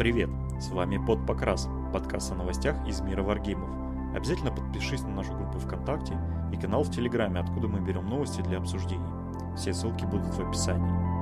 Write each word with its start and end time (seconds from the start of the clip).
Привет! 0.00 0.30
С 0.58 0.70
вами 0.70 0.96
Под 0.96 1.26
Покрас, 1.26 1.68
подкаст 1.92 2.32
о 2.32 2.34
новостях 2.34 2.74
из 2.88 3.02
мира 3.02 3.22
варгеймов. 3.22 3.68
Обязательно 4.16 4.50
подпишись 4.50 5.02
на 5.02 5.10
нашу 5.10 5.34
группу 5.34 5.58
ВКонтакте 5.58 6.16
и 6.54 6.56
канал 6.56 6.84
в 6.84 6.90
Телеграме, 6.90 7.40
откуда 7.40 7.68
мы 7.68 7.80
берем 7.80 8.08
новости 8.08 8.40
для 8.40 8.56
обсуждений. 8.56 9.04
Все 9.58 9.74
ссылки 9.74 10.06
будут 10.06 10.32
в 10.32 10.40
описании. 10.40 11.19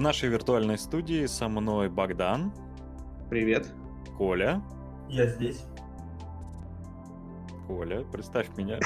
В 0.00 0.02
нашей 0.02 0.30
виртуальной 0.30 0.78
студии 0.78 1.26
со 1.26 1.46
мной 1.46 1.90
Богдан, 1.90 2.54
Привет. 3.28 3.70
Коля. 4.16 4.62
Я 5.10 5.26
здесь. 5.26 5.60
Коля, 7.66 8.02
представь 8.10 8.46
меня. 8.56 8.78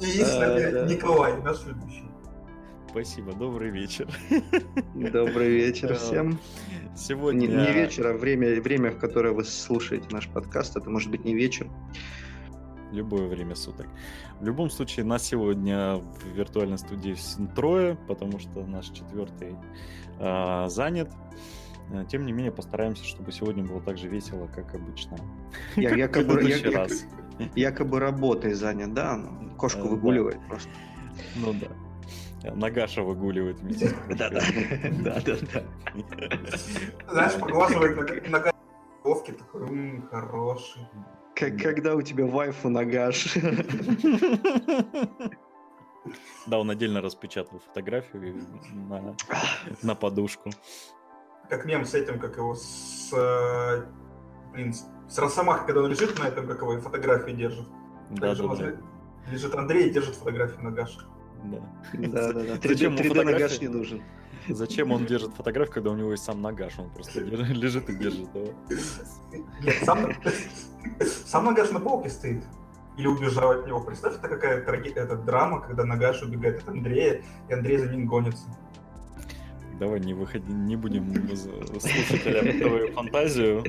И 0.00 0.04
есть. 0.04 0.38
Николай, 0.90 1.40
наш 1.40 1.64
ведущий. 1.64 2.10
Спасибо, 2.90 3.32
добрый 3.32 3.70
вечер. 3.70 4.06
Добрый 4.94 5.48
вечер 5.48 5.94
всем. 5.94 6.38
Сегодня... 6.94 7.46
Не, 7.46 7.56
не 7.56 7.72
вечер, 7.72 8.06
а 8.08 8.12
время, 8.12 8.60
время, 8.60 8.90
в 8.90 8.98
которое 8.98 9.32
вы 9.32 9.44
слушаете 9.44 10.08
наш 10.10 10.28
подкаст. 10.28 10.76
Это 10.76 10.90
может 10.90 11.10
быть 11.10 11.24
не 11.24 11.34
вечер. 11.34 11.70
Любое 12.92 13.28
время 13.28 13.54
суток. 13.54 13.86
В 14.40 14.44
любом 14.44 14.68
случае, 14.70 15.04
нас 15.06 15.22
сегодня 15.22 15.96
в 15.96 16.26
виртуальной 16.34 16.78
студии 16.78 17.16
трое, 17.54 17.96
потому 18.08 18.38
что 18.38 18.64
наш 18.66 18.86
четвертый 18.88 19.56
а, 20.18 20.68
занят. 20.68 21.10
А, 21.92 22.04
Тем 22.04 22.26
не 22.26 22.32
менее, 22.32 22.50
постараемся, 22.52 23.04
чтобы 23.04 23.30
сегодня 23.32 23.64
было 23.64 23.80
так 23.80 23.96
же 23.96 24.08
весело, 24.08 24.46
как 24.48 24.74
обычно. 24.74 25.16
Я 25.76 25.94
якобы, 25.94 26.42
я- 26.42 26.70
раз. 26.78 27.04
якобы 27.54 28.00
работой 28.00 28.54
занят, 28.54 28.92
да? 28.92 29.20
Кошку 29.56 29.80
Э, 29.80 29.84
да. 29.84 29.88
выгуливает 29.90 30.38
просто. 30.48 30.70
Ну 31.36 31.52
да. 31.54 31.68
Нагаша 32.54 33.02
выгуливает 33.02 33.60
вместе 33.60 33.88
с 33.88 33.92
Да-да. 34.16 34.40
Да-да-да. 35.04 35.62
Знаешь, 37.12 37.34
поглаживает 37.38 37.96
на- 38.24 38.30
нога 38.30 38.52
головки, 39.04 39.32
такой, 39.32 39.62
«М, 39.68 40.08
хороший. 40.10 40.82
Как- 41.40 41.56
Когда 41.58 41.94
у 41.96 42.02
тебя 42.02 42.26
вайфу 42.26 42.68
нагаш. 42.68 43.36
Да, 46.46 46.58
он 46.58 46.70
отдельно 46.70 47.00
распечатал 47.02 47.58
фотографию 47.60 48.42
на, 48.72 49.14
на 49.82 49.94
подушку. 49.94 50.50
Как 51.48 51.64
мем 51.66 51.84
с 51.84 51.94
этим, 51.94 52.18
как 52.18 52.36
его, 52.36 52.54
с... 52.54 53.10
э, 53.12 53.84
Блин, 54.52 54.72
с- 54.72 55.18
Росомахой, 55.18 55.66
когда 55.66 55.82
он 55.82 55.90
лежит 55.90 56.18
на 56.18 56.24
этом, 56.28 56.46
как 56.46 56.62
его, 56.62 56.74
и 56.74 56.80
фотографии 56.80 57.32
держит. 57.32 57.66
Да, 58.10 58.34
да, 58.34 58.54
да. 58.56 58.72
Лежит 59.30 59.54
Андрей 59.54 59.88
и 59.88 59.90
держит 59.90 60.14
фотографию 60.16 60.62
на 60.62 60.70
Гаше. 60.70 61.00
да. 61.44 61.58
Да-да-да. 61.92 62.54
Зачем 62.62 62.94
ему 62.94 63.02
3D 63.02 63.08
фотографии? 63.08 63.32
нагаш 63.32 63.60
не 63.60 63.68
нужен. 63.68 64.02
Зачем 64.48 64.92
он 64.92 65.06
держит 65.06 65.34
фотографию, 65.34 65.74
когда 65.74 65.90
у 65.90 65.96
него 65.96 66.12
есть 66.12 66.24
сам 66.24 66.42
нагаш? 66.42 66.78
Он 66.78 66.90
просто 66.90 67.20
лежит 67.20 67.88
и 67.90 67.94
держит 67.94 68.28
его. 68.34 68.52
Нет, 69.62 69.74
сам, 69.84 70.12
сам 71.00 71.44
Нагаш 71.44 71.70
на 71.70 71.80
полке 71.80 72.08
стоит. 72.08 72.42
Или 72.96 73.06
убежал 73.06 73.52
от 73.52 73.66
него. 73.66 73.80
Представь, 73.80 74.16
это 74.16 74.28
какая 74.28 74.64
траги- 74.64 74.92
это 74.94 75.16
драма, 75.16 75.60
когда 75.60 75.84
Нагаш 75.84 76.22
убегает 76.22 76.62
от 76.62 76.68
Андрея, 76.68 77.22
и 77.48 77.52
Андрей 77.52 77.78
за 77.78 77.86
ним 77.86 78.06
гонится. 78.06 78.44
Давай 79.78 80.00
не 80.00 80.12
выходи, 80.12 80.52
не 80.52 80.76
будем 80.76 81.10
слушателям 81.80 82.60
твою 82.60 82.92
фантазию 82.92 83.64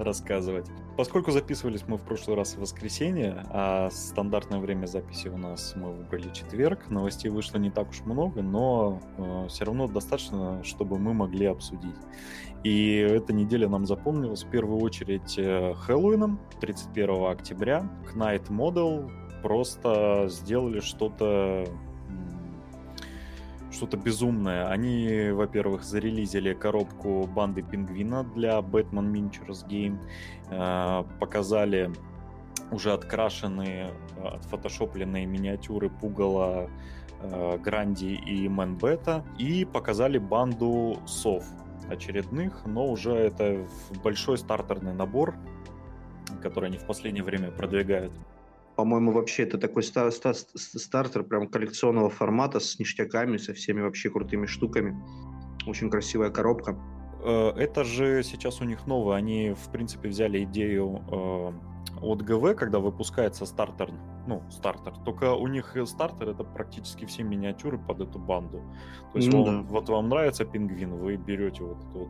рассказывать. 0.00 0.66
Поскольку 0.96 1.30
записывались 1.30 1.84
мы 1.86 1.96
в 1.96 2.02
прошлый 2.02 2.36
раз 2.36 2.54
в 2.54 2.60
воскресенье, 2.60 3.44
а 3.50 3.90
стандартное 3.90 4.58
время 4.58 4.86
записи 4.86 5.28
у 5.28 5.36
нас 5.36 5.74
мы 5.76 5.92
выбрали 5.92 6.30
четверг, 6.32 6.90
новостей 6.90 7.30
вышло 7.30 7.58
не 7.58 7.70
так 7.70 7.90
уж 7.90 8.00
много, 8.00 8.42
но 8.42 9.00
все 9.48 9.64
равно 9.64 9.86
достаточно, 9.88 10.62
чтобы 10.64 10.98
мы 10.98 11.14
могли 11.14 11.46
обсудить. 11.46 11.96
И 12.64 12.96
эта 12.96 13.32
неделя 13.32 13.68
нам 13.68 13.86
запомнилась 13.86 14.44
в 14.44 14.50
первую 14.50 14.80
очередь 14.80 15.38
э, 15.38 15.72
Хэллоуином 15.74 16.38
31 16.60 17.24
октября. 17.24 17.88
Knight 18.14 18.48
Model 18.48 19.10
просто 19.42 20.26
сделали 20.28 20.80
что-то 20.80 21.64
что-то 23.70 23.96
безумное. 23.96 24.68
Они, 24.68 25.30
во-первых, 25.30 25.84
зарелизили 25.84 26.54
коробку 26.54 27.26
банды 27.26 27.62
пингвина 27.62 28.24
для 28.24 28.58
Batman 28.58 29.10
Miniatures 29.12 29.66
Game, 29.68 29.98
показали 31.18 31.92
уже 32.70 32.92
открашенные, 32.92 33.92
э, 34.16 34.28
отфотошопленные 34.28 35.26
миниатюры 35.26 35.90
Пугала, 35.90 36.70
э, 37.20 37.58
Гранди 37.58 38.18
и 38.26 38.48
Мэнбета, 38.48 39.24
и 39.38 39.64
показали 39.64 40.18
банду 40.18 40.98
сов 41.06 41.44
очередных, 41.88 42.64
но 42.66 42.86
уже 42.86 43.12
это 43.12 43.66
большой 44.04 44.38
стартерный 44.38 44.94
набор, 44.94 45.34
который 46.42 46.68
они 46.68 46.78
в 46.78 46.86
последнее 46.86 47.24
время 47.24 47.50
продвигают. 47.50 48.12
По-моему, 48.76 49.12
вообще 49.12 49.42
это 49.42 49.58
такой 49.58 49.82
ста- 49.82 50.10
ста- 50.10 50.34
ст- 50.34 50.78
стартер 50.80 51.22
прям 51.24 51.48
коллекционного 51.48 52.08
формата 52.10 52.60
с 52.60 52.78
ништяками, 52.78 53.36
со 53.36 53.52
всеми 53.52 53.80
вообще 53.82 54.10
крутыми 54.10 54.46
штуками. 54.46 54.96
Очень 55.66 55.90
красивая 55.90 56.30
коробка. 56.30 56.78
Э, 57.22 57.50
Это 57.56 57.84
же 57.84 58.22
сейчас 58.22 58.60
у 58.60 58.64
них 58.64 58.86
новое. 58.86 59.16
Они, 59.16 59.52
в 59.52 59.70
принципе, 59.70 60.08
взяли 60.08 60.44
идею 60.44 61.02
э, 61.10 61.52
от 62.00 62.22
ГВ, 62.22 62.54
когда 62.56 62.78
выпускается 62.78 63.44
стартер. 63.44 63.90
Ну, 64.26 64.42
стартер. 64.50 64.94
Только 65.04 65.34
у 65.34 65.46
них 65.48 65.76
стартер 65.86 66.28
это 66.30 66.44
практически 66.44 67.04
все 67.04 67.22
миниатюры 67.22 67.78
под 67.78 68.00
эту 68.00 68.18
банду. 68.18 68.62
То 69.12 69.18
есть 69.18 69.30
Ну 69.32 69.44
вам- 69.44 69.66
да. 69.66 69.72
вот 69.72 69.88
вам 69.88 70.08
нравится 70.08 70.44
пингвин, 70.44 70.94
вы 70.96 71.16
берете 71.16 71.64
вот 71.64 71.78
эту 71.78 71.98
вот 71.98 72.08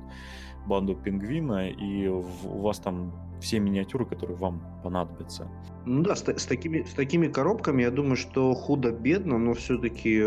банду 0.66 0.94
пингвина, 0.94 1.68
и 1.68 2.08
у 2.08 2.22
вас 2.60 2.78
там 2.78 3.12
все 3.40 3.58
миниатюры, 3.58 4.04
которые 4.04 4.36
вам 4.36 4.62
понадобятся. 4.82 5.48
Ну 5.86 6.02
да, 6.02 6.14
с, 6.14 6.20
с 6.20 6.46
такими, 6.46 6.82
с 6.82 6.92
такими 6.92 7.28
коробками, 7.28 7.82
я 7.82 7.90
думаю, 7.90 8.16
что 8.16 8.54
худо-бедно, 8.54 9.38
но 9.38 9.54
все-таки 9.54 10.22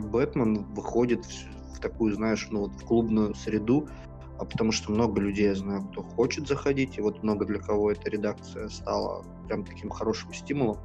Бэтмен 0.00 0.64
выходит 0.74 1.24
в, 1.24 1.76
в 1.76 1.80
такую, 1.80 2.14
знаешь, 2.14 2.48
ну 2.50 2.60
вот 2.60 2.72
в 2.72 2.84
клубную 2.84 3.34
среду, 3.34 3.88
а 4.38 4.44
потому 4.46 4.72
что 4.72 4.90
много 4.90 5.20
людей, 5.20 5.48
я 5.48 5.54
знаю, 5.54 5.82
кто 5.92 6.02
хочет 6.02 6.48
заходить, 6.48 6.96
и 6.96 7.02
вот 7.02 7.22
много 7.22 7.44
для 7.44 7.58
кого 7.58 7.92
эта 7.92 8.08
редакция 8.08 8.68
стала 8.68 9.22
прям 9.46 9.64
таким 9.64 9.90
хорошим 9.90 10.32
стимулом. 10.32 10.78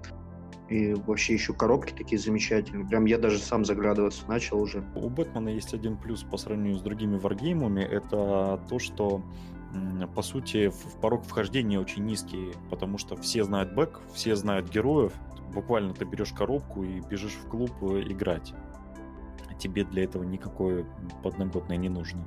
И 0.70 0.94
вообще 0.94 1.34
еще 1.34 1.54
коробки 1.54 1.94
такие 1.94 2.18
замечательные. 2.18 2.88
Прям 2.88 3.06
я 3.06 3.18
даже 3.20 3.38
сам 3.38 3.66
заглядываться 3.66 4.28
начал 4.28 4.60
уже. 4.60 4.84
У 4.96 5.10
Бэтмена 5.10 5.50
есть 5.50 5.74
один 5.74 5.96
плюс 5.96 6.24
по 6.24 6.38
сравнению 6.38 6.80
с 6.80 6.82
другими 6.82 7.18
варгеймами, 7.18 7.82
это 7.82 8.60
то, 8.68 8.80
что 8.80 9.22
по 10.16 10.22
сути 10.22 10.70
в- 10.70 11.00
порог 11.02 11.24
вхождения 11.26 11.80
очень 11.80 12.06
низкий, 12.06 12.54
потому 12.70 12.98
что 12.98 13.16
все 13.18 13.44
знают 13.44 13.74
бэк, 13.74 14.00
все 14.14 14.36
знают 14.36 14.70
героев. 14.70 15.14
Буквально 15.54 15.94
ты 15.94 16.06
берешь 16.06 16.32
коробку 16.32 16.84
и 16.84 17.02
бежишь 17.02 17.34
в 17.34 17.48
клуб 17.50 17.72
э, 17.82 18.02
играть. 18.08 18.54
Тебе 19.60 19.84
для 19.84 20.04
этого 20.04 20.24
никакое 20.24 20.86
подноготное 21.24 21.78
не 21.78 21.90
нужно. 21.90 22.26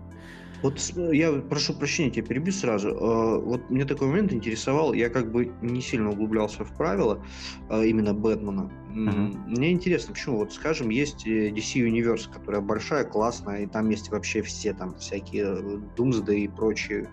Вот 0.62 0.80
с- 0.80 0.92
я 1.12 1.32
прошу 1.32 1.72
прощения, 1.74 2.10
тебя 2.10 2.26
перебью 2.26 2.52
сразу. 2.52 2.88
Э, 2.88 3.38
Вот 3.40 3.70
мне 3.70 3.84
такой 3.84 4.08
момент 4.08 4.32
интересовал. 4.32 4.92
Я 4.92 5.08
как 5.08 5.30
бы 5.30 5.52
не 5.62 5.80
сильно 5.80 6.10
углублялся 6.10 6.64
в 6.64 6.76
правила 6.76 7.22
э, 7.70 7.86
именно 7.86 8.12
Бэтмена. 8.14 8.70
Мгм. 8.90 9.44
Мне 9.46 9.70
интересно, 9.72 10.14
почему, 10.14 10.38
вот 10.38 10.52
скажем, 10.52 10.88
есть 10.90 11.26
э, 11.26 11.50
DC 11.50 11.80
Universe, 11.88 12.28
которая 12.32 12.60
большая, 12.60 13.04
классная, 13.04 13.62
и 13.62 13.66
там 13.66 13.88
есть 13.90 14.10
вообще 14.10 14.42
все 14.42 14.72
там 14.74 14.94
всякие 14.96 15.44
э, 15.44 15.78
Думсды 15.96 16.40
и 16.40 16.48
прочие 16.48 17.08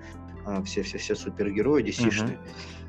э, 0.48 0.64
все-все-все 0.64 1.16
супергерои 1.16 1.84
DC-шные. 1.84 2.38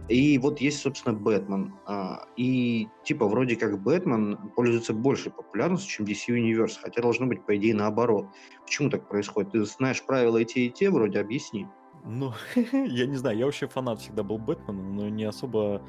И 0.09 0.39
вот 0.39 0.61
есть, 0.61 0.81
собственно, 0.81 1.17
Бэтмен. 1.17 1.75
А, 1.85 2.27
И 2.37 2.89
типа 3.05 3.27
вроде 3.27 3.57
как 3.57 3.83
Бэтмен 3.83 4.37
пользуется 4.55 4.95
большей 4.95 5.33
популярностью, 5.33 5.91
чем 5.91 6.07
DC 6.07 6.37
Universe, 6.37 6.79
хотя 6.81 7.03
должно 7.03 7.27
быть, 7.27 7.45
по 7.45 7.57
идее, 7.57 7.75
наоборот. 7.75 8.27
Почему 8.65 8.89
так 8.89 9.09
происходит? 9.09 9.53
Ты 9.53 9.65
знаешь 9.65 10.05
правила 10.05 10.39
и 10.39 10.45
те, 10.45 10.67
и 10.67 10.71
те, 10.71 10.91
вроде 10.91 11.19
объясни. 11.19 11.67
Ну, 12.05 12.33
я 12.73 13.07
не 13.07 13.17
знаю, 13.17 13.37
я 13.37 13.47
вообще 13.47 13.67
фанат 13.67 14.01
всегда 14.01 14.23
был 14.23 14.39
Бэтмена, 14.39 14.81
но 14.81 15.09
не 15.09 15.25
особо, 15.25 15.83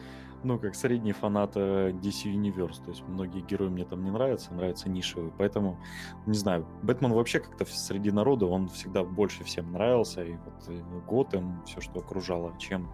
ну, 0.43 0.57
как 0.57 0.73
средний 0.73 1.11
фанат 1.11 1.51
э, 1.55 1.91
DC 1.91 2.33
Universe. 2.33 2.83
То 2.83 2.89
есть 2.89 3.03
многие 3.07 3.41
герои 3.41 3.69
мне 3.69 3.85
там 3.85 4.03
не 4.03 4.09
нравятся, 4.09 4.51
нравятся 4.51 4.89
нишевые. 4.89 5.31
Поэтому, 5.37 5.79
не 6.25 6.37
знаю, 6.37 6.65
Бэтмен 6.81 7.13
вообще 7.13 7.39
как-то 7.39 7.65
среди 7.65 8.09
народа, 8.09 8.47
он 8.47 8.67
всегда 8.69 9.03
больше 9.03 9.43
всем 9.43 9.71
нравился. 9.71 10.23
И 10.23 10.31
вот 10.33 10.69
э, 10.69 10.81
Готэм, 11.07 11.63
все, 11.65 11.81
что 11.81 11.99
окружало, 11.99 12.57
чем 12.57 12.89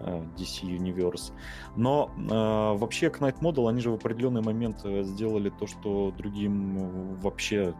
DC 0.00 0.62
Universe. 0.62 1.32
Но 1.76 2.10
э, 2.16 2.78
вообще 2.78 3.06
Knight 3.06 3.40
Model, 3.40 3.68
они 3.68 3.80
же 3.80 3.90
в 3.90 3.94
определенный 3.94 4.42
момент 4.42 4.80
э, 4.84 5.02
сделали 5.02 5.50
то, 5.50 5.66
что 5.66 6.12
другим 6.16 7.16
вообще 7.16 7.74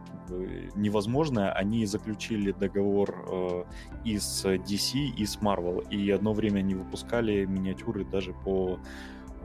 невозможно. 0.77 1.53
Они 1.53 1.87
заключили 1.87 2.53
договор 2.53 3.15
э, 3.31 3.65
и 4.05 4.19
с 4.19 4.45
DC, 4.45 4.99
и 5.17 5.27
с 5.27 5.39
Marvel. 5.39 5.89
И 5.91 6.11
одно 6.11 6.33
время 6.33 6.61
они 6.61 6.75
выпускали 6.75 7.45
миниатюры 7.45 8.05
даже 8.05 8.33
по 8.45 8.79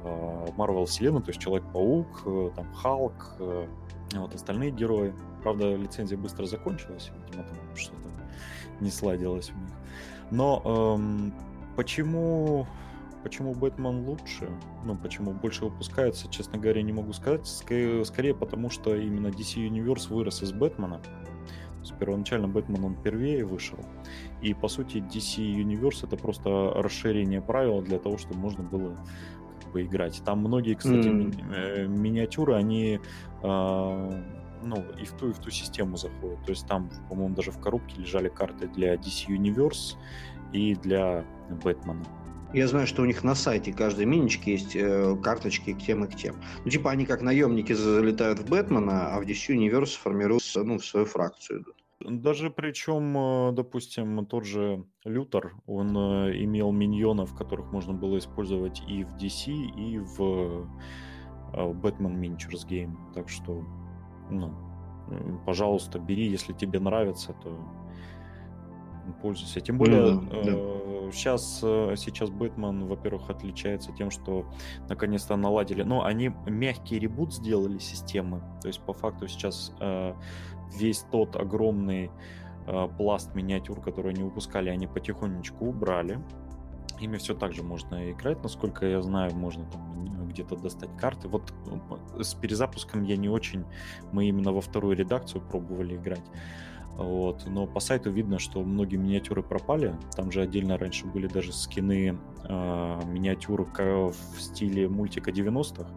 Marvel 0.03 0.85
вселенной, 0.85 1.23
то 1.23 1.29
есть 1.29 1.41
Человек-паук, 1.41 2.53
там 2.55 2.71
Халк, 2.75 3.37
вот 3.39 4.35
остальные 4.35 4.69
герои. 4.69 5.15
Правда, 5.41 5.75
лицензия 5.75 6.15
быстро 6.15 6.45
закончилась, 6.45 7.09
видимо, 7.25 7.43
там 7.43 7.57
что-то 7.75 8.09
не 8.79 8.91
сладилось 8.91 9.49
у 9.49 9.57
них. 9.57 9.73
Но 10.31 10.61
эм, 10.65 11.33
почему, 11.75 12.67
почему 13.23 13.53
Бэтмен 13.53 14.05
лучше? 14.05 14.49
Ну, 14.83 14.95
почему 14.95 15.31
больше 15.31 15.65
выпускается, 15.65 16.29
честно 16.29 16.59
говоря, 16.59 16.81
не 16.81 16.93
могу 16.93 17.13
сказать. 17.13 17.47
Скорее, 17.47 18.05
скорее 18.05 18.33
потому, 18.33 18.69
что 18.69 18.95
именно 18.95 19.27
DC 19.27 19.67
Universe 19.67 20.13
вырос 20.13 20.43
из 20.43 20.51
Бэтмена. 20.51 21.01
Первоначально 21.99 22.47
Бэтмен 22.47 22.83
он 22.83 22.95
первее 22.95 23.45
вышел. 23.45 23.77
И 24.41 24.53
по 24.53 24.67
сути 24.67 24.97
DC 24.97 25.37
Universe 25.37 26.05
это 26.05 26.17
просто 26.17 26.73
расширение 26.75 27.41
правил 27.41 27.81
для 27.81 27.99
того, 27.99 28.17
чтобы 28.17 28.39
можно 28.39 28.63
было 28.63 28.97
как 29.61 29.71
бы 29.71 29.83
играть. 29.83 30.21
Там 30.25 30.39
многие, 30.39 30.73
кстати, 30.73 31.07
mm. 31.07 31.13
ми- 31.13 31.87
ми- 31.87 31.99
миниатюры, 31.99 32.55
они 32.55 32.99
э, 33.43 34.23
ну, 34.65 34.83
и 34.99 35.05
в 35.05 35.11
ту, 35.11 35.29
и 35.29 35.33
в 35.33 35.39
ту 35.39 35.51
систему 35.51 35.97
заходят. 35.97 36.43
То 36.45 36.49
есть 36.49 36.67
там, 36.67 36.89
по-моему, 37.09 37.35
даже 37.35 37.51
в 37.51 37.59
коробке 37.59 38.01
лежали 38.01 38.29
карты 38.29 38.67
для 38.67 38.95
DC 38.95 39.27
Universe 39.29 39.95
и 40.55 40.75
для 40.75 41.25
Бэтмена. 41.63 42.05
Я 42.53 42.67
знаю, 42.67 42.87
что 42.87 43.01
у 43.01 43.05
них 43.05 43.23
на 43.23 43.35
сайте 43.35 43.73
каждой 43.73 44.05
минички 44.05 44.51
есть 44.51 44.75
э, 44.75 45.17
карточки 45.21 45.73
к 45.73 45.79
тем 45.79 46.05
и 46.05 46.07
к 46.07 46.15
тем. 46.15 46.35
Ну, 46.63 46.71
типа 46.71 46.91
они 46.91 47.05
как 47.05 47.21
наемники 47.21 47.73
залетают 47.73 48.39
в 48.39 48.49
Бэтмена, 48.49 49.13
а 49.13 49.19
в 49.19 49.23
DC 49.23 49.53
Universe 49.53 49.97
формируются 49.97 50.63
ну, 50.63 50.77
в 50.77 50.85
свою 50.85 51.05
фракцию 51.05 51.63
идут. 51.63 51.75
Даже 51.99 52.49
причем, 52.49 53.17
э, 53.17 53.51
допустим, 53.51 54.25
тот 54.25 54.45
же 54.45 54.85
Лютер, 55.03 55.55
он 55.67 55.97
э, 55.97 56.43
имел 56.43 56.71
миньонов, 56.71 57.35
которых 57.35 57.73
можно 57.73 57.93
было 57.93 58.17
использовать 58.17 58.81
и 58.87 59.03
в 59.03 59.15
DC, 59.17 59.51
и 59.51 59.97
в 59.99 60.69
Batman 61.51 62.17
Miniatures 62.17 62.65
Game. 62.69 62.95
Так 63.13 63.27
что 63.27 63.65
ну, 64.29 64.53
пожалуйста, 65.45 65.99
бери, 65.99 66.27
если 66.27 66.53
тебе 66.53 66.79
нравится, 66.79 67.33
то 67.43 67.57
пользуйся. 69.13 69.61
Тем 69.61 69.77
более, 69.77 70.13
ну, 70.13 70.21
да, 70.29 70.51
э, 70.51 71.11
сейчас, 71.11 71.59
э, 71.63 71.95
сейчас 71.97 72.29
Бэтмен, 72.29 72.85
во-первых, 72.85 73.29
отличается 73.29 73.91
тем, 73.91 74.11
что 74.11 74.45
наконец-то 74.89 75.35
наладили, 75.35 75.83
ну, 75.83 76.03
они 76.03 76.31
мягкий 76.47 76.99
ребут 76.99 77.33
сделали 77.33 77.77
системы, 77.79 78.41
то 78.61 78.67
есть 78.67 78.81
по 78.81 78.93
факту 78.93 79.27
сейчас 79.27 79.71
э, 79.79 80.13
весь 80.77 81.05
тот 81.11 81.35
огромный 81.35 82.11
э, 82.67 82.87
пласт 82.97 83.35
миниатюр, 83.35 83.81
который 83.81 84.13
они 84.13 84.23
выпускали, 84.23 84.69
они 84.69 84.87
потихонечку 84.87 85.65
убрали, 85.65 86.19
Ими 86.99 87.17
все 87.17 87.35
так 87.35 87.53
же 87.53 87.61
можно 87.61 88.11
играть, 88.11 88.41
насколько 88.41 88.85
я 88.85 89.01
знаю, 89.01 89.35
можно 89.35 89.65
там 89.69 90.27
где-то 90.29 90.55
достать 90.55 90.89
карты. 90.97 91.27
Вот 91.27 91.53
э, 92.17 92.23
с 92.23 92.33
перезапуском 92.33 93.03
я 93.03 93.17
не 93.17 93.29
очень, 93.29 93.65
мы 94.11 94.27
именно 94.27 94.51
во 94.51 94.61
вторую 94.61 94.95
редакцию 94.95 95.41
пробовали 95.41 95.95
играть. 95.95 96.23
Вот. 96.97 97.43
Но 97.45 97.67
по 97.67 97.79
сайту 97.79 98.09
видно, 98.09 98.39
что 98.39 98.63
многие 98.63 98.95
миниатюры 98.97 99.43
пропали. 99.43 99.95
Там 100.15 100.31
же 100.31 100.41
отдельно 100.41 100.77
раньше 100.77 101.05
были 101.05 101.27
даже 101.27 101.51
скины 101.51 102.17
э, 102.43 103.01
миниатюр 103.05 103.67
в 103.77 104.13
стиле 104.39 104.87
мультика 104.87 105.31
90-х. 105.31 105.87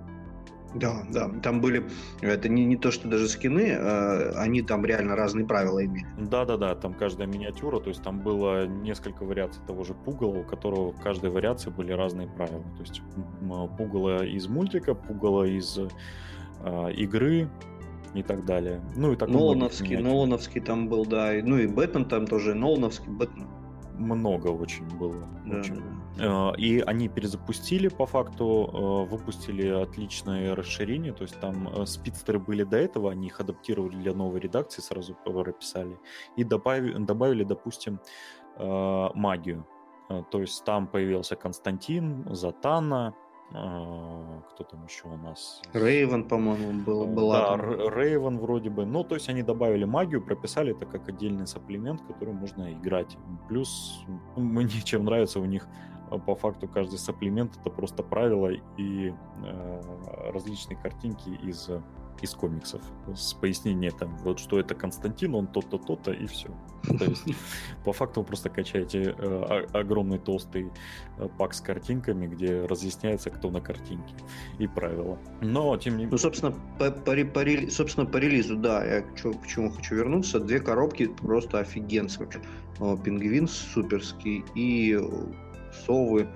Да, 0.75 1.03
да, 1.11 1.31
там 1.43 1.63
были, 1.63 1.89
это 2.21 2.49
не, 2.49 2.67
не 2.67 2.77
то, 2.77 2.91
что 2.91 3.09
даже 3.09 3.27
скины, 3.29 3.69
э, 3.71 4.33
они 4.37 4.61
там 4.61 4.85
реально 4.85 5.17
разные 5.17 5.47
правила 5.47 5.83
имели. 5.83 6.07
Да, 6.19 6.45
да, 6.45 6.59
да, 6.59 6.75
там 6.75 6.93
каждая 6.93 7.27
миниатюра, 7.27 7.81
то 7.81 7.89
есть 7.89 8.03
там 8.03 8.21
было 8.21 8.67
несколько 8.67 9.25
вариаций 9.25 9.63
того 9.67 9.85
же 9.85 9.95
пугала, 9.95 10.41
у 10.41 10.45
которого 10.45 10.93
в 10.93 11.01
каждой 11.01 11.31
вариации 11.31 11.71
были 11.71 11.93
разные 11.93 12.29
правила. 12.29 12.65
То 12.77 12.83
есть 12.83 13.01
пугало 13.79 14.27
из 14.27 14.47
мультика, 14.47 14.95
пугало 14.95 15.45
из 15.45 15.79
э, 15.79 16.93
игры 16.93 17.49
и 18.15 18.23
так 18.23 18.45
далее. 18.45 18.81
Ну 18.97 19.13
и 19.13 19.17
так 19.17 19.29
Нолановский, 19.29 19.97
Нолановский 19.97 20.61
там 20.61 20.89
был, 20.89 21.05
да, 21.05 21.33
ну 21.43 21.59
и 21.59 21.67
Бэтмен 21.67 22.05
там 22.07 22.27
тоже, 22.27 22.55
Нолановский, 22.55 23.11
Бэтмен 23.11 23.47
много 23.99 24.49
очень 24.49 24.87
было. 24.99 25.29
Да, 25.47 25.59
очень. 25.59 25.83
Да. 26.17 26.53
И 26.57 26.81
они 26.81 27.09
перезапустили 27.09 27.89
по 27.89 28.07
факту, 28.07 28.71
э, 28.73 29.11
выпустили 29.11 29.69
отличное 29.69 30.55
расширение, 30.55 31.13
то 31.13 31.23
есть 31.23 31.39
там 31.41 31.69
э, 31.69 31.87
спидстеры 31.87 32.39
были 32.39 32.65
до 32.65 32.77
этого, 32.77 33.11
они 33.11 33.27
их 33.27 33.41
адаптировали 33.41 33.97
для 33.97 34.15
новой 34.15 34.41
редакции, 34.41 34.81
сразу 34.81 35.17
прописали, 35.25 35.99
и 36.37 36.45
добавили, 36.45 36.99
добавили 36.99 37.45
допустим, 37.45 38.01
э, 38.57 39.09
магию. 39.15 39.67
То 40.31 40.41
есть 40.41 40.65
там 40.65 40.87
появился 40.87 41.37
Константин, 41.37 42.25
Затана, 42.35 43.15
кто 43.51 44.65
там 44.71 44.85
еще 44.85 45.09
у 45.09 45.17
нас? 45.17 45.63
Рейвен, 45.73 46.25
по-моему, 46.25 46.85
был, 46.85 47.07
была. 47.07 47.57
Да, 47.57 47.63
Рейвен 47.91 48.39
вроде 48.39 48.69
бы. 48.69 48.85
Ну, 48.85 49.05
то 49.05 49.15
есть 49.15 49.29
они 49.29 49.43
добавили 49.43 49.85
магию, 49.85 50.23
прописали 50.23 50.77
это 50.77 50.85
как 50.85 51.09
отдельный 51.09 51.47
сапплимент, 51.47 52.03
который 52.03 52.35
можно 52.35 52.73
играть. 52.73 53.17
Плюс 53.49 54.05
мне 54.37 54.69
чем 54.69 55.05
нравится 55.05 55.41
у 55.41 55.47
них 55.47 55.67
а, 55.67 55.98
по 56.27 56.35
факту 56.35 56.69
каждый 56.69 56.99
сапплимент 56.99 57.57
это 57.61 57.71
просто 57.71 58.03
правила 58.03 58.51
и 58.77 59.13
э, 59.45 59.81
различные 60.33 60.77
картинки 60.77 61.31
из 61.43 61.69
из 62.23 62.35
комиксов 62.35 62.81
с 63.15 63.33
пояснением 63.35 63.93
там, 63.93 64.17
вот 64.19 64.39
что 64.39 64.59
это 64.59 64.75
Константин, 64.75 65.35
он 65.35 65.47
то-то, 65.47 65.79
то-то 65.79 66.13
и 66.13 66.27
все. 66.27 66.49
То 66.99 67.05
есть 67.05 67.25
по 67.85 67.93
факту 67.93 68.21
вы 68.21 68.27
просто 68.27 68.51
качаете 68.51 69.15
э, 69.17 69.67
огромный 69.73 70.19
толстый 70.19 70.71
э, 71.19 71.29
пак 71.39 71.55
с 71.55 71.61
картинками, 71.61 72.27
где 72.27 72.65
разъясняется, 72.65 73.31
кто 73.31 73.51
на 73.51 73.61
картинке 73.61 74.15
и 74.59 74.67
правила. 74.67 75.19
Но 75.41 75.77
тем 75.77 75.95
не 75.95 76.05
менее... 76.05 76.13
Ну, 76.13 76.19
собственно, 76.19 76.55
по, 76.79 76.91
по, 76.91 77.15
по, 77.25 77.71
собственно, 77.71 78.07
по 78.07 78.17
релизу, 78.17 78.57
да, 78.57 78.85
я 78.85 79.05
чё, 79.17 79.33
к 79.33 79.47
чему 79.47 79.71
хочу 79.71 79.95
вернуться. 79.95 80.41
Две 80.41 80.61
коробки 80.61 81.07
просто 81.07 81.61
офигенские. 81.61 82.09
Пингвин 83.05 83.49
суперский 83.49 84.45
и 84.55 84.97
совы. 85.85 86.29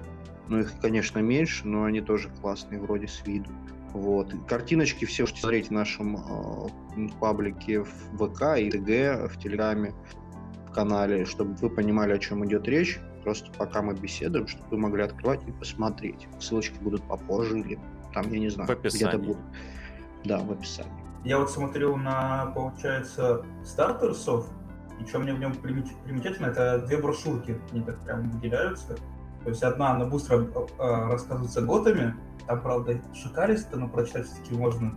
Ну, 0.49 0.61
их, 0.61 0.73
конечно, 0.81 1.21
меньше, 1.21 1.67
но 1.67 1.85
они 1.85 2.01
тоже 2.01 2.29
классные 2.41 2.81
вроде 2.81 3.09
с 3.09 3.27
виду. 3.27 3.51
Вот. 3.93 4.35
Картиночки 4.49 5.05
все 5.05 5.25
можете 5.25 5.41
смотреть 5.41 5.69
в 5.69 5.73
нашем 5.73 6.17
э, 6.17 7.09
паблике 7.21 7.83
в 7.83 8.17
ВК 8.17 8.59
и 8.59 8.71
ТГ, 8.71 9.31
в 9.31 9.39
Телеграме, 9.39 9.95
в 10.67 10.73
канале, 10.73 11.25
чтобы 11.27 11.55
вы 11.55 11.71
понимали, 11.71 12.13
о 12.13 12.19
чем 12.19 12.45
идет 12.47 12.67
речь. 12.69 13.01
Просто 13.23 13.53
пока 13.53 13.83
мы 13.83 13.95
беседуем, 13.95 14.49
чтобы 14.49 14.67
вы 14.71 14.79
могли 14.79 15.05
открывать 15.05 15.47
и 15.47 15.53
посмотреть. 15.53 16.27
Ссылочки 16.41 16.77
будут 16.81 17.03
попозже 17.05 17.61
или 17.61 17.79
там, 18.13 18.31
я 18.33 18.41
не 18.41 18.49
знаю, 18.49 18.69
где-то 18.83 19.19
будут. 19.19 19.39
Да, 20.25 20.39
в 20.39 20.53
описании. 20.53 20.91
Я 21.25 21.39
вот 21.39 21.51
смотрел 21.51 21.97
на, 21.97 22.47
получается, 22.47 23.45
стартерсов, 23.65 24.49
и 25.01 25.07
что 25.07 25.21
мне 25.21 25.33
в 25.35 25.39
нем 25.39 25.55
примечательно, 25.55 26.47
это 26.47 26.85
две 26.87 26.97
брошюрки, 26.97 27.61
они 27.73 27.83
так 27.83 28.03
прям 28.05 28.29
выделяются. 28.31 28.97
То 29.45 29.51
есть 29.51 29.63
одна, 29.63 29.93
она 29.93 30.07
быстро 30.07 30.39
э, 30.39 31.11
рассказывается 31.11 31.63
готами, 31.63 32.15
там, 32.47 32.61
правда, 32.61 33.01
шикаристо, 33.15 33.77
но 33.77 33.89
прочитать 33.89 34.27
все-таки 34.27 34.55
можно. 34.55 34.97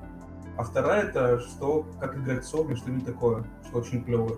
А 0.57 0.63
вторая 0.63 1.03
это 1.03 1.39
что, 1.39 1.85
как 1.99 2.15
играть 2.17 2.45
с 2.45 2.53
Огнем, 2.53 2.77
что 2.77 2.91
не 2.91 3.01
такое, 3.01 3.43
что 3.67 3.79
очень 3.79 4.03
клевое. 4.03 4.37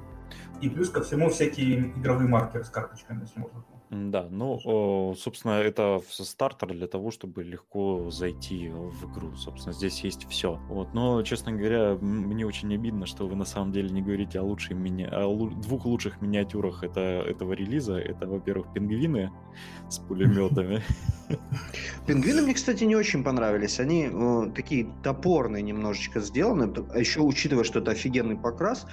И 0.62 0.70
плюс 0.70 0.90
ко 0.90 1.02
всему 1.02 1.30
всякие 1.30 1.92
игровые 1.92 2.28
маркеры 2.28 2.64
с 2.64 2.70
карточками, 2.70 3.22
если 3.22 3.40
можно. 3.40 3.64
Да, 3.90 4.28
ну, 4.30 5.16
собственно, 5.18 5.54
это 5.54 6.02
стартер 6.10 6.74
для 6.74 6.88
того, 6.88 7.10
чтобы 7.10 7.44
легко 7.44 8.10
зайти 8.10 8.70
в 8.70 9.10
игру. 9.10 9.34
Собственно, 9.38 9.74
здесь 9.74 10.02
есть 10.02 10.28
все. 10.30 10.60
Вот, 10.68 10.94
но, 10.94 11.24
честно 11.24 11.54
говоря, 11.54 11.96
мне 12.02 12.46
очень 12.46 12.74
обидно, 12.74 13.06
что 13.06 13.28
вы 13.28 13.36
на 13.38 13.46
самом 13.46 13.72
деле 13.72 13.90
не 13.90 14.02
говорите 14.02 14.40
о 14.40 14.44
лучшей 14.44 14.76
мини... 14.76 15.04
о 15.04 15.34
двух 15.50 15.86
лучших 15.86 16.22
миниатюрах 16.22 16.84
это, 16.84 17.00
этого 17.00 17.54
релиза. 17.54 17.98
Это, 17.98 18.28
во-первых, 18.28 18.74
пингвины 18.74 19.32
с 19.90 20.00
пулеметами. 20.00 20.84
Пингвины 22.08 22.42
мне, 22.42 22.54
кстати, 22.56 22.84
не 22.84 22.96
очень 22.98 23.24
понравились. 23.24 23.80
Они 23.80 24.10
э, 24.12 24.52
такие 24.54 24.90
топорные 25.02 25.64
немножечко 25.64 26.20
сделаны. 26.20 26.74
А 26.94 27.00
еще 27.00 27.22
учитывая, 27.22 27.64
что 27.64 27.80
это 27.80 27.92
офигенный 27.92 28.36
покрас, 28.36 28.86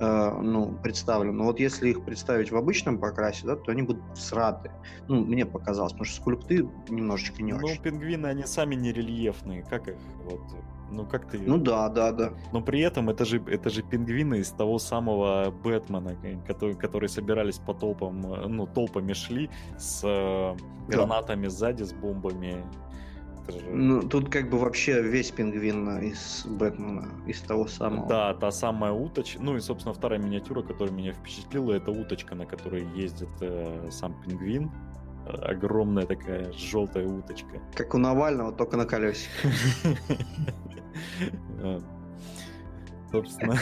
ну, 0.00 0.74
представлены. 0.82 1.32
Но 1.32 1.44
вот 1.44 1.60
если 1.60 1.90
их 1.90 2.04
представить 2.04 2.50
в 2.50 2.56
обычном 2.56 2.98
покрасе, 2.98 3.46
да, 3.46 3.56
то 3.56 3.70
они 3.70 3.82
будут 3.82 4.02
сраты. 4.14 4.70
Ну, 5.08 5.24
мне 5.24 5.44
показалось, 5.44 5.92
потому 5.92 6.06
что 6.06 6.16
скульпты 6.16 6.68
немножечко 6.88 7.42
не 7.42 7.52
ну, 7.52 7.58
очень. 7.58 7.76
Ну, 7.76 7.82
пингвины, 7.82 8.26
они 8.26 8.44
сами 8.44 8.74
не 8.74 8.92
рельефные. 8.92 9.62
Как 9.62 9.88
их 9.88 9.96
вот 10.24 10.40
ну 10.90 11.06
как 11.06 11.30
ты? 11.30 11.38
Ну 11.38 11.58
да, 11.58 11.88
да, 11.88 12.12
да. 12.12 12.32
Но 12.52 12.60
при 12.60 12.80
этом 12.80 13.10
это 13.10 13.24
же 13.24 13.42
это 13.46 13.70
же 13.70 13.82
пингвины 13.82 14.36
из 14.38 14.50
того 14.50 14.78
самого 14.78 15.50
Бэтмена, 15.50 16.16
который, 16.46 16.74
которые 16.74 17.08
собирались 17.08 17.58
по 17.58 17.74
толпам, 17.74 18.20
э, 18.32 18.46
ну 18.48 18.66
толпами 18.66 19.12
шли 19.12 19.50
с 19.78 20.02
э, 20.04 20.56
гранатами 20.88 21.44
да. 21.44 21.50
сзади, 21.50 21.84
с 21.84 21.92
бомбами. 21.92 22.64
Же... 23.50 23.60
Ну 23.70 24.02
тут 24.02 24.28
как 24.28 24.50
бы 24.50 24.58
вообще 24.58 25.02
весь 25.02 25.30
пингвин 25.30 25.98
из 25.98 26.46
Бэтмена, 26.46 27.08
из 27.26 27.40
того 27.40 27.66
самого. 27.66 28.08
Да, 28.08 28.34
та 28.34 28.50
самая 28.50 28.92
уточка. 28.92 29.42
Ну 29.42 29.56
и 29.56 29.60
собственно 29.60 29.94
вторая 29.94 30.18
миниатюра, 30.18 30.62
которая 30.62 30.94
меня 30.94 31.12
впечатлила, 31.12 31.72
это 31.72 31.90
уточка, 31.90 32.34
на 32.34 32.46
которой 32.46 32.86
ездит 32.94 33.30
э, 33.40 33.88
сам 33.90 34.14
пингвин 34.22 34.70
огромная 35.26 36.06
такая 36.06 36.52
желтая 36.52 37.06
уточка. 37.06 37.60
Как 37.74 37.94
у 37.94 37.98
Навального, 37.98 38.52
только 38.52 38.76
на 38.76 38.86
колесе. 38.86 39.28
Собственно. 43.12 43.56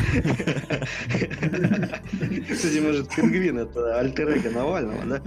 Кстати, 2.51 2.81
может, 2.81 3.15
пингвин 3.15 3.59
это 3.59 3.99
альтер 3.99 4.53
Навального, 4.53 5.05
да? 5.05 5.21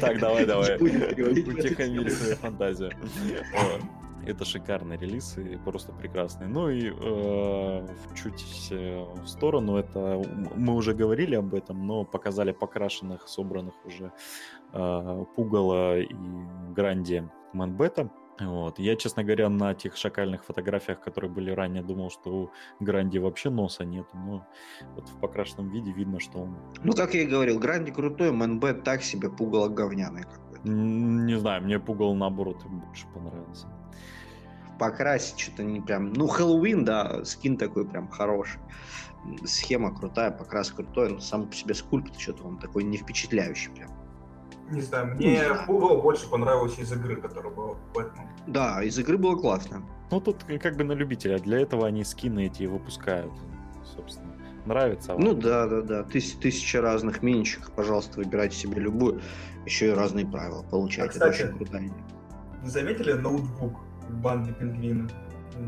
Так, 0.00 0.18
давай, 0.18 0.44
давай. 0.46 0.76
Утихомири 0.76 2.10
свою 2.10 2.36
фантазию. 2.36 2.90
Это 4.24 4.44
шикарный 4.44 4.96
релиз 4.96 5.36
и 5.36 5.56
просто 5.64 5.92
прекрасный. 5.92 6.46
Ну 6.46 6.70
и 6.70 6.92
э, 6.94 7.88
чуть 8.14 8.68
э, 8.70 9.04
в 9.20 9.26
сторону, 9.26 9.76
это 9.76 10.22
мы 10.54 10.74
уже 10.74 10.94
говорили 10.94 11.34
об 11.34 11.52
этом, 11.54 11.84
но 11.88 12.04
показали 12.04 12.52
покрашенных, 12.52 13.26
собранных 13.26 13.74
уже 13.84 14.12
э, 14.72 15.24
Пугала 15.34 15.98
и 15.98 16.14
Гранди 16.72 17.28
Мэнбета. 17.52 18.10
Вот. 18.40 18.78
Я, 18.78 18.96
честно 18.96 19.24
говоря, 19.24 19.48
на 19.48 19.74
тех 19.74 19.96
шакальных 19.96 20.44
фотографиях, 20.44 21.00
которые 21.00 21.30
были 21.30 21.50
ранее, 21.50 21.82
думал, 21.82 22.10
что 22.10 22.30
у 22.30 22.50
Гранди 22.80 23.18
вообще 23.18 23.50
носа 23.50 23.84
нет. 23.84 24.06
Но 24.14 24.46
вот 24.94 25.08
в 25.08 25.20
покрашенном 25.20 25.70
виде 25.70 25.92
видно, 25.92 26.18
что 26.18 26.38
он... 26.38 26.56
Ну, 26.82 26.92
как 26.92 27.14
я 27.14 27.22
и 27.22 27.26
говорил, 27.26 27.58
Гранди 27.58 27.90
крутой, 27.90 28.32
МНБ 28.32 28.82
так 28.84 29.02
себе, 29.02 29.28
пугало 29.28 29.68
говняный 29.68 30.22
какой-то. 30.22 30.68
Не 30.68 31.38
знаю, 31.38 31.62
мне 31.62 31.78
пугало 31.78 32.14
наоборот 32.14 32.64
больше 32.64 33.06
понравился. 33.14 33.68
Покрасить 34.78 35.38
что-то 35.38 35.62
не 35.62 35.80
прям... 35.80 36.12
Ну, 36.14 36.26
Хэллоуин, 36.26 36.84
да, 36.84 37.24
скин 37.24 37.56
такой 37.56 37.86
прям 37.86 38.08
хороший. 38.08 38.60
Схема 39.44 39.94
крутая, 39.94 40.30
покрас 40.32 40.72
крутой, 40.72 41.10
но 41.10 41.20
сам 41.20 41.46
по 41.48 41.54
себе 41.54 41.74
скульпт 41.74 42.18
что-то 42.18 42.44
он 42.44 42.58
такой 42.58 42.82
не 42.82 42.96
впечатляющий 42.96 43.70
прям. 43.70 43.90
Не 44.70 44.80
знаю, 44.80 45.14
мне 45.16 45.42
Google 45.66 46.00
больше 46.00 46.28
понравилось 46.30 46.78
из 46.78 46.92
игры, 46.92 47.16
которая 47.16 47.52
была 47.52 47.74
Бэтмен. 47.94 48.26
Да, 48.46 48.82
из 48.82 48.98
игры 48.98 49.18
было 49.18 49.36
классно. 49.36 49.82
Ну, 50.10 50.20
тут 50.20 50.44
как 50.62 50.76
бы 50.76 50.84
на 50.84 50.92
любителя. 50.92 51.38
Для 51.38 51.60
этого 51.60 51.86
они 51.86 52.04
скины 52.04 52.46
эти 52.46 52.64
выпускают, 52.64 53.32
собственно. 53.84 54.32
Нравится 54.64 55.14
вам? 55.14 55.22
Ну 55.22 55.34
да, 55.34 55.66
да, 55.66 55.82
да. 55.82 56.02
Тыс 56.04 56.32
тысяча 56.32 56.80
разных 56.80 57.22
миничек. 57.22 57.72
Пожалуйста, 57.72 58.18
выбирайте 58.18 58.56
себе 58.56 58.80
любую. 58.80 59.20
Еще 59.66 59.88
и 59.88 59.90
разные 59.90 60.26
правила 60.26 60.64
получайте. 60.70 61.10
А, 61.10 61.12
кстати, 61.12 61.42
Это 61.42 61.48
очень 61.48 61.56
крутая 61.58 61.90
Вы 62.62 62.70
заметили 62.70 63.12
ноутбук 63.12 63.80
в 64.08 64.14
банде 64.20 64.52
пингвина? 64.52 65.08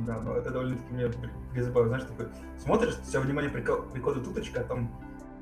Да, 0.07 0.21
но 0.21 0.37
это 0.37 0.51
довольно-таки 0.51 0.95
меня 0.95 1.11
призывает. 1.53 1.89
Знаешь, 1.89 2.05
такой, 2.05 2.27
смотришь, 2.59 2.97
все 3.07 3.21
внимание 3.21 3.51
приходит 3.51 4.27
уточка, 4.27 4.61
а 4.61 4.65
там 4.65 4.91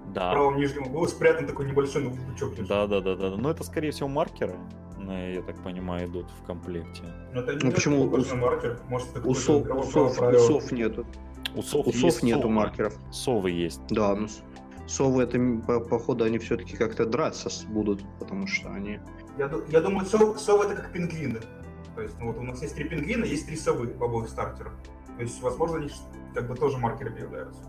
да. 0.09 0.31
в 0.31 0.33
правом 0.33 0.57
нижнем 0.57 0.87
углу 0.87 1.07
спрятан 1.07 1.47
такой 1.47 1.67
небольшой 1.67 2.03
ноутбучок. 2.03 2.55
Да, 2.67 2.87
да, 2.87 3.01
да, 3.01 3.17
да. 3.17 3.37
Но 3.37 3.51
это, 3.51 3.65
скорее 3.65 3.91
всего, 3.91 4.09
маркеры, 4.09 4.55
я 5.01 5.43
так 5.43 5.57
понимаю, 5.63 6.09
идут 6.09 6.27
в 6.41 6.47
комплекте. 6.47 7.03
Но 7.33 7.41
это 7.41 7.55
не 7.55 7.65
ну, 7.65 7.73
почему 7.73 8.03
у... 8.03 8.37
маркер? 8.37 8.79
Может, 8.89 9.17
это 9.17 9.29
усов, 9.29 9.67
усов, 9.69 10.21
усов 10.21 10.73
нету. 10.73 11.07
Усов, 11.55 11.87
усов 11.87 12.23
нету 12.23 12.43
совы. 12.43 12.55
маркеров. 12.55 12.95
Совы 13.11 13.51
есть. 13.51 13.81
Да, 13.91 14.15
ну 14.15 14.29
совы 14.87 15.23
это 15.23 15.39
по, 15.67 15.81
походу 15.81 16.25
они 16.25 16.39
все-таки 16.39 16.77
как-то 16.77 17.07
драться 17.07 17.51
будут, 17.69 18.03
потому 18.19 18.47
что 18.47 18.71
они. 18.71 19.01
Я, 19.39 19.51
я 19.69 19.81
думаю, 19.81 20.07
сов, 20.07 20.39
совы 20.41 20.65
это 20.65 20.77
как 20.77 20.93
пингвины. 20.93 21.41
То 21.95 22.03
есть, 22.03 22.19
ну 22.21 22.29
вот 22.29 22.39
у 22.39 22.43
нас 22.43 22.63
есть 22.63 22.75
три 22.75 22.85
пингвина, 22.85 23.25
есть 23.25 23.47
три 23.47 23.57
совы 23.57 23.89
в 23.89 24.03
обоих 24.03 24.29
стартерах. 24.29 24.75
То 25.17 25.23
есть, 25.23 25.41
возможно, 25.43 25.79
они 25.79 25.91
как 26.35 26.49
бы 26.49 26.55
тоже 26.55 26.79
маркеры 26.79 27.19
являются. 27.19 27.61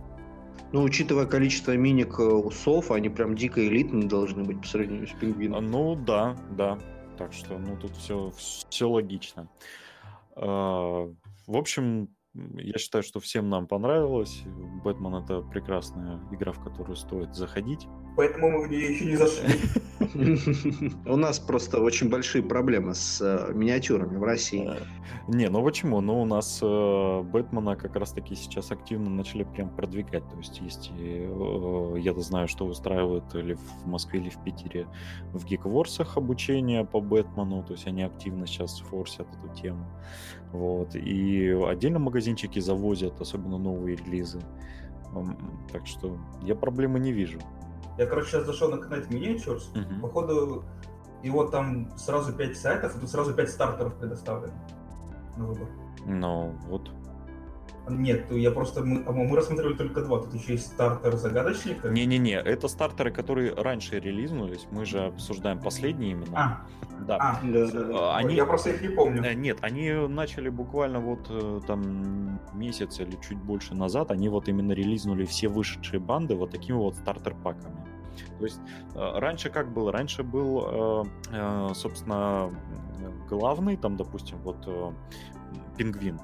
Ну, 0.74 0.82
учитывая 0.82 1.28
количество 1.28 1.78
миник 1.78 2.20
э, 2.20 2.24
усов, 2.24 2.90
они 2.90 3.08
прям 3.08 3.36
дико 3.36 3.64
элитные 3.64 4.08
должны 4.08 4.44
быть 4.44 4.60
по 4.60 4.68
сравнению 4.68 5.08
с 5.08 5.12
пингвином. 5.12 5.70
Ну, 5.70 5.96
да, 5.96 6.36
да. 6.58 6.80
Так 7.16 7.32
что, 7.32 7.60
ну, 7.60 7.78
тут 7.78 7.96
все, 7.96 8.34
все 8.70 8.90
логично. 8.90 9.48
А, 10.36 11.08
в 11.46 11.56
общем, 11.56 12.10
я 12.34 12.78
считаю, 12.80 13.04
что 13.04 13.20
всем 13.20 13.50
нам 13.50 13.68
понравилось. 13.68 14.44
Бэтмен 14.84 15.16
это 15.16 15.42
прекрасная 15.42 16.20
игра, 16.32 16.52
в 16.52 16.64
которую 16.64 16.96
стоит 16.96 17.36
заходить. 17.36 17.88
Поэтому 18.16 18.50
мы 18.50 18.68
в 18.68 18.72
нее 18.72 18.94
еще 18.94 19.06
не 19.06 19.16
зашли. 19.16 19.50
У 21.06 21.16
нас 21.16 21.40
просто 21.40 21.80
очень 21.80 22.10
большие 22.10 22.44
проблемы 22.44 22.94
с 22.94 23.20
э, 23.22 23.54
миниатюрами 23.54 24.18
в 24.18 24.24
России. 24.24 24.70
Э, 24.70 24.78
не, 25.28 25.50
ну 25.50 25.64
почему? 25.64 26.02
Ну, 26.02 26.22
у 26.22 26.26
нас 26.26 26.60
э, 26.62 27.22
Бэтмена 27.22 27.76
как 27.76 27.96
раз-таки 27.96 28.36
сейчас 28.36 28.72
активно 28.72 29.10
начали 29.10 29.44
прям 29.44 29.70
продвигать. 29.70 30.28
То 30.30 30.38
есть 30.38 30.60
есть, 30.60 30.92
я 30.92 32.14
знаю, 32.14 32.48
что 32.48 32.66
устраивают 32.66 33.34
или 33.36 33.54
в 33.54 33.88
Москве, 33.88 34.20
или 34.20 34.30
в 34.30 34.44
Питере 34.44 34.88
в 35.34 35.46
Гикворсах 35.46 36.18
обучение 36.18 36.86
по 36.86 37.00
Бэтмену. 37.00 37.64
То 37.64 37.74
есть 37.74 37.88
они 37.88 38.04
активно 38.04 38.46
сейчас 38.46 38.80
форсят 38.80 39.28
эту 39.30 39.56
тему. 39.56 39.86
Вот. 40.52 40.96
И 40.96 41.50
отдельно 41.68 42.00
магазинчики 42.24 42.60
завозят, 42.60 43.20
особенно 43.22 43.58
новые 43.58 43.98
релизы. 43.98 44.40
Так 45.72 45.86
что 45.86 46.18
я 46.42 46.56
проблемы 46.56 47.00
не 47.00 47.12
вижу. 47.12 47.40
Я, 47.98 48.06
короче, 48.06 48.30
сейчас 48.30 48.46
зашел 48.46 48.70
на 48.70 48.76
Knight 48.76 49.10
Miniatures. 49.10 49.64
Uh-huh. 49.74 50.02
Походу, 50.02 50.64
и 51.22 51.30
вот 51.30 51.52
там 51.52 51.96
сразу 51.98 52.34
5 52.34 52.58
сайтов, 52.58 52.96
и 52.96 53.00
тут 53.00 53.10
сразу 53.10 53.34
5 53.34 53.50
стартеров 53.50 53.94
предоставлены 53.96 54.54
на 55.38 55.46
выбор. 55.46 55.68
Ну, 56.06 56.56
вот. 56.68 56.90
Нет, 57.90 58.32
я 58.32 58.52
просто 58.52 58.82
мы, 58.82 59.02
мы 59.12 59.36
рассмотрели 59.36 59.74
только 59.74 60.02
два. 60.02 60.20
Тут 60.20 60.34
еще 60.34 60.54
есть 60.54 60.68
стартер 60.68 61.18
загадочник. 61.18 61.84
Не-не-не, 61.84 62.36
это 62.36 62.70
стартеры, 62.70 63.12
которые 63.12 63.54
раньше 63.54 64.00
релизнулись. 64.00 64.68
Мы 64.72 64.86
же 64.86 65.08
обсуждаем 65.08 65.60
последние 65.60 66.12
именно. 66.12 66.34
А, 66.34 66.68
да. 67.06 67.18
А, 67.20 67.40
да, 67.44 67.68
да, 67.72 67.84
да. 67.84 68.16
Они... 68.16 68.36
Я 68.36 68.46
просто 68.46 68.70
их 68.70 68.82
не 68.82 68.88
помню. 68.88 69.22
Э, 69.24 69.34
нет, 69.34 69.58
они 69.62 69.92
начали 69.92 70.48
буквально 70.48 71.02
вот 71.02 71.28
э, 71.30 71.60
там 71.68 72.40
месяц 72.54 73.02
или 73.02 73.18
чуть 73.28 73.38
больше 73.38 73.76
назад. 73.76 74.12
Они 74.12 74.30
вот 74.30 74.48
именно 74.48 74.72
релизнули 74.72 75.26
все 75.26 75.50
вышедшие 75.50 76.00
банды 76.00 76.36
вот 76.36 76.52
такими 76.52 76.78
вот 76.78 76.96
стартер-паками. 76.96 77.86
То 78.40 78.46
есть 78.46 78.62
э, 78.96 79.20
раньше 79.20 79.50
как 79.50 79.74
было? 79.74 79.92
Раньше 79.92 80.24
был, 80.24 81.06
собственно, 81.76 82.50
главный, 83.30 83.76
там, 83.76 83.98
допустим, 83.98 84.38
вот 84.44 84.66
пингвин, 85.78 86.20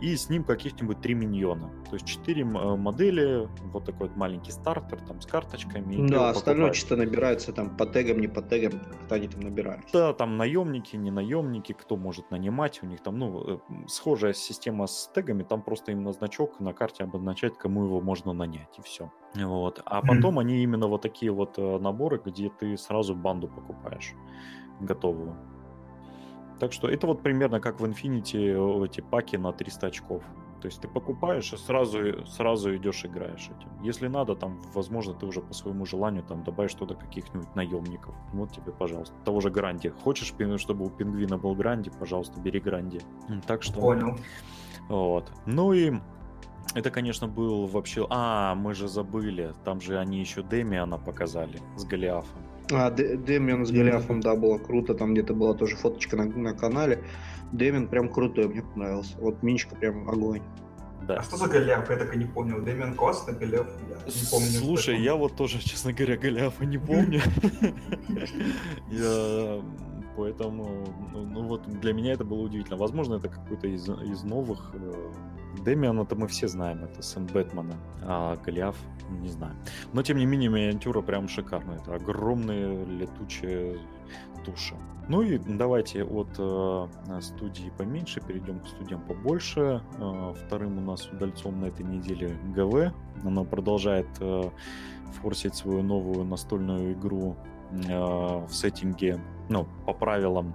и 0.00 0.16
с 0.16 0.28
ним 0.28 0.44
каких-нибудь 0.44 1.00
три 1.00 1.14
миньона. 1.14 1.70
То 1.88 1.94
есть 1.94 2.06
четыре 2.06 2.42
э, 2.42 2.44
модели, 2.44 3.48
вот 3.72 3.84
такой 3.84 4.08
вот 4.08 4.16
маленький 4.16 4.52
стартер 4.52 5.00
там 5.00 5.20
с 5.20 5.26
карточками. 5.26 6.08
Да, 6.08 6.30
остальное 6.30 6.70
чисто 6.70 6.96
набирается 6.96 7.52
там 7.52 7.76
по 7.76 7.86
тегам, 7.86 8.20
не 8.20 8.28
по 8.28 8.42
тегам, 8.42 8.80
как 8.80 9.12
они 9.12 9.28
там 9.28 9.40
набираются. 9.40 9.88
Да, 9.92 10.12
там 10.12 10.36
наемники, 10.36 10.96
не 10.96 11.10
наемники, 11.10 11.72
кто 11.72 11.96
может 11.96 12.30
нанимать, 12.30 12.82
у 12.82 12.86
них 12.86 13.00
там, 13.02 13.18
ну, 13.18 13.54
э, 13.54 13.58
схожая 13.88 14.32
система 14.32 14.86
с 14.86 15.10
тегами, 15.14 15.42
там 15.42 15.62
просто 15.62 15.92
именно 15.92 16.12
значок 16.12 16.60
на 16.60 16.72
карте 16.72 17.04
обозначает, 17.04 17.56
кому 17.56 17.84
его 17.84 18.00
можно 18.00 18.32
нанять, 18.32 18.78
и 18.78 18.82
все. 18.82 19.10
Вот. 19.34 19.82
А 19.84 20.00
потом 20.02 20.38
они 20.38 20.62
именно 20.62 20.86
вот 20.86 21.02
такие 21.02 21.32
вот 21.32 21.58
э, 21.58 21.78
наборы, 21.78 22.20
где 22.24 22.50
ты 22.50 22.76
сразу 22.76 23.14
банду 23.14 23.48
покупаешь 23.48 24.14
готовую. 24.80 25.36
Так 26.60 26.72
что 26.72 26.88
это 26.88 27.06
вот 27.06 27.22
примерно 27.22 27.60
как 27.60 27.80
в 27.80 27.84
Infinity 27.84 28.82
э, 28.82 28.84
эти 28.86 29.00
паки 29.00 29.36
на 29.36 29.52
300 29.52 29.86
очков. 29.86 30.22
То 30.64 30.68
есть 30.68 30.80
ты 30.80 30.88
покупаешь 30.88 31.52
и 31.52 31.58
сразу, 31.58 32.24
сразу 32.24 32.74
идешь 32.74 33.04
играешь 33.04 33.50
этим. 33.50 33.68
Если 33.82 34.08
надо, 34.08 34.34
там, 34.34 34.62
возможно, 34.72 35.12
ты 35.12 35.26
уже 35.26 35.42
по 35.42 35.52
своему 35.52 35.84
желанию 35.84 36.22
там 36.22 36.42
добавишь 36.42 36.72
туда 36.72 36.94
каких-нибудь 36.94 37.54
наемников. 37.54 38.14
Вот 38.32 38.52
тебе, 38.52 38.72
пожалуйста. 38.72 39.14
Того 39.26 39.40
же 39.40 39.50
Гранди. 39.50 39.90
Хочешь, 39.90 40.32
чтобы 40.58 40.86
у 40.86 40.88
пингвина 40.88 41.36
был 41.36 41.54
Гранди, 41.54 41.90
пожалуйста, 41.90 42.40
бери 42.40 42.60
Гранди. 42.60 43.02
Так 43.46 43.62
что... 43.62 43.78
Понял. 43.78 44.18
Вот. 44.88 45.30
Ну 45.44 45.74
и 45.74 45.92
это, 46.74 46.90
конечно, 46.90 47.28
был 47.28 47.66
вообще... 47.66 48.06
А, 48.08 48.54
мы 48.54 48.74
же 48.74 48.88
забыли. 48.88 49.52
Там 49.64 49.80
же 49.80 49.98
они 49.98 50.18
еще 50.18 50.42
Демиана 50.42 50.98
показали 50.98 51.60
с 51.76 51.84
Голиафом. 51.84 52.40
А, 52.72 52.90
Дэмиан 52.90 53.66
с 53.66 53.70
Голиафом, 53.70 54.20
да, 54.20 54.34
было 54.34 54.58
круто. 54.58 54.94
Там 54.94 55.14
где-то 55.14 55.34
была 55.34 55.54
тоже 55.54 55.76
фоточка 55.76 56.16
на, 56.16 56.24
на 56.24 56.54
канале. 56.54 57.02
Дэмиан 57.52 57.88
прям 57.88 58.08
крутой, 58.08 58.48
мне 58.48 58.62
понравился. 58.62 59.16
Вот 59.18 59.42
Минчика 59.42 59.76
прям 59.76 60.08
огонь. 60.08 60.42
Да. 61.06 61.16
А 61.16 61.22
что 61.22 61.36
за 61.36 61.48
Голиаф? 61.48 61.90
Я 61.90 61.96
так 61.96 62.14
и 62.14 62.18
не 62.18 62.24
понял. 62.24 62.62
Дэмиан 62.62 62.94
классный 62.94 63.34
Голиаф? 63.34 63.66
Я 63.88 63.96
не 63.96 64.30
помню. 64.30 64.46
Слушай, 64.46 65.00
я 65.00 65.14
вот 65.14 65.36
тоже, 65.36 65.58
честно 65.58 65.92
говоря, 65.92 66.16
Голиафа 66.16 66.64
не 66.64 66.78
помню. 66.78 67.20
Я 68.90 69.60
поэтому, 70.16 70.86
ну, 71.12 71.24
ну 71.24 71.42
вот 71.42 71.68
для 71.80 71.92
меня 71.92 72.12
это 72.12 72.24
было 72.24 72.42
удивительно. 72.42 72.76
Возможно, 72.76 73.16
это 73.16 73.28
какой-то 73.28 73.66
из, 73.66 73.88
из 73.88 74.22
новых. 74.22 74.72
Э, 75.58 75.62
Дэмиана-то 75.62 76.16
мы 76.16 76.26
все 76.28 76.48
знаем, 76.48 76.84
это 76.84 77.02
сын 77.02 77.26
Бэтмена, 77.26 77.76
а 78.02 78.36
Голиаф 78.36 78.76
не 79.20 79.28
знаю. 79.28 79.54
Но 79.92 80.02
тем 80.02 80.18
не 80.18 80.26
менее 80.26 80.48
миниатюра 80.48 81.00
прям 81.02 81.28
шикарная. 81.28 81.78
Это 81.78 81.94
огромные 81.94 82.84
летучие 82.84 83.78
туши. 84.44 84.74
Ну 85.08 85.22
и 85.22 85.38
давайте 85.38 86.02
от 86.04 86.28
э, 86.38 86.88
студии 87.20 87.70
поменьше 87.76 88.20
перейдем 88.20 88.60
к 88.60 88.68
студиям 88.68 89.02
побольше. 89.02 89.82
Э, 89.98 90.34
вторым 90.46 90.78
у 90.78 90.80
нас 90.80 91.06
удальцом 91.08 91.60
на 91.60 91.66
этой 91.66 91.84
неделе 91.84 92.36
ГВ. 92.54 92.94
Она 93.22 93.44
продолжает 93.44 94.06
э, 94.20 94.42
форсить 95.20 95.54
свою 95.54 95.82
новую 95.82 96.24
настольную 96.24 96.94
игру 96.94 97.36
э, 97.70 98.46
в 98.46 98.50
сеттинге, 98.50 99.20
ну, 99.48 99.66
по 99.86 99.92
правилам 99.92 100.54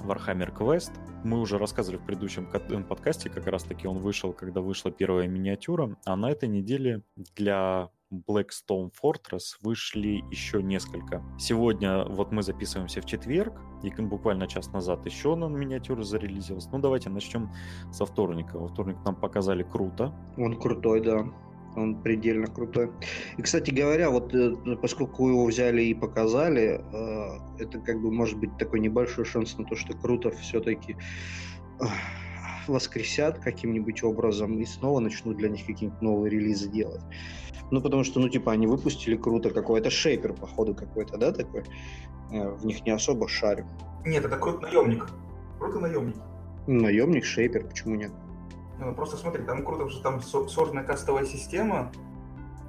Warhammer 0.00 0.56
Quest. 0.56 0.92
Мы 1.24 1.40
уже 1.40 1.58
рассказывали 1.58 1.98
в 1.98 2.04
предыдущем 2.04 2.46
подкасте, 2.84 3.30
как 3.30 3.46
раз 3.46 3.64
таки 3.64 3.86
он 3.86 3.98
вышел, 3.98 4.32
когда 4.32 4.60
вышла 4.60 4.90
первая 4.90 5.28
миниатюра, 5.28 5.96
а 6.04 6.16
на 6.16 6.30
этой 6.30 6.48
неделе 6.48 7.02
для 7.34 7.90
Blackstone 8.12 8.90
Fortress 9.02 9.56
вышли 9.62 10.22
еще 10.30 10.62
несколько. 10.62 11.22
Сегодня 11.38 12.04
вот 12.04 12.32
мы 12.32 12.42
записываемся 12.42 13.00
в 13.00 13.06
четверг, 13.06 13.60
и 13.82 13.90
буквально 14.02 14.46
час 14.46 14.72
назад 14.72 15.04
еще 15.06 15.34
на 15.34 15.46
миниатюра 15.46 16.02
зарелизилась. 16.02 16.68
Ну, 16.70 16.78
давайте 16.78 17.10
начнем 17.10 17.52
со 17.92 18.06
вторника. 18.06 18.58
Во 18.58 18.68
вторник 18.68 18.96
нам 19.04 19.16
показали 19.16 19.62
круто. 19.62 20.14
Он 20.36 20.58
крутой, 20.58 21.00
да. 21.02 21.24
Он 21.76 22.00
предельно 22.02 22.46
крутой. 22.46 22.90
И, 23.36 23.42
кстати 23.42 23.70
говоря, 23.70 24.10
вот 24.10 24.34
э, 24.34 24.54
поскольку 24.80 25.28
его 25.28 25.44
взяли 25.44 25.82
и 25.82 25.94
показали, 25.94 26.80
э, 26.92 27.62
это 27.62 27.80
как 27.80 28.00
бы 28.00 28.12
может 28.12 28.38
быть 28.38 28.56
такой 28.58 28.80
небольшой 28.80 29.24
шанс 29.24 29.58
на 29.58 29.64
то, 29.64 29.74
что 29.74 29.94
круто 29.96 30.30
все-таки 30.30 30.96
воскресят 32.68 33.38
каким-нибудь 33.38 34.02
образом 34.02 34.58
и 34.58 34.64
снова 34.64 35.00
начнут 35.00 35.36
для 35.36 35.48
них 35.48 35.66
какие-нибудь 35.66 36.00
новые 36.00 36.30
релизы 36.30 36.68
делать. 36.68 37.02
Ну, 37.70 37.80
потому 37.80 38.04
что, 38.04 38.20
ну, 38.20 38.28
типа, 38.28 38.52
они 38.52 38.66
выпустили 38.66 39.16
круто 39.16 39.50
какой-то 39.50 39.90
шейпер, 39.90 40.34
походу, 40.34 40.74
какой-то, 40.74 41.16
да, 41.16 41.32
такой? 41.32 41.64
Э, 42.30 42.50
в 42.50 42.64
них 42.66 42.84
не 42.84 42.92
особо 42.92 43.28
шарю. 43.28 43.66
Нет, 44.04 44.24
это 44.24 44.36
круто 44.36 44.60
наемник. 44.60 45.08
Круто 45.58 45.80
наемник. 45.80 46.16
Наемник, 46.66 47.24
шейпер, 47.24 47.66
почему 47.66 47.96
нет? 47.96 48.12
Ну, 48.78 48.94
просто 48.94 49.16
смотри, 49.16 49.44
там 49.44 49.64
круто, 49.64 49.88
что 49.88 50.02
там 50.02 50.20
сложная 50.22 50.84
кастовая 50.84 51.24
система, 51.24 51.92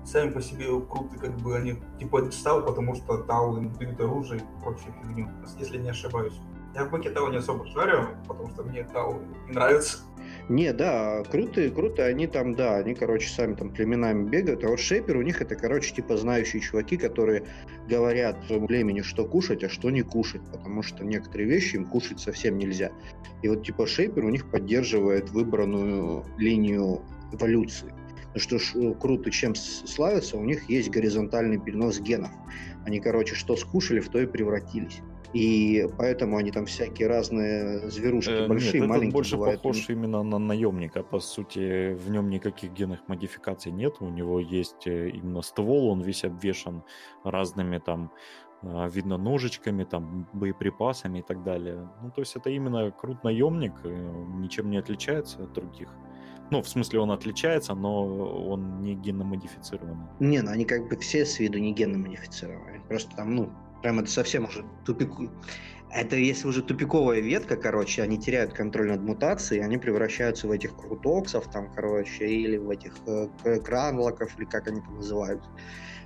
сами 0.06 0.30
по 0.30 0.42
себе 0.42 0.66
круты, 0.82 1.18
как 1.18 1.36
бы 1.38 1.56
они 1.56 1.82
типа 2.00 2.30
стал, 2.32 2.64
потому 2.64 2.96
что 2.96 3.18
Тау 3.18 3.58
им 3.58 3.74
дают 3.74 4.00
оружие 4.00 4.42
и 4.42 4.64
прочую 4.64 4.94
фигню, 5.02 5.30
если 5.58 5.78
не 5.78 5.90
ошибаюсь. 5.90 6.40
Я 6.76 6.86
в 6.86 6.92
бэке 6.92 7.10
Тау 7.10 7.30
не 7.30 7.38
особо 7.38 7.66
шарю, 7.68 8.10
потому 8.28 8.50
что 8.50 8.64
мне 8.64 8.84
Тау 8.84 9.22
не 9.48 9.54
нравится. 9.54 10.00
Не, 10.48 10.74
да, 10.74 11.24
круто, 11.24 11.68
круто, 11.72 12.06
они 12.06 12.28
там, 12.28 12.54
да, 12.54 12.76
они, 12.78 12.94
короче, 12.94 13.30
сами 13.30 13.56
там 13.56 13.72
племенами 13.72 14.30
бегают, 14.30 14.64
а 14.64 14.68
вот 14.68 14.80
шейпер 14.80 15.18
у 15.18 15.24
них 15.24 15.42
это, 15.42 15.56
короче, 15.56 15.96
типа 15.96 16.18
знающие 16.18 16.62
чуваки, 16.62 16.98
которые 16.98 17.46
говорят 17.90 18.38
племени, 18.48 19.02
что 19.02 19.26
кушать, 19.26 19.64
а 19.64 19.70
что 19.70 19.90
не 19.90 20.04
кушать, 20.04 20.42
потому 20.52 20.84
что 20.84 21.04
некоторые 21.04 21.50
вещи 21.50 21.78
им 21.78 21.86
кушать 21.86 22.20
совсем 22.20 22.60
нельзя. 22.60 22.92
И 23.42 23.50
вот, 23.50 23.66
типа, 23.66 23.88
шейпер 23.88 24.24
у 24.24 24.30
них 24.30 24.52
поддерживает 24.52 25.32
выбранную 25.32 26.24
линию 26.38 27.02
эволюции. 27.34 27.92
Что 28.36 28.60
ж, 28.60 28.76
э, 28.76 28.94
круто, 28.94 29.32
чем 29.32 29.56
славятся, 29.56 30.38
у 30.38 30.44
них 30.44 30.70
есть 30.70 30.90
горизонтальный 30.92 31.60
перенос 31.60 32.00
генов. 32.00 32.32
Они, 32.86 33.00
короче, 33.00 33.34
что 33.34 33.56
скушали, 33.56 34.00
в 34.00 34.10
то 34.10 34.20
и 34.20 34.28
превратились 34.28 35.02
и 35.36 35.86
поэтому 35.98 36.38
они 36.38 36.50
там 36.50 36.66
всякие 36.66 37.10
разные 37.10 37.90
зверушки, 37.90 38.30
э, 38.30 38.48
большие, 38.48 38.80
нет, 38.80 38.90
маленькие. 38.90 39.12
Больше 39.12 39.36
бывают. 39.36 39.62
похож 39.62 39.90
именно 39.90 40.24
на 40.24 40.40
наемника. 40.40 41.04
По 41.04 41.20
сути, 41.20 41.94
в 41.94 42.10
нем 42.10 42.30
никаких 42.30 42.72
генных 42.72 43.06
модификаций 43.10 43.74
нет. 43.74 43.98
У 44.00 44.08
него 44.10 44.40
есть 44.40 44.88
э, 44.88 45.10
именно 45.10 45.42
ствол, 45.42 45.90
он 45.90 46.02
весь 46.02 46.24
обвешен 46.24 46.84
разными 47.26 47.80
там 47.80 48.14
а, 48.62 48.88
видно 48.88 49.18
ножичками, 49.18 49.84
там, 49.84 50.26
боеприпасами 50.32 51.20
и 51.20 51.22
так 51.22 51.44
далее. 51.44 51.90
Ну, 52.02 52.12
то 52.12 52.22
есть 52.22 52.38
это 52.38 52.50
именно 52.50 52.90
крут 52.92 53.26
наемник, 53.26 53.74
э, 53.84 53.90
ничем 54.38 54.70
не 54.70 54.78
отличается 54.78 55.44
от 55.44 55.52
других. 55.52 55.90
Ну, 56.50 56.62
в 56.62 56.70
смысле, 56.70 57.00
он 57.00 57.12
отличается, 57.12 57.76
но 57.76 58.06
он 58.48 58.82
не 58.82 58.96
генно 58.96 59.26
модифицированный. 59.26 60.08
Не, 60.22 60.42
ну 60.42 60.52
они 60.52 60.64
как 60.64 60.88
бы 60.88 60.96
все 60.96 61.26
с 61.26 61.40
виду 61.40 61.58
не 61.58 61.74
генно 61.74 61.98
модифицированы. 61.98 62.82
Просто 62.88 63.14
там, 63.18 63.36
ну, 63.36 63.52
Прям 63.86 64.00
это 64.00 64.10
совсем 64.10 64.46
уже 64.46 64.66
тупик. 64.84 65.12
Это 65.92 66.16
если 66.16 66.48
уже 66.48 66.64
тупиковая 66.64 67.20
ветка, 67.20 67.56
короче, 67.56 68.02
они 68.02 68.18
теряют 68.18 68.52
контроль 68.52 68.88
над 68.88 69.04
мутацией, 69.04 69.64
они 69.64 69.78
превращаются 69.78 70.48
в 70.48 70.52
этих 70.52 70.76
крутоксов, 70.76 71.52
там, 71.52 71.72
короче, 71.72 72.26
или 72.26 72.58
в 72.58 72.72
этих 72.72 72.98
э, 73.06 73.60
кранлоков, 73.60 74.36
или 74.40 74.46
как 74.46 74.68
они 74.70 74.82
там 74.82 74.96
называют. 74.96 75.44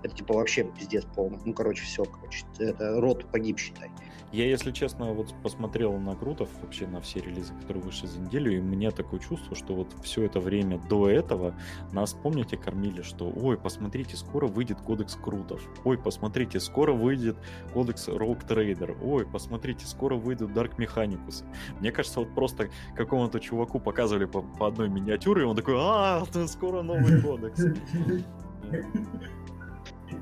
Это 0.03 0.13
типа 0.13 0.33
вообще 0.33 0.65
пиздец 0.65 1.05
полный. 1.05 1.39
Ну, 1.45 1.53
короче, 1.53 1.83
все, 1.83 2.03
короче, 2.03 2.45
это 2.57 2.99
рот 2.99 3.31
погиб, 3.31 3.57
считай. 3.57 3.89
Я, 4.31 4.45
если 4.45 4.71
честно, 4.71 5.11
вот 5.13 5.33
посмотрел 5.41 5.97
на 5.97 6.15
Крутов, 6.15 6.49
вообще 6.61 6.85
на 6.85 7.01
все 7.01 7.19
релизы, 7.19 7.53
которые 7.55 7.83
вышли 7.83 8.05
за 8.05 8.19
неделю, 8.19 8.55
и 8.55 8.61
меня 8.61 8.91
такое 8.91 9.19
чувство, 9.19 9.55
что 9.55 9.73
вот 9.73 9.87
все 10.03 10.23
это 10.23 10.39
время 10.39 10.77
до 10.87 11.09
этого 11.09 11.55
нас, 11.91 12.13
помните, 12.13 12.55
кормили, 12.55 13.01
что 13.01 13.31
ой, 13.35 13.57
посмотрите, 13.57 14.15
скоро 14.17 14.45
выйдет 14.45 14.79
кодекс 14.81 15.15
Крутов, 15.15 15.61
ой, 15.83 15.97
посмотрите, 15.97 16.59
скоро 16.59 16.93
выйдет 16.93 17.37
кодекс 17.73 18.07
Rogue 18.07 18.47
Trader, 18.47 18.97
ой, 19.03 19.25
посмотрите, 19.25 19.87
скоро 19.87 20.15
выйдут 20.15 20.51
Dark 20.51 20.77
Mechanicus. 20.77 21.43
Мне 21.79 21.91
кажется, 21.91 22.19
вот 22.19 22.33
просто 22.35 22.69
какому-то 22.95 23.39
чуваку 23.39 23.79
показывали 23.79 24.25
по, 24.25 24.43
по 24.43 24.67
одной 24.67 24.89
миниатюре, 24.89 25.41
и 25.41 25.45
он 25.45 25.55
такой, 25.55 25.75
а, 25.77 26.23
скоро 26.47 26.83
новый 26.83 27.19
кодекс. 27.23 27.65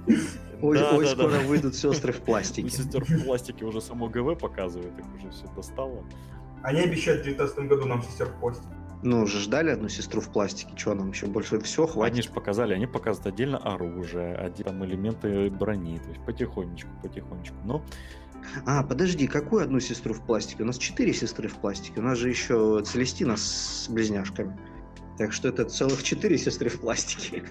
Ой, 0.61 0.77
да, 0.77 0.91
ой 0.91 1.05
да, 1.05 1.11
скоро 1.11 1.31
да. 1.31 1.39
выйдут 1.39 1.75
сестры 1.75 2.13
в 2.13 2.21
пластике. 2.21 2.69
Сестер 2.69 3.03
в 3.03 3.25
пластике 3.25 3.65
уже 3.65 3.81
само 3.81 4.07
ГВ 4.09 4.39
показывает, 4.39 4.97
их 4.97 5.05
уже 5.15 5.29
все 5.29 5.45
достало. 5.55 6.03
Они 6.63 6.81
обещают 6.81 7.21
в 7.21 7.25
2019 7.25 7.69
году 7.69 7.85
нам 7.85 8.03
сестер 8.03 8.27
в 8.27 8.39
пластике. 8.39 8.67
Ну, 9.03 9.21
уже 9.21 9.39
ждали 9.39 9.69
одну 9.69 9.89
сестру 9.89 10.21
в 10.21 10.29
пластике, 10.29 10.75
что 10.75 10.95
нам 10.95 11.11
еще 11.11 11.27
больше 11.27 11.59
все 11.59 11.85
хватит? 11.85 12.13
Они 12.13 12.21
же 12.23 12.29
показали, 12.29 12.73
они 12.73 12.87
показывают 12.87 13.35
отдельно 13.35 13.57
оружие, 13.59 14.35
отдельно 14.35 14.71
там 14.71 14.85
элементы 14.85 15.51
брони, 15.51 15.99
то 15.99 16.09
есть 16.09 16.25
потихонечку, 16.25 16.89
потихонечку. 17.03 17.55
Но 17.63 17.83
а, 18.65 18.83
подожди, 18.83 19.27
какую 19.27 19.63
одну 19.63 19.79
сестру 19.79 20.13
в 20.13 20.25
пластике? 20.25 20.63
У 20.63 20.65
нас 20.65 20.77
четыре 20.77 21.13
сестры 21.13 21.47
в 21.47 21.55
пластике. 21.55 21.99
У 21.99 22.03
нас 22.03 22.17
же 22.17 22.29
еще 22.29 22.81
Целестина 22.83 23.37
с 23.37 23.87
близняшками. 23.89 24.57
Так 25.17 25.33
что 25.33 25.47
это 25.49 25.65
целых 25.65 26.03
четыре 26.03 26.37
сестры 26.37 26.69
в 26.69 26.79
пластике. 26.79 27.43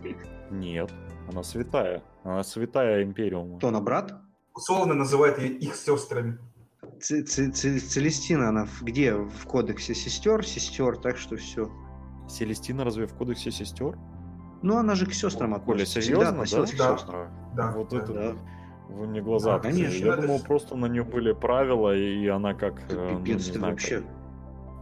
Нет, 0.50 0.90
она 1.28 1.42
святая. 1.42 2.02
Она 2.24 2.42
святая 2.42 3.02
империума. 3.02 3.58
Кто 3.58 3.68
она, 3.68 3.80
брат? 3.80 4.14
Условно 4.54 4.94
называет 4.94 5.38
их 5.38 5.74
сестрами. 5.74 6.38
Целестина, 7.00 8.48
она 8.48 8.66
где? 8.80 9.14
В 9.14 9.46
кодексе 9.46 9.94
сестер? 9.94 10.44
Сестер, 10.46 10.96
так 10.96 11.16
что 11.16 11.36
все. 11.36 11.70
Селестина 12.28 12.84
разве 12.84 13.06
в 13.06 13.14
кодексе 13.14 13.50
сестер? 13.50 13.98
Ну, 14.62 14.78
она 14.78 14.94
же 14.94 15.06
к 15.06 15.12
сестрам 15.12 15.54
относится. 15.54 16.00
Коля, 16.00 16.04
серьезно, 16.04 16.44
да? 16.44 16.44
К 16.44 16.50
да? 16.50 16.66
сестрам. 16.66 17.52
Да. 17.54 17.72
Вот 17.72 17.90
да, 17.90 17.96
это... 17.98 18.12
Да. 18.12 18.36
Вы 18.88 19.06
мне 19.08 19.20
глаза 19.20 19.54
да, 19.54 19.58
конечно. 19.58 20.04
Я 20.04 20.16
думал, 20.16 20.40
просто 20.40 20.76
на 20.76 20.86
нее 20.86 21.02
были 21.02 21.32
правила, 21.32 21.94
и 21.94 22.26
она 22.28 22.54
как... 22.54 22.80
Ты, 22.86 22.96
э, 22.96 23.12
ну, 23.12 23.18
пипец, 23.18 23.46
ты 23.46 23.58
знаю, 23.58 23.72
вообще... 23.72 24.00
Как 24.00 24.15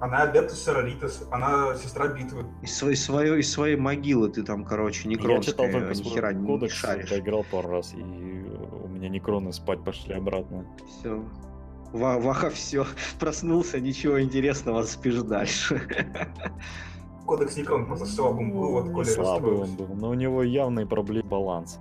она 0.00 0.22
Adeptus 0.22 0.60
Sororitas, 0.60 1.26
она 1.30 1.74
сестра 1.76 2.08
битвы. 2.08 2.44
Из 2.62 2.76
своей, 2.76 2.96
своей, 2.96 3.40
из 3.40 3.52
своей 3.52 3.76
могилы 3.76 4.28
ты 4.28 4.42
там, 4.42 4.64
короче, 4.64 5.08
некронская, 5.08 5.36
Я 5.36 5.42
читал 5.42 5.70
только 5.70 5.94
ни 5.94 6.02
хера 6.02 6.32
не 6.32 6.46
кодекс, 6.46 6.74
шаришь. 6.74 7.12
играл 7.12 7.44
пару 7.50 7.68
раз, 7.68 7.94
и 7.94 8.02
у 8.02 8.88
меня 8.88 9.08
некроны 9.08 9.52
спать 9.52 9.82
пошли 9.84 10.14
обратно. 10.14 10.66
Все. 10.86 11.24
Ваха 11.92 12.50
все, 12.50 12.86
проснулся, 13.20 13.78
ничего 13.80 14.20
интересного, 14.20 14.82
спишь 14.82 15.22
дальше. 15.22 15.80
Кодекс 17.24 17.56
Некрон 17.56 17.86
просто 17.86 18.06
слабым 18.06 18.52
был, 18.52 18.72
вот 18.72 18.90
Коля 18.92 19.04
Слабый 19.06 19.54
он 19.54 19.76
был, 19.76 19.86
но 19.94 20.10
у 20.10 20.14
него 20.14 20.42
явный 20.42 20.86
проблем 20.86 21.26
баланс. 21.26 21.78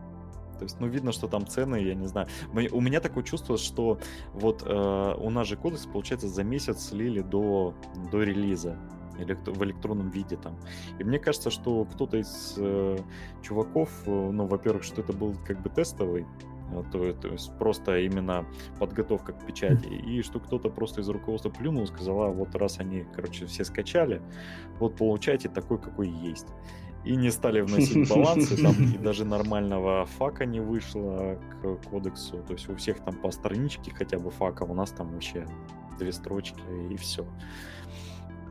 То 0.57 0.63
есть, 0.63 0.79
ну, 0.79 0.87
видно, 0.87 1.11
что 1.11 1.27
там 1.27 1.47
цены, 1.47 1.77
я 1.77 1.95
не 1.95 2.07
знаю. 2.07 2.27
У 2.71 2.81
меня 2.81 2.99
такое 2.99 3.23
чувство, 3.23 3.57
что 3.57 3.99
вот 4.33 4.63
э, 4.65 5.15
у 5.17 5.29
нас 5.29 5.47
же 5.47 5.55
кодекс, 5.55 5.85
получается, 5.85 6.27
за 6.27 6.43
месяц 6.43 6.89
слили 6.89 7.21
до, 7.21 7.73
до 8.11 8.23
релиза 8.23 8.77
в 9.17 9.63
электронном 9.63 10.09
виде 10.09 10.37
там. 10.37 10.57
И 10.99 11.03
мне 11.03 11.19
кажется, 11.19 11.49
что 11.49 11.85
кто-то 11.85 12.17
из 12.17 12.55
э, 12.57 12.97
чуваков, 13.41 13.89
э, 14.05 14.11
ну, 14.11 14.45
во-первых, 14.45 14.83
что 14.83 15.01
это 15.01 15.13
был 15.13 15.35
как 15.45 15.61
бы 15.61 15.69
тестовый 15.69 16.25
э, 16.71 16.83
то, 16.91 17.13
то 17.13 17.27
есть 17.29 17.55
просто 17.57 17.99
именно 17.99 18.45
подготовка 18.79 19.33
к 19.33 19.45
печати, 19.45 19.87
и 19.87 20.21
что 20.21 20.39
кто-то 20.39 20.69
просто 20.69 21.01
из 21.01 21.09
руководства 21.09 21.49
плюнул, 21.49 21.85
сказала, 21.87 22.29
вот 22.29 22.55
раз 22.55 22.79
они, 22.79 23.05
короче, 23.15 23.45
все 23.45 23.63
скачали, 23.63 24.21
вот 24.79 24.97
получайте 24.97 25.49
такой, 25.49 25.77
какой 25.77 26.09
есть. 26.09 26.47
И 27.05 27.15
не 27.17 27.31
стали 27.31 27.59
вносить 27.61 28.09
балансы, 28.09 28.55
там 28.61 28.73
и 28.93 28.97
даже 29.03 29.25
нормального 29.25 30.05
фака 30.05 30.45
не 30.45 30.61
вышло 30.61 31.37
к 31.61 31.89
кодексу, 31.89 32.37
то 32.47 32.53
есть 32.53 32.69
у 32.69 32.75
всех 32.75 32.99
там 33.03 33.15
по 33.15 33.29
страничке 33.31 33.91
хотя 33.93 34.19
бы 34.19 34.31
фака, 34.31 34.63
у 34.63 34.73
нас 34.73 34.91
там 34.91 35.11
вообще 35.11 35.45
две 35.99 36.11
строчки 36.13 36.61
и 36.89 36.95
все. 36.95 37.25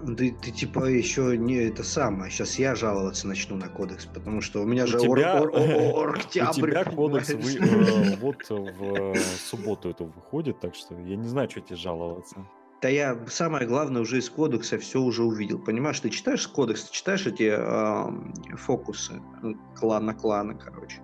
Ты, 0.05 0.33
ты 0.33 0.51
типа 0.51 0.87
еще 0.87 1.37
не 1.39 1.55
это 1.55 1.85
самое. 1.85 2.29
Сейчас 2.31 2.59
я 2.59 2.75
жаловаться 2.75 3.29
начну 3.29 3.57
на 3.57 3.69
кодекс, 3.69 4.05
потому 4.07 4.41
что 4.41 4.61
у 4.61 4.67
меня 4.67 4.83
У 4.85 4.87
же 4.89 4.99
тебя- 4.99 5.41
ор, 5.41 5.49
ор- 5.51 5.55
ор- 5.95 6.09
У 6.11 6.13
октябрь, 6.15 6.53
тебя 6.73 6.85
кодекс 6.85 7.31
вы- 7.31 7.55
э, 7.57 8.17
вот 8.17 8.43
в 8.51 9.15
субботу 9.49 9.91
это 9.91 10.03
выходит, 10.05 10.59
так 10.59 10.75
что 10.75 10.95
я 10.99 11.15
не 11.17 11.29
знаю, 11.29 11.49
что 11.49 11.61
тебе 11.61 11.77
жаловаться. 11.77 12.45
Да 12.83 12.89
я 12.89 13.17
самое 13.29 13.65
главное 13.65 14.03
уже 14.03 14.19
из 14.19 14.29
кодекса 14.29 14.77
все 14.77 15.01
уже 15.01 15.23
увидел. 15.23 15.61
Понимаешь, 15.61 16.01
ты 16.01 16.11
читаешь 16.11 16.49
кодекс, 16.49 16.85
ты 16.89 16.93
читаешь 16.93 17.25
эти 17.27 17.49
ам, 17.57 18.35
фокусы 18.57 19.23
э, 19.45 19.53
клана 19.77 20.15
клана, 20.15 20.55
короче. 20.55 21.01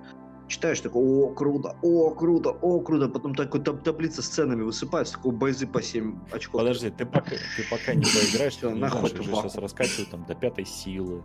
Читаешь 0.49 0.81
такой, 0.81 1.03
о, 1.03 1.29
круто, 1.35 1.77
о, 1.83 2.11
круто, 2.11 2.51
о, 2.51 2.81
круто. 2.81 3.09
Потом 3.09 3.35
такой 3.35 3.61
таб- 3.61 3.83
таблица 3.85 4.23
с 4.23 4.29
ценами 4.29 4.63
высыпается, 4.63 5.15
такой 5.15 5.33
байзы 5.33 5.69
по 5.69 5.81
7 5.81 6.19
очков. 6.33 6.63
Подожди, 6.63 6.91
ты 6.91 7.07
пока, 7.07 7.31
ты 7.31 7.65
пока 7.71 7.95
не 7.95 8.05
поиграешь, 8.05 8.57
ты 8.57 8.67
не 8.73 8.79
знаешь, 8.79 8.95
уже 9.13 9.23
сейчас 9.23 9.55
раскачивают 9.57 10.11
там 10.11 10.25
до 10.25 10.35
пятой 10.35 10.65
силы. 10.65 11.23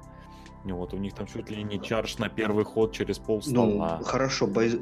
Ну 0.65 0.77
Вот, 0.77 0.93
у 0.93 0.97
них 0.97 1.15
там 1.15 1.25
чуть 1.25 1.49
ли 1.49 1.63
не 1.63 1.81
чарж 1.81 2.19
на 2.19 2.29
первый 2.29 2.63
ход 2.63 2.93
через 2.93 3.17
пол 3.17 3.41
Ну, 3.47 3.69
стола. 3.71 4.01
хорошо, 4.03 4.45
байз... 4.45 4.75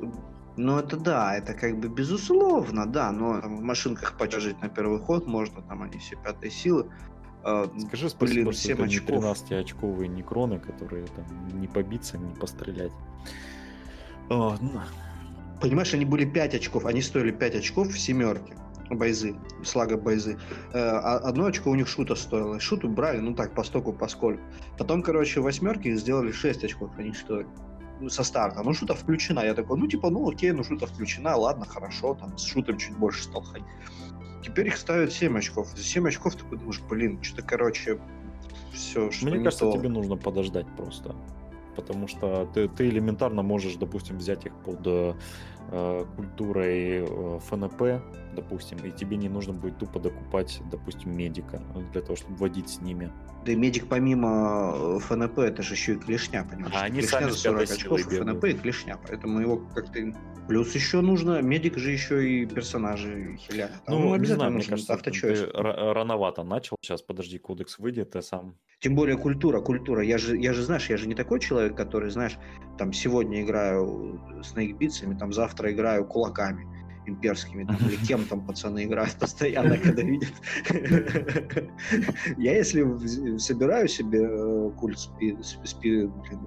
Ну, 0.57 0.77
это 0.77 0.97
да, 0.97 1.35
это 1.35 1.53
как 1.53 1.79
бы 1.79 1.87
безусловно, 1.87 2.85
да, 2.85 3.11
но 3.11 3.39
там 3.39 3.57
в 3.57 3.61
машинках 3.61 4.17
почажить 4.17 4.61
на 4.61 4.69
первый 4.69 4.99
ход 4.99 5.25
можно, 5.25 5.61
там 5.61 5.83
они 5.83 5.97
все 5.97 6.17
пятые 6.17 6.51
силы. 6.51 6.89
А, 7.43 7.71
Скажи 7.87 8.09
спасибо, 8.09 8.51
блин, 8.51 8.53
что 8.53 8.71
это 8.73 8.81
не 8.83 8.97
очков. 8.97 9.23
13-очковые 9.23 10.07
некроны, 10.07 10.59
которые 10.59 11.07
там 11.07 11.25
не 11.59 11.67
побиться, 11.67 12.17
не 12.17 12.35
пострелять. 12.35 12.91
О, 14.29 14.57
ну, 14.59 14.81
Понимаешь, 15.61 15.93
они 15.93 16.05
были 16.05 16.25
5 16.25 16.55
очков, 16.55 16.85
они 16.85 17.01
стоили 17.01 17.31
5 17.31 17.55
очков 17.55 17.89
в 17.89 17.99
семерке. 17.99 18.55
Байзы, 18.89 19.35
слага 19.63 19.95
Байзы. 19.95 20.37
Э, 20.73 20.79
а 20.79 21.17
одно 21.19 21.45
очко 21.45 21.69
у 21.69 21.75
них 21.75 21.87
шута 21.87 22.15
стоило. 22.15 22.59
Шуту 22.59 22.89
брали, 22.89 23.19
ну 23.19 23.33
так, 23.35 23.53
по 23.53 23.63
стоку, 23.63 23.93
поскольку. 23.93 24.41
Потом, 24.77 25.03
короче, 25.03 25.39
в 25.39 25.43
восьмерке 25.43 25.91
их 25.91 25.99
сделали 25.99 26.31
6 26.31 26.63
очков, 26.63 26.91
они 26.97 27.13
стоили. 27.13 27.47
Ну, 28.01 28.09
со 28.09 28.23
старта. 28.23 28.63
Ну, 28.63 28.73
шута 28.73 28.95
включена. 28.95 29.41
Я 29.41 29.53
такой, 29.53 29.77
ну, 29.77 29.87
типа, 29.87 30.09
ну, 30.09 30.27
окей, 30.29 30.51
ну, 30.51 30.63
шута 30.63 30.87
включена, 30.87 31.35
ладно, 31.35 31.65
хорошо, 31.65 32.15
там, 32.15 32.37
с 32.37 32.43
шутом 32.43 32.77
чуть 32.77 32.97
больше 32.97 33.23
стал 33.23 33.43
ходить. 33.43 33.67
Теперь 34.43 34.67
их 34.67 34.77
ставят 34.77 35.13
7 35.13 35.37
очков. 35.37 35.67
За 35.75 35.83
7 35.83 36.07
очков 36.07 36.35
ты 36.35 36.43
думаешь, 36.45 36.81
блин, 36.89 37.21
что-то, 37.21 37.43
короче, 37.43 37.99
все, 38.73 39.11
что 39.11 39.25
Мне 39.25 39.37
не 39.37 39.43
кажется, 39.43 39.65
то. 39.65 39.77
тебе 39.77 39.89
нужно 39.89 40.17
подождать 40.17 40.65
просто. 40.75 41.15
Потому 41.75 42.07
что 42.07 42.49
ты, 42.53 42.67
ты 42.67 42.89
элементарно 42.89 43.43
можешь, 43.43 43.75
допустим, 43.75 44.17
взять 44.17 44.45
их 44.45 44.53
под 44.65 44.79
э, 44.85 45.13
э, 45.71 46.05
культурой 46.15 47.05
э, 47.07 47.39
ФНП, 47.47 48.03
допустим, 48.35 48.77
и 48.79 48.91
тебе 48.91 49.17
не 49.17 49.29
нужно 49.29 49.53
будет 49.53 49.77
тупо 49.77 49.99
докупать, 49.99 50.61
допустим, 50.71 51.15
медика 51.15 51.61
э, 51.75 51.81
для 51.91 52.01
того, 52.01 52.15
чтобы 52.15 52.35
водить 52.35 52.69
с 52.69 52.81
ними. 52.81 53.11
Да 53.45 53.51
и 53.51 53.55
медик 53.55 53.87
помимо 53.87 54.73
э, 54.75 54.99
ФНП, 54.99 55.39
это 55.39 55.63
же 55.63 55.73
еще 55.73 55.93
и 55.93 55.97
клешня, 55.97 56.43
понимаешь? 56.49 56.75
А 56.75 56.83
они 56.83 56.99
клешня 56.99 57.19
сами 57.19 57.31
за 57.31 57.37
с 57.37 57.41
пятой 57.43 57.67
40 57.67 57.79
силой 57.79 58.01
очков. 58.01 58.27
ФНП 58.27 58.43
и 58.45 58.53
клешня, 58.53 58.97
поэтому 59.07 59.39
его 59.39 59.57
как-то... 59.73 59.99
Плюс 60.47 60.73
еще 60.75 61.01
нужно, 61.01 61.41
медик 61.41 61.77
же 61.77 61.91
еще 61.91 62.27
и 62.27 62.45
персонажи 62.45 63.37
хилят. 63.39 63.71
А 63.85 63.91
Ну, 63.91 64.09
не 64.09 64.15
обязательно 64.15 64.35
знаю, 64.37 64.51
мне 64.53 64.63
кажется, 64.63 64.93
авточойс. 64.93 65.39
ты 65.39 65.45
ра- 65.45 65.93
рановато 65.93 66.43
начал. 66.43 66.75
Сейчас, 66.81 67.01
подожди, 67.01 67.37
кодекс 67.37 67.79
выйдет, 67.79 68.11
ты 68.11 68.21
сам. 68.21 68.55
Тем 68.79 68.95
более 68.95 69.17
культура, 69.17 69.61
культура. 69.61 70.03
Я 70.03 70.17
же, 70.17 70.35
я 70.37 70.53
же, 70.53 70.63
знаешь, 70.63 70.89
я 70.89 70.97
же 70.97 71.07
не 71.07 71.13
такой 71.15 71.39
человек, 71.39 71.77
который, 71.77 72.09
знаешь, 72.09 72.37
там 72.77 72.91
сегодня 72.91 73.41
играю 73.43 74.19
снейкбитсами, 74.43 75.17
там 75.17 75.31
завтра 75.31 75.71
играю 75.71 76.05
кулаками 76.05 76.67
имперскими, 77.05 77.63
там, 77.63 77.77
или 77.87 77.95
кем 78.05 78.25
там 78.25 78.45
пацаны 78.45 78.85
играют 78.85 79.15
постоянно, 79.19 79.77
когда 79.77 80.01
видят. 80.01 80.33
Я 82.37 82.57
если 82.57 83.37
собираю 83.37 83.87
себе 83.87 84.21
э, 84.23 84.71
культ 84.77 84.97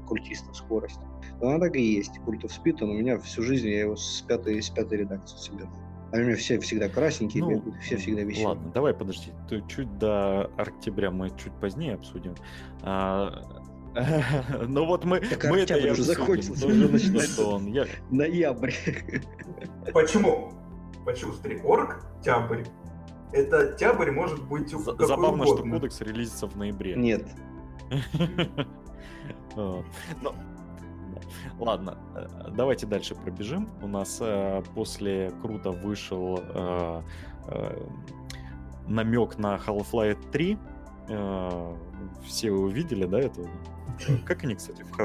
культистов 0.06 0.56
скорость, 0.56 1.00
то 1.40 1.48
она 1.48 1.58
так 1.58 1.76
и 1.76 1.82
есть. 1.82 2.18
Культов 2.24 2.52
спид, 2.52 2.82
он 2.82 2.90
у 2.90 2.94
меня 2.94 3.18
всю 3.18 3.42
жизнь, 3.42 3.68
я 3.68 3.80
его 3.80 3.96
с 3.96 4.22
пятой, 4.22 4.62
с 4.62 4.70
пятой 4.70 4.98
редакции 4.98 5.36
собираю. 5.36 5.70
А 6.12 6.16
у 6.18 6.20
меня 6.20 6.36
все 6.36 6.60
всегда 6.60 6.88
красненькие 6.88 7.42
Ну, 7.42 7.50
бегают, 7.50 7.76
все 7.82 7.96
всегда 7.96 8.22
веселые. 8.22 8.48
Ладно, 8.48 8.70
давай, 8.72 8.94
подожди. 8.94 9.32
Чуть 9.66 9.98
до 9.98 10.48
октября 10.56 11.10
мы 11.10 11.30
чуть 11.30 11.52
позднее 11.60 11.94
обсудим. 11.94 12.36
А, 12.82 13.53
Ну 14.68 14.86
вот 14.86 15.04
мы, 15.04 15.20
Так 15.20 15.44
мы 15.44 15.60
это 15.60 15.76
уже 15.92 16.02
закончился, 16.02 16.66
уже 16.66 16.88
начинается. 16.88 17.32
что 17.32 17.50
он, 17.56 17.72
Ноябрь. 18.10 18.72
Почему? 19.92 20.52
Почему? 21.04 21.32
Смотри, 21.32 21.60
орг, 21.62 22.04
тябрь. 22.22 22.64
Это 23.32 23.72
тябрь 23.74 24.10
может 24.10 24.42
быть 24.48 24.70
Забавно, 24.70 25.44
что 25.44 25.58
кодекс 25.58 26.00
релизится 26.00 26.46
в 26.46 26.56
ноябре. 26.56 26.94
Нет. 26.96 27.26
Ну. 29.56 29.84
Ладно, 31.60 31.96
э, 32.14 32.50
давайте 32.50 32.86
дальше 32.86 33.14
пробежим. 33.14 33.68
У 33.82 33.86
нас 33.86 34.18
э, 34.20 34.62
после 34.74 35.32
круто 35.42 35.70
вышел 35.70 36.40
э, 36.42 37.02
намек 38.88 39.38
на 39.38 39.56
Half-Life 39.56 40.30
3. 40.32 40.58
Э, 41.08 41.74
Все 42.24 42.50
вы 42.50 42.64
увидели, 42.64 43.06
да, 43.06 43.20
это? 43.20 43.42
Как 44.26 44.44
они, 44.44 44.54
кстати, 44.54 44.82
в 44.82 44.98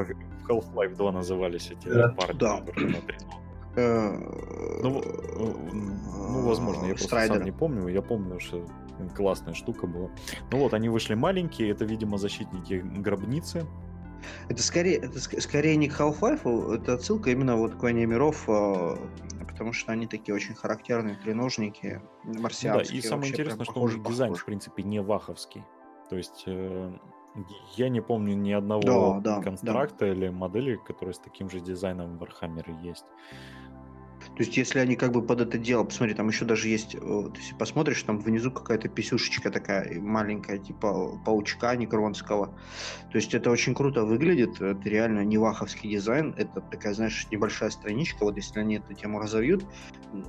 Half-Life 0.49 0.95
2 0.95 1.12
назывались 1.12 1.71
эти 1.71 1.88
парни, 2.15 2.38
Да. 2.39 2.58
которые 2.60 2.88
на 2.88 3.02
тренировке? 3.02 3.39
Э, 3.75 4.80
Ну, 4.84 5.02
э, 5.02 5.73
ну, 5.73 6.41
возможно, 6.47 6.86
я 6.86 6.95
просто 6.95 7.28
сам 7.28 7.43
не 7.43 7.52
помню. 7.52 7.88
Я 7.88 8.02
помню, 8.02 8.39
что 8.39 8.65
классная 9.15 9.54
штука 9.54 9.88
была. 9.88 10.10
Ну 10.52 10.58
вот, 10.60 10.73
они 10.73 10.89
вышли 10.89 11.13
маленькие, 11.15 11.69
это, 11.71 11.86
видимо, 11.86 12.17
защитники 12.17 12.84
гробницы. 12.97 13.65
Это 14.49 14.62
скорее, 14.62 14.97
это 14.97 15.17
ск- 15.19 15.39
скорее 15.39 15.78
не 15.78 15.88
к 15.88 15.97
Half-Life, 15.99 16.73
это 16.75 16.93
отсылка 16.95 17.30
именно 17.32 17.56
вот 17.56 17.75
к 17.75 17.84
Войне 17.84 18.06
миров, 18.06 18.43
э, 18.49 18.97
потому 19.47 19.71
что 19.71 19.91
они 19.93 20.08
такие 20.08 20.36
очень 20.36 20.54
характерные 20.56 21.15
треножники, 21.15 22.02
Ну 22.25 22.34
да, 22.34 22.39
марсианские. 22.41 22.99
и 22.99 23.02
самое 23.02 23.32
интересное, 23.32 23.63
что 23.65 23.80
у 23.80 23.88
них 23.88 23.95
похожи, 23.97 24.10
дизайн, 24.13 24.34
в 24.36 24.43
принципе, 24.45 24.84
не 24.84 25.02
ваховский. 25.02 25.63
То 26.10 26.17
есть 26.17 26.43
э, 26.47 26.91
я 27.75 27.89
не 27.89 28.02
помню 28.02 28.36
ни 28.36 28.52
одного 28.52 29.19
Да, 29.21 29.38
да, 29.38 29.41
констракта 29.41 30.08
или 30.08 30.30
модели, 30.30 30.75
которые 30.75 31.13
с 31.13 31.19
таким 31.19 31.49
же 31.49 31.60
дизайном 31.60 32.17
в 32.17 32.23
Warhammer 32.23 32.82
есть. 32.82 33.06
То 34.36 34.43
есть, 34.43 34.58
если 34.58 34.80
они 34.80 34.95
как 34.95 35.12
бы 35.12 35.21
под 35.21 35.41
это 35.41 35.58
дело, 35.58 35.84
посмотри, 35.84 36.13
там 36.13 36.28
еще 36.28 36.45
даже 36.45 36.67
есть, 36.67 36.95
э, 36.95 36.99
если 37.36 37.56
посмотришь, 37.56 38.04
там 38.04 38.19
внизу 38.19 38.52
какая-то 38.52 38.89
писюшечка 38.89 39.49
такая 39.49 39.99
маленькая, 39.99 40.58
типа 40.58 41.19
паучка 41.25 41.75
некронского. 41.75 42.47
То 43.12 43.17
есть, 43.17 43.34
это 43.34 43.49
очень 43.49 43.73
круто 43.73 44.06
выглядит, 44.06 44.62
это 44.62 44.89
реально 44.89 45.23
не 45.23 45.38
ваховский 45.38 45.89
дизайн, 45.89 46.36
это 46.38 46.62
такая, 46.62 46.93
знаешь, 46.93 47.28
небольшая 47.32 47.69
страничка, 47.69 48.23
вот 48.23 48.36
если 48.38 48.60
они 48.60 48.75
эту 48.78 48.93
тему 48.93 49.19
разовьют, 49.19 49.65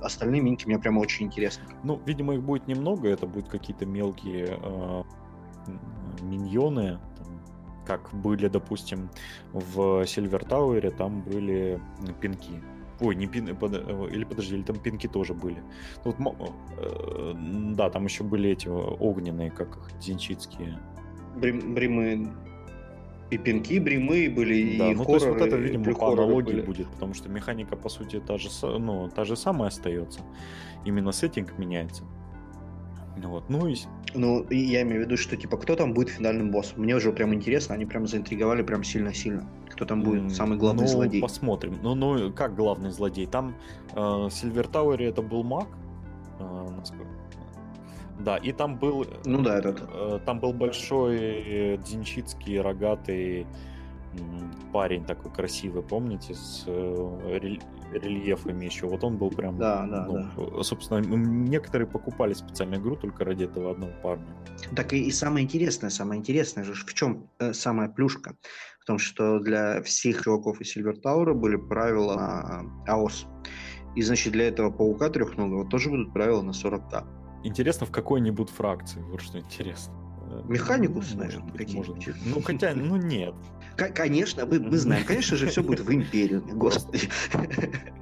остальные 0.01 0.41
минки 0.41 0.65
мне 0.65 0.79
прямо 0.79 0.99
очень 0.99 1.27
интересны. 1.27 1.63
Ну, 1.83 2.01
видимо, 2.05 2.35
их 2.35 2.43
будет 2.43 2.67
немного, 2.67 3.09
это 3.09 3.25
будут 3.27 3.49
какие-то 3.49 3.85
мелкие 3.85 4.57
э, 4.61 5.03
миньоны, 6.21 6.99
там, 7.17 7.27
как 7.85 8.09
были, 8.13 8.47
допустим, 8.47 9.09
в 9.53 10.05
Сильвер 10.05 10.43
Тауэре, 10.45 10.91
там 10.91 11.21
были 11.21 11.79
пинки. 12.21 12.61
Ой, 12.99 13.15
не 13.15 13.25
пин, 13.25 13.47
э, 13.49 14.07
или 14.11 14.23
подожди, 14.25 14.55
или 14.55 14.63
там 14.63 14.77
пинки 14.77 15.07
тоже 15.07 15.33
были. 15.33 15.57
Вот, 16.03 16.19
мо- 16.19 16.35
э, 16.77 17.33
да, 17.75 17.89
там 17.89 18.05
еще 18.05 18.23
были 18.23 18.51
эти 18.51 18.67
э, 18.67 18.71
огненные, 18.71 19.49
как 19.49 19.75
их, 19.75 19.99
дзинчитские. 19.99 20.77
Брим- 21.35 21.73
Бримы 21.73 22.27
и 23.31 23.37
пинки 23.37 23.79
бримы 23.79 24.29
были, 24.29 24.77
Да, 24.77 24.91
и 24.91 24.95
ну 24.95 25.05
то 25.05 25.13
есть 25.13 25.25
вот 25.25 25.33
хорроры, 25.39 25.47
это, 25.47 25.57
и 25.57 25.61
видимо, 25.61 25.95
по 25.95 26.11
аналогии 26.13 26.45
были. 26.51 26.61
будет, 26.61 26.87
потому 26.89 27.13
что 27.15 27.29
механика, 27.29 27.75
по 27.75 27.89
сути, 27.89 28.19
та 28.19 28.37
же, 28.37 28.49
ну, 28.77 29.09
та 29.09 29.23
же 29.23 29.35
самая 29.35 29.69
остается. 29.69 30.19
Именно 30.85 31.11
сеттинг 31.11 31.57
меняется. 31.57 32.03
Ну 33.21 33.29
Вот. 33.29 33.43
Ну 33.49 33.67
и 33.67 33.75
Ну, 34.15 34.41
и 34.49 34.57
я 34.57 34.81
имею 34.81 35.01
в 35.01 35.05
виду, 35.05 35.17
что 35.17 35.37
типа 35.37 35.57
кто 35.57 35.75
там 35.75 35.93
будет 35.93 36.09
финальным 36.09 36.51
боссом. 36.51 36.81
Мне 36.81 36.95
уже 36.95 37.11
прям 37.11 37.33
интересно, 37.33 37.75
они 37.75 37.85
прям 37.85 38.07
заинтриговали 38.07 38.63
прям 38.63 38.83
сильно-сильно. 38.83 39.47
Кто 39.69 39.85
там 39.85 40.01
будет 40.01 40.31
самый 40.35 40.57
главный 40.57 40.83
ну, 40.83 40.87
злодей. 40.87 41.21
посмотрим. 41.21 41.77
Ну, 41.83 41.95
ну, 41.95 42.33
как 42.33 42.55
главный 42.55 42.91
злодей? 42.91 43.27
Там 43.27 43.55
э, 43.95 43.99
в 43.99 44.29
Сильвер 44.31 44.67
Тауэре 44.67 45.05
это 45.07 45.21
был 45.21 45.43
маг. 45.43 45.67
э, 46.39 46.67
насколько- 46.77 47.05
Да, 48.19 48.37
и 48.37 48.51
там 48.51 48.77
был... 48.77 49.05
Ну 49.25 49.41
да, 49.41 49.57
этот. 49.59 49.81
э, 49.93 50.19
Там 50.25 50.39
был 50.39 50.53
большой 50.53 51.17
э, 51.19 51.77
дзинчитский 51.77 52.59
рогатый 52.61 53.45
парень 54.71 55.05
такой 55.05 55.31
красивый, 55.31 55.83
помните, 55.83 56.33
с 56.33 56.63
э, 56.65 57.39
рельефами 57.91 58.65
еще. 58.65 58.87
Вот 58.87 59.03
он 59.03 59.17
был 59.17 59.29
прям... 59.29 59.57
Да, 59.57 59.85
да, 59.85 60.05
ну, 60.07 60.55
да. 60.55 60.63
Собственно, 60.63 60.99
некоторые 60.99 61.87
покупали 61.87 62.33
специальную 62.33 62.81
игру 62.81 62.95
только 62.95 63.25
ради 63.25 63.45
этого 63.45 63.71
одного 63.71 63.91
парня. 64.01 64.35
Так 64.75 64.93
и, 64.93 65.03
и 65.03 65.11
самое 65.11 65.45
интересное, 65.45 65.89
самое 65.89 66.19
интересное 66.19 66.63
же, 66.63 66.73
в 66.73 66.93
чем 66.93 67.27
э, 67.39 67.53
самая 67.53 67.89
плюшка? 67.89 68.35
В 68.79 68.85
том, 68.85 68.97
что 68.97 69.39
для 69.39 69.81
всех 69.83 70.23
чуваков 70.23 70.59
из 70.61 70.75
Silver 70.75 70.99
Tower 71.01 71.33
были 71.33 71.55
правила 71.55 72.65
АОС. 72.87 73.27
И, 73.95 74.01
значит, 74.01 74.33
для 74.33 74.47
этого 74.47 74.71
паука 74.71 75.09
трехногого 75.09 75.69
тоже 75.69 75.89
будут 75.89 76.13
правила 76.13 76.41
на 76.41 76.51
40к. 76.51 77.05
Интересно, 77.43 77.85
в 77.85 77.91
какой-нибудь 77.91 78.49
фракции, 78.49 79.01
вот 79.01 79.21
что 79.21 79.39
интересно. 79.39 79.93
Механикус, 80.45 81.11
ну, 81.13 81.23
наверное, 81.23 81.51
какие-нибудь. 81.51 82.15
Ну, 82.25 82.41
хотя, 82.41 82.73
ну 82.73 82.95
нет. 82.95 83.35
Конечно, 83.75 84.45
мы, 84.45 84.59
мы 84.59 84.77
знаем, 84.77 85.05
конечно 85.05 85.37
же, 85.37 85.47
все 85.47 85.63
будет 85.63 85.79
в 85.79 85.91
Империуме, 85.93 86.53
господи. 86.53 87.09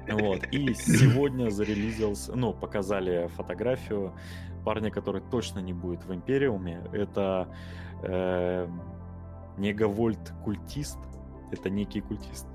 Вот, 0.08 0.44
и 0.50 0.74
сегодня 0.74 1.50
зарелизился, 1.50 2.34
ну, 2.34 2.52
показали 2.52 3.28
фотографию 3.36 4.12
парня, 4.64 4.90
который 4.90 5.22
точно 5.30 5.60
не 5.60 5.72
будет 5.72 6.04
в 6.04 6.12
Империуме. 6.12 6.82
Это 6.92 7.48
э, 8.02 8.66
Негавольт-культист. 9.58 10.98
Это 11.52 11.70
некий 11.70 12.00
культист. 12.00 12.46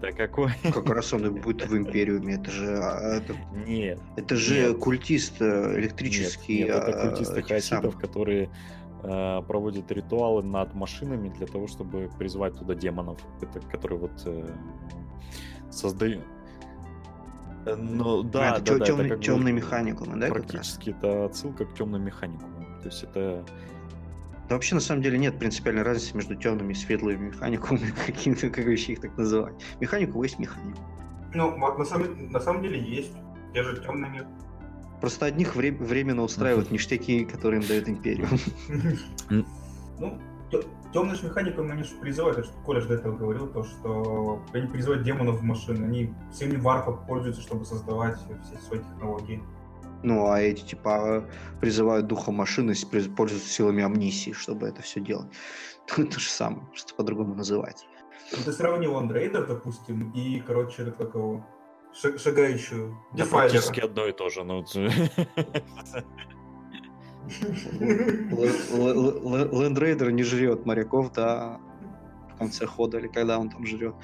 Да 0.00 0.10
какой? 0.10 0.50
Как 0.62 0.88
раз 0.88 1.12
он 1.12 1.26
и 1.26 1.30
будет 1.30 1.68
в 1.68 1.76
Империуме. 1.76 2.34
Это 2.34 2.50
же... 2.50 2.78
А, 2.78 3.16
это, 3.16 3.36
нет. 3.66 4.00
Это 4.16 4.36
же 4.36 4.68
нет. 4.68 4.78
культист 4.78 5.40
э, 5.40 5.78
электрический. 5.78 6.64
Нет, 6.64 6.68
нет 6.68 6.76
это 6.76 7.02
а, 7.02 7.08
культисты 7.08 7.42
хаоситов, 7.42 7.96
которые 7.96 8.50
э, 9.02 9.42
проводят 9.46 9.90
ритуалы 9.92 10.42
над 10.42 10.74
машинами 10.74 11.28
для 11.28 11.46
того, 11.46 11.66
чтобы 11.66 12.10
призвать 12.18 12.58
туда 12.58 12.74
демонов, 12.74 13.18
это, 13.40 13.60
которые 13.60 13.98
вот 13.98 14.22
э, 14.24 14.48
создают... 15.70 16.24
Э, 17.66 17.76
ну, 17.76 18.22
да, 18.22 18.54
а, 18.54 18.58
да, 18.60 18.78
да, 18.78 18.84
темный, 18.84 19.06
это 19.06 19.14
как 19.16 19.24
темный 19.24 19.52
бы, 19.52 19.58
механикум, 19.58 20.18
да? 20.18 20.28
Практически 20.28 20.90
это 20.90 21.26
отсылка 21.26 21.64
к 21.64 21.74
темным 21.74 22.04
механикумам. 22.04 22.66
То 22.80 22.86
есть 22.86 23.02
это 23.02 23.44
да 24.50 24.56
вообще, 24.56 24.74
на 24.74 24.80
самом 24.80 25.00
деле, 25.00 25.16
нет 25.16 25.38
принципиальной 25.38 25.84
разницы 25.84 26.16
между 26.16 26.34
темными 26.34 26.72
и 26.72 26.74
светлыми 26.74 27.28
механикумами, 27.28 27.94
какими-то, 28.06 28.50
как 28.50 28.66
вообще 28.66 28.94
их 28.94 29.00
так 29.00 29.16
называть. 29.16 29.54
Механику 29.78 30.20
есть 30.24 30.40
механику. 30.40 30.80
Ну, 31.32 31.56
на 31.56 31.84
самом, 31.84 32.32
на 32.32 32.40
самом 32.40 32.62
деле 32.62 32.80
есть. 32.80 33.12
Те 33.54 33.62
же 33.62 33.80
темные. 33.80 34.26
Просто 35.00 35.26
одних 35.26 35.56
вре- 35.56 35.72
временно 35.72 36.22
устраивают 36.22 36.70
ништяки, 36.70 37.24
которые 37.24 37.62
им 37.62 37.68
дает 37.68 37.88
Империю. 37.88 38.28
Ну, 39.28 40.18
темные 40.92 41.16
же 41.16 41.26
механиками 41.26 41.72
они 41.72 41.84
же 41.84 41.94
призывают, 42.00 42.44
что 42.44 42.54
Коля 42.64 42.80
же 42.80 42.88
до 42.88 42.94
этого 42.94 43.16
говорил, 43.16 43.46
то, 43.48 43.64
что 43.64 44.42
они 44.52 44.66
призывают 44.66 45.04
демонов 45.04 45.40
в 45.40 45.42
машины, 45.42 45.84
они 45.84 46.14
всеми 46.32 46.56
варпом 46.56 47.04
пользуются, 47.06 47.42
чтобы 47.42 47.64
создавать 47.64 48.18
все 48.18 48.58
свои 48.66 48.80
технологии. 48.80 49.42
Ну, 50.02 50.30
а 50.30 50.40
эти, 50.40 50.62
типа, 50.62 51.28
призывают 51.60 52.06
духа 52.06 52.32
машины, 52.32 52.74
пользуются 53.16 53.48
силами 53.48 53.82
амнисии, 53.82 54.32
чтобы 54.32 54.66
это 54.66 54.82
все 54.82 55.00
делать. 55.00 55.28
То, 55.86 56.18
же 56.18 56.28
самое, 56.28 56.66
просто 56.68 56.94
по-другому 56.94 57.34
называть. 57.34 57.86
Ну, 58.32 58.38
ты 58.44 58.52
сравнил 58.52 58.96
андроидов, 58.96 59.48
допустим, 59.48 60.10
и, 60.12 60.40
короче, 60.40 60.84
такого 60.86 61.44
шагающую 61.92 62.96
да, 63.12 63.26
практически 63.26 63.80
одно 63.80 64.06
и 64.06 64.12
то 64.12 64.28
же. 64.28 64.44
Ну, 64.44 64.64
Лендрейдер 69.60 70.10
не 70.10 70.22
жрет 70.22 70.66
моряков, 70.66 71.12
да, 71.12 71.60
в 72.34 72.38
конце 72.38 72.66
хода, 72.66 72.98
или 72.98 73.08
когда 73.08 73.38
он 73.38 73.50
там 73.50 73.66
жрет. 73.66 73.94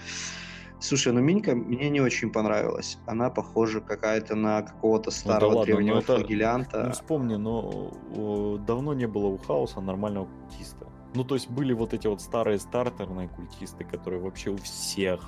Слушай, 0.79 1.13
ну 1.13 1.21
Минька 1.21 1.55
мне 1.55 1.89
не 1.89 2.01
очень 2.01 2.31
понравилась. 2.31 2.99
Она 3.07 3.31
похожа 3.31 3.81
какая-то 3.81 4.35
на 4.35 4.63
какого-то 4.63 5.11
старого 5.11 5.53
ну, 5.53 5.59
да 5.59 5.65
древнего 5.65 5.95
ладно, 5.97 6.07
ну, 6.09 6.19
флагелянта. 6.19 6.85
Ну 6.85 6.93
вспомни, 6.93 7.37
но 7.37 7.93
о, 8.15 8.59
давно 8.59 8.93
не 8.93 9.07
было 9.07 9.27
у 9.27 9.39
Хаоса 9.39 9.81
нормального 9.81 10.27
культиста. 10.27 10.87
Ну 11.15 11.25
то 11.25 11.35
есть 11.35 11.49
были 11.49 11.73
вот 11.73 11.95
эти 11.95 12.07
вот 12.07 12.21
старые 12.21 12.59
стартерные 12.59 13.29
культисты, 13.29 13.85
которые 13.85 14.21
вообще 14.21 14.51
у 14.51 14.59
всех 14.59 15.23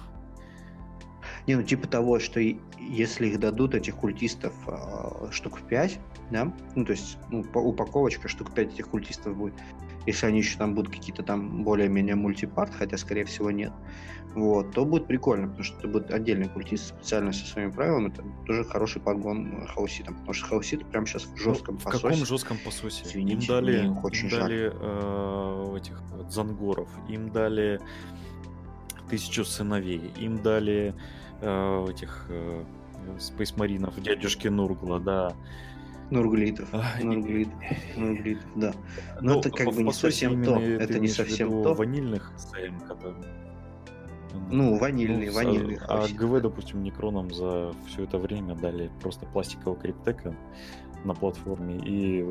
не, 1.49 1.57
ну 1.57 1.63
типа 1.63 1.89
того, 1.89 2.21
что 2.21 2.41
если 2.41 3.27
их 3.27 3.41
дадут, 3.41 3.75
этих 3.75 3.97
культистов, 3.97 4.53
э, 4.67 5.31
штук 5.33 5.61
5, 5.63 5.99
да, 6.31 6.53
ну 6.77 6.85
то 6.85 6.93
есть 6.93 7.17
ну, 7.31 7.41
упаковочка 7.55 8.29
штук 8.29 8.55
5 8.55 8.75
этих 8.75 8.89
культистов 8.89 9.35
будет, 9.35 9.55
если 10.07 10.27
они 10.27 10.39
еще 10.39 10.59
там 10.59 10.75
будут 10.75 10.93
какие-то 10.95 11.23
там 11.23 11.65
более-менее 11.65 12.17
мультипарт, 12.17 12.75
хотя 12.75 12.99
скорее 12.99 13.25
всего 13.25 13.51
нет, 13.51 13.73
вот, 14.35 14.73
то 14.73 14.85
будет 14.85 15.07
прикольно, 15.07 15.49
потому 15.49 15.65
что 15.65 15.79
это 15.79 15.89
будет 15.89 16.11
отдельный 16.11 16.51
культист 16.51 16.89
специально 16.89 17.33
со 17.33 17.47
своими 17.47 17.71
правилами, 17.71 18.09
это 18.09 18.23
тоже 18.47 18.65
хороший 18.65 19.01
подгон 19.01 19.67
хауситом, 19.69 20.17
потому 20.17 20.35
что 20.35 20.47
хаусит 20.49 20.85
прям 20.85 21.07
сейчас 21.07 21.25
в 21.25 21.37
жестком 21.39 21.77
ну, 21.77 21.81
в 21.81 21.85
пососе. 21.85 22.07
В 22.07 22.11
каком 22.11 22.27
жестком 22.27 22.59
пососе? 22.59 23.05
Извините, 23.07 23.47
им 23.47 23.49
дали, 23.49 23.85
им 23.87 24.05
очень 24.05 24.29
дали 24.29 24.71
э, 24.75 25.77
этих 25.79 26.03
зангоров, 26.29 26.89
им 27.09 27.31
дали 27.31 27.81
тысячу 29.09 29.47
сыновей, 29.47 30.13
им 30.19 30.43
дали 30.43 30.95
э, 31.41 31.87
этих 31.91 32.27
э, 32.29 32.65
спейсмаринов, 33.19 34.01
дядюшки 34.01 34.49
Нургла, 34.49 35.01
да. 35.01 35.35
Нурглитов, 36.11 36.69
а, 36.73 36.85
Нурглитов, 37.03 37.55
Нурглитов, 37.97 38.47
да. 38.57 38.73
Но 39.21 39.35
ну, 39.35 39.41
это 39.41 39.51
как 39.51 39.75
бы 39.75 39.83
не 39.83 39.93
совсем 39.93 40.43
то. 40.43 40.59
Это 40.59 40.99
не 40.99 41.09
совсем 41.09 41.63
то. 41.63 41.75
ванильных 41.75 42.33
СМ, 42.39 42.81
которые... 42.87 43.17
Ну, 44.51 44.79
ванильный, 44.79 45.27
ну, 45.27 45.33
ванильный. 45.33 45.79
А, 45.87 46.05
а 46.05 46.09
ГВ, 46.09 46.41
допустим, 46.43 46.83
Некроном 46.83 47.33
за 47.33 47.75
все 47.87 48.05
это 48.05 48.19
время 48.19 48.55
дали 48.55 48.91
просто 49.01 49.27
пластикового 49.27 49.79
криптека 49.79 50.35
на 51.05 51.15
платформе 51.15 51.77
и 51.79 52.25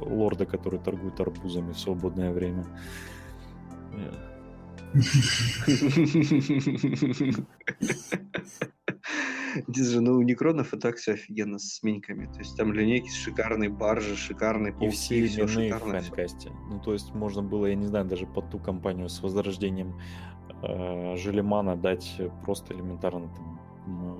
лорда, 0.00 0.46
который 0.46 0.78
торгует 0.78 1.20
арбузами 1.20 1.72
в 1.72 1.78
свободное 1.78 2.32
время. 2.32 2.64
Здесь 4.94 6.28
же, 6.28 7.34
ну, 10.00 10.14
у 10.14 10.22
Некронов 10.22 10.74
и 10.74 10.78
так 10.78 10.96
все 10.96 11.12
офигенно 11.12 11.58
с 11.58 11.82
миньками. 11.82 12.26
То 12.26 12.38
есть 12.38 12.56
там 12.56 12.72
линейки 12.72 13.10
шикарные, 13.10 13.70
баржи 13.70 14.16
шикарные, 14.16 14.72
пауки, 14.72 14.86
и 14.86 14.90
все, 14.90 15.26
все 15.26 15.46
шикарно. 15.46 16.02
Ну, 16.70 16.80
то 16.80 16.92
есть 16.92 17.14
можно 17.14 17.42
было, 17.42 17.66
я 17.66 17.74
не 17.74 17.86
знаю, 17.86 18.04
даже 18.04 18.26
под 18.26 18.50
ту 18.50 18.58
компанию 18.58 19.08
с 19.08 19.22
возрождением 19.22 19.98
э, 20.62 21.16
Желемана 21.16 21.76
дать 21.76 22.20
просто 22.44 22.74
элементарно 22.74 23.28
там 23.28 23.58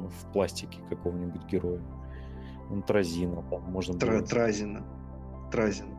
в 0.08 0.32
пластике 0.32 0.78
какого-нибудь 0.88 1.44
героя. 1.44 1.82
Ну, 2.70 2.82
Тразина 2.82 3.42
там 3.50 3.62
можно 3.70 3.98
Тра- 3.98 4.18
было... 4.18 4.26
Тразина. 4.26 4.84
Тразина. 5.50 5.98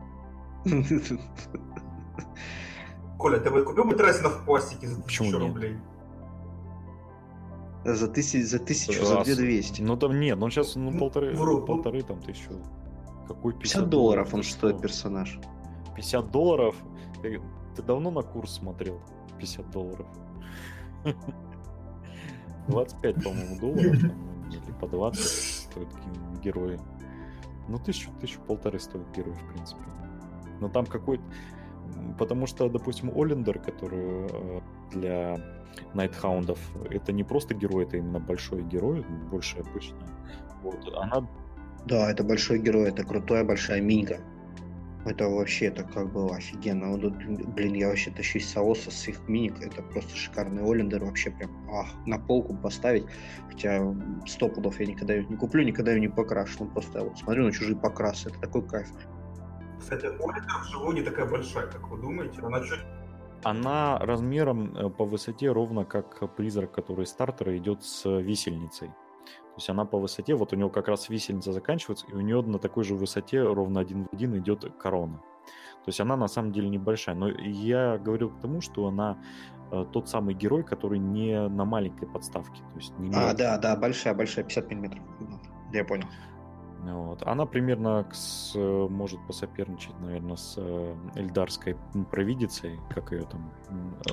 Коля, 3.18 3.38
ты 3.38 3.50
бы 3.50 3.62
купил 3.64 3.84
бы 3.84 3.94
Трайсона 3.94 4.30
в 4.30 4.44
пластике 4.44 4.86
за 4.86 5.02
тысячу 5.02 5.38
рублей? 5.38 5.76
За, 7.84 8.08
тысяч, 8.08 8.44
за 8.46 8.58
тысячу, 8.58 9.00
Раз. 9.00 9.08
за 9.08 9.24
две 9.24 9.34
двести. 9.36 9.80
Ну 9.82 9.96
там 9.96 10.20
нет, 10.20 10.38
ну 10.38 10.50
сейчас 10.50 10.76
ну, 10.76 10.96
полторы, 10.98 11.34
Вру. 11.34 11.62
полторы 11.62 12.02
там 12.02 12.20
тысячу. 12.20 12.50
Какой 13.26 13.52
50, 13.52 13.60
50 13.62 13.88
долларов 13.88 14.34
он 14.34 14.42
стоит 14.42 14.80
персонаж. 14.80 15.38
50 15.96 16.30
долларов? 16.30 16.76
Ты, 17.22 17.40
ты 17.76 17.82
давно 17.82 18.10
на 18.10 18.22
курс 18.22 18.54
смотрел? 18.54 19.00
50 19.38 19.70
долларов. 19.70 20.06
25, 22.68 23.24
по-моему, 23.24 23.58
долларов, 23.60 24.02
или 24.50 24.72
по 24.80 24.86
20 24.86 25.24
стоят 25.24 25.88
герои. 26.42 26.78
Ну, 27.68 27.78
тысячу, 27.78 28.10
тысячу 28.20 28.40
полторы 28.40 28.78
стоит 28.78 29.10
герой, 29.16 29.34
в 29.34 29.52
принципе. 29.52 29.82
Но 30.60 30.68
там 30.68 30.86
какой-то... 30.86 31.22
Потому 32.18 32.46
что, 32.46 32.68
допустим, 32.68 33.10
Олендер, 33.14 33.58
который 33.58 34.26
э, 34.30 34.60
для 34.90 35.38
Найтхаундов, 35.94 36.58
это 36.90 37.12
не 37.12 37.24
просто 37.24 37.54
герой, 37.54 37.84
это 37.84 37.96
именно 37.96 38.20
большой 38.20 38.62
герой, 38.62 39.04
больше 39.30 39.58
обычно. 39.58 39.98
Вот, 40.62 40.78
она... 40.96 41.26
Да, 41.86 42.10
это 42.10 42.22
большой 42.22 42.58
герой, 42.58 42.88
это 42.88 43.04
крутая 43.04 43.44
большая 43.44 43.80
минька. 43.80 44.18
Это 45.06 45.28
вообще, 45.28 45.66
это 45.66 45.82
как 45.82 46.12
бы 46.12 46.26
офигенно. 46.26 46.90
Вот, 46.90 47.14
блин, 47.54 47.72
я 47.74 47.88
вообще 47.88 48.10
тащусь 48.10 48.46
Саоса 48.46 48.90
с 48.90 49.08
их 49.08 49.26
миник. 49.28 49.54
Это 49.62 49.82
просто 49.82 50.14
шикарный 50.14 50.62
Олендер. 50.62 51.02
Вообще 51.02 51.30
прям 51.30 51.50
ах, 51.72 51.86
на 52.04 52.18
полку 52.18 52.54
поставить. 52.54 53.06
Хотя 53.48 53.82
сто 54.26 54.48
пудов 54.50 54.78
я 54.78 54.86
никогда 54.86 55.14
ее 55.14 55.24
не 55.26 55.36
куплю, 55.36 55.64
никогда 55.64 55.92
ее 55.92 56.00
не 56.00 56.08
покрашу. 56.08 56.64
Ну, 56.64 56.70
просто 56.70 56.98
я 56.98 57.04
вот 57.04 57.18
смотрю 57.18 57.44
на 57.46 57.52
чужие 57.52 57.76
покрасы. 57.76 58.28
Это 58.28 58.40
такой 58.40 58.62
кайф. 58.68 58.88
Кстати, 59.78 60.04
Олита 60.04 60.58
вживую 60.64 60.94
не 60.94 61.02
такая 61.02 61.24
большая, 61.24 61.66
как 61.68 61.88
вы 61.88 61.98
думаете. 61.98 62.38
Она 62.42 62.60
чуть 62.60 62.84
она 63.42 63.98
размером 63.98 64.76
э, 64.76 64.90
по 64.90 65.04
высоте 65.04 65.50
ровно 65.50 65.84
как 65.84 66.34
призрак, 66.36 66.72
который 66.72 67.06
стартера 67.06 67.56
идет 67.56 67.82
с 67.84 68.08
висельницей. 68.08 68.88
То 68.88 69.56
есть 69.56 69.70
она 69.70 69.84
по 69.84 69.98
высоте, 69.98 70.34
вот 70.34 70.52
у 70.52 70.56
него 70.56 70.70
как 70.70 70.88
раз 70.88 71.08
висельница 71.08 71.52
заканчивается, 71.52 72.06
и 72.06 72.14
у 72.14 72.20
нее 72.20 72.40
на 72.42 72.58
такой 72.58 72.84
же 72.84 72.94
высоте 72.94 73.42
ровно 73.42 73.80
один 73.80 74.04
в 74.04 74.14
один 74.14 74.36
идет 74.38 74.64
корона. 74.78 75.18
То 75.84 75.88
есть 75.88 76.00
она 76.00 76.16
на 76.16 76.28
самом 76.28 76.52
деле 76.52 76.68
небольшая. 76.68 77.14
Но 77.14 77.28
я 77.28 77.98
говорил 77.98 78.30
к 78.30 78.40
тому, 78.40 78.60
что 78.60 78.86
она 78.86 79.18
э, 79.72 79.86
тот 79.92 80.08
самый 80.08 80.34
герой, 80.34 80.62
который 80.62 80.98
не 80.98 81.48
на 81.48 81.64
маленькой 81.64 82.06
подставке. 82.06 82.62
То 82.72 82.76
есть 82.76 82.98
не 82.98 83.10
а, 83.14 83.32
да, 83.32 83.58
да, 83.58 83.76
большая, 83.76 84.14
большая, 84.14 84.44
50 84.44 84.70
миллиметров. 84.70 85.02
Я 85.72 85.84
понял. 85.84 86.06
Вот. 86.82 87.22
Она 87.26 87.46
примерно 87.46 88.06
с, 88.12 88.54
может 88.56 89.20
посоперничать, 89.26 89.98
наверное, 90.00 90.36
с 90.36 90.54
э, 90.56 90.94
Эльдарской 91.14 91.76
провидицей, 92.10 92.78
как 92.94 93.12
ее 93.12 93.24
там 93.24 93.52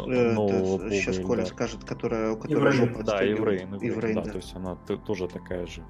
э, 0.06 0.34
нового 0.34 0.90
Сейчас 0.92 1.20
Коля 1.20 1.46
скажет, 1.46 1.84
которая, 1.86 2.32
у 2.32 2.38
которой 2.38 2.72
жопа 2.74 3.04
Да, 3.04 3.24
Иврейн, 3.24 3.76
Иврейн, 3.76 3.94
Иврейн 3.94 4.16
да, 4.16 4.22
да. 4.24 4.32
То 4.32 4.38
есть 4.38 4.56
она 4.56 4.76
тоже 4.76 5.28
такая 5.28 5.66
же. 5.66 5.82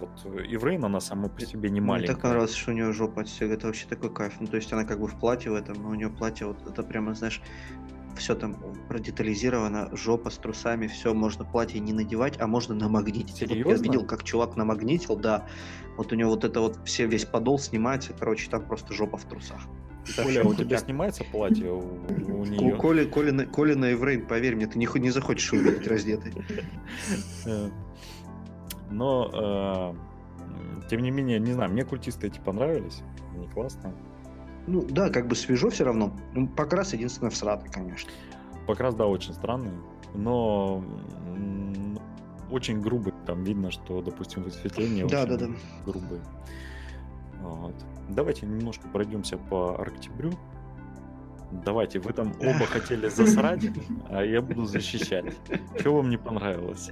Вот 0.00 0.10
Иврейн, 0.26 0.84
она 0.84 1.00
сама 1.00 1.28
по 1.28 1.40
себе 1.40 1.70
не 1.70 1.80
маленькая. 1.80 2.12
Мне 2.12 2.20
так 2.20 2.30
нравилось, 2.30 2.54
что 2.54 2.72
у 2.72 2.74
нее 2.74 2.92
жопа 2.92 3.22
отсек. 3.22 3.50
Это 3.50 3.66
вообще 3.66 3.86
такой 3.86 4.12
кайф. 4.12 4.34
Ну, 4.40 4.46
то 4.46 4.56
есть 4.56 4.72
она 4.72 4.84
как 4.84 5.00
бы 5.00 5.06
в 5.06 5.18
платье 5.18 5.50
в 5.50 5.54
этом, 5.54 5.82
но 5.82 5.90
у 5.90 5.94
нее 5.94 6.10
платье 6.10 6.46
вот 6.46 6.58
это 6.66 6.82
прямо, 6.82 7.14
знаешь, 7.14 7.40
все 8.16 8.34
там 8.34 8.56
продетализировано, 8.88 9.90
жопа 9.96 10.30
с 10.30 10.36
трусами, 10.36 10.86
все, 10.86 11.14
можно 11.14 11.44
платье 11.44 11.80
не 11.80 11.92
надевать, 11.92 12.40
а 12.40 12.46
можно 12.46 12.74
намагнитить. 12.74 13.36
Серьезно? 13.36 13.64
Вот 13.64 13.76
я 13.76 13.82
видел, 13.82 14.04
как 14.04 14.24
чувак 14.24 14.56
намагнитил, 14.56 15.16
да. 15.16 15.46
Вот 15.96 16.12
у 16.12 16.16
него 16.16 16.30
вот 16.30 16.44
это 16.44 16.60
вот 16.60 16.78
все 16.84 17.06
весь 17.06 17.24
подол 17.24 17.58
снимается, 17.58 18.12
короче, 18.18 18.50
там 18.50 18.66
просто 18.66 18.92
жопа 18.92 19.16
в 19.16 19.24
трусах. 19.24 19.60
Коля, 20.16 20.44
у 20.44 20.54
тебя 20.54 20.78
снимается 20.78 21.24
платье 21.24 21.72
у, 21.72 21.80
у 21.80 22.44
нее? 22.44 22.76
Коля, 22.76 23.06
Коля, 23.06 23.46
Коля 23.46 23.76
на 23.76 23.92
Эврейн, 23.92 24.26
поверь 24.26 24.54
мне, 24.56 24.66
ты 24.66 24.78
не, 24.78 24.88
не 24.98 25.10
захочешь 25.10 25.52
увидеть 25.52 25.86
раздетый. 25.86 26.32
Э, 27.44 27.70
но, 28.90 29.94
э, 30.82 30.88
тем 30.88 31.02
не 31.02 31.10
менее, 31.10 31.40
не 31.40 31.52
знаю, 31.52 31.72
мне 31.72 31.84
культисты 31.84 32.28
эти 32.28 32.38
понравились, 32.38 33.02
они 33.34 33.48
классные. 33.48 33.94
Ну 34.66 34.82
да, 34.82 35.10
как 35.10 35.28
бы 35.28 35.36
свежо 35.36 35.70
все 35.70 35.84
равно. 35.84 36.12
Ну, 36.34 36.48
покрас 36.48 36.92
единственное 36.92 37.30
всратый, 37.30 37.70
конечно. 37.70 38.10
Покрас, 38.66 38.94
да, 38.94 39.06
очень 39.06 39.32
странный, 39.32 39.72
но 40.14 40.82
очень 42.50 42.80
грубый. 42.80 43.12
Там 43.26 43.44
видно, 43.44 43.70
что, 43.70 44.02
допустим, 44.02 44.42
высветление 44.42 45.06
да, 45.06 45.22
очень 45.22 45.36
да, 45.36 45.46
да. 45.46 45.52
грубые. 45.84 46.20
Вот. 47.40 47.74
Давайте 48.08 48.46
немножко 48.46 48.88
пройдемся 48.88 49.38
по 49.38 49.80
октябрю. 49.80 50.32
Давайте, 51.64 52.00
вы 52.00 52.12
там 52.12 52.32
оба 52.40 52.66
хотели 52.70 53.08
засрать, 53.08 53.64
а 54.08 54.24
я 54.24 54.42
буду 54.42 54.66
защищать. 54.66 55.36
Что 55.78 55.94
вам 55.94 56.10
не 56.10 56.18
понравилось? 56.18 56.90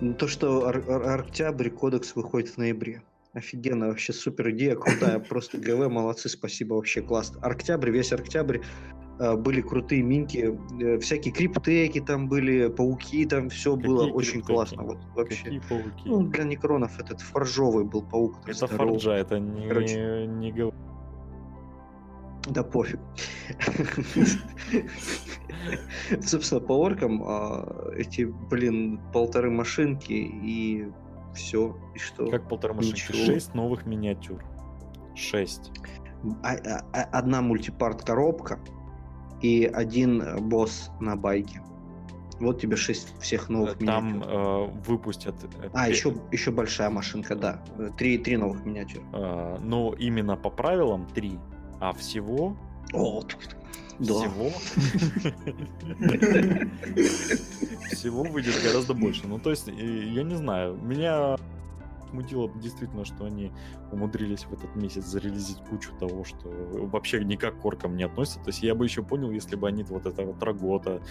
Ну, 0.00 0.14
то, 0.14 0.28
что 0.28 0.68
Октябрь 0.68 1.70
кодекс 1.70 2.14
выходит 2.14 2.50
в 2.50 2.58
ноябре. 2.58 3.02
Офигенно, 3.38 3.86
вообще 3.86 4.12
супер 4.12 4.50
идея, 4.50 4.74
крутая, 4.74 5.18
просто 5.28 5.58
ГВ, 5.58 5.88
молодцы, 5.88 6.28
спасибо, 6.28 6.74
вообще 6.74 7.02
классно. 7.02 7.40
Октябрь, 7.40 7.90
весь 7.90 8.12
Октябрь, 8.12 8.58
э, 9.20 9.36
были 9.36 9.60
крутые 9.60 10.02
минки, 10.02 10.58
э, 10.82 10.98
всякие 10.98 11.32
криптеки 11.32 12.00
там 12.00 12.28
были, 12.28 12.68
пауки 12.68 13.24
там, 13.26 13.48
все 13.48 13.76
Какие 13.76 13.88
было 13.88 14.04
криптеки? 14.06 14.28
очень 14.28 14.42
классно. 14.42 14.82
Вот 14.82 14.98
вообще. 15.14 15.44
Какие 15.44 15.60
пауки? 15.68 16.02
Ну, 16.04 16.22
для 16.22 16.44
некронов 16.44 16.98
этот 16.98 17.20
форжовый 17.20 17.84
был 17.84 18.02
паук. 18.02 18.38
Это 18.44 18.66
здоровый. 18.66 18.94
форджа, 18.94 19.14
это 19.14 19.38
не, 19.38 19.68
Короче. 19.68 20.26
не 20.26 20.52
говор... 20.52 20.74
Да 22.50 22.64
пофиг. 22.64 22.98
Собственно, 26.22 26.60
по 26.60 26.72
оркам 26.72 27.22
а, 27.24 27.90
эти, 27.96 28.22
блин, 28.22 29.00
полторы 29.12 29.50
машинки 29.50 30.12
и 30.12 30.88
все. 31.38 31.76
И 31.94 31.98
что? 31.98 32.30
Как 32.30 32.48
полторы 32.48 32.74
машинки? 32.74 32.98
Шесть 32.98 33.54
новых 33.54 33.86
миниатюр. 33.86 34.44
Шесть. 35.14 35.72
А, 36.42 36.52
а, 36.52 36.84
а, 36.92 37.02
одна 37.18 37.40
мультипарт 37.40 38.04
коробка 38.04 38.58
и 39.40 39.64
один 39.64 40.48
босс 40.48 40.90
на 41.00 41.16
байке. 41.16 41.62
Вот 42.40 42.60
тебе 42.60 42.76
шесть 42.76 43.18
всех 43.20 43.48
новых 43.48 43.78
Там 43.78 44.22
э, 44.22 44.66
выпустят... 44.86 45.34
А, 45.72 45.88
еще, 45.88 46.14
еще 46.30 46.52
большая 46.52 46.88
машинка, 46.88 47.34
да. 47.34 47.62
Три, 47.96 48.18
три 48.18 48.36
новых 48.36 48.64
миниатюр. 48.64 49.02
Э, 49.12 49.58
но 49.60 49.92
именно 49.98 50.36
по 50.36 50.50
правилам 50.50 51.06
три. 51.06 51.38
А 51.80 51.92
всего... 51.92 52.56
О. 52.92 53.22
Всего? 54.00 54.50
Всего 57.92 58.22
выйдет 58.24 58.54
гораздо 58.64 58.94
больше. 58.94 59.26
Ну, 59.26 59.38
то 59.38 59.50
есть, 59.50 59.66
я 59.66 60.22
не 60.22 60.36
знаю, 60.36 60.76
меня 60.76 61.36
смутило 62.08 62.50
действительно, 62.56 63.04
что 63.04 63.24
они 63.24 63.52
умудрились 63.92 64.44
в 64.44 64.52
этот 64.52 64.74
месяц 64.76 65.04
зарелизить 65.04 65.58
кучу 65.68 65.92
того, 65.98 66.24
что 66.24 66.48
вообще 66.48 67.22
никак 67.24 67.60
к 67.60 67.64
оркам 67.64 67.96
не 67.96 68.04
относится. 68.04 68.40
То 68.40 68.48
есть 68.48 68.62
я 68.62 68.74
бы 68.74 68.84
еще 68.84 69.02
понял, 69.02 69.30
если 69.30 69.56
бы 69.56 69.68
они 69.68 69.82
вот 69.84 70.06
это 70.06 70.22
вот 70.22 70.42
Рагота 70.42 71.02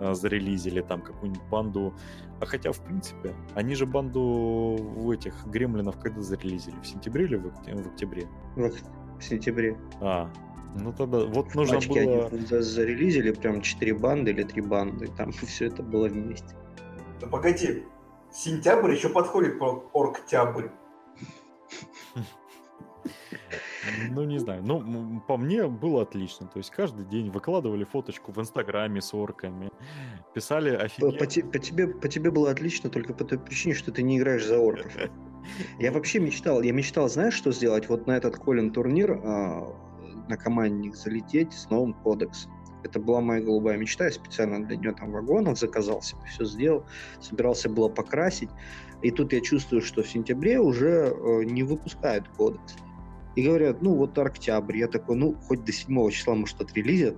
э, 0.00 0.14
зарелизили, 0.14 0.80
там 0.80 1.02
какую-нибудь 1.02 1.42
банду. 1.50 1.94
А 2.40 2.46
хотя, 2.46 2.72
в 2.72 2.80
принципе, 2.80 3.34
они 3.54 3.74
же 3.74 3.86
банду 3.86 4.76
в 4.78 5.10
этих 5.10 5.46
гремлинов 5.46 5.98
когда 5.98 6.22
зарелизили? 6.22 6.76
В 6.82 6.86
сентябре 6.86 7.24
или 7.24 7.36
в, 7.36 7.46
октябре? 7.46 8.26
В 8.56 9.20
сентябре. 9.20 9.76
А, 10.00 10.30
ну 10.74 10.92
тогда 10.92 11.24
вот 11.24 11.54
нужно 11.54 11.76
Пачки 11.76 12.04
было... 12.04 12.26
они 12.26 12.40
зарелизили 12.46 13.32
прям 13.32 13.62
4 13.62 13.94
банды 13.94 14.30
или 14.30 14.42
3 14.42 14.62
банды, 14.62 15.08
там 15.16 15.32
все 15.46 15.66
это 15.66 15.82
было 15.82 16.08
вместе. 16.08 16.54
Да 17.20 17.26
погоди, 17.26 17.84
сентябрь 18.32 18.92
еще 18.92 19.08
подходит 19.08 19.58
по 19.58 19.90
орктябрь. 19.92 20.68
Ну, 24.10 24.24
не 24.24 24.38
знаю. 24.38 24.62
Ну, 24.62 25.20
по 25.26 25.36
мне 25.36 25.66
было 25.66 26.02
отлично. 26.02 26.46
То 26.46 26.58
есть 26.58 26.70
каждый 26.70 27.04
день 27.06 27.30
выкладывали 27.30 27.84
фоточку 27.84 28.32
в 28.32 28.38
Инстаграме 28.38 29.00
с 29.00 29.14
орками, 29.14 29.70
писали 30.34 30.74
офигенно. 30.74 31.12
По, 31.12 31.18
по, 31.18 31.24
по, 31.24 31.58
тебе, 31.58 31.88
по 31.88 32.08
тебе 32.08 32.30
было 32.30 32.50
отлично 32.50 32.90
только 32.90 33.14
по 33.14 33.24
той 33.24 33.38
причине, 33.38 33.74
что 33.74 33.92
ты 33.92 34.02
не 34.02 34.18
играешь 34.18 34.46
за 34.46 34.58
орков. 34.58 34.92
Я 35.78 35.92
вообще 35.92 36.18
мечтал, 36.18 36.60
я 36.60 36.72
мечтал, 36.72 37.08
знаешь, 37.08 37.32
что 37.32 37.52
сделать? 37.52 37.88
Вот 37.88 38.06
на 38.06 38.16
этот 38.16 38.36
Колин 38.36 38.70
турнир 38.70 39.12
а, 39.12 39.74
на 40.28 40.36
командник 40.36 40.96
залететь 40.96 41.52
с 41.52 41.68
новым 41.70 41.94
кодексом. 41.94 42.52
Это 42.84 43.00
была 43.00 43.20
моя 43.20 43.40
голубая 43.40 43.76
мечта, 43.76 44.04
я 44.04 44.12
специально 44.12 44.64
для 44.64 44.76
нее 44.76 44.92
там 44.92 45.10
вагонов 45.10 45.58
заказал 45.58 46.00
себе, 46.00 46.20
все 46.30 46.44
сделал, 46.44 46.84
собирался 47.20 47.68
было 47.68 47.88
покрасить. 47.88 48.50
И 49.02 49.10
тут 49.10 49.32
я 49.32 49.40
чувствую, 49.40 49.82
что 49.82 50.02
в 50.02 50.08
сентябре 50.08 50.60
уже 50.60 51.12
э, 51.12 51.44
не 51.44 51.62
выпускают 51.62 52.28
кодекс. 52.28 52.76
И 53.36 53.42
говорят, 53.44 53.82
ну 53.82 53.94
вот 53.94 54.18
октябрь. 54.18 54.78
Я 54.78 54.88
такой, 54.88 55.16
ну 55.16 55.34
хоть 55.34 55.64
до 55.64 55.72
7 55.72 56.10
числа, 56.10 56.34
может, 56.34 56.60
отрелизят. 56.60 57.16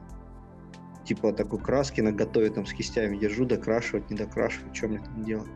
Типа 1.04 1.32
такой 1.32 1.58
краски 1.58 2.02
на 2.02 2.12
готове 2.12 2.50
там 2.50 2.66
с 2.66 2.74
кистями 2.74 3.16
держу, 3.16 3.46
докрашивать, 3.46 4.10
не 4.10 4.16
докрашивать, 4.16 4.76
что 4.76 4.88
мне 4.88 4.98
там 4.98 5.24
делать. 5.24 5.48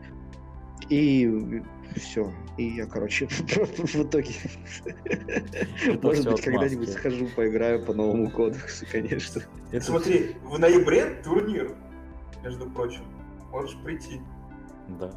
И 0.89 1.61
все. 1.95 2.31
И 2.57 2.63
я, 2.69 2.85
короче, 2.85 3.27
в 3.29 3.95
итоге, 4.03 4.33
может 6.01 6.31
быть, 6.31 6.41
когда-нибудь 6.41 6.91
схожу, 6.91 7.27
поиграю 7.35 7.83
по 7.83 7.93
новому 7.93 8.29
кодексу, 8.29 8.85
конечно. 8.91 9.41
Смотри, 9.81 10.35
в 10.43 10.57
ноябре 10.57 11.21
турнир, 11.23 11.75
между 12.43 12.69
прочим. 12.69 13.03
Можешь 13.51 13.77
прийти. 13.83 14.21
Да. 14.99 15.11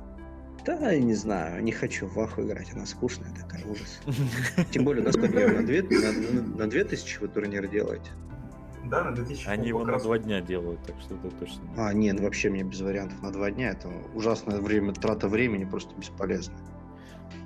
Да, 0.64 0.90
я 0.90 1.00
не 1.00 1.14
знаю, 1.14 1.62
не 1.62 1.72
хочу 1.72 2.06
в 2.06 2.18
Аху 2.20 2.42
играть, 2.42 2.72
она 2.74 2.84
скучная 2.84 3.32
такая, 3.34 3.64
ужас. 3.64 4.00
Тем 4.70 4.84
более, 4.84 5.04
насколько 5.04 5.38
я 5.38 5.48
на 5.48 6.66
2000 6.68 7.20
вы 7.20 7.28
турнир 7.28 7.68
делаете. 7.68 8.10
Да, 8.88 9.04
на 9.04 9.12
2000 9.12 9.48
Они 9.48 9.68
его 9.68 9.84
на 9.84 9.98
два 9.98 10.18
дня 10.18 10.40
делают, 10.40 10.82
так 10.82 10.96
что 11.00 11.14
это 11.14 11.30
точно. 11.36 11.62
А, 11.76 11.92
нет, 11.92 12.20
вообще 12.20 12.50
мне 12.50 12.62
без 12.62 12.80
вариантов 12.80 13.20
на 13.22 13.30
два 13.32 13.50
дня. 13.50 13.70
Это 13.70 13.88
ужасное 14.14 14.60
время, 14.60 14.92
трата 14.92 15.28
времени, 15.28 15.64
просто 15.64 15.94
бесполезно. 15.96 16.54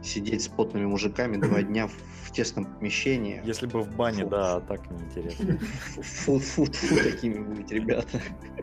Сидеть 0.03 0.43
с 0.43 0.49
потными 0.49 0.87
мужиками 0.87 1.37
два 1.37 1.63
дня 1.63 1.89
в 1.89 2.33
тесном 2.33 2.65
помещении. 2.65 3.41
Если 3.45 3.67
бы 3.67 3.83
в 3.83 3.95
бане, 3.95 4.25
фу. 4.25 4.31
да, 4.31 4.61
так 4.61 4.91
неинтересно. 4.91 5.59
Фу, 5.59 6.39
фу, 6.39 6.65
фу, 6.65 6.97
такими 7.03 7.39
быть, 7.39 7.71
ребята. 7.71 8.21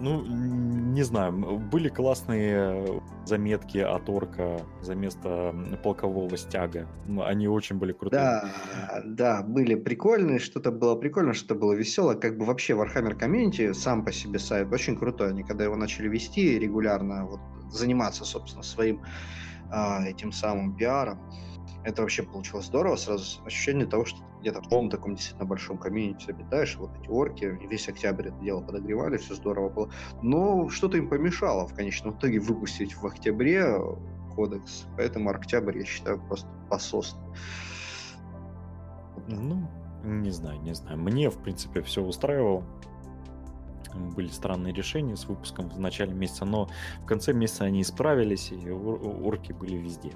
Ну, 0.00 0.22
не 0.24 1.02
знаю, 1.02 1.32
были 1.32 1.88
классные 1.88 3.02
заметки 3.24 3.78
от 3.78 4.08
орка 4.08 4.60
за 4.82 4.94
место 4.94 5.54
полкового 5.82 6.36
стяга. 6.36 6.88
Они 7.24 7.48
очень 7.48 7.76
были 7.76 7.92
крутые. 7.92 8.20
Да, 8.20 8.52
да, 9.04 9.42
были 9.42 9.74
прикольные, 9.74 10.38
что-то 10.38 10.70
было 10.70 10.96
прикольно, 10.96 11.34
что-то 11.34 11.54
было 11.54 11.72
весело. 11.72 12.14
Как 12.14 12.36
бы 12.36 12.44
вообще 12.44 12.74
Warhammer 12.74 13.18
Community 13.18 13.74
сам 13.74 14.04
по 14.04 14.12
себе 14.12 14.38
сайт 14.38 14.72
очень 14.72 14.96
крутой. 14.96 15.30
Они 15.30 15.42
когда 15.42 15.64
его 15.64 15.76
начали 15.76 16.08
вести 16.08 16.58
регулярно, 16.58 17.26
вот, 17.26 17.40
заниматься, 17.72 18.24
собственно, 18.24 18.62
своим 18.62 19.02
а, 19.70 20.04
этим 20.04 20.32
самым 20.32 20.76
пиаром, 20.76 21.20
это 21.84 22.02
вообще 22.02 22.22
получилось 22.22 22.66
здорово. 22.66 22.96
Сразу 22.96 23.42
ощущение 23.44 23.86
того, 23.86 24.04
что 24.04 24.18
где-то 24.40 24.60
в 24.60 24.68
том 24.68 24.90
таком 24.90 25.14
действительно 25.14 25.46
большом 25.46 25.78
комьюнити 25.78 26.30
обитаешь, 26.30 26.76
вот 26.76 26.90
эти 27.00 27.08
орки, 27.08 27.44
весь 27.44 27.88
октябрь 27.88 28.28
это 28.28 28.38
дело 28.40 28.60
подогревали, 28.60 29.16
все 29.16 29.34
здорово 29.34 29.68
было. 29.68 29.90
Но 30.22 30.68
что-то 30.68 30.96
им 30.98 31.08
помешало 31.08 31.66
в 31.66 31.74
конечном 31.74 32.16
итоге 32.16 32.38
выпустить 32.38 32.94
в 32.94 33.06
октябре 33.06 33.78
кодекс. 34.34 34.86
Поэтому 34.96 35.30
октябрь, 35.30 35.78
я 35.78 35.84
считаю, 35.84 36.20
просто 36.20 36.48
посос. 36.68 37.16
Ну, 39.28 39.68
Не 40.04 40.30
знаю, 40.30 40.60
не 40.60 40.74
знаю. 40.74 40.98
Мне, 40.98 41.30
в 41.30 41.38
принципе, 41.38 41.82
все 41.82 42.02
устраивало. 42.02 42.64
Были 44.14 44.28
странные 44.28 44.72
решения 44.72 45.16
с 45.16 45.26
выпуском 45.26 45.68
в 45.68 45.80
начале 45.80 46.14
месяца, 46.14 46.44
но 46.44 46.68
в 47.02 47.06
конце 47.06 47.32
месяца 47.32 47.64
они 47.64 47.82
исправились, 47.82 48.52
и 48.52 48.70
орки 48.70 49.52
были 49.52 49.76
везде. 49.76 50.12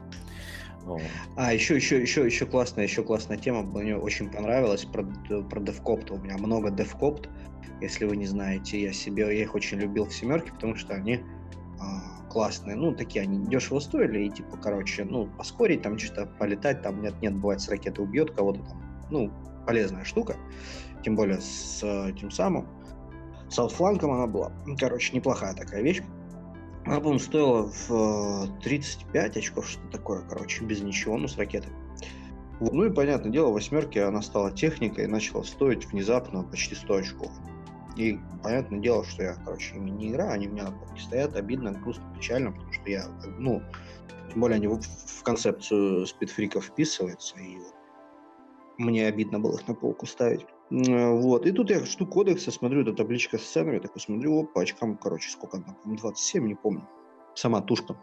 А, 1.37 1.53
еще, 1.53 1.77
еще, 1.77 2.01
еще, 2.01 2.25
еще 2.25 2.47
классная, 2.47 2.85
еще 2.85 3.03
классная 3.03 3.37
тема, 3.37 3.63
мне 3.63 3.97
очень 3.97 4.31
понравилась 4.31 4.85
про, 4.85 5.03
про 5.03 5.61
DevCopt. 5.61 6.13
У 6.13 6.19
меня 6.19 6.37
много 6.39 6.69
DevCopt, 6.71 7.29
если 7.81 8.05
вы 8.05 8.17
не 8.17 8.27
знаете, 8.27 8.81
я 8.81 8.93
себе, 8.93 9.23
я 9.23 9.43
их 9.43 9.55
очень 9.55 9.79
любил 9.79 10.07
в 10.07 10.15
семерке, 10.15 10.53
потому 10.53 10.77
что 10.77 10.95
они 10.95 11.21
а, 11.81 12.29
классные, 12.31 12.77
ну, 12.77 12.95
такие 12.95 13.23
они 13.23 13.47
дешево 13.47 13.79
стоили, 13.79 14.25
и 14.25 14.31
типа, 14.31 14.57
короче, 14.57 15.05
ну, 15.05 15.27
поскорить, 15.39 15.83
там 15.83 15.99
что-то 15.99 16.27
полетать, 16.27 16.83
там 16.83 17.01
нет-нет, 17.03 17.35
бывает 17.35 17.61
с 17.61 17.69
ракеты 17.69 18.03
убьет 18.03 18.31
кого-то 18.33 18.61
там, 18.61 19.07
ну, 19.11 19.33
полезная 19.67 20.05
штука, 20.05 20.37
тем 21.03 21.17
более 21.17 21.41
с 21.41 21.81
э, 21.83 22.13
тем 22.19 22.31
самым, 22.31 22.67
с 23.49 23.59
аутфланком 23.59 24.11
она 24.11 24.27
была, 24.27 24.53
короче, 24.79 25.15
неплохая 25.15 25.55
такая 25.55 25.83
вещь. 25.83 26.03
По-моему, 26.85 27.19
стоила 27.19 27.71
в 27.89 28.61
35 28.63 29.37
э, 29.37 29.39
очков, 29.39 29.69
что 29.69 29.81
такое, 29.89 30.23
короче, 30.29 30.65
без 30.65 30.83
ничего, 30.83 31.17
ну, 31.17 31.29
с 31.29 31.39
ракеты. 31.39 31.69
Ну 32.61 32.85
и, 32.85 32.91
понятное 32.91 33.33
дело, 33.33 33.51
в 33.51 33.55
восьмерке 33.55 34.05
она 34.05 34.21
стала 34.23 34.53
техникой 34.53 35.05
и 35.05 35.09
начала 35.09 35.43
стоить 35.43 35.87
внезапно 35.87 36.43
почти 36.45 36.75
100 36.75 36.95
очков. 36.95 37.31
И 37.97 38.19
понятное 38.43 38.81
дело, 38.81 39.05
что 39.05 39.23
я, 39.23 39.35
короче, 39.45 39.77
ими 39.77 39.91
не 39.91 40.11
играю, 40.11 40.33
они 40.33 40.49
у 40.49 40.53
меня 40.53 40.65
на 40.65 40.73
полке 40.73 41.01
стоят, 41.01 41.37
обидно, 41.37 41.73
грустно, 41.73 42.05
печально, 42.15 42.53
потому 42.53 42.73
что 42.73 42.91
я, 42.91 43.07
ну, 43.39 43.63
тем 44.31 44.41
более 44.41 44.57
они 44.57 44.67
в, 44.67 44.81
в 44.81 45.23
концепцию 45.23 46.07
спидфриков 46.07 46.67
вписываются, 46.67 47.39
и 47.39 47.59
мне 48.79 49.07
обидно 49.07 49.39
было 49.39 49.57
их 49.57 49.67
на 49.69 49.75
полку 49.75 50.07
ставить. 50.07 50.47
Вот. 50.71 51.47
И 51.47 51.53
тут 51.53 51.71
я 51.71 51.85
жду 51.85 52.07
кодекса, 52.07 52.51
смотрю, 52.51 52.83
эта 52.83 52.93
табличка 52.93 53.39
с 53.39 53.43
ценами, 53.43 53.79
такой 53.79 54.01
смотрю, 54.01 54.35
оп, 54.35 54.53
по 54.53 54.63
очкам, 54.63 54.97
короче, 54.97 55.31
сколько 55.31 55.59
там, 55.59 55.77
27, 55.85 56.47
не 56.47 56.55
помню. 56.55 56.89
Сама 57.35 57.61
тушка. 57.61 57.97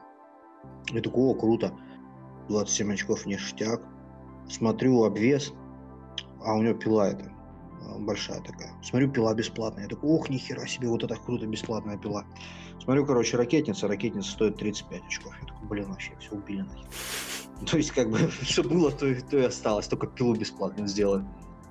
Я 0.91 1.01
такой, 1.01 1.23
о, 1.23 1.33
круто. 1.33 1.73
27 2.49 2.93
очков, 2.93 3.25
ништяк. 3.25 3.81
Смотрю, 4.49 5.03
обвес, 5.03 5.53
а 6.43 6.55
у 6.55 6.61
него 6.61 6.73
пила 6.73 7.09
это, 7.09 7.31
а, 7.83 7.97
большая 7.99 8.41
такая. 8.41 8.73
Смотрю, 8.83 9.11
пила 9.11 9.33
бесплатная. 9.33 9.83
Я 9.83 9.89
такой, 9.89 10.09
ох, 10.09 10.29
нихера 10.29 10.65
себе, 10.67 10.87
вот 10.87 11.03
это 11.03 11.15
круто, 11.15 11.47
бесплатная 11.47 11.97
пила. 11.97 12.25
Смотрю, 12.83 13.05
короче, 13.05 13.37
ракетница, 13.37 13.87
ракетница 13.87 14.31
стоит 14.31 14.57
35 14.57 15.05
очков. 15.05 15.33
Я 15.41 15.47
такой, 15.47 15.67
блин, 15.67 15.89
вообще, 15.89 16.11
все 16.19 16.31
убили 16.35 16.61
нахер. 16.61 16.87
То 17.69 17.77
есть, 17.77 17.91
как 17.91 18.09
бы, 18.09 18.17
что 18.41 18.63
было, 18.63 18.91
то, 18.91 19.13
то 19.29 19.37
и 19.37 19.43
осталось, 19.43 19.87
только 19.87 20.07
пилу 20.07 20.35
бесплатно 20.35 20.87
сделали. 20.87 21.23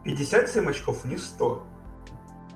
57 0.05 0.69
очков, 0.69 1.05
не 1.05 1.17
100. 1.17 1.67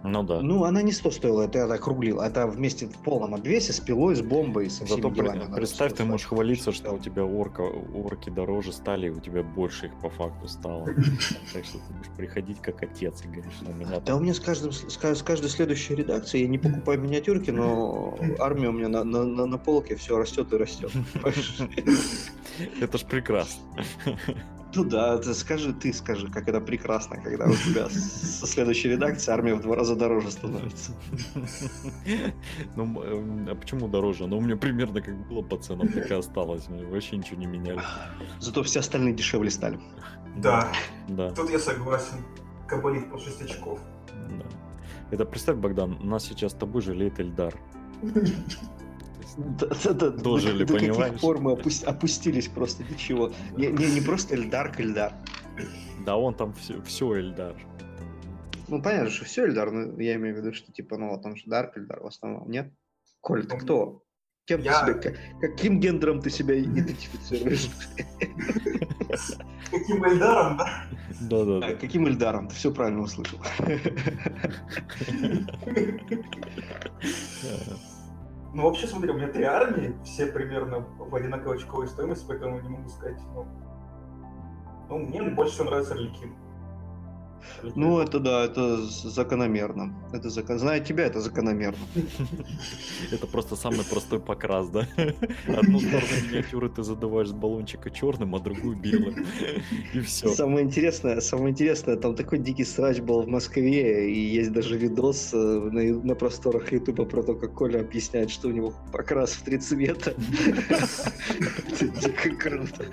Ну 0.07 0.23
да. 0.23 0.43
Ну, 0.43 0.65
она 0.65 0.83
не 0.83 0.93
100 0.93 1.11
стоила, 1.13 1.43
это 1.43 1.61
я 1.61 1.65
округлил. 1.65 2.21
Это 2.21 2.47
вместе 2.47 2.87
в 2.87 2.99
полном 2.99 3.35
обвесе 3.35 3.73
с 3.73 3.81
пилой, 3.81 4.15
с 4.15 4.21
бомбой, 4.21 4.69
со 4.69 4.85
всеми 4.85 5.01
Зато 5.01 5.15
делами. 5.15 5.55
Представь, 5.55 5.95
ты 5.95 6.05
можешь 6.05 6.27
хвалиться, 6.27 6.73
что 6.73 6.93
у 6.93 6.99
тебя 6.99 7.25
орка, 7.25 7.63
орки 7.63 8.29
дороже 8.29 8.73
стали, 8.73 9.07
и 9.07 9.11
у 9.11 9.19
тебя 9.19 9.43
больше 9.43 9.87
их 9.87 9.99
по 10.01 10.11
факту 10.11 10.47
стало. 10.47 10.85
Так 11.55 11.65
что 11.65 11.79
ты 11.79 11.95
будешь 11.95 12.11
приходить 12.17 12.61
как 12.61 12.83
отец 12.83 13.23
и 13.25 13.29
говоришь, 13.29 13.55
у 13.67 13.73
меня... 13.73 14.01
Да 14.01 14.17
у 14.17 14.21
меня 14.21 14.35
с, 14.35 14.41
каждым, 14.41 14.73
с 14.73 15.23
каждой 15.23 15.49
следующей 15.49 15.95
редакцией 15.95 16.45
я 16.45 16.51
не 16.51 16.59
покупаю 16.59 17.01
миниатюрки, 17.01 17.51
но 17.51 18.19
армия 18.41 18.69
у 18.69 18.73
меня 18.73 18.89
на, 18.89 19.05
на, 19.05 19.25
на, 19.25 19.47
на 19.47 19.59
полке 19.59 19.97
все 19.97 20.19
растет 20.19 20.53
и 20.53 20.57
растет. 20.57 20.91
Это 22.81 22.99
ж 22.99 23.05
прекрасно. 23.05 23.63
Ну 24.75 24.85
да, 24.85 25.19
ты 25.19 25.35
скажи, 25.35 25.73
ты 25.73 25.93
скажи, 25.93 26.29
как 26.29 26.49
это 26.49 26.61
прекрасно, 26.61 27.21
когда 27.21 27.47
у 27.47 27.55
тебя 27.55 27.89
со 27.89 28.47
следующей 28.47 28.91
редакции 28.91 29.33
армия 29.33 29.55
в 29.55 29.63
два 29.63 29.77
раза 29.77 29.95
дороже 29.95 30.31
становится. 30.31 30.93
Ну, 32.77 33.03
а 33.51 33.55
почему 33.55 33.89
дороже? 33.89 34.27
Ну, 34.27 34.39
у 34.39 34.41
меня 34.41 34.57
примерно 34.57 35.01
как 35.01 35.17
было 35.29 35.43
по 35.43 35.57
ценам, 35.57 35.89
так 35.89 36.11
и 36.11 36.15
осталось. 36.15 36.69
Мы 36.69 36.87
вообще 36.87 37.17
ничего 37.17 37.39
не 37.39 37.47
меняли. 37.47 37.81
Зато 38.41 38.63
все 38.63 38.81
остальные 38.81 39.15
дешевле 39.15 39.51
стали. 39.51 39.79
Да, 40.37 40.73
да. 41.09 41.31
Тут 41.31 41.51
я 41.51 41.59
согласен. 41.59 42.17
Кабалит 42.67 43.11
по 43.11 43.19
6 43.19 43.43
очков. 43.43 43.79
Да. 44.29 44.45
Это 45.11 45.25
представь, 45.25 45.57
Богдан, 45.57 45.99
нас 46.01 46.25
сейчас 46.25 46.53
с 46.53 46.55
тобой 46.55 46.83
жалеет 46.83 47.21
Эльдар. 47.21 47.55
Дожили, 49.37 50.65
до, 50.65 50.75
понимаешь? 50.75 50.97
До 50.97 51.05
каких 51.05 51.21
пор 51.21 51.41
мы 51.41 51.53
опустились 51.53 52.49
просто, 52.49 52.85
ничего. 52.85 53.33
Не, 53.57 53.69
не, 53.69 53.87
не 53.87 54.01
просто 54.01 54.35
Эльдар 54.35 54.73
к 54.73 54.81
Эльдар. 54.81 55.13
Да 56.05 56.17
он 56.17 56.35
там 56.35 56.53
все, 56.55 56.81
все 56.83 57.19
Эльдар. 57.19 57.57
Ну, 58.69 58.83
понятно, 58.83 59.11
что 59.11 59.25
все 59.25 59.47
Эльдар, 59.47 59.71
но 59.71 60.01
я 60.01 60.15
имею 60.15 60.35
в 60.35 60.39
виду, 60.39 60.53
что 60.53 60.73
типа, 60.73 60.97
ну, 60.97 61.11
вот 61.11 61.25
он 61.27 61.37
же 61.37 61.45
Дарк 61.47 61.77
Эльдар 61.77 62.01
в 62.01 62.07
основном, 62.07 62.51
нет? 62.51 62.73
Коль, 63.21 63.47
ты 63.47 63.59
кто? 63.59 64.03
Кем 64.47 64.61
я... 64.61 64.85
ты 64.85 65.03
себя, 65.03 65.17
каким 65.41 65.81
гендером 65.81 66.21
ты 66.21 66.31
себя 66.31 66.61
идентифицируешь? 66.61 67.71
Каким 69.71 70.05
Эльдаром, 70.05 70.59
да? 70.59 70.85
Да, 71.21 71.45
да, 71.45 71.61
да. 71.61 71.75
Каким 71.75 72.07
Эльдаром? 72.07 72.49
Ты 72.49 72.55
все 72.55 72.73
правильно 72.73 73.03
услышал. 73.03 73.39
Ну, 78.55 78.63
вообще, 78.63 78.87
смотри, 78.87 79.11
у 79.11 79.15
меня 79.15 79.27
три 79.27 79.43
армии, 79.43 79.97
все 80.05 80.27
примерно 80.27 80.87
в 80.97 81.13
одинаковой 81.13 81.57
очковой 81.57 81.89
стоимости, 81.89 82.25
поэтому 82.29 82.61
не 82.61 82.69
могу 82.69 82.89
сказать, 82.89 83.19
ну... 83.35 83.47
Ну, 84.89 84.99
мне 84.99 85.23
больше 85.23 85.65
нравится 85.65 85.95
Орликин. 85.95 86.37
Ну, 87.75 87.99
это 88.01 88.19
да, 88.21 88.45
это 88.45 88.83
закономерно. 88.83 89.95
Это 90.13 90.31
закон... 90.31 90.59
Зная 90.59 90.81
тебя, 90.81 91.05
это 91.07 91.21
закономерно. 91.21 91.85
Это 93.11 93.27
просто 93.27 93.57
самый 93.57 93.85
простой 93.85 94.21
покрас, 94.21 94.69
да? 94.69 94.87
Одну 95.47 95.81
сторону 95.81 96.07
миниатюры 96.29 96.69
ты 96.69 96.83
задуваешь 96.83 97.29
с 97.29 97.33
баллончика 97.33 97.91
черным, 97.91 98.35
а 98.35 98.41
другую 98.41 98.77
белым. 98.77 99.27
И 99.93 100.01
все. 100.01 100.29
Самое 100.29 100.65
интересное, 100.65 101.21
самое 101.21 101.51
интересное, 101.51 101.97
там 101.97 102.15
такой 102.15 102.39
дикий 102.39 102.65
срач 102.65 103.01
был 103.01 103.23
в 103.23 103.29
Москве, 103.29 104.11
и 104.11 104.19
есть 104.19 104.53
даже 104.53 104.77
видос 104.77 105.31
э, 105.33 105.37
на, 105.37 105.83
на 105.83 106.15
просторах 106.15 106.73
Ютуба 106.73 107.05
про 107.05 107.23
то, 107.23 107.35
как 107.35 107.55
Коля 107.55 107.81
объясняет, 107.81 108.31
что 108.31 108.49
у 108.49 108.53
него 108.53 108.75
покрас 108.93 109.33
в 109.33 109.43
три 109.43 109.59
цвета. 109.59 110.15
Дико 111.81 112.37
круто. 112.37 112.87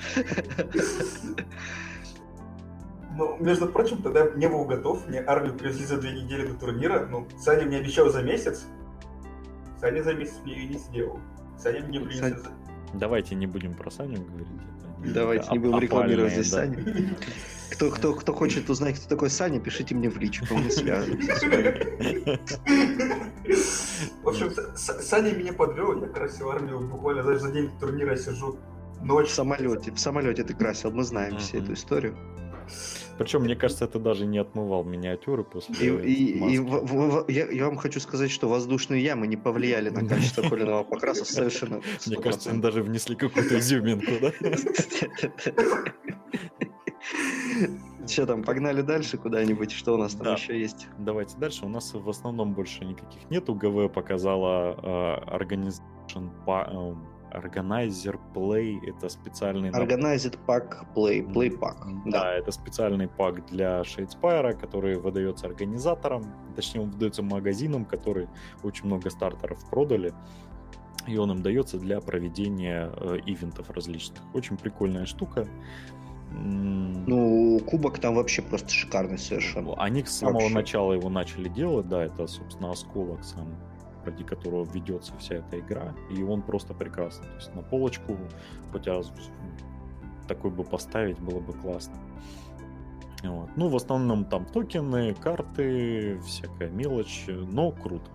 Ну, 3.21 3.37
между 3.39 3.67
прочим, 3.67 4.01
тогда 4.01 4.31
не 4.31 4.49
был 4.49 4.65
готов, 4.65 5.07
мне 5.07 5.19
армию 5.19 5.53
привезли 5.53 5.85
за 5.85 5.97
две 5.97 6.11
недели 6.11 6.47
до 6.47 6.55
турнира, 6.55 7.05
ну, 7.05 7.27
Саня 7.37 7.67
мне 7.67 7.77
обещал 7.77 8.09
за 8.09 8.23
месяц, 8.23 8.65
Саня 9.79 10.01
за 10.01 10.15
месяц 10.15 10.33
мне 10.43 10.55
ее 10.55 10.69
не 10.69 10.79
сделал. 10.79 11.19
Саня 11.55 11.85
мне 11.85 11.99
принес... 11.99 12.19
Саня... 12.19 12.37
Давайте 12.95 13.35
не 13.35 13.45
будем 13.45 13.75
про 13.75 13.91
Саню 13.91 14.25
говорить. 14.25 14.47
Давайте 15.13 15.51
не 15.51 15.59
будем 15.59 15.79
рекламировать 15.79 16.33
здесь 16.33 16.49
да. 16.49 16.65
Саню. 16.65 16.79
Кто, 17.71 17.89
кто, 17.89 18.13
кто 18.13 18.33
хочет 18.33 18.69
узнать, 18.69 18.99
кто 18.99 19.07
такой 19.07 19.29
Саня, 19.29 19.59
пишите 19.59 19.95
мне 19.95 20.09
в 20.09 20.17
личку, 20.17 20.53
мы 20.53 20.69
свяжемся. 20.69 21.47
В 24.23 24.27
общем, 24.27 24.51
Саня 24.75 25.31
меня 25.31 25.53
подвел, 25.53 26.01
я 26.01 26.07
красил 26.09 26.49
армию 26.49 26.79
буквально 26.81 27.23
даже 27.23 27.39
за 27.39 27.51
день 27.51 27.71
турнира 27.79 28.15
сижу 28.17 28.57
ночь. 29.01 29.29
В 29.29 29.33
самолете, 29.33 29.91
в 29.91 29.99
самолете 29.99 30.43
ты 30.43 30.53
красил, 30.53 30.91
мы 30.91 31.03
знаем 31.03 31.37
всю 31.37 31.59
эту 31.59 31.73
историю. 31.73 32.17
Причем, 33.23 33.43
мне 33.43 33.55
кажется, 33.55 33.85
это 33.85 33.99
даже 33.99 34.25
не 34.25 34.39
отмывал 34.39 34.83
миниатюры 34.83 35.43
после 35.43 35.75
И, 35.75 36.13
и, 36.13 36.53
и 36.53 36.59
в, 36.59 36.85
в, 36.85 37.29
я, 37.29 37.49
я 37.49 37.65
вам 37.65 37.77
хочу 37.77 37.99
сказать, 37.99 38.31
что 38.31 38.49
воздушные 38.49 39.03
ямы 39.03 39.27
не 39.27 39.37
повлияли 39.37 39.89
на 39.89 40.07
качество 40.07 40.41
коленного 40.41 40.83
покраса 40.83 41.25
совершенно. 41.25 41.75
100%. 41.75 41.81
Мне 42.07 42.15
кажется, 42.17 42.49
они 42.49 42.61
даже 42.61 42.81
внесли 42.81 43.15
какую-то 43.15 43.59
изюминку, 43.59 44.11
да? 44.21 44.31
Что 48.07 48.25
там, 48.25 48.43
погнали 48.43 48.81
дальше 48.81 49.17
куда-нибудь? 49.17 49.71
Что 49.71 49.93
у 49.93 49.97
нас 49.97 50.13
там 50.13 50.23
да. 50.23 50.33
еще 50.33 50.59
есть? 50.59 50.87
Давайте 50.97 51.37
дальше. 51.37 51.65
У 51.65 51.69
нас 51.69 51.93
в 51.93 52.09
основном 52.09 52.53
больше 52.53 52.83
никаких 52.83 53.29
нету. 53.29 53.53
ГВ 53.53 53.93
показала 53.93 54.75
э, 54.81 55.37
Organization 55.37 56.31
Organizer 57.33 58.19
Play 58.33 58.79
это 58.87 59.09
специальный... 59.09 59.69
Organized 59.69 60.37
Pack 60.47 60.85
Play, 60.95 61.25
Play 61.25 61.57
Pack. 61.57 62.01
Да, 62.05 62.21
да, 62.21 62.33
это 62.33 62.51
специальный 62.51 63.07
пак 63.07 63.45
для 63.47 63.81
Shadespire, 63.81 64.59
который 64.59 64.97
выдается 64.97 65.47
организаторам, 65.47 66.25
точнее 66.55 66.81
он 66.81 66.91
выдается 66.91 67.23
магазинам, 67.23 67.85
которые 67.85 68.29
очень 68.63 68.85
много 68.85 69.09
стартеров 69.09 69.63
продали, 69.69 70.13
и 71.07 71.17
он 71.17 71.31
им 71.31 71.41
дается 71.41 71.77
для 71.77 71.99
проведения 71.99 72.91
э, 72.95 73.17
ивентов 73.25 73.69
различных. 73.71 74.21
Очень 74.33 74.57
прикольная 74.57 75.05
штука. 75.05 75.47
Ну, 76.33 77.59
кубок 77.67 77.99
там 77.99 78.15
вообще 78.15 78.41
просто 78.41 78.69
шикарный 78.69 79.17
совершенно. 79.17 79.73
Они 79.75 80.03
с 80.03 80.11
самого 80.11 80.43
вообще. 80.43 80.53
начала 80.53 80.93
его 80.93 81.09
начали 81.09 81.49
делать, 81.49 81.89
да, 81.89 82.05
это, 82.05 82.25
собственно, 82.27 82.71
осколок 82.71 83.23
сам 83.23 83.47
ради 84.05 84.23
которого 84.23 84.67
ведется 84.71 85.13
вся 85.17 85.35
эта 85.35 85.59
игра, 85.59 85.93
и 86.09 86.23
он 86.23 86.41
просто 86.41 86.73
прекрасный. 86.73 87.27
То 87.27 87.35
есть 87.35 87.55
на 87.55 87.61
полочку, 87.61 88.17
хотя 88.71 89.01
такой 90.27 90.51
бы 90.51 90.63
поставить 90.63 91.19
было 91.19 91.39
бы 91.39 91.53
классно. 91.53 91.95
Вот. 93.23 93.49
Ну, 93.55 93.69
в 93.69 93.75
основном 93.75 94.25
там 94.25 94.45
токены, 94.45 95.13
карты, 95.13 96.19
всякая 96.25 96.69
мелочь, 96.69 97.25
но 97.27 97.71
круто. 97.71 98.09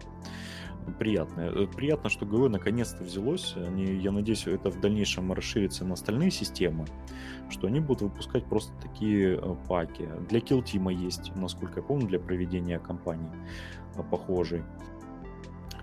Приятно. 0.99 1.41
Э, 1.41 1.67
приятно, 1.67 2.11
что 2.11 2.27
ГВ 2.27 2.49
наконец-то 2.49 3.03
взялось. 3.03 3.55
Они, 3.57 3.85
я 3.85 4.13
надеюсь, 4.13 4.47
это 4.47 4.71
в 4.71 4.81
дальнейшем 4.81 5.33
расширится 5.33 5.85
на 5.85 5.95
остальные 5.95 6.31
системы, 6.31 6.87
что 7.51 7.67
они 7.67 7.81
будут 7.81 8.03
выпускать 8.03 8.45
просто 8.45 8.73
такие 8.81 9.37
э, 9.37 9.57
паки. 9.69 10.09
Для 10.29 10.39
Team 10.39 10.93
есть, 10.93 11.35
насколько 11.35 11.81
я 11.81 11.87
помню, 11.87 12.07
для 12.07 12.21
проведения 12.21 12.79
кампании 12.79 13.31
э, 13.97 14.03
похожей. 14.03 14.63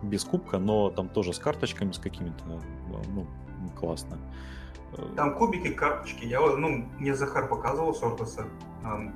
Без 0.04 0.24
кубка, 0.24 0.60
но 0.60 0.89
там 0.89 1.10
тоже 1.10 1.34
с 1.34 1.39
карточками, 1.39 1.91
с 1.91 1.99
какими-то, 1.99 2.43
ну, 2.45 3.28
классно. 3.80 4.18
Там 5.16 5.36
кубики, 5.36 5.70
карточки. 5.70 6.26
Я, 6.26 6.39
ну, 6.39 6.86
мне 6.99 7.16
Захар 7.16 7.47
показывал 7.47 7.95
с 7.95 8.04
Ордоса. 8.04 8.45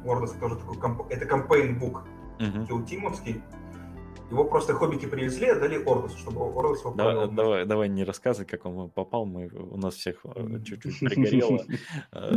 Ордос 0.05 0.31
тоже 0.31 0.55
такой, 0.55 0.77
комп... 0.77 1.03
это 1.09 1.25
кампейн-бук 1.25 2.03
uh-huh. 2.39 2.67
килтимовский. 2.67 3.41
Его 4.31 4.43
просто 4.43 4.73
хоббики 4.73 5.05
привезли, 5.05 5.47
отдали 5.47 5.81
Ордосу, 5.85 6.17
чтобы 6.17 6.41
Ордос 6.41 6.81
его 6.81 6.93
давай, 6.95 7.29
давай, 7.29 7.65
давай 7.65 7.89
не 7.89 8.03
рассказывай, 8.03 8.45
как 8.45 8.65
он 8.65 8.89
попал, 8.89 9.25
мы, 9.25 9.47
у 9.47 9.77
нас 9.77 9.95
всех 9.95 10.17
э, 10.25 10.59
чуть-чуть 10.65 10.99
пригорело. 10.99 11.59
Э, 12.11 12.33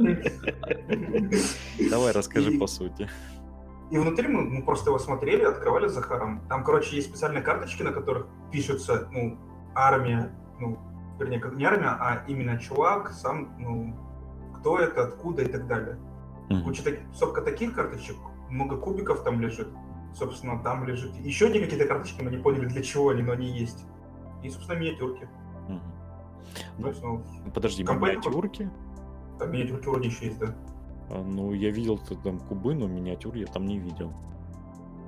давай 1.90 2.12
расскажи 2.12 2.58
по 2.58 2.66
сути. 2.66 3.08
И 3.90 3.98
внутри 3.98 4.28
мы, 4.28 4.42
мы 4.42 4.62
просто 4.62 4.90
его 4.90 4.98
смотрели, 4.98 5.42
открывали 5.42 5.88
с 5.88 5.92
Захаром. 5.92 6.40
Там, 6.48 6.62
короче, 6.62 6.94
есть 6.94 7.08
специальные 7.08 7.42
карточки, 7.42 7.82
на 7.82 7.92
которых 7.92 8.28
пишутся, 8.52 9.08
ну, 9.10 9.36
армия, 9.74 10.32
ну, 10.60 10.78
вернее, 11.18 11.40
как 11.40 11.56
не 11.56 11.64
армия, 11.64 11.88
а 11.88 12.24
именно 12.28 12.56
чувак, 12.58 13.10
сам, 13.10 13.52
ну, 13.58 13.96
кто 14.56 14.78
это, 14.78 15.04
откуда 15.04 15.42
и 15.42 15.48
так 15.48 15.66
далее. 15.66 15.98
Mm-hmm. 16.48 16.62
Куча 16.62 16.84
таких, 16.84 17.00
стопка 17.14 17.42
таких 17.42 17.74
карточек, 17.74 18.16
много 18.48 18.76
кубиков 18.76 19.24
там 19.24 19.40
лежит. 19.40 19.68
Собственно, 20.14 20.60
там 20.62 20.84
лежит 20.84 21.14
еще 21.16 21.46
одни 21.46 21.60
какие-то 21.60 21.86
карточки, 21.86 22.22
мы 22.22 22.30
не 22.30 22.38
поняли, 22.38 22.66
для 22.66 22.82
чего 22.82 23.10
они, 23.10 23.22
но 23.22 23.32
они 23.32 23.46
есть. 23.46 23.86
И, 24.42 24.50
собственно, 24.50 24.78
миниатюрки. 24.78 25.28
Mm-hmm. 25.68 25.80
Ну, 26.78 26.88
есть, 26.88 27.02
ну, 27.02 27.22
подожди, 27.52 27.82
миниатюрки? 27.82 28.70
Там 29.38 29.50
миниатюрки 29.50 29.86
вроде 29.88 30.08
еще 30.08 30.26
есть, 30.26 30.38
да. 30.38 30.54
А, 31.10 31.22
ну, 31.22 31.52
я 31.52 31.70
видел 31.70 32.00
там 32.24 32.38
кубы, 32.38 32.74
но 32.74 32.86
миниатюр 32.86 33.34
я 33.36 33.46
там 33.46 33.66
не 33.66 33.78
видел. 33.78 34.12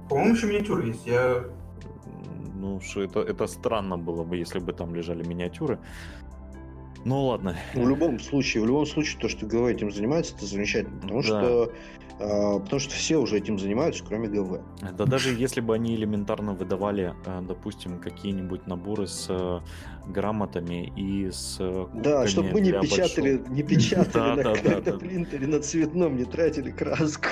По-моему, 0.08 0.34
еще 0.34 0.46
миниатюры 0.46 0.88
есть. 0.88 1.06
Я 1.06 1.44
ну, 2.62 2.80
что 2.80 3.02
это, 3.02 3.20
это 3.20 3.46
странно 3.48 3.98
было 3.98 4.22
бы, 4.22 4.36
если 4.36 4.60
бы 4.60 4.72
там 4.72 4.94
лежали 4.94 5.26
миниатюры. 5.26 5.78
Ну 7.04 7.26
ладно. 7.26 7.56
В 7.74 7.88
любом 7.88 8.20
случае, 8.20 8.62
в 8.62 8.66
любом 8.66 8.86
случае, 8.86 9.20
то, 9.20 9.28
что 9.28 9.46
ГВ 9.46 9.66
этим 9.66 9.90
занимается, 9.90 10.34
это 10.36 10.46
замечательно. 10.46 11.00
Потому 11.00 11.22
да. 11.22 11.26
что 11.26 11.72
а, 12.22 12.58
потому 12.60 12.80
что 12.80 12.94
все 12.94 13.16
уже 13.16 13.38
этим 13.38 13.58
занимаются, 13.58 14.04
кроме 14.06 14.28
ГВ. 14.28 14.60
Да 14.96 15.04
даже 15.04 15.34
если 15.34 15.60
бы 15.60 15.74
они 15.74 15.94
элементарно 15.96 16.54
выдавали, 16.54 17.14
а, 17.26 17.40
допустим, 17.42 17.98
какие-нибудь 17.98 18.66
наборы 18.66 19.06
с 19.06 19.26
э, 19.28 19.60
грамотами 20.06 20.92
и 20.96 21.30
с 21.30 21.58
Да, 21.94 22.26
чтобы 22.26 22.50
мы 22.52 22.60
не 22.60 22.72
печатали, 22.72 23.38
большого... 23.38 23.54
не 23.54 23.62
печатали 23.62 24.42
на 24.42 24.80
да, 24.80 24.98
принтере, 24.98 25.46
на 25.46 25.60
цветном, 25.60 26.16
не 26.16 26.24
тратили 26.24 26.70
краску. 26.70 27.28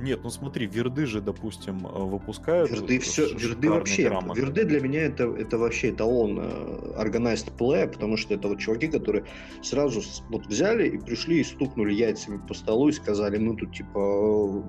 Нет, 0.00 0.20
ну 0.22 0.30
смотри, 0.30 0.66
верды 0.66 1.06
же, 1.06 1.20
допустим, 1.20 1.86
э, 1.86 1.90
выпускают. 1.90 2.70
Верды 2.70 2.98
все, 2.98 3.32
верды 3.34 3.70
вообще, 3.70 4.08
грамоты. 4.08 4.40
верды 4.40 4.64
для 4.64 4.80
меня 4.80 5.02
это, 5.02 5.24
это 5.24 5.58
вообще 5.58 5.90
эталон 5.90 6.40
э, 6.40 6.94
organized 6.98 7.52
play, 7.56 7.86
потому 7.86 8.16
что 8.16 8.34
это 8.34 8.48
вот 8.48 8.58
чуваки, 8.58 8.88
которые 8.88 9.03
сразу 9.62 10.02
вот 10.30 10.46
взяли 10.46 10.88
и 10.88 10.98
пришли 10.98 11.40
и 11.40 11.44
стукнули 11.44 11.92
яйцами 11.92 12.40
по 12.46 12.54
столу 12.54 12.88
и 12.88 12.92
сказали, 12.92 13.38
мы 13.38 13.56
тут 13.56 13.74
типа 13.74 14.64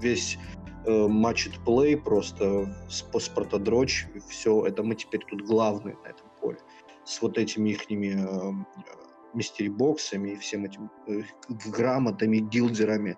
весь 0.00 0.38
э, 0.84 1.06
матч 1.08 1.48
плей 1.64 1.96
просто 1.96 2.74
спортодрочь, 2.88 4.06
все, 4.28 4.64
это 4.66 4.82
мы 4.82 4.94
теперь 4.94 5.22
тут 5.28 5.42
главные 5.42 5.96
на 6.04 6.08
этом 6.08 6.26
поле. 6.40 6.58
С 7.04 7.22
вот 7.22 7.38
этими 7.38 7.70
ихними 7.70 8.16
э, 8.18 8.52
мистери-боксами 9.34 10.30
и 10.30 10.36
всем 10.36 10.64
этим 10.64 10.90
э, 11.06 11.22
грамотами, 11.66 12.38
гилдерами. 12.38 13.16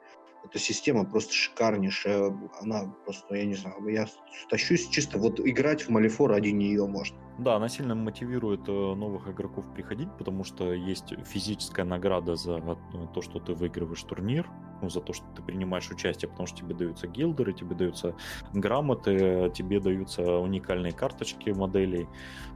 Эта 0.49 0.59
система 0.59 1.05
просто 1.05 1.35
шикарнейшая. 1.35 2.35
Она 2.61 2.95
просто, 3.05 3.35
я 3.35 3.45
не 3.45 3.55
знаю, 3.55 3.87
я 3.89 4.07
тащусь 4.49 4.89
чисто 4.89 5.19
вот 5.19 5.41
играть 5.41 5.83
в 5.83 5.91
Малифор 5.91 6.31
ради 6.31 6.49
нее 6.49 6.87
можно. 6.87 7.19
Да, 7.39 7.55
она 7.55 7.69
сильно 7.69 7.95
мотивирует 7.95 8.69
э, 8.69 8.73
новых 8.73 9.29
игроков 9.29 9.65
приходить, 9.73 10.09
потому 10.19 10.43
что 10.43 10.73
есть 10.73 11.13
физическая 11.25 11.85
награда 11.85 12.35
за 12.35 12.57
э, 12.57 12.77
то, 13.15 13.23
что 13.23 13.39
ты 13.39 13.53
выигрываешь 13.53 14.03
турнир, 14.03 14.49
ну, 14.83 14.89
за 14.91 15.01
то, 15.01 15.13
что 15.13 15.25
ты 15.37 15.43
принимаешь 15.43 15.89
участие, 15.91 16.31
потому 16.31 16.47
что 16.47 16.59
тебе 16.59 16.75
даются 16.75 17.07
гилдеры, 17.07 17.53
тебе 17.53 17.77
даются 17.77 18.17
грамоты, 18.53 19.53
тебе 19.55 19.79
даются 19.79 20.39
уникальные 20.39 20.93
карточки 20.93 21.51
моделей, 21.51 22.09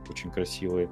очень 0.08 0.32
красивые. 0.32 0.88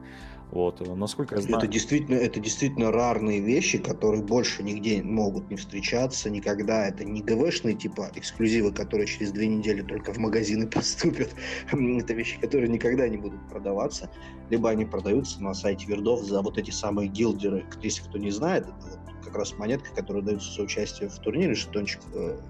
Вот, 0.51 0.85
насколько 0.97 1.37
я 1.37 1.43
знаю... 1.43 1.59
Это 1.59 1.69
действительно, 1.69 2.17
это 2.17 2.41
действительно 2.41 2.91
рарные 2.91 3.41
вещи, 3.41 3.79
которые 3.79 4.23
больше 4.23 4.65
нигде 4.65 5.01
могут 5.01 5.49
не 5.49 5.57
встречаться 5.57 6.29
никогда. 6.29 6.89
Это 6.89 7.05
не 7.05 7.23
ГВшные 7.23 7.77
типа 7.77 8.11
эксклюзивы, 8.17 8.73
которые 8.73 9.07
через 9.07 9.31
две 9.31 9.47
недели 9.47 9.83
только 9.83 10.13
в 10.13 10.19
магазины 10.19 10.67
поступят. 10.71 11.31
это 11.71 12.15
вещи, 12.15 12.41
которые 12.41 12.69
никогда 12.69 13.09
не 13.09 13.17
будут 13.17 13.49
продаваться. 13.49 14.11
Либо 14.49 14.71
они 14.71 14.85
продаются 14.85 15.41
на 15.41 15.55
сайте 15.55 15.87
Вердов 15.87 16.25
за 16.25 16.43
вот 16.43 16.59
эти 16.59 16.73
самые 16.73 17.09
гилдеры. 17.09 17.65
Если 17.81 18.03
кто 18.03 18.19
не 18.19 18.33
знает, 18.33 18.65
это 18.65 18.75
вот 18.91 19.25
как 19.25 19.37
раз 19.37 19.57
монетка, 19.57 19.95
которая 19.95 20.25
дается 20.25 20.53
за 20.53 20.63
участие 20.63 21.09
в 21.11 21.19
турнире, 21.21 21.55
жетончик 21.55 22.01
э, 22.13 22.41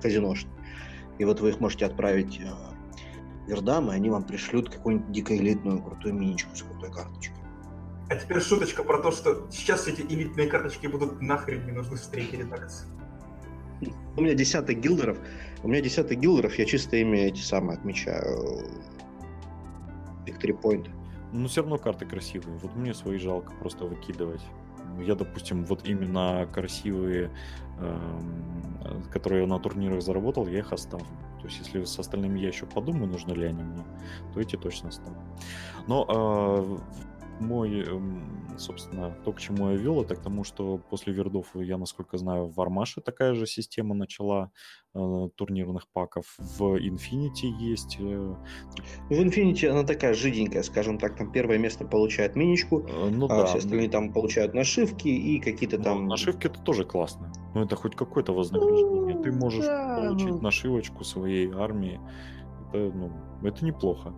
казиношный. 0.00 0.52
И 1.18 1.24
вот 1.24 1.40
вы 1.40 1.48
их 1.48 1.58
можете 1.58 1.86
отправить 1.86 2.38
э, 2.38 2.48
Вердам, 3.48 3.90
и 3.90 3.94
они 3.94 4.08
вам 4.08 4.22
пришлют 4.22 4.70
какую-нибудь 4.70 5.10
дико 5.10 5.36
элитную 5.36 5.82
крутую 5.82 6.14
миничку 6.14 6.54
с 6.54 6.62
крутой 6.62 6.92
карточкой. 6.92 7.39
А 8.10 8.16
теперь 8.16 8.40
шуточка 8.40 8.82
про 8.82 8.98
то, 8.98 9.12
что 9.12 9.46
сейчас 9.52 9.86
эти 9.86 10.02
элитные 10.02 10.48
карточки 10.48 10.88
будут 10.88 11.22
нахрен 11.22 11.64
не 11.64 11.70
нужны 11.70 11.96
в 11.96 12.06
третьей 12.08 12.40
редакции. 12.40 12.88
У 14.16 14.20
меня 14.20 14.34
десяток 14.34 14.80
гилдеров. 14.80 15.16
У 15.62 15.68
меня 15.68 15.80
десяток 15.80 16.18
гилдеров, 16.18 16.58
я 16.58 16.64
чисто 16.64 16.96
ими 16.96 17.18
эти 17.18 17.40
самые 17.40 17.78
отмечаю. 17.78 18.66
Victory 20.26 20.60
Point. 20.60 20.90
Ну, 21.32 21.46
все 21.46 21.60
равно 21.60 21.78
карты 21.78 22.04
красивые. 22.04 22.58
Вот 22.58 22.74
мне 22.74 22.94
свои 22.94 23.16
жалко 23.16 23.52
просто 23.60 23.84
выкидывать. 23.84 24.42
Я, 24.98 25.14
допустим, 25.14 25.64
вот 25.64 25.86
именно 25.86 26.48
красивые, 26.52 27.30
э, 27.78 29.00
которые 29.12 29.42
я 29.42 29.46
на 29.46 29.60
турнирах 29.60 30.02
заработал, 30.02 30.48
я 30.48 30.58
их 30.58 30.72
оставлю. 30.72 31.06
То 31.40 31.46
есть, 31.46 31.60
если 31.60 31.84
с 31.84 31.96
остальными 31.96 32.40
я 32.40 32.48
еще 32.48 32.66
подумаю, 32.66 33.06
нужны 33.06 33.32
ли 33.34 33.46
они 33.46 33.62
мне, 33.62 33.84
то 34.34 34.40
эти 34.40 34.56
точно 34.56 34.88
оставлю. 34.88 35.20
Но 35.86 36.80
э, 36.82 37.00
мой, 37.40 37.82
эм, 37.82 38.56
собственно, 38.58 39.16
то, 39.24 39.32
к 39.32 39.40
чему 39.40 39.70
я 39.70 39.76
вел, 39.76 40.02
это 40.02 40.14
к 40.14 40.20
тому, 40.20 40.44
что 40.44 40.78
после 40.90 41.12
вердов, 41.12 41.48
я, 41.54 41.78
насколько 41.78 42.18
знаю, 42.18 42.46
в 42.46 42.60
Армаше 42.60 43.00
такая 43.00 43.34
же 43.34 43.46
система 43.46 43.94
начала 43.94 44.50
э, 44.94 45.28
турнирных 45.34 45.88
паков. 45.92 46.36
В 46.38 46.76
Infinity 46.76 47.46
есть. 47.58 47.96
Э... 48.00 48.34
В 49.08 49.12
Infinity 49.12 49.66
она 49.68 49.84
такая 49.84 50.14
жиденькая, 50.14 50.62
скажем 50.62 50.98
так, 50.98 51.16
там 51.16 51.32
первое 51.32 51.58
место 51.58 51.84
получает 51.84 52.36
миничку, 52.36 52.80
э, 52.80 53.10
ну, 53.10 53.26
а 53.26 53.28
да. 53.28 53.46
все 53.46 53.58
остальные 53.58 53.88
там 53.88 54.12
получают 54.12 54.54
нашивки 54.54 55.08
и 55.08 55.40
какие-то 55.40 55.78
ну, 55.78 55.84
там... 55.84 56.06
Нашивки 56.06 56.46
это 56.46 56.60
тоже 56.60 56.84
классно. 56.84 57.32
Ну, 57.54 57.62
это 57.64 57.76
хоть 57.76 57.96
какое-то 57.96 58.32
вознаграждение. 58.32 59.16
Ну, 59.16 59.22
Ты 59.22 59.32
можешь 59.32 59.64
да, 59.64 59.96
получить 59.96 60.28
ну... 60.28 60.40
нашивочку 60.40 61.04
своей 61.04 61.50
армии. 61.52 62.00
Это, 62.68 62.92
ну, 62.94 63.12
это 63.42 63.64
неплохо. 63.64 64.14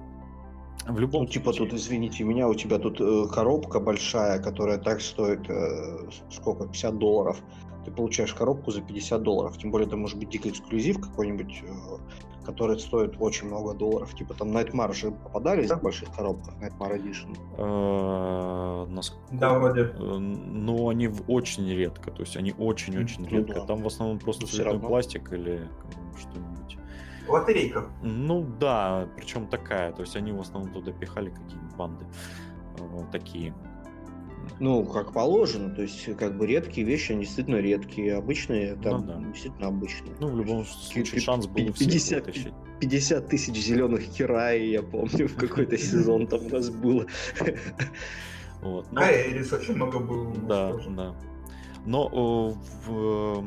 В 0.87 0.99
любом 0.99 1.23
ну, 1.23 1.29
типа 1.29 1.53
случае. 1.53 1.71
тут, 1.71 1.79
извините 1.79 2.25
меня, 2.25 2.49
у 2.49 2.55
тебя 2.55 2.79
тут 2.79 3.01
э, 3.01 3.27
коробка 3.33 3.79
большая, 3.79 4.41
которая 4.41 4.79
так 4.79 5.01
стоит, 5.01 5.49
э, 5.49 6.11
сколько, 6.31 6.67
50 6.67 6.99
долларов. 6.99 7.41
Ты 7.85 7.91
получаешь 7.91 8.35
коробку 8.35 8.71
за 8.71 8.81
50 8.81 9.23
долларов. 9.23 9.59
Тем 9.59 9.71
более 9.71 9.87
это 9.87 9.97
может 9.97 10.19
быть 10.19 10.31
дико 10.31 10.49
эксклюзив 10.49 11.01
какой-нибудь, 11.01 11.63
э, 11.63 12.45
который 12.45 12.79
стоит 12.79 13.15
очень 13.21 13.47
много 13.47 13.75
долларов. 13.75 14.15
Типа 14.15 14.35
там 14.35 14.57
Nightmare 14.57 14.93
же 14.93 15.13
попадались 15.13 15.69
да? 15.69 15.77
в 15.77 15.83
больших 15.83 16.11
коробках, 16.15 16.55
Nightmare 16.61 17.01
Edition. 17.01 17.37
Э, 17.59 18.87
да, 19.33 19.59
вроде. 19.59 19.83
Э, 19.83 20.19
но 20.19 20.89
они 20.89 21.11
очень 21.29 21.69
редко, 21.69 22.11
то 22.11 22.23
есть 22.23 22.37
они 22.37 22.55
очень-очень 22.59 23.23
ну 23.23 23.29
редко. 23.29 23.61
Там 23.61 23.83
в 23.83 23.87
основном 23.87 24.19
просто 24.19 24.47
цветной 24.47 24.81
пластик 24.81 25.33
или 25.33 25.69
что-нибудь. 26.19 26.52
Лотерейка. 27.29 27.87
Ну 28.03 28.47
да, 28.59 29.09
причем 29.17 29.47
такая. 29.47 29.93
То 29.93 30.03
есть 30.03 30.17
они 30.17 30.33
в 30.33 30.41
основном 30.41 30.73
туда 30.73 30.93
пихали 30.93 31.31
какие-нибудь 31.31 31.77
банды 31.77 32.05
э, 32.79 32.83
такие. 33.11 33.55
Ну, 34.59 34.85
как 34.85 35.13
положено, 35.13 35.75
то 35.75 35.83
есть 35.83 36.17
как 36.17 36.37
бы 36.37 36.47
редкие 36.47 36.87
вещи, 36.87 37.13
они 37.13 37.25
действительно 37.25 37.57
редкие, 37.57 38.15
обычные 38.17 38.75
там 38.77 39.07
ну, 39.07 39.07
да. 39.07 39.29
действительно 39.33 39.69
обычные. 39.69 40.15
Ну, 40.21 40.29
в 40.29 40.37
любом 40.37 40.65
случае, 40.65 41.21
шанс 41.21 41.47
был 41.47 41.73
50, 41.73 42.29
50 42.81 43.29
тысяч 43.29 43.57
зеленых 43.57 44.03
хераи, 44.03 44.67
я 44.67 44.83
помню, 44.83 45.29
в 45.29 45.37
какой-то 45.37 45.79
сезон 45.79 46.27
там 46.27 46.47
у 46.47 46.49
нас 46.49 46.71
было. 46.71 47.07
Вот. 48.61 48.87
Но... 48.93 49.01
А 49.01 49.11
Эрис 49.11 49.53
очень 49.53 49.75
много 49.75 49.99
было. 49.99 50.33
Да, 50.49 50.73
да. 50.89 51.15
Но 51.85 52.57
в 52.87 53.45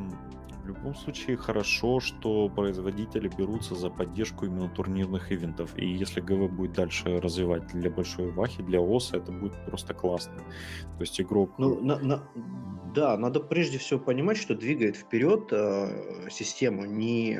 В 0.66 0.68
любом 0.70 0.96
случае 0.96 1.36
хорошо, 1.36 2.00
что 2.00 2.48
производители 2.48 3.28
берутся 3.28 3.76
за 3.76 3.88
поддержку 3.88 4.46
именно 4.46 4.68
турнирных 4.68 5.30
ивентов. 5.30 5.70
И 5.78 5.86
если 5.86 6.20
ГВ 6.20 6.50
будет 6.50 6.72
дальше 6.72 7.20
развивать 7.20 7.68
для 7.68 7.88
большой 7.88 8.32
вахи, 8.32 8.64
для 8.64 8.80
ОСа, 8.80 9.18
это 9.18 9.30
будет 9.30 9.54
просто 9.66 9.94
классно. 9.94 10.38
То 10.38 11.00
есть 11.02 11.20
игрок... 11.20 11.52
Ну, 11.58 11.80
на, 11.80 12.00
на, 12.00 12.28
да, 12.92 13.16
надо 13.16 13.38
прежде 13.38 13.78
всего 13.78 14.00
понимать, 14.00 14.38
что 14.38 14.56
двигает 14.56 14.96
вперед 14.96 15.52
э, 15.52 16.28
систему 16.30 16.84
не 16.84 17.38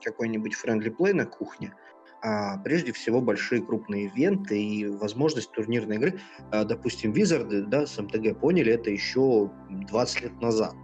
какой-нибудь 0.00 0.54
friendly 0.54 0.96
play 0.96 1.12
на 1.12 1.26
кухне, 1.26 1.74
а 2.22 2.58
прежде 2.58 2.92
всего 2.92 3.20
большие 3.20 3.60
крупные 3.60 4.04
ивенты 4.04 4.62
и 4.62 4.86
возможность 4.86 5.50
турнирной 5.50 5.96
игры. 5.96 6.20
А, 6.52 6.62
допустим, 6.62 7.10
Визарды 7.10 7.64
да, 7.64 7.88
с 7.88 8.00
МТГ 8.00 8.38
поняли 8.38 8.72
это 8.72 8.88
еще 8.88 9.50
20 9.68 10.22
лет 10.22 10.40
назад. 10.40 10.74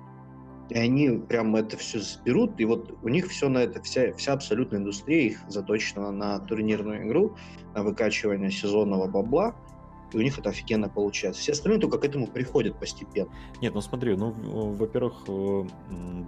И 0.68 0.74
они 0.76 1.10
прям 1.10 1.54
это 1.54 1.76
все 1.76 2.00
сберут, 2.00 2.58
и 2.60 2.64
вот 2.64 2.96
у 3.02 3.08
них 3.08 3.28
все 3.28 3.48
на 3.48 3.58
это, 3.58 3.80
вся, 3.82 4.12
вся 4.14 4.32
абсолютная 4.32 4.80
индустрия 4.80 5.26
их 5.26 5.38
заточена 5.48 6.10
на 6.10 6.40
турнирную 6.40 7.06
игру, 7.06 7.36
на 7.74 7.82
выкачивание 7.82 8.50
сезонного 8.50 9.06
бабла, 9.06 9.54
и 10.12 10.18
у 10.18 10.22
них 10.22 10.38
это 10.38 10.50
офигенно 10.50 10.88
получается. 10.88 11.40
Все 11.40 11.52
остальные 11.52 11.80
только 11.80 11.98
к 11.98 12.04
этому 12.04 12.26
приходят 12.26 12.78
постепенно. 12.78 13.28
Нет, 13.60 13.74
ну 13.74 13.80
смотри, 13.80 14.16
ну, 14.16 14.32
во-первых, 14.32 15.24
э, 15.28 15.64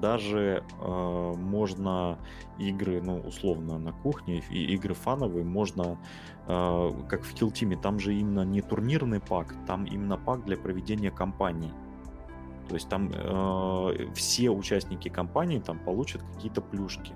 даже 0.00 0.64
э, 0.80 1.32
можно 1.36 2.18
игры, 2.58 3.00
ну, 3.02 3.20
условно, 3.20 3.78
на 3.78 3.92
кухне, 3.92 4.42
и 4.50 4.74
игры 4.74 4.94
фановые 4.94 5.44
можно, 5.44 5.98
э, 6.46 6.90
как 7.08 7.22
в 7.22 7.34
Team, 7.34 7.80
там 7.80 7.98
же 7.98 8.14
именно 8.14 8.44
не 8.44 8.60
турнирный 8.60 9.20
пак, 9.20 9.54
там 9.66 9.84
именно 9.84 10.16
пак 10.16 10.44
для 10.44 10.56
проведения 10.56 11.10
кампании. 11.10 11.72
То 12.68 12.74
есть 12.74 12.88
там 12.88 13.10
э, 13.12 14.12
все 14.14 14.50
участники 14.50 15.08
компании 15.08 15.58
там 15.58 15.78
получат 15.78 16.22
какие-то 16.34 16.60
плюшки. 16.60 17.12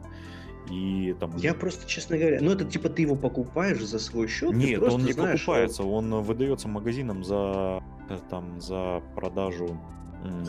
И 0.70 1.14
там... 1.18 1.36
Я 1.36 1.54
просто, 1.54 1.86
честно 1.88 2.16
говоря, 2.16 2.38
ну 2.40 2.52
это 2.52 2.64
типа 2.64 2.88
ты 2.88 3.02
его 3.02 3.16
покупаешь 3.16 3.84
за 3.84 3.98
свой 3.98 4.28
счет? 4.28 4.54
Нет, 4.54 4.82
он 4.82 5.04
не 5.04 5.12
знаешь, 5.12 5.40
покупается, 5.40 5.82
что... 5.82 5.92
он 5.92 6.22
выдается 6.22 6.68
магазинам 6.68 7.24
за 7.24 7.82
э, 8.08 8.18
там 8.30 8.60
за 8.60 9.02
продажу 9.14 9.78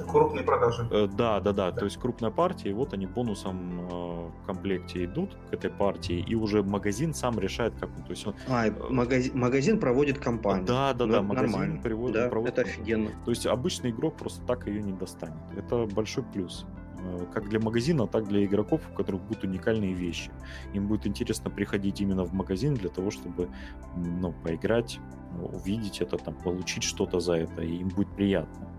Крупные 0.07 0.43
продажи. 0.43 0.87
Э, 0.91 1.07
да, 1.07 1.39
да, 1.39 1.51
да, 1.51 1.71
да. 1.71 1.77
То 1.77 1.85
есть 1.85 1.97
крупная 1.97 2.31
партия, 2.31 2.69
и 2.69 2.73
вот 2.73 2.93
они 2.93 3.07
бонусом 3.07 3.81
э, 3.81 4.29
в 4.29 4.45
комплекте 4.45 5.05
идут 5.05 5.35
к 5.49 5.53
этой 5.53 5.69
партии, 5.69 6.23
и 6.27 6.35
уже 6.35 6.63
магазин 6.63 7.13
сам 7.13 7.39
решает, 7.39 7.73
как 7.79 7.89
он. 7.97 8.03
То 8.03 8.11
есть 8.11 8.27
он... 8.27 8.35
А, 8.47 8.65
магазин, 8.89 9.37
магазин 9.37 9.79
проводит 9.79 10.19
кампанию. 10.19 10.65
Да, 10.65 10.93
да, 10.93 11.05
ну, 11.05 11.11
да, 11.13 11.21
магазин 11.21 11.51
нормально. 11.51 11.81
приводит, 11.81 12.15
да, 12.15 12.29
проводит. 12.29 12.57
Это 12.57 12.69
офигенно. 12.69 13.11
То 13.25 13.31
есть 13.31 13.45
обычный 13.45 13.91
игрок 13.91 14.15
просто 14.15 14.45
так 14.45 14.67
ее 14.67 14.81
не 14.81 14.93
достанет. 14.93 15.37
Это 15.55 15.85
большой 15.85 16.23
плюс. 16.23 16.65
Э, 17.03 17.25
как 17.33 17.49
для 17.49 17.59
магазина, 17.59 18.07
так 18.07 18.23
и 18.23 18.27
для 18.27 18.45
игроков, 18.45 18.81
у 18.91 18.95
которых 18.95 19.21
будут 19.23 19.43
уникальные 19.43 19.93
вещи. 19.93 20.31
Им 20.73 20.87
будет 20.87 21.05
интересно 21.05 21.49
приходить 21.49 22.01
именно 22.01 22.23
в 22.23 22.33
магазин 22.33 22.75
для 22.75 22.89
того, 22.89 23.11
чтобы 23.11 23.49
ну, 23.95 24.33
поиграть, 24.43 24.99
увидеть 25.37 26.01
это, 26.01 26.17
там, 26.17 26.35
получить 26.35 26.83
что-то 26.83 27.19
за 27.19 27.33
это, 27.33 27.61
и 27.61 27.77
им 27.77 27.89
будет 27.89 28.09
приятно. 28.15 28.69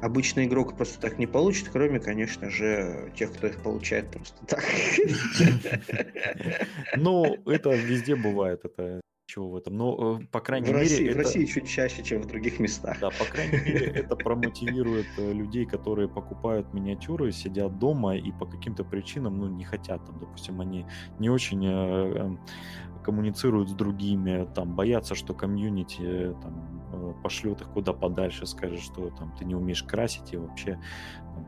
Обычный 0.00 0.46
игрок 0.46 0.76
просто 0.76 1.00
так 1.00 1.18
не 1.18 1.26
получит, 1.26 1.68
кроме, 1.68 2.00
конечно 2.00 2.50
же, 2.50 3.12
тех, 3.16 3.32
кто 3.32 3.46
их 3.46 3.62
получает 3.62 4.10
просто 4.10 4.44
так. 4.46 4.64
Ну, 6.96 7.36
это 7.46 7.70
везде 7.70 8.16
бывает, 8.16 8.64
это 8.64 9.00
чего 9.26 9.50
в 9.50 9.56
этом. 9.56 9.76
Но, 9.76 10.20
э, 10.20 10.26
по 10.26 10.40
крайней 10.40 10.66
в 10.66 10.68
мере... 10.68 10.80
России, 10.80 11.06
это... 11.06 11.14
В 11.14 11.18
России 11.18 11.44
чуть 11.44 11.68
чаще, 11.68 12.02
чем 12.02 12.22
в 12.22 12.26
других 12.26 12.60
местах. 12.60 12.98
Да, 13.00 13.10
по 13.10 13.24
крайней 13.24 13.58
мере, 13.58 13.86
это 13.86 14.16
промотивирует 14.16 15.06
э, 15.18 15.32
людей, 15.32 15.66
которые 15.66 16.08
покупают 16.08 16.72
миниатюры, 16.72 17.32
сидят 17.32 17.78
дома 17.78 18.16
и 18.16 18.32
по 18.32 18.46
каким-то 18.46 18.84
причинам, 18.84 19.38
ну, 19.38 19.48
не 19.48 19.64
хотят, 19.64 20.04
там, 20.06 20.18
допустим, 20.20 20.60
они 20.60 20.86
не 21.18 21.28
очень 21.28 21.66
э, 21.66 22.36
коммуницируют 23.06 23.70
с 23.70 23.72
другими, 23.72 24.48
там, 24.52 24.74
боятся, 24.74 25.14
что 25.14 25.32
комьюнити 25.32 26.34
там, 26.42 27.14
пошлет 27.22 27.60
их 27.60 27.68
куда 27.68 27.92
подальше, 27.92 28.46
скажет, 28.46 28.80
что 28.80 29.10
там 29.10 29.32
ты 29.38 29.44
не 29.44 29.54
умеешь 29.54 29.84
красить 29.84 30.32
и 30.32 30.36
вообще 30.36 30.80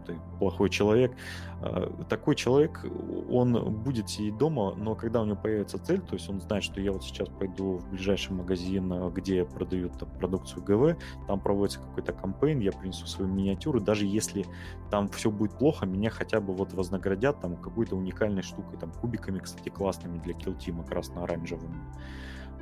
ты 0.07 0.19
плохой 0.39 0.71
человек. 0.71 1.13
А, 1.61 2.05
такой 2.09 2.35
человек, 2.35 2.85
он 3.31 3.73
будет 3.83 4.09
сидеть 4.09 4.37
дома, 4.37 4.75
но 4.77 4.95
когда 4.95 5.23
у 5.23 5.25
него 5.25 5.37
появится 5.37 5.79
цель, 5.79 6.01
то 6.01 6.15
есть 6.15 6.29
он 6.29 6.41
знает, 6.41 6.65
что 6.65 6.81
я 6.81 6.93
вот 6.93 7.03
сейчас 7.03 7.29
пойду 7.29 7.79
в 7.79 7.91
ближайший 7.91 8.33
магазин, 8.33 8.93
а, 8.93 9.11
где 9.11 9.45
продают 9.45 9.99
там, 9.99 10.09
продукцию 10.19 10.63
ГВ, 10.63 10.99
там 11.27 11.41
проводится 11.41 11.81
какой-то 11.81 12.13
кампейн, 12.13 12.61
я 12.61 12.73
принесу 12.73 13.07
свою 13.07 13.31
миниатюру, 13.31 13.81
даже 13.81 14.07
если 14.07 14.47
там 14.91 15.09
все 15.09 15.31
будет 15.31 15.53
плохо, 15.53 15.87
меня 15.87 16.11
хотя 16.11 16.41
бы 16.41 16.55
вот 16.55 16.73
вознаградят 16.73 17.41
там 17.41 17.57
какой-то 17.57 17.97
уникальной 17.97 18.43
штукой, 18.43 18.79
там 18.79 18.93
кубиками, 18.93 19.39
кстати, 19.39 19.69
классными 19.69 20.19
для 20.19 20.35
килтима, 20.35 20.85
красно-оранжевыми. 20.85 21.77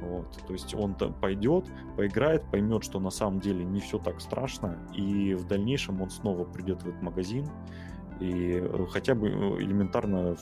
Вот, 0.07 0.27
то 0.47 0.53
есть 0.53 0.75
он 0.75 0.95
там 0.95 1.15
пойдет, 1.15 1.67
поиграет, 1.97 2.43
поймет, 2.51 2.85
что 2.85 3.01
на 3.01 3.11
самом 3.11 3.41
деле 3.41 3.65
не 3.65 3.81
все 3.81 3.99
так 3.99 4.21
страшно, 4.21 4.79
и 4.95 5.35
в 5.35 5.47
дальнейшем 5.47 6.01
он 6.01 6.11
снова 6.11 6.45
придет 6.45 6.83
в 6.83 6.89
этот 6.89 7.03
магазин 7.03 7.49
и 8.21 8.61
э, 8.63 8.87
хотя 8.91 9.15
бы 9.15 9.29
э, 9.29 9.33
элементарно 9.63 10.37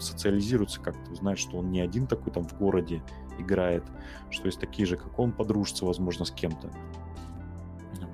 социализируется 0.00 0.80
как-то, 0.80 1.12
узнает, 1.12 1.38
что 1.38 1.58
он 1.58 1.70
не 1.70 1.80
один 1.80 2.06
такой 2.06 2.32
там 2.32 2.44
в 2.44 2.56
городе 2.58 3.02
играет, 3.38 3.84
что 4.30 4.46
есть 4.46 4.60
такие 4.60 4.86
же, 4.86 4.96
как 4.96 5.18
он, 5.18 5.32
подружится, 5.32 5.84
возможно, 5.84 6.24
с 6.24 6.30
кем-то. 6.30 6.70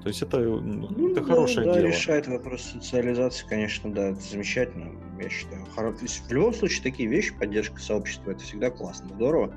То 0.02 0.08
есть 0.08 0.22
это, 0.22 0.38
ну, 0.38 0.88
ну 0.88 1.10
это 1.10 1.20
да, 1.20 1.26
хорошее 1.26 1.66
да, 1.66 1.74
дело. 1.74 1.86
решает 1.86 2.26
вопрос 2.26 2.62
социализации, 2.62 3.46
конечно, 3.46 3.92
да, 3.92 4.08
это 4.08 4.20
замечательно, 4.20 4.92
я 5.20 5.28
считаю. 5.28 5.66
В 5.66 6.32
любом 6.32 6.54
случае, 6.54 6.82
такие 6.82 7.08
вещи, 7.08 7.34
поддержка 7.38 7.80
сообщества, 7.80 8.30
это 8.30 8.42
всегда 8.42 8.70
классно, 8.70 9.08
здорово. 9.14 9.54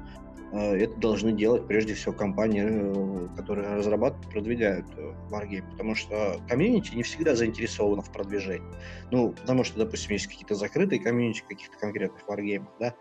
Э, 0.53 0.75
это 0.75 0.99
должны 0.99 1.31
делать 1.31 1.65
прежде 1.67 1.95
всего 1.95 2.13
компании, 2.13 2.63
э, 2.63 3.27
которые 3.35 3.75
разрабатывают, 3.75 4.29
продвигают 4.29 4.85
э, 4.95 5.13
Wargame, 5.31 5.69
потому 5.71 5.95
что 5.95 6.39
комьюнити 6.47 6.95
не 6.95 7.01
всегда 7.01 7.35
заинтересовано 7.35 8.03
в 8.03 8.11
продвижении. 8.11 8.67
Ну, 9.11 9.31
потому 9.31 9.63
что, 9.63 9.79
допустим, 9.79 10.11
есть 10.11 10.27
какие-то 10.27 10.53
закрытые 10.53 11.01
комьюнити 11.01 11.43
каких-то 11.47 11.77
конкретных 11.79 12.23
Wargame, 12.27 12.67
да, 12.79 12.93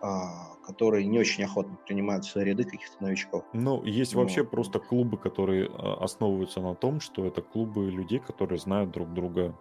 а, 0.00 0.54
которые 0.66 1.06
не 1.06 1.18
очень 1.18 1.44
охотно 1.44 1.76
принимают 1.86 2.24
в 2.24 2.30
свои 2.30 2.44
ряды 2.44 2.64
каких-то 2.64 3.02
новичков. 3.02 3.42
Ну, 3.54 3.82
есть 3.84 4.14
Но... 4.14 4.20
вообще 4.20 4.44
просто 4.44 4.78
клубы, 4.78 5.16
которые 5.16 5.66
основываются 5.66 6.60
на 6.60 6.74
том, 6.74 7.00
что 7.00 7.24
это 7.24 7.40
клубы 7.40 7.90
людей, 7.90 8.18
которые 8.18 8.58
знают 8.58 8.90
друг 8.90 9.12
друга 9.14 9.58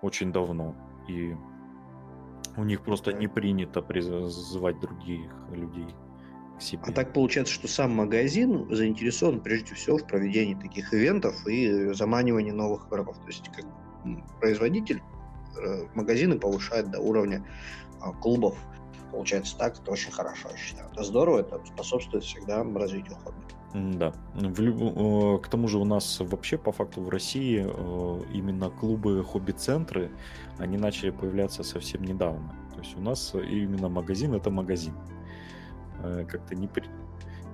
очень 0.00 0.32
давно. 0.32 0.74
И 1.08 1.34
у 2.56 2.62
них 2.62 2.82
просто 2.82 3.12
не 3.12 3.26
принято 3.26 3.82
призывать 3.82 4.78
других 4.78 5.32
людей 5.50 5.88
к 6.58 6.62
себе. 6.62 6.82
А 6.86 6.92
так 6.92 7.12
получается, 7.12 7.52
что 7.52 7.68
сам 7.68 7.92
магазин 7.92 8.66
заинтересован 8.74 9.40
прежде 9.40 9.74
всего 9.74 9.98
в 9.98 10.06
проведении 10.06 10.54
таких 10.54 10.92
ивентов 10.92 11.46
и 11.46 11.92
заманивании 11.92 12.52
новых 12.52 12.88
игроков. 12.88 13.18
То 13.18 13.26
есть 13.26 13.48
как 13.54 13.64
производитель 14.40 15.02
э, 15.56 15.86
магазины 15.94 16.38
повышает 16.38 16.90
до 16.90 17.00
уровня 17.00 17.44
а, 18.00 18.12
клубов. 18.12 18.56
Получается 19.10 19.56
так, 19.56 19.78
это 19.80 19.90
очень 19.92 20.10
хорошо, 20.10 20.48
я 20.50 20.56
считаю. 20.56 20.90
Это 20.92 21.04
здорово, 21.04 21.40
это 21.40 21.60
способствует 21.64 22.24
всегда 22.24 22.64
развитию 22.64 23.16
хобби. 23.16 23.36
Да. 23.74 24.12
В 24.34 24.60
люб... 24.60 25.42
К 25.42 25.48
тому 25.48 25.68
же 25.68 25.78
у 25.78 25.84
нас 25.84 26.20
вообще 26.20 26.58
по 26.58 26.70
факту 26.72 27.02
в 27.02 27.08
России 27.08 27.64
э, 27.66 28.20
именно 28.32 28.70
клубы 28.70 29.22
хобби-центры, 29.24 30.10
они 30.58 30.76
начали 30.76 31.10
появляться 31.10 31.64
совсем 31.64 32.02
недавно. 32.02 32.54
То 32.72 32.80
есть 32.80 32.96
у 32.96 33.00
нас 33.00 33.34
именно 33.34 33.88
магазин 33.88 34.34
это 34.34 34.50
магазин. 34.50 34.94
Э, 36.04 36.24
как-то 36.28 36.54
не, 36.54 36.68
при... 36.68 36.84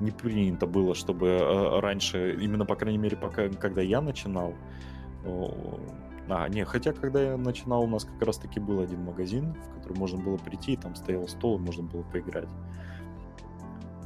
не 0.00 0.10
принято 0.10 0.66
было, 0.66 0.94
чтобы 0.94 1.28
э, 1.28 1.80
раньше, 1.80 2.36
именно, 2.40 2.66
по 2.66 2.74
крайней 2.74 2.98
мере, 2.98 3.16
пока, 3.16 3.48
когда 3.48 3.80
я 3.80 4.00
начинал, 4.00 4.54
а, 5.24 6.48
не, 6.48 6.64
хотя 6.64 6.92
когда 6.92 7.20
я 7.22 7.36
начинал, 7.36 7.82
у 7.82 7.86
нас 7.86 8.04
как 8.04 8.22
раз-таки 8.22 8.60
был 8.60 8.80
один 8.80 9.02
магазин, 9.04 9.54
в 9.54 9.78
который 9.78 9.98
можно 9.98 10.18
было 10.18 10.36
прийти, 10.36 10.76
там 10.76 10.94
стоял 10.94 11.26
стол, 11.28 11.58
и 11.58 11.60
можно 11.60 11.82
было 11.82 12.02
поиграть. 12.02 12.48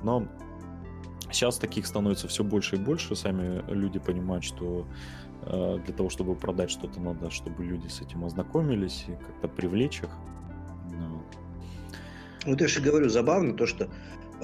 Но 0.02 0.26
сейчас 1.30 1.58
таких 1.58 1.86
становится 1.86 2.26
все 2.28 2.42
больше 2.42 2.76
и 2.76 2.78
больше. 2.78 3.14
Сами 3.14 3.62
люди 3.70 3.98
понимают, 3.98 4.44
что 4.44 4.86
э, 5.42 5.78
для 5.84 5.94
того, 5.94 6.08
чтобы 6.08 6.34
продать 6.34 6.70
что-то, 6.70 7.00
надо, 7.00 7.30
чтобы 7.30 7.64
люди 7.64 7.88
с 7.88 8.00
этим 8.00 8.24
ознакомились 8.24 9.04
и 9.08 9.12
как-то 9.12 9.48
привлечь 9.48 10.02
их. 10.02 10.10
Ну, 10.92 11.22
вот 12.46 12.60
я 12.60 12.68
же 12.68 12.80
говорю, 12.80 13.08
забавно 13.08 13.54
то, 13.54 13.66
что 13.66 13.88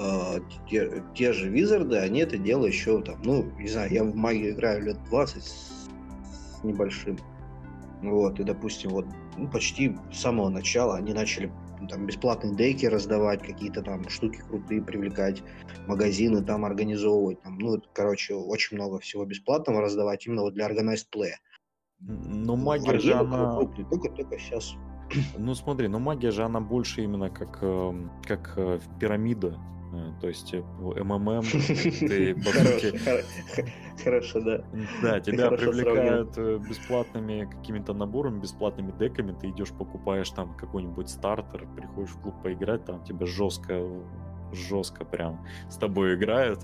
э, 0.01 0.39
те, 0.69 1.03
те 1.15 1.33
же 1.33 1.49
Визарды, 1.49 1.97
они 1.97 2.19
это 2.19 2.37
делают 2.37 2.73
еще 2.73 3.01
там, 3.01 3.21
ну, 3.23 3.43
не 3.59 3.67
знаю, 3.67 3.91
я 3.91 4.03
в 4.03 4.15
магию 4.15 4.53
играю 4.53 4.83
лет 4.83 5.03
20 5.05 5.43
с 5.43 6.63
небольшим. 6.63 7.17
Вот, 8.01 8.39
и, 8.39 8.43
допустим, 8.43 8.91
вот 8.91 9.05
ну, 9.37 9.47
почти 9.49 9.95
с 10.11 10.21
самого 10.21 10.49
начала 10.49 10.97
они 10.97 11.13
начали 11.13 11.51
там 11.89 12.05
бесплатные 12.05 12.55
деки 12.55 12.85
раздавать, 12.85 13.41
какие-то 13.41 13.81
там 13.81 14.07
штуки 14.09 14.41
крутые 14.47 14.81
привлекать, 14.81 15.43
магазины 15.87 16.43
там 16.43 16.65
организовывать, 16.65 17.41
там, 17.41 17.57
ну, 17.57 17.81
короче, 17.93 18.33
очень 18.35 18.77
много 18.77 18.99
всего 18.99 19.25
бесплатного 19.25 19.81
раздавать 19.81 20.25
именно 20.25 20.41
вот 20.41 20.53
для 20.53 20.69
organized 20.69 21.07
play. 21.13 21.31
Ну, 21.99 22.55
магия 22.55 22.99
же 22.99 23.13
она... 23.13 23.55
Только, 23.55 24.09
только 24.09 24.39
сейчас 24.39 24.75
Ну 25.37 25.53
смотри, 25.53 25.87
ну 25.87 25.99
магия 25.99 26.31
же 26.31 26.43
она 26.43 26.59
больше 26.59 27.03
именно 27.03 27.29
как, 27.29 27.59
эм, 27.61 28.11
как 28.25 28.53
э, 28.57 28.79
пирамида. 28.99 29.59
Э, 29.93 30.11
то 30.19 30.27
есть 30.27 30.53
МММ, 30.53 31.41
ты 31.99 32.35
по 32.35 32.51
сути... 32.51 32.99
Хорошо, 34.03 34.41
да. 34.41 34.63
Да, 35.01 35.19
тебя 35.19 35.51
привлекают 35.51 36.37
бесплатными 36.67 37.49
какими-то 37.51 37.93
наборами, 37.93 38.39
бесплатными 38.39 38.91
деками, 38.97 39.35
ты 39.39 39.49
идешь 39.49 39.69
покупаешь 39.69 40.29
там 40.31 40.55
какой-нибудь 40.55 41.09
стартер, 41.09 41.67
приходишь 41.75 42.11
в 42.11 42.21
клуб 42.21 42.35
поиграть, 42.41 42.85
там 42.85 43.03
тебя 43.03 43.25
жестко, 43.25 43.85
жестко 44.51 45.05
прям 45.05 45.45
с 45.69 45.75
тобой 45.75 46.15
играют 46.15 46.59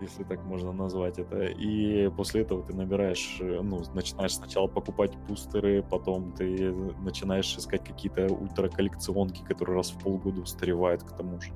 если 0.00 0.24
так 0.24 0.44
можно 0.44 0.72
назвать 0.72 1.18
это. 1.18 1.44
И 1.46 2.08
после 2.10 2.42
этого 2.42 2.62
ты 2.62 2.74
набираешь, 2.74 3.38
э, 3.40 3.60
ну, 3.62 3.82
начинаешь 3.94 4.34
сначала 4.34 4.66
покупать 4.66 5.16
бустеры, 5.28 5.82
потом 5.82 6.32
ты 6.32 6.72
начинаешь 7.00 7.56
искать 7.56 7.84
какие-то 7.84 8.26
ультраколлекционки, 8.26 9.42
которые 9.42 9.76
раз 9.76 9.90
в 9.90 9.98
полгода 9.98 10.40
устаревают 10.40 11.02
к 11.02 11.16
тому 11.16 11.40
же. 11.40 11.52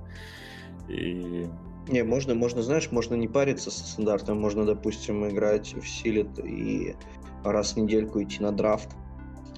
И 0.89 1.47
не, 1.89 2.05
можно, 2.05 2.35
можно, 2.35 2.63
знаешь, 2.63 2.91
можно 2.91 3.15
не 3.15 3.29
париться 3.29 3.71
со 3.71 3.85
стандартом, 3.85 4.41
можно, 4.41 4.65
допустим, 4.65 5.29
играть 5.29 5.75
в 5.75 5.87
Силит 5.87 6.39
и 6.39 6.95
раз 7.45 7.73
в 7.73 7.77
недельку 7.77 8.23
идти 8.23 8.41
на 8.41 8.53
драфт 8.53 8.91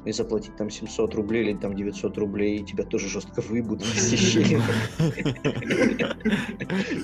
и 0.04 0.12
заплатить 0.12 0.56
там 0.56 0.70
700 0.70 1.14
рублей 1.14 1.44
или 1.44 1.54
там 1.56 1.74
900 1.74 2.18
рублей, 2.18 2.58
и 2.58 2.64
тебя 2.64 2.84
тоже 2.84 3.08
жестко 3.08 3.40
выебут 3.40 3.82
в 3.82 3.94
посещение. 3.94 4.60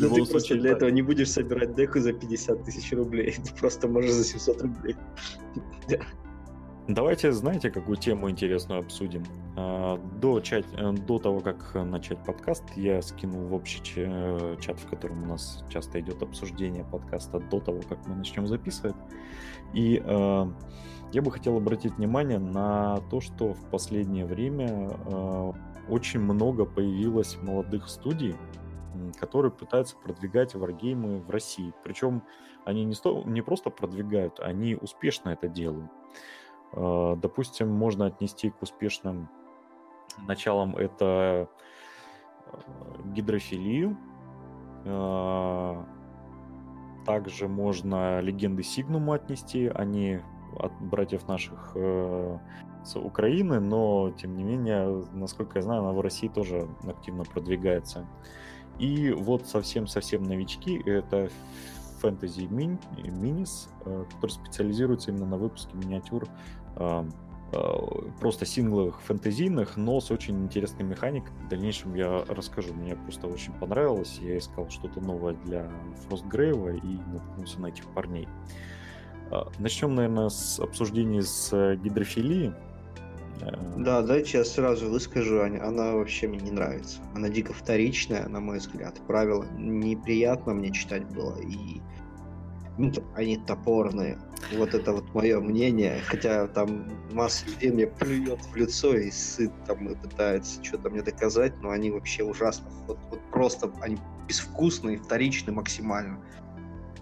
Но 0.01 0.09
ну, 0.09 0.15
ты 0.15 0.31
просто 0.31 0.55
для 0.57 0.73
этого 0.73 0.91
не 0.91 1.03
будешь 1.03 1.31
собирать 1.31 1.75
деку 1.75 1.99
за 2.01 2.13
50 2.13 2.65
тысяч 2.65 2.93
рублей, 2.93 3.37
ты 3.45 3.55
просто 3.59 3.89
можешь 3.89 4.13
за 4.13 4.25
700 4.25 4.63
рублей. 4.63 4.97
Давайте, 6.93 7.31
знаете, 7.31 7.71
какую 7.71 7.97
тему 7.97 8.29
интересную 8.29 8.81
обсудим? 8.81 9.23
А, 9.57 9.97
до, 10.21 10.41
чат, 10.41 10.67
э, 10.73 10.93
до 10.93 11.21
того, 11.21 11.39
как 11.39 11.77
начать 11.77 12.19
подкаст, 12.25 12.65
я 12.75 13.01
скинул 13.01 13.47
в 13.47 13.55
общий 13.55 13.81
э, 13.95 14.57
чат, 14.61 14.81
в 14.81 14.89
котором 14.89 15.23
у 15.23 15.27
нас 15.27 15.65
часто 15.69 16.01
идет 16.01 16.21
обсуждение 16.21 16.85
подкаста, 16.85 17.39
до 17.39 17.61
того, 17.61 17.81
как 17.89 18.05
мы 18.09 18.17
начнем 18.17 18.49
записывать. 18.49 18.97
И 19.73 20.03
э, 20.05 20.47
я 21.13 21.23
бы 21.23 21.31
хотел 21.31 21.59
обратить 21.59 21.95
внимание 21.95 22.41
на 22.41 22.97
то, 23.09 23.21
что 23.21 23.53
в 23.53 23.71
последнее 23.71 24.27
время 24.27 24.91
э, 24.91 25.53
очень 25.89 26.19
много 26.19 26.65
появилось 26.65 27.39
молодых 27.41 27.89
студий, 27.89 28.35
которые 29.21 29.53
пытаются 29.53 29.95
продвигать 29.97 30.57
варгеймы 30.57 31.21
в 31.21 31.31
России. 31.31 31.73
Причем 31.85 32.25
они 32.65 32.85
не, 32.85 32.95
сто, 32.95 33.23
не 33.27 33.43
просто 33.43 33.71
продвигают, 33.71 34.41
они 34.41 34.75
успешно 34.75 35.31
это 35.31 35.47
делают. 35.47 35.89
Э, 36.73 37.17
допустим, 37.21 37.69
можно 37.69 38.07
отнести 38.07 38.51
к 38.51 38.63
успешным 38.63 39.29
началам 40.27 40.77
это 40.77 41.49
э, 42.47 42.57
гидрофилию. 43.07 43.97
Э, 44.85 45.83
также 47.07 47.49
можно 47.49 48.21
легенды 48.21 48.63
Сигнума 48.63 49.15
отнести. 49.15 49.67
Они 49.67 50.21
от 50.59 50.73
братьев 50.81 51.29
наших 51.29 51.77
с 52.85 52.97
Украины, 52.97 53.61
но 53.61 54.11
тем 54.11 54.37
не 54.37 54.43
менее, 54.43 55.05
насколько 55.13 55.59
я 55.59 55.63
знаю, 55.63 55.83
она 55.83 55.93
в 55.93 56.01
России 56.01 56.29
тоже 56.29 56.69
активно 56.87 57.25
продвигается. 57.25 58.07
И 58.79 59.11
вот 59.13 59.47
совсем-совсем 59.47 60.23
новички 60.23 60.81
это 60.87 61.29
Minis, 62.03 63.69
э, 63.85 64.05
который 64.15 64.31
специализируется 64.31 65.11
именно 65.11 65.27
на 65.27 65.37
выпуске 65.37 65.77
миниатюр 65.77 66.27
просто 68.21 68.47
сингловых 68.47 69.01
фэнтезийных, 69.03 69.77
но 69.77 70.01
с 70.01 70.11
очень 70.11 70.45
интересной 70.45 70.85
механикой. 70.85 71.33
В 71.45 71.49
дальнейшем 71.49 71.95
я 71.95 72.25
расскажу. 72.29 72.73
Мне 72.75 72.95
просто 72.95 73.27
очень 73.27 73.53
понравилось. 73.55 74.19
Я 74.23 74.39
искал 74.39 74.69
что-то 74.71 75.01
новое 75.01 75.35
для 75.45 75.69
Фростгрейва 76.07 76.77
и 76.77 76.99
наткнулся 77.13 77.61
на 77.61 77.67
этих 77.67 77.87
парней. 77.87 78.29
А, 79.31 79.49
Начнем, 79.59 79.95
наверное, 79.95 80.29
с 80.29 80.61
обсуждения 80.61 81.23
с 81.23 81.53
э, 81.53 81.77
гидрофилии. 81.77 82.53
Э, 83.41 83.51
да, 83.77 84.03
дайте 84.03 84.39
я 84.39 84.45
сразу 84.45 84.89
выскажу, 84.89 85.41
она 85.43 85.95
вообще 85.95 86.29
мне 86.29 86.41
не 86.41 86.51
нравится. 86.51 87.01
Она 87.15 87.29
дико 87.29 87.53
вторичная, 87.53 88.29
на 88.29 88.41
мой 88.41 88.59
взгляд. 88.59 88.99
Правила 89.07 89.45
неприятно 89.57 90.55
мне 90.55 90.73
читать 90.73 91.05
было, 91.07 91.39
и 91.41 91.81
они 93.15 93.37
топорные. 93.37 94.19
Вот 94.57 94.75
это 94.75 94.93
вот 94.93 95.15
мое 95.15 95.41
мнение. 95.41 96.01
Хотя 96.07 96.47
там 96.49 96.87
масса 97.13 97.47
людей 97.47 97.71
мне 97.71 97.87
плюет 97.87 98.41
в 98.41 98.57
лицо 98.57 98.97
и 98.97 99.11
сыт 99.11 99.53
там 99.67 99.89
и 99.89 99.95
пытается 99.95 100.63
что-то 100.65 100.91
мне 100.91 101.03
доказать, 101.03 101.53
но 101.63 101.71
они 101.71 101.91
вообще 101.91 102.25
ужасно. 102.25 102.69
Вот, 102.87 102.99
вот 103.11 103.21
просто 103.31 103.71
они 103.81 103.99
безвкусные, 104.27 104.99
вторичные 104.99 105.55
максимально. 105.55 106.21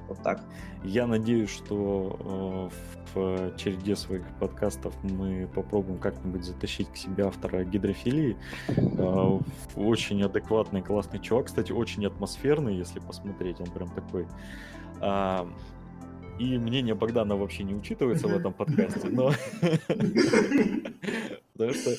Вот 0.08 0.22
так. 0.22 0.42
Я 0.84 1.06
надеюсь, 1.06 1.50
что 1.50 2.70
э, 3.14 3.14
в 3.14 3.56
череде 3.56 3.96
своих 3.96 4.24
подкастов 4.40 4.94
мы 5.02 5.48
попробуем 5.54 5.98
как-нибудь 5.98 6.44
затащить 6.44 6.88
к 6.88 6.96
себе 6.96 7.26
автора 7.26 7.64
гидрофилии. 7.64 8.36
Э, 8.68 9.38
очень 9.76 10.22
адекватный, 10.22 10.82
классный 10.82 11.20
чувак. 11.20 11.46
Кстати, 11.46 11.72
очень 11.72 12.06
атмосферный, 12.06 12.76
если 12.76 13.00
посмотреть. 13.00 13.60
Он 13.60 13.66
прям 13.66 13.90
такой... 13.90 14.26
А, 15.00 15.48
и 16.38 16.58
мнение 16.58 16.94
Богдана 16.94 17.36
вообще 17.36 17.64
не 17.64 17.74
учитывается 17.74 18.28
в 18.28 18.36
этом 18.36 18.52
подкасте, 18.52 19.08
но... 19.08 19.32
Потому 21.52 21.72
что, 21.72 21.90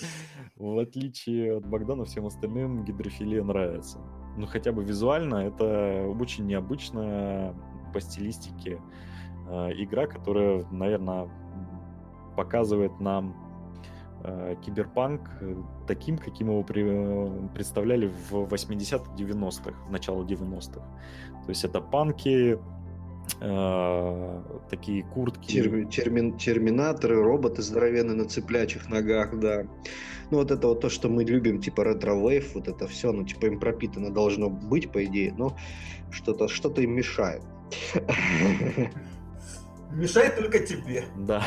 в 0.56 0.80
отличие 0.80 1.58
от 1.58 1.66
Богдана, 1.66 2.06
всем 2.06 2.26
остальным 2.26 2.86
гидрофилия 2.86 3.44
нравится. 3.44 4.00
Ну, 4.38 4.48
хотя 4.48 4.72
бы 4.72 4.84
визуально 4.84 5.48
это 5.48 6.08
очень 6.18 6.46
необычная 6.46 7.54
по 7.94 8.00
стилистике 8.00 8.82
э, 9.50 9.72
игра, 9.76 10.08
которая, 10.08 10.66
наверное, 10.72 11.30
показывает 12.38 12.98
нам 13.02 13.36
э, 14.24 14.56
киберпанк 14.66 15.30
э, 15.42 15.56
таким, 15.88 16.18
каким 16.18 16.50
его 16.50 16.66
э, 16.70 17.48
представляли 17.54 18.08
в 18.08 18.34
80-х, 18.34 19.12
90-х, 19.16 19.74
начало 19.90 20.24
90-х. 20.24 20.80
То 20.80 21.50
есть 21.50 21.66
это 21.66 21.82
панки, 21.82 22.58
э, 23.40 24.42
такие 24.70 25.04
куртки. 25.04 25.48
Терми, 25.48 25.86
термин, 25.86 26.38
терминаторы, 26.38 27.22
роботы 27.22 27.62
здоровенные 27.62 28.16
на 28.16 28.26
цыплячьих 28.26 28.90
ногах, 28.90 29.40
да. 29.40 29.64
Ну 30.32 30.38
вот 30.38 30.52
это 30.52 30.68
вот 30.68 30.82
то, 30.82 30.90
что 30.90 31.10
мы 31.10 31.24
любим, 31.24 31.62
типа 31.62 31.84
retrowave, 31.84 32.54
вот 32.56 32.68
это 32.68 32.88
все, 32.88 33.12
ну 33.12 33.26
типа 33.26 33.48
им 33.48 33.60
пропитано 33.60 34.12
должно 34.12 34.50
быть, 34.50 34.92
по 34.92 35.04
идее, 35.04 35.34
но 35.38 35.58
что-то 36.12 36.48
что 36.48 36.70
им 36.82 36.96
мешает. 36.96 37.42
Мешает 39.92 40.36
только 40.38 40.60
тебе. 40.60 41.06
Да. 41.18 41.44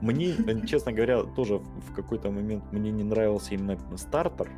Мне, 0.00 0.34
честно 0.66 0.92
говоря, 0.92 1.22
тоже 1.22 1.58
в 1.58 1.94
какой-то 1.94 2.30
момент 2.30 2.64
мне 2.72 2.90
не 2.90 3.04
нравился 3.04 3.54
именно 3.54 3.78
стартер, 3.96 4.50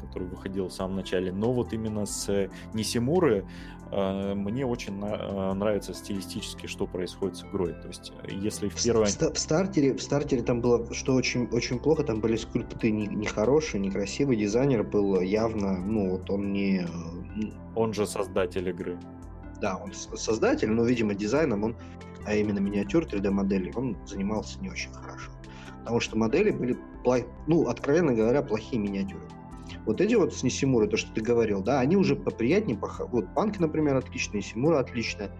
который 0.00 0.28
выходил 0.28 0.68
в 0.68 0.72
самом 0.72 0.96
начале, 0.96 1.32
но 1.32 1.52
вот 1.52 1.72
именно 1.72 2.06
с 2.06 2.50
Нисимуры 2.72 3.38
э, 3.38 3.44
мне 3.90 4.66
очень 4.66 5.00
э, 5.00 5.52
нравится 5.54 5.94
стилистически, 5.94 6.66
что 6.66 6.86
происходит 6.86 7.36
с 7.36 7.44
игрой. 7.44 7.72
То 7.74 7.88
есть, 7.88 8.12
если 8.28 8.68
в 8.68 8.82
первой... 8.82 9.06
В, 9.06 9.34
в, 9.34 9.38
стартере, 9.38 9.94
в 9.94 10.02
стартере 10.02 10.42
там 10.42 10.60
было, 10.60 10.92
что 10.92 11.14
очень, 11.14 11.46
очень 11.46 11.78
плохо, 11.78 12.02
там 12.02 12.20
были 12.20 12.36
скульпты 12.36 12.90
нехорошие, 12.90 13.80
не 13.80 13.88
некрасивый, 13.88 14.36
дизайнер 14.36 14.82
был 14.82 15.20
явно, 15.20 15.78
ну, 15.78 16.10
вот 16.10 16.30
он 16.30 16.52
не... 16.52 16.86
Он 17.74 17.92
же 17.92 18.06
создатель 18.06 18.68
игры 18.68 18.98
да, 19.60 19.76
он 19.76 19.92
создатель, 19.92 20.70
но, 20.70 20.84
видимо, 20.84 21.14
дизайном 21.14 21.64
он, 21.64 21.76
а 22.24 22.34
именно 22.34 22.58
миниатюр 22.58 23.04
3D-модели, 23.04 23.72
он 23.74 23.96
занимался 24.06 24.60
не 24.60 24.70
очень 24.70 24.92
хорошо. 24.92 25.30
Потому 25.80 26.00
что 26.00 26.18
модели 26.18 26.50
были, 26.50 26.76
ну, 27.46 27.68
откровенно 27.68 28.12
говоря, 28.12 28.42
плохие 28.42 28.80
миниатюры. 28.80 29.22
Вот 29.84 30.00
эти 30.00 30.14
вот 30.14 30.34
с 30.34 30.42
Нисимурой, 30.42 30.88
то, 30.88 30.96
что 30.96 31.12
ты 31.12 31.20
говорил, 31.20 31.62
да, 31.62 31.80
они 31.80 31.96
уже 31.96 32.16
поприятнее, 32.16 32.78
пох... 32.78 33.00
вот 33.10 33.32
Панки, 33.34 33.58
например, 33.58 33.96
отличные, 33.96 34.38
Нисимура 34.38 34.80
отличная, 34.80 35.30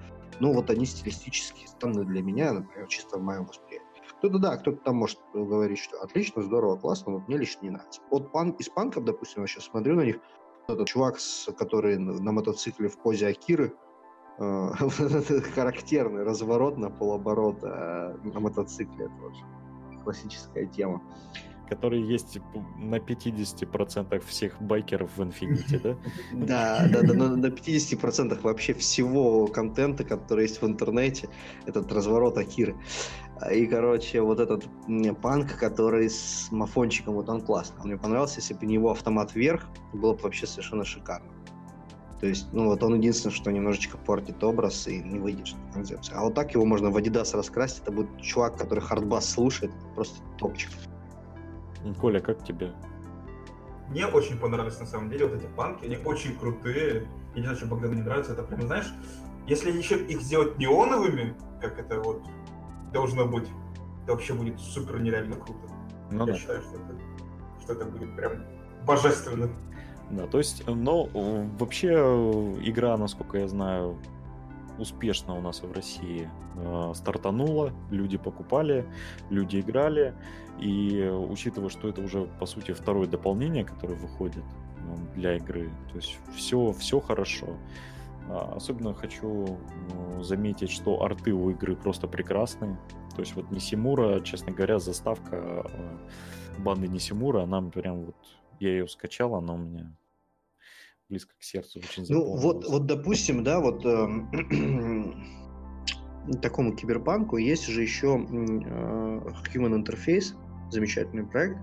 но 0.40 0.52
вот 0.52 0.70
они 0.70 0.86
стилистически 0.86 1.66
странны 1.66 2.04
для 2.04 2.22
меня, 2.22 2.52
например, 2.52 2.86
чисто 2.88 3.18
в 3.18 3.22
моем 3.22 3.46
восприятии. 3.46 3.86
Кто-то 4.18 4.38
да, 4.38 4.56
кто-то 4.56 4.78
там 4.78 4.96
может 4.96 5.18
говорить, 5.32 5.78
что 5.78 6.00
отлично, 6.00 6.42
здорово, 6.42 6.76
классно, 6.76 7.12
но 7.12 7.24
мне 7.26 7.36
лично 7.36 7.64
не 7.64 7.70
нравится. 7.70 8.00
Вот 8.10 8.32
панк, 8.32 8.60
из 8.60 8.68
панков, 8.68 9.04
допустим, 9.04 9.42
я 9.42 9.48
сейчас 9.48 9.64
смотрю 9.64 9.94
на 9.96 10.02
них, 10.02 10.16
этот 10.68 10.88
чувак, 10.88 11.18
который 11.56 11.96
на 11.98 12.32
мотоцикле 12.32 12.88
в 12.88 12.98
позе 12.98 13.28
Акиры, 13.28 13.72
Э, 14.38 14.70
характерный 15.54 16.22
разворот 16.22 16.76
на 16.76 16.90
полоборота 16.90 18.18
э, 18.22 18.28
на 18.28 18.40
мотоцикле. 18.40 19.08
Вот 19.08 19.32
классическая 20.04 20.66
тема. 20.66 21.02
Который 21.68 22.02
есть 22.02 22.38
на 22.76 22.96
50% 22.96 24.22
всех 24.26 24.60
байкеров 24.60 25.10
в 25.16 25.20
Infinity, 25.20 25.80
да? 25.82 25.96
Да, 26.32 26.88
да, 26.88 27.02
да, 27.02 27.14
на 27.14 27.46
50% 27.46 28.40
вообще 28.42 28.74
всего 28.74 29.46
контента, 29.46 30.04
который 30.04 30.42
есть 30.42 30.62
в 30.62 30.66
интернете, 30.66 31.28
этот 31.66 31.92
разворот 31.92 32.38
Акиры. 32.38 32.76
И, 33.52 33.66
короче, 33.66 34.22
вот 34.22 34.40
этот 34.40 34.64
панк, 35.20 35.56
который 35.58 36.08
с 36.08 36.48
мафончиком, 36.50 37.14
вот 37.14 37.28
он 37.28 37.42
классный. 37.42 37.80
Он 37.80 37.88
мне 37.88 37.98
понравился, 37.98 38.40
если 38.40 38.54
бы 38.54 38.64
не 38.66 38.74
его 38.74 38.90
автомат 38.90 39.34
вверх, 39.34 39.68
было 39.92 40.14
бы 40.14 40.20
вообще 40.20 40.46
совершенно 40.46 40.84
шикарно. 40.84 41.36
То 42.20 42.26
есть, 42.26 42.46
ну 42.52 42.64
вот 42.66 42.82
он 42.82 42.94
единственное, 42.94 43.34
что 43.34 43.50
немножечко 43.50 43.98
портит 43.98 44.42
образ 44.42 44.88
и 44.88 44.98
не 44.98 45.18
выйдет 45.18 45.54
концепции. 45.74 46.14
А 46.16 46.22
вот 46.24 46.34
так 46.34 46.54
его 46.54 46.64
можно 46.64 46.90
в 46.90 46.96
Adidas 46.96 47.36
раскрасить, 47.36 47.82
это 47.82 47.92
будет 47.92 48.20
чувак, 48.22 48.56
который 48.56 48.80
хардбас 48.80 49.28
слушает, 49.28 49.70
просто 49.94 50.18
топчик. 50.38 50.70
Коля, 51.94 52.20
как 52.20 52.44
тебе? 52.44 52.72
Мне 53.88 54.06
очень 54.06 54.38
понравились 54.38 54.80
на 54.80 54.86
самом 54.86 55.10
деле 55.10 55.26
вот 55.26 55.36
эти 55.36 55.46
панки, 55.46 55.84
они 55.84 55.96
очень 55.98 56.36
крутые. 56.36 57.08
Единственное, 57.34 57.56
что 57.56 57.66
Богдану 57.66 57.94
не 57.94 58.02
нравится, 58.02 58.32
это 58.32 58.42
прям, 58.42 58.62
знаешь, 58.62 58.92
если 59.46 59.70
еще 59.70 59.96
их 60.04 60.22
сделать 60.22 60.58
неоновыми, 60.58 61.34
как 61.60 61.78
это 61.78 62.00
вот 62.00 62.22
должно 62.92 63.26
быть, 63.26 63.48
это 64.02 64.12
вообще 64.12 64.34
будет 64.34 64.58
супер 64.58 65.00
нереально 65.00 65.36
круто. 65.36 65.68
Ну, 66.10 66.26
Я 66.26 66.32
да. 66.32 66.38
считаю, 66.38 66.62
что 66.62 66.74
это, 66.76 66.98
что 67.62 67.72
это 67.74 67.84
будет 67.84 68.16
прям 68.16 68.32
божественно. 68.84 69.48
Да, 70.10 70.26
то 70.26 70.38
есть, 70.38 70.66
но 70.66 71.08
вообще 71.58 71.92
игра, 72.62 72.96
насколько 72.96 73.38
я 73.38 73.48
знаю, 73.48 73.96
успешно 74.78 75.36
у 75.36 75.40
нас 75.40 75.62
в 75.62 75.72
России 75.72 76.28
э, 76.56 76.92
стартанула, 76.94 77.72
люди 77.90 78.18
покупали, 78.18 78.86
люди 79.30 79.60
играли, 79.60 80.14
и 80.58 81.02
учитывая, 81.02 81.68
что 81.68 81.88
это 81.88 82.00
уже, 82.00 82.26
по 82.40 82.46
сути, 82.46 82.72
второе 82.72 83.06
дополнение, 83.06 83.64
которое 83.64 83.94
выходит 83.94 84.44
ну, 84.86 84.96
для 85.14 85.36
игры, 85.36 85.70
то 85.90 85.96
есть 85.96 86.18
все, 86.34 86.72
все 86.72 87.00
хорошо. 87.00 87.48
А, 88.28 88.54
особенно 88.56 88.94
хочу 88.94 89.58
ну, 89.94 90.22
заметить, 90.22 90.70
что 90.70 91.02
арты 91.02 91.32
у 91.32 91.50
игры 91.50 91.76
просто 91.76 92.08
прекрасные. 92.08 92.78
То 93.14 93.20
есть 93.20 93.34
вот 93.36 93.50
Нисимура, 93.50 94.20
честно 94.20 94.52
говоря, 94.52 94.78
заставка 94.78 95.36
э, 95.36 95.62
банды 96.58 96.88
Нисимура, 96.88 97.42
она 97.42 97.62
прям 97.62 98.06
вот, 98.06 98.16
я 98.60 98.70
ее 98.70 98.88
скачал, 98.88 99.34
она 99.34 99.54
у 99.54 99.58
меня 99.58 99.92
близко 101.08 101.34
к 101.38 101.42
сердцу 101.42 101.80
очень 101.80 102.04
Ну 102.08 102.36
вот, 102.36 102.66
вот 102.68 102.86
допустим, 102.86 103.44
да, 103.44 103.60
вот 103.60 103.84
э, 103.84 104.06
такому 106.42 106.74
киберпанку 106.74 107.36
есть 107.36 107.66
же 107.66 107.82
еще 107.82 108.08
э, 108.08 108.20
Human 109.54 109.84
Interface, 109.84 110.34
замечательный 110.70 111.24
проект, 111.24 111.58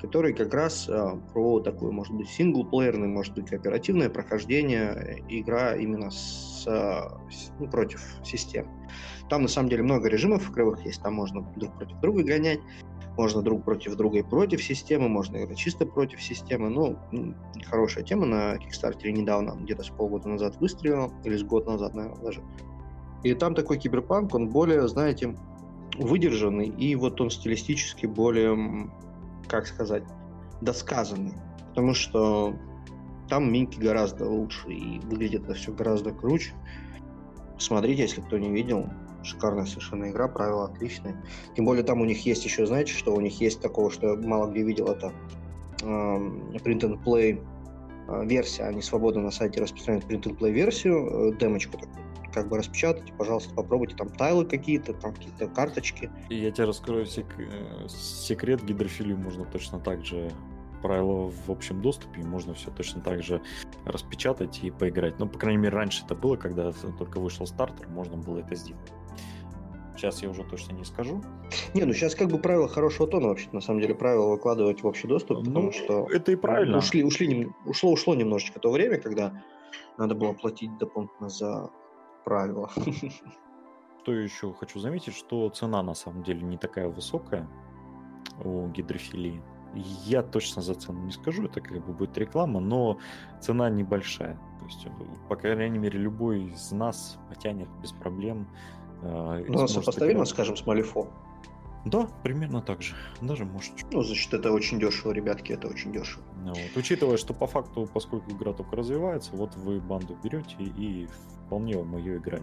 который 0.00 0.32
как 0.32 0.54
раз 0.54 0.88
э, 0.88 1.20
про 1.32 1.60
такое, 1.60 1.90
может 1.90 2.14
быть, 2.14 2.28
синглплеерное, 2.28 3.08
может 3.08 3.34
быть, 3.34 3.50
кооперативное 3.50 4.08
прохождение 4.08 4.92
э, 4.92 5.18
игра 5.28 5.76
именно 5.76 6.10
с, 6.10 6.64
с, 6.64 7.52
ну, 7.58 7.68
против 7.68 8.02
систем. 8.24 8.66
Там 9.28 9.42
на 9.42 9.48
самом 9.48 9.68
деле 9.68 9.82
много 9.82 10.08
режимов 10.08 10.50
игровых 10.50 10.84
есть, 10.86 11.02
там 11.02 11.14
можно 11.14 11.42
друг 11.56 11.76
против 11.76 12.00
друга 12.00 12.22
гонять, 12.22 12.60
можно 13.18 13.42
друг 13.42 13.64
против 13.64 13.96
друга 13.96 14.20
и 14.20 14.22
против 14.22 14.62
системы, 14.62 15.08
можно 15.08 15.36
играть 15.42 15.58
чисто 15.58 15.84
против 15.84 16.22
системы. 16.22 16.70
Ну, 16.70 16.96
хорошая 17.66 18.04
тема 18.04 18.26
на 18.26 18.56
Kickstarter 18.56 19.10
недавно, 19.10 19.56
где-то 19.60 19.82
с 19.82 19.88
полгода 19.88 20.28
назад 20.28 20.56
выстрелила, 20.60 21.12
или 21.24 21.36
с 21.36 21.42
год 21.42 21.66
назад, 21.66 21.94
наверное, 21.94 22.22
даже. 22.22 22.42
И 23.24 23.34
там 23.34 23.56
такой 23.56 23.78
киберпанк, 23.78 24.34
он 24.34 24.48
более, 24.48 24.86
знаете, 24.86 25.34
выдержанный, 25.98 26.68
и 26.68 26.94
вот 26.94 27.20
он 27.20 27.30
стилистически 27.30 28.06
более, 28.06 28.88
как 29.48 29.66
сказать, 29.66 30.04
досказанный. 30.60 31.34
Потому 31.70 31.94
что 31.94 32.54
там 33.28 33.52
минки 33.52 33.80
гораздо 33.80 34.30
лучше, 34.30 34.68
и 34.70 35.00
выглядит 35.00 35.42
это 35.42 35.54
все 35.54 35.72
гораздо 35.72 36.12
круче. 36.12 36.52
Смотрите, 37.58 38.02
если 38.02 38.20
кто 38.20 38.38
не 38.38 38.50
видел, 38.50 38.88
шикарная 39.22 39.66
совершенно 39.66 40.10
игра, 40.10 40.28
правила 40.28 40.66
отличные. 40.66 41.22
Тем 41.56 41.64
более 41.64 41.84
там 41.84 42.00
у 42.00 42.04
них 42.04 42.24
есть 42.26 42.44
еще, 42.44 42.66
знаете, 42.66 42.92
что 42.92 43.14
у 43.14 43.20
них 43.20 43.40
есть 43.40 43.60
такого, 43.60 43.90
что 43.90 44.08
я 44.08 44.16
мало 44.16 44.50
где 44.50 44.62
видел, 44.62 44.88
это 44.88 45.12
э, 45.82 45.84
print 45.84 46.80
and 46.80 47.02
play 47.04 47.44
э, 48.08 48.26
версия. 48.26 48.64
Они 48.64 48.82
свободно 48.82 49.22
на 49.22 49.30
сайте 49.30 49.60
распространяют 49.60 50.06
print 50.06 50.22
and 50.22 50.38
play 50.38 50.50
версию, 50.50 51.32
э, 51.32 51.38
демочку 51.38 51.78
такую 51.78 52.08
как 52.32 52.48
бы 52.48 52.58
распечатайте, 52.58 53.12
пожалуйста, 53.14 53.54
попробуйте 53.54 53.96
там 53.96 54.10
тайлы 54.10 54.44
какие-то, 54.44 54.92
там 54.92 55.14
какие-то 55.14 55.48
карточки. 55.48 56.10
И 56.28 56.36
я 56.36 56.50
тебе 56.50 56.66
раскрою 56.66 57.06
сек- 57.06 57.38
э, 57.38 57.88
секрет, 57.88 58.62
гидрофилию 58.64 59.18
можно 59.18 59.44
точно 59.44 59.80
так 59.80 60.04
же 60.04 60.30
правила 60.82 61.32
в 61.46 61.50
общем 61.50 61.82
доступе, 61.82 62.22
можно 62.22 62.54
все 62.54 62.70
точно 62.70 63.00
так 63.00 63.22
же 63.22 63.42
распечатать 63.84 64.60
и 64.62 64.70
поиграть. 64.70 65.18
Ну, 65.18 65.28
по 65.28 65.38
крайней 65.38 65.58
мере, 65.58 65.76
раньше 65.76 66.04
это 66.04 66.14
было, 66.14 66.36
когда 66.36 66.72
только 66.98 67.18
вышел 67.18 67.46
стартер, 67.46 67.88
можно 67.88 68.16
было 68.16 68.38
это 68.38 68.54
сделать. 68.54 68.92
Сейчас 69.98 70.22
я 70.22 70.30
уже 70.30 70.44
точно 70.44 70.74
не 70.74 70.84
скажу. 70.84 71.20
Не, 71.74 71.84
ну 71.84 71.92
сейчас 71.92 72.14
как 72.14 72.28
бы 72.28 72.38
правило 72.38 72.68
хорошего 72.68 73.08
тона 73.08 73.28
вообще 73.28 73.48
на 73.50 73.60
самом 73.60 73.80
деле 73.80 73.96
правила 73.96 74.28
выкладывать 74.28 74.80
в 74.80 74.86
общий 74.86 75.08
доступ, 75.08 75.38
потому 75.38 75.66
ну, 75.66 75.72
что 75.72 76.06
это 76.08 76.30
и 76.30 76.36
правильно. 76.36 76.78
Ушли, 76.78 77.02
ушли, 77.02 77.50
ушло, 77.66 77.90
ушло 77.90 78.14
немножечко 78.14 78.60
то 78.60 78.70
время, 78.70 78.98
когда 78.98 79.42
надо 79.96 80.14
было 80.14 80.34
платить 80.34 80.78
дополнительно 80.78 81.28
за 81.28 81.70
правила. 82.24 82.70
Что 84.02 84.14
еще 84.14 84.54
хочу 84.54 84.78
заметить, 84.78 85.14
что 85.14 85.50
цена 85.50 85.82
на 85.82 85.94
самом 85.94 86.22
деле 86.22 86.42
не 86.42 86.56
такая 86.56 86.88
высокая 86.88 87.46
у 88.42 88.68
гидрофилии. 88.68 89.42
Я 89.74 90.22
точно 90.22 90.62
за 90.62 90.74
цену 90.74 91.00
не 91.00 91.10
скажу, 91.10 91.44
это 91.44 91.60
как 91.60 91.84
бы 91.84 91.92
будет 91.92 92.16
реклама, 92.16 92.60
но 92.60 92.98
цена 93.40 93.68
небольшая. 93.68 94.38
То 94.60 94.64
есть, 94.64 94.86
по 95.28 95.36
крайней 95.36 95.78
мере, 95.78 95.98
любой 95.98 96.44
из 96.44 96.72
нас 96.72 97.18
потянет 97.28 97.68
без 97.82 97.92
проблем 97.92 98.48
ну, 99.02 99.68
сопоставимо, 99.68 100.18
играть. 100.18 100.28
скажем, 100.28 100.56
с 100.56 100.66
Малифо. 100.66 101.08
Да, 101.84 102.08
примерно 102.22 102.60
так 102.60 102.82
же. 102.82 102.94
Даже 103.20 103.44
может. 103.44 103.72
Ну, 103.92 104.02
значит, 104.02 104.34
это 104.34 104.52
очень 104.52 104.78
дешево, 104.78 105.12
ребятки, 105.12 105.52
это 105.52 105.68
очень 105.68 105.92
дешево. 105.92 106.22
Ну, 106.42 106.48
вот. 106.50 106.76
Учитывая, 106.76 107.16
что 107.16 107.32
по 107.34 107.46
факту, 107.46 107.88
поскольку 107.92 108.30
игра 108.30 108.52
только 108.52 108.76
развивается, 108.76 109.30
вот 109.34 109.54
вы 109.56 109.80
банду 109.80 110.16
берете 110.22 110.56
и 110.58 111.08
вполне 111.46 111.76
вам 111.76 111.96
ее 111.96 112.18
играть. 112.18 112.42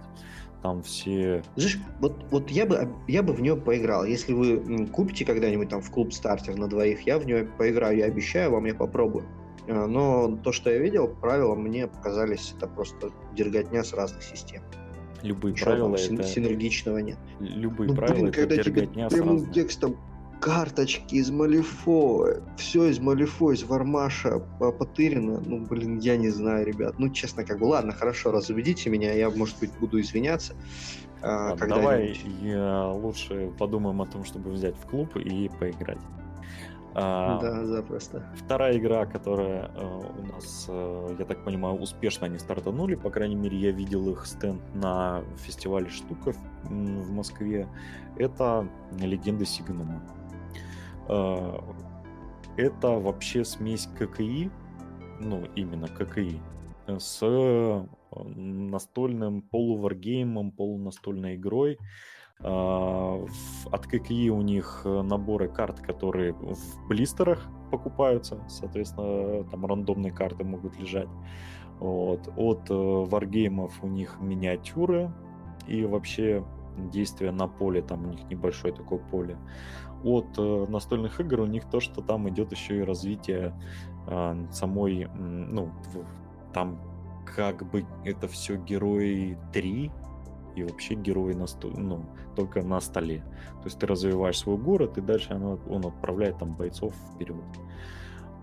Там 0.64 0.82
все... 0.82 1.44
Знаешь, 1.56 1.78
вот, 2.00 2.26
вот 2.32 2.50
я, 2.50 2.66
бы, 2.66 2.92
я 3.08 3.22
бы 3.22 3.34
в 3.34 3.42
нее 3.42 3.56
поиграл. 3.56 4.04
Если 4.06 4.34
вы 4.34 4.88
купите 4.88 5.26
когда-нибудь 5.26 5.70
там 5.70 5.82
в 5.82 5.92
клуб 5.92 6.12
стартер 6.12 6.56
на 6.56 6.68
двоих, 6.68 7.02
я 7.02 7.20
в 7.20 7.26
нее 7.26 7.46
поиграю, 7.46 7.98
я 7.98 8.06
обещаю 8.06 8.52
вам, 8.52 8.66
я 8.66 8.74
попробую. 8.74 9.28
А, 9.68 9.86
но 9.86 10.38
то, 10.38 10.52
что 10.52 10.72
я 10.72 10.80
видел, 10.80 11.08
правила 11.08 11.54
мне 11.54 11.88
показались 11.88 12.54
это 12.58 12.68
просто 12.68 13.12
дерготня 13.36 13.84
с 13.84 13.94
разных 13.94 14.24
систем 14.24 14.64
любые 15.26 15.54
Ничего 15.54 15.72
правила 15.72 15.96
это... 15.96 16.24
синергичного 16.24 17.00
нет. 17.00 17.18
Любые 17.40 17.90
ну, 17.90 17.96
правила 17.96 18.16
блин, 18.16 18.28
это 18.28 18.40
когда 18.40 18.64
тебе 18.64 18.88
прямым 19.10 19.52
текстом 19.52 19.98
карточки 20.40 21.16
из 21.16 21.32
Малифо, 21.32 22.28
все 22.58 22.86
из 22.90 23.00
Малифо, 23.00 23.52
из 23.52 23.64
Вармаша 23.64 24.40
потырено, 24.60 25.42
ну, 25.46 25.66
блин, 25.66 26.00
я 26.00 26.18
не 26.18 26.30
знаю, 26.30 26.66
ребят. 26.66 27.00
Ну, 27.00 27.10
честно, 27.10 27.44
как 27.44 27.60
бы, 27.60 27.66
ладно, 27.66 27.94
хорошо, 27.94 28.32
разубедите 28.32 28.90
меня, 28.90 29.14
я, 29.14 29.30
может 29.30 29.60
быть, 29.60 29.72
буду 29.80 30.00
извиняться. 30.00 30.54
А, 31.22 31.56
давай 31.56 32.16
я 32.42 32.90
лучше 32.90 33.52
подумаем 33.58 34.02
о 34.02 34.06
том, 34.06 34.24
чтобы 34.24 34.52
взять 34.52 34.76
в 34.78 34.86
клуб 34.88 35.16
и 35.16 35.50
поиграть. 35.60 35.98
А, 36.98 37.40
да, 37.42 37.66
запросто. 37.66 38.24
Вторая 38.38 38.78
игра, 38.78 39.06
которая 39.06 39.70
э, 39.76 40.02
у 40.18 40.26
нас, 40.28 40.66
э, 40.70 41.16
я 41.20 41.26
так 41.26 41.44
понимаю, 41.44 41.76
успешно 41.76 42.28
они 42.28 42.40
стартанули, 42.40 42.96
по 42.96 43.10
крайней 43.10 43.36
мере, 43.36 43.58
я 43.58 43.72
видел 43.72 44.10
их 44.10 44.26
стенд 44.26 44.62
на 44.74 45.22
фестивале 45.36 45.90
Штуков 45.90 46.38
в 46.64 47.12
Москве, 47.12 47.68
это 48.16 48.66
Легенда 48.98 49.46
Сигнума. 49.46 50.02
Э, 51.10 51.60
это 52.56 52.88
вообще 52.92 53.44
смесь 53.44 53.90
ККИ, 54.00 54.50
ну, 55.20 55.44
именно 55.54 55.90
ККИ, 55.90 56.40
с 56.88 57.86
настольным 58.36 59.42
полуваргеймом, 59.42 60.52
полунастольной 60.52 61.36
игрой, 61.36 61.78
от 62.42 63.88
ККИ 63.88 64.30
у 64.30 64.42
них 64.42 64.82
э, 64.86 65.02
наборы 65.02 65.48
карт, 65.48 65.80
которые 65.80 66.34
в 66.34 66.88
блистерах 66.88 67.48
покупаются, 67.72 68.40
соответственно, 68.48 69.44
там 69.46 69.66
рандомные 69.66 70.12
карты 70.12 70.44
могут 70.44 70.78
лежать. 70.78 71.10
Вот. 71.80 72.30
От 72.38 72.70
варгеймов 72.70 73.84
у 73.84 73.88
них 73.88 74.18
миниатюры 74.20 75.12
и 75.68 75.86
вообще 75.86 76.46
действия 76.78 77.32
на 77.32 77.48
поле, 77.48 77.82
там 77.82 78.06
у 78.06 78.10
них 78.10 78.30
небольшое 78.30 78.74
такое 78.74 79.00
поле. 79.00 79.38
От 80.04 80.38
э, 80.38 80.66
настольных 80.70 81.20
игр 81.20 81.42
у 81.42 81.46
них 81.46 81.66
то, 81.70 81.80
что 81.80 82.02
там 82.02 82.30
идет 82.30 82.52
еще 82.52 82.78
и 82.78 82.82
развитие 82.82 83.54
э, 84.08 84.46
самой, 84.52 85.08
ну, 85.16 85.72
там 86.54 86.80
как 87.26 87.70
бы 87.70 87.86
это 88.04 88.28
все 88.28 88.56
герои 88.56 89.38
3, 89.52 89.92
и 90.56 90.64
вообще 90.64 90.96
герой 90.96 91.36
на 91.36 91.48
сто... 91.48 91.70
ну, 91.70 92.06
только 92.36 92.62
на 92.62 92.80
столе. 92.82 93.24
То 93.60 93.66
есть 93.66 93.80
ты 93.80 93.88
развиваешь 93.88 94.40
свой 94.40 94.58
город, 94.58 94.98
и 94.98 95.02
дальше 95.02 95.34
оно, 95.34 95.60
он 95.70 95.86
отправляет 95.86 96.38
там 96.40 96.56
бойцов 96.56 96.94
вперед. 97.14 97.36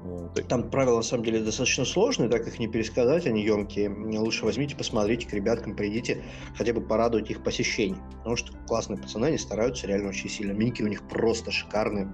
Вот. 0.04 0.34
Там 0.48 0.68
правила, 0.68 0.96
на 0.96 1.02
самом 1.02 1.24
деле, 1.24 1.40
достаточно 1.40 1.84
сложные, 1.84 2.28
так 2.28 2.46
их 2.48 2.58
не 2.58 2.66
пересказать, 2.66 3.26
они 3.26 3.44
емкие. 3.44 3.88
Лучше 4.18 4.44
возьмите, 4.44 4.76
посмотрите 4.76 5.28
к 5.28 5.32
ребяткам, 5.32 5.76
придите, 5.76 6.24
хотя 6.56 6.72
бы 6.72 6.80
порадовать 6.80 7.30
их 7.30 7.42
посещение. 7.44 8.00
Потому 8.18 8.36
что 8.36 8.52
классные 8.66 8.98
пацаны, 8.98 9.26
они 9.26 9.38
стараются 9.38 9.86
реально 9.86 10.08
очень 10.08 10.28
сильно. 10.28 10.52
Минки 10.52 10.82
у 10.82 10.88
них 10.88 11.06
просто 11.08 11.52
шикарные. 11.52 12.12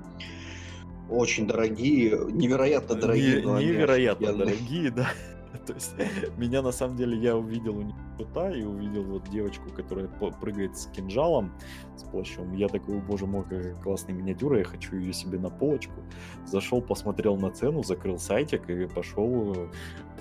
Очень 1.09 1.47
дорогие, 1.47 2.11
невероятно 2.31 2.95
дорогие. 2.95 3.43
Не, 3.43 3.65
невероятно 3.65 4.35
дорогие, 4.35 4.91
да. 4.91 5.09
То 5.67 5.73
есть 5.73 5.95
меня 6.37 6.63
на 6.63 6.73
самом 6.73 6.97
деле 6.97 7.17
я 7.19 7.37
увидел 7.37 7.79
у 7.79 7.83
них 7.83 7.97
кота 8.17 8.51
и 8.51 8.63
увидел 8.63 9.05
вот 9.05 9.29
девочку, 9.31 9.71
которая 9.71 10.09
прыгает 10.09 10.77
с 10.77 10.87
кинжалом, 10.87 11.53
с 11.97 12.03
плащом. 12.03 12.53
Я 12.53 12.69
такой, 12.69 13.01
боже 13.01 13.27
мой, 13.27 13.45
какая 13.45 13.75
классная 13.83 14.15
миниатюра, 14.15 14.59
я 14.59 14.65
хочу 14.65 14.97
ее 14.97 15.13
себе 15.13 15.39
на 15.39 15.51
полочку. 15.51 16.03
Зашел, 16.47 16.83
посмотрел 16.83 17.37
на 17.37 17.51
цену, 17.51 17.83
закрыл 17.83 18.19
сайтик 18.19 18.69
и 18.69 18.87
пошел 18.87 19.55
э, 19.55 19.69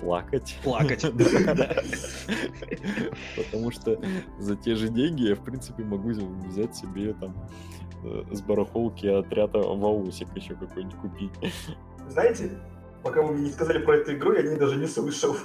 плакать. 0.00 0.58
Плакать. 0.62 1.02
Потому 3.36 3.70
что 3.70 4.00
за 4.38 4.56
те 4.56 4.74
же 4.74 4.88
деньги 4.88 5.28
я, 5.28 5.34
в 5.34 5.44
принципе, 5.44 5.84
могу 5.84 6.10
взять 6.10 6.76
себе 6.76 7.14
там 7.14 7.34
э, 8.04 8.24
с 8.32 8.40
барахолки 8.40 9.06
отряда 9.06 9.58
Ваусик 9.58 10.34
еще 10.36 10.54
какой-нибудь 10.54 10.96
купить. 10.96 11.32
Знаете, 12.08 12.50
Пока 13.02 13.22
вы 13.22 13.34
мне 13.34 13.44
не 13.44 13.50
сказали 13.50 13.84
про 13.84 13.96
эту 13.96 14.14
игру, 14.14 14.32
я 14.32 14.42
не 14.42 14.56
даже 14.56 14.76
не 14.76 14.86
слышал. 14.86 15.36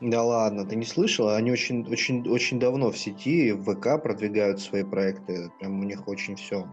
Да 0.00 0.22
ладно, 0.24 0.66
ты 0.66 0.74
не 0.74 0.84
слышал? 0.84 1.28
Они 1.28 1.52
очень, 1.52 1.88
очень, 1.88 2.28
очень 2.28 2.58
давно 2.58 2.90
в 2.90 2.98
сети, 2.98 3.52
в 3.52 3.62
ВК 3.62 4.02
продвигают 4.02 4.60
свои 4.60 4.82
проекты. 4.82 5.52
Прям 5.60 5.78
у 5.78 5.84
них 5.84 6.08
очень 6.08 6.34
все 6.34 6.66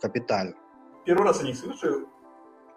капитально. 0.00 0.54
Первый 1.04 1.24
раз 1.24 1.42
я 1.42 1.48
не 1.48 1.54
слышу. 1.54 2.06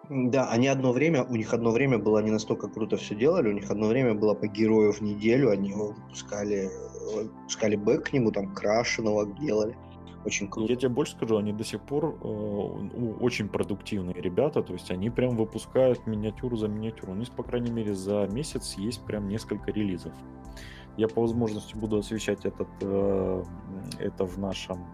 Да, 0.09 0.49
они 0.49 0.67
одно 0.67 0.91
время, 0.91 1.23
у 1.23 1.35
них 1.35 1.53
одно 1.53 1.71
время 1.71 1.97
было 1.97 2.19
не 2.19 2.31
настолько 2.31 2.67
круто 2.67 2.97
все 2.97 3.15
делали, 3.15 3.49
у 3.49 3.53
них 3.53 3.69
одно 3.69 3.87
время 3.87 4.13
было 4.13 4.33
по 4.33 4.47
герою 4.47 4.91
в 4.91 4.99
неделю, 5.01 5.49
они 5.49 5.73
выпускали, 5.73 6.69
выпускали 7.13 7.77
бэк 7.77 8.09
к 8.09 8.13
нему, 8.13 8.31
там 8.31 8.53
крашеного 8.53 9.25
делали. 9.39 9.77
Очень 10.25 10.49
круто. 10.49 10.71
Я 10.71 10.77
тебе 10.77 10.89
больше 10.89 11.13
скажу, 11.13 11.37
они 11.37 11.51
до 11.51 11.63
сих 11.65 11.81
пор 11.81 12.17
э, 12.21 12.27
очень 13.19 13.49
продуктивные 13.49 14.21
ребята, 14.21 14.63
то 14.63 14.73
есть 14.73 14.89
они 14.89 15.09
прям 15.09 15.35
выпускают 15.35 16.07
миниатюру 16.07 16.55
за 16.55 16.67
миниатюру. 16.67 17.11
У 17.11 17.15
них, 17.15 17.29
по 17.31 17.43
крайней 17.43 17.71
мере, 17.71 17.93
за 17.93 18.27
месяц 18.31 18.75
есть 18.77 19.03
прям 19.05 19.27
несколько 19.27 19.71
релизов. 19.71 20.13
Я 20.95 21.07
по 21.07 21.21
возможности 21.21 21.75
буду 21.75 21.97
освещать 21.97 22.45
этот, 22.45 22.69
э, 22.81 23.43
это 23.99 24.25
в 24.25 24.37
нашем 24.37 24.85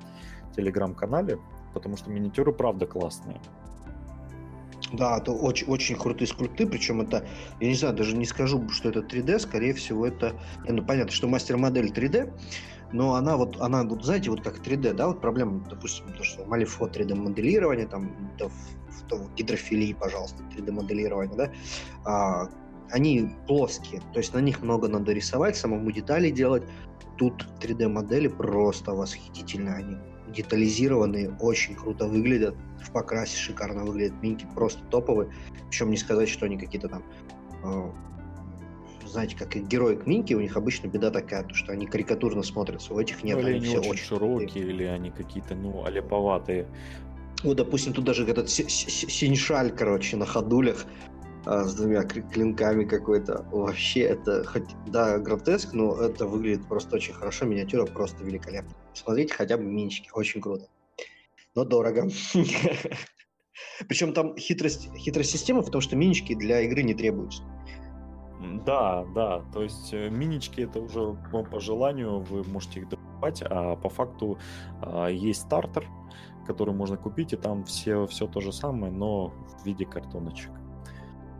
телеграм-канале, 0.55 1.37
потому 1.73 1.95
что 1.95 2.09
миниатюры 2.09 2.51
правда 2.51 2.87
классные. 2.87 3.39
Да, 4.91 5.19
это 5.19 5.31
очень, 5.31 5.67
очень 5.67 5.95
крутые 5.95 6.27
скульпты, 6.27 6.65
причем 6.65 7.01
это, 7.01 7.23
я 7.59 7.67
не 7.67 7.75
знаю, 7.75 7.95
даже 7.95 8.17
не 8.17 8.25
скажу, 8.25 8.67
что 8.69 8.89
это 8.89 9.01
3D, 9.01 9.37
скорее 9.39 9.73
всего 9.73 10.07
это, 10.07 10.33
ну 10.67 10.83
понятно, 10.83 11.11
что 11.11 11.27
мастер-модель 11.27 11.91
3D, 11.91 12.33
но 12.91 13.15
она 13.15 13.37
вот, 13.37 13.59
она 13.61 13.83
вот, 13.83 14.03
знаете, 14.03 14.29
вот 14.29 14.41
как 14.41 14.59
3D, 14.59 14.93
да, 14.93 15.07
вот 15.07 15.21
проблема, 15.21 15.63
допустим, 15.69 16.11
то, 16.13 16.23
что 16.23 16.45
Малифо 16.45 16.87
3D 16.87 17.15
моделирование, 17.15 17.87
там, 17.87 18.15
да, 18.37 18.47
в, 18.47 19.11
в, 19.11 19.35
гидрофилии, 19.35 19.93
пожалуйста, 19.93 20.43
3D 20.55 20.71
моделирование, 20.71 21.35
да, 21.35 21.51
а, 22.05 22.49
они 22.91 23.31
плоские, 23.47 24.01
то 24.13 24.19
есть 24.19 24.33
на 24.33 24.39
них 24.39 24.61
много 24.61 24.87
надо 24.87 25.13
рисовать, 25.13 25.55
самому 25.55 25.91
детали 25.91 26.31
делать. 26.31 26.63
Тут 27.17 27.47
3D 27.59 27.87
модели 27.87 28.27
просто 28.27 28.93
восхитительные, 28.93 29.75
они 29.75 29.97
детализированные, 30.33 31.35
очень 31.39 31.75
круто 31.75 32.07
выглядят, 32.07 32.55
в 32.81 32.91
покрасе 32.91 33.37
шикарно 33.37 33.83
выглядят, 33.83 34.21
минки 34.21 34.47
просто 34.55 34.83
топовые, 34.85 35.31
причем 35.67 35.91
не 35.91 35.97
сказать, 35.97 36.29
что 36.29 36.45
они 36.45 36.57
какие-то 36.57 36.87
там 36.87 37.03
а, 37.63 37.93
знаете, 39.09 39.35
как 39.37 39.55
и 39.55 39.59
герои 39.59 39.95
Кминки, 39.95 40.33
у 40.33 40.41
них 40.41 40.55
обычно 40.55 40.87
беда 40.87 41.11
такая, 41.11 41.43
то, 41.43 41.53
что 41.53 41.71
они 41.71 41.85
карикатурно 41.85 42.43
смотрятся. 42.43 42.93
У 42.93 42.99
этих 42.99 43.23
нет, 43.23 43.37
ну, 43.37 43.47
или 43.47 43.57
они, 43.57 43.65
все 43.65 43.79
очень, 43.79 43.91
очень 43.91 44.05
широкие, 44.05 44.65
или 44.65 44.83
они 44.83 45.11
какие-то, 45.11 45.55
ну, 45.55 45.83
аляповатые. 45.85 46.67
Вот, 47.43 47.57
допустим, 47.57 47.93
тут 47.93 48.05
даже 48.05 48.25
этот 48.25 48.49
синьшаль, 48.49 49.71
короче, 49.71 50.17
на 50.17 50.25
ходулях 50.25 50.85
а, 51.45 51.63
с 51.63 51.73
двумя 51.75 52.03
клинками 52.03 52.83
какой-то. 52.83 53.45
Вообще, 53.51 54.01
это 54.01 54.43
хоть, 54.43 54.69
да, 54.87 55.17
гротеск, 55.19 55.73
но 55.73 55.95
это 55.99 56.25
выглядит 56.25 56.67
просто 56.67 56.97
очень 56.97 57.13
хорошо. 57.13 57.45
Миниатюра 57.45 57.85
просто 57.85 58.23
великолепна. 58.23 58.73
Смотрите 58.93 59.33
хотя 59.33 59.57
бы 59.57 59.63
минчики, 59.63 60.09
очень 60.13 60.41
круто. 60.41 60.67
Но 61.55 61.63
дорого. 61.63 62.09
Причем 63.87 64.13
там 64.13 64.37
хитрость, 64.37 64.89
хитрость 64.95 65.31
системы 65.31 65.61
в 65.61 65.71
том, 65.71 65.81
что 65.81 65.95
минички 65.95 66.35
для 66.35 66.61
игры 66.61 66.83
не 66.83 66.93
требуются. 66.93 67.43
Да, 68.39 69.05
да, 69.13 69.41
то 69.53 69.63
есть 69.63 69.93
э, 69.93 70.09
минички 70.09 70.61
это 70.61 70.79
уже 70.79 71.15
по 71.51 71.59
желанию 71.59 72.21
вы 72.21 72.43
можете 72.43 72.79
их 72.79 72.89
добывать, 72.89 73.41
а 73.41 73.75
по 73.75 73.89
факту 73.89 74.37
а, 74.81 75.07
есть 75.07 75.41
стартер, 75.41 75.85
который 76.47 76.73
можно 76.73 76.95
купить, 76.95 77.33
и 77.33 77.35
там 77.35 77.65
все, 77.65 78.07
все 78.07 78.27
то 78.27 78.39
же 78.39 78.53
самое, 78.53 78.93
но 78.93 79.33
в 79.61 79.65
виде 79.65 79.85
картоночек. 79.85 80.51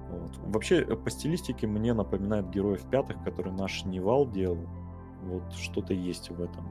Вот. 0.09 0.31
Вообще, 0.53 0.81
э, 0.81 0.95
по 0.95 1.09
стилистике 1.09 1.67
мне 1.67 1.93
напоминает 1.93 2.49
героев 2.49 2.81
пятых, 2.89 3.23
который 3.23 3.53
наш 3.53 3.85
Невал 3.85 4.29
делал. 4.29 4.59
Вот 5.23 5.53
что-то 5.53 5.93
есть 5.93 6.29
в 6.29 6.41
этом. 6.41 6.67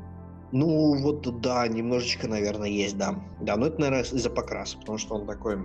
Ну, 0.52 0.94
вот 1.02 1.40
да, 1.40 1.68
немножечко, 1.68 2.28
наверное, 2.28 2.68
есть, 2.68 2.96
да. 2.96 3.14
Да, 3.40 3.56
но 3.56 3.66
это, 3.66 3.80
наверное, 3.80 4.02
из-за 4.02 4.30
покраса, 4.30 4.78
потому 4.78 4.98
что 4.98 5.14
он 5.14 5.26
такой 5.26 5.56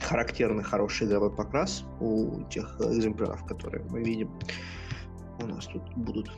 характерный 0.00 0.64
хороший 0.64 1.06
игровой 1.06 1.30
покрас 1.30 1.84
у 2.00 2.42
тех 2.50 2.80
экземпляров, 2.80 3.44
которые 3.44 3.84
мы 3.84 4.02
видим. 4.02 4.30
У 5.40 5.46
нас 5.46 5.66
тут 5.66 5.82
будут 5.96 6.30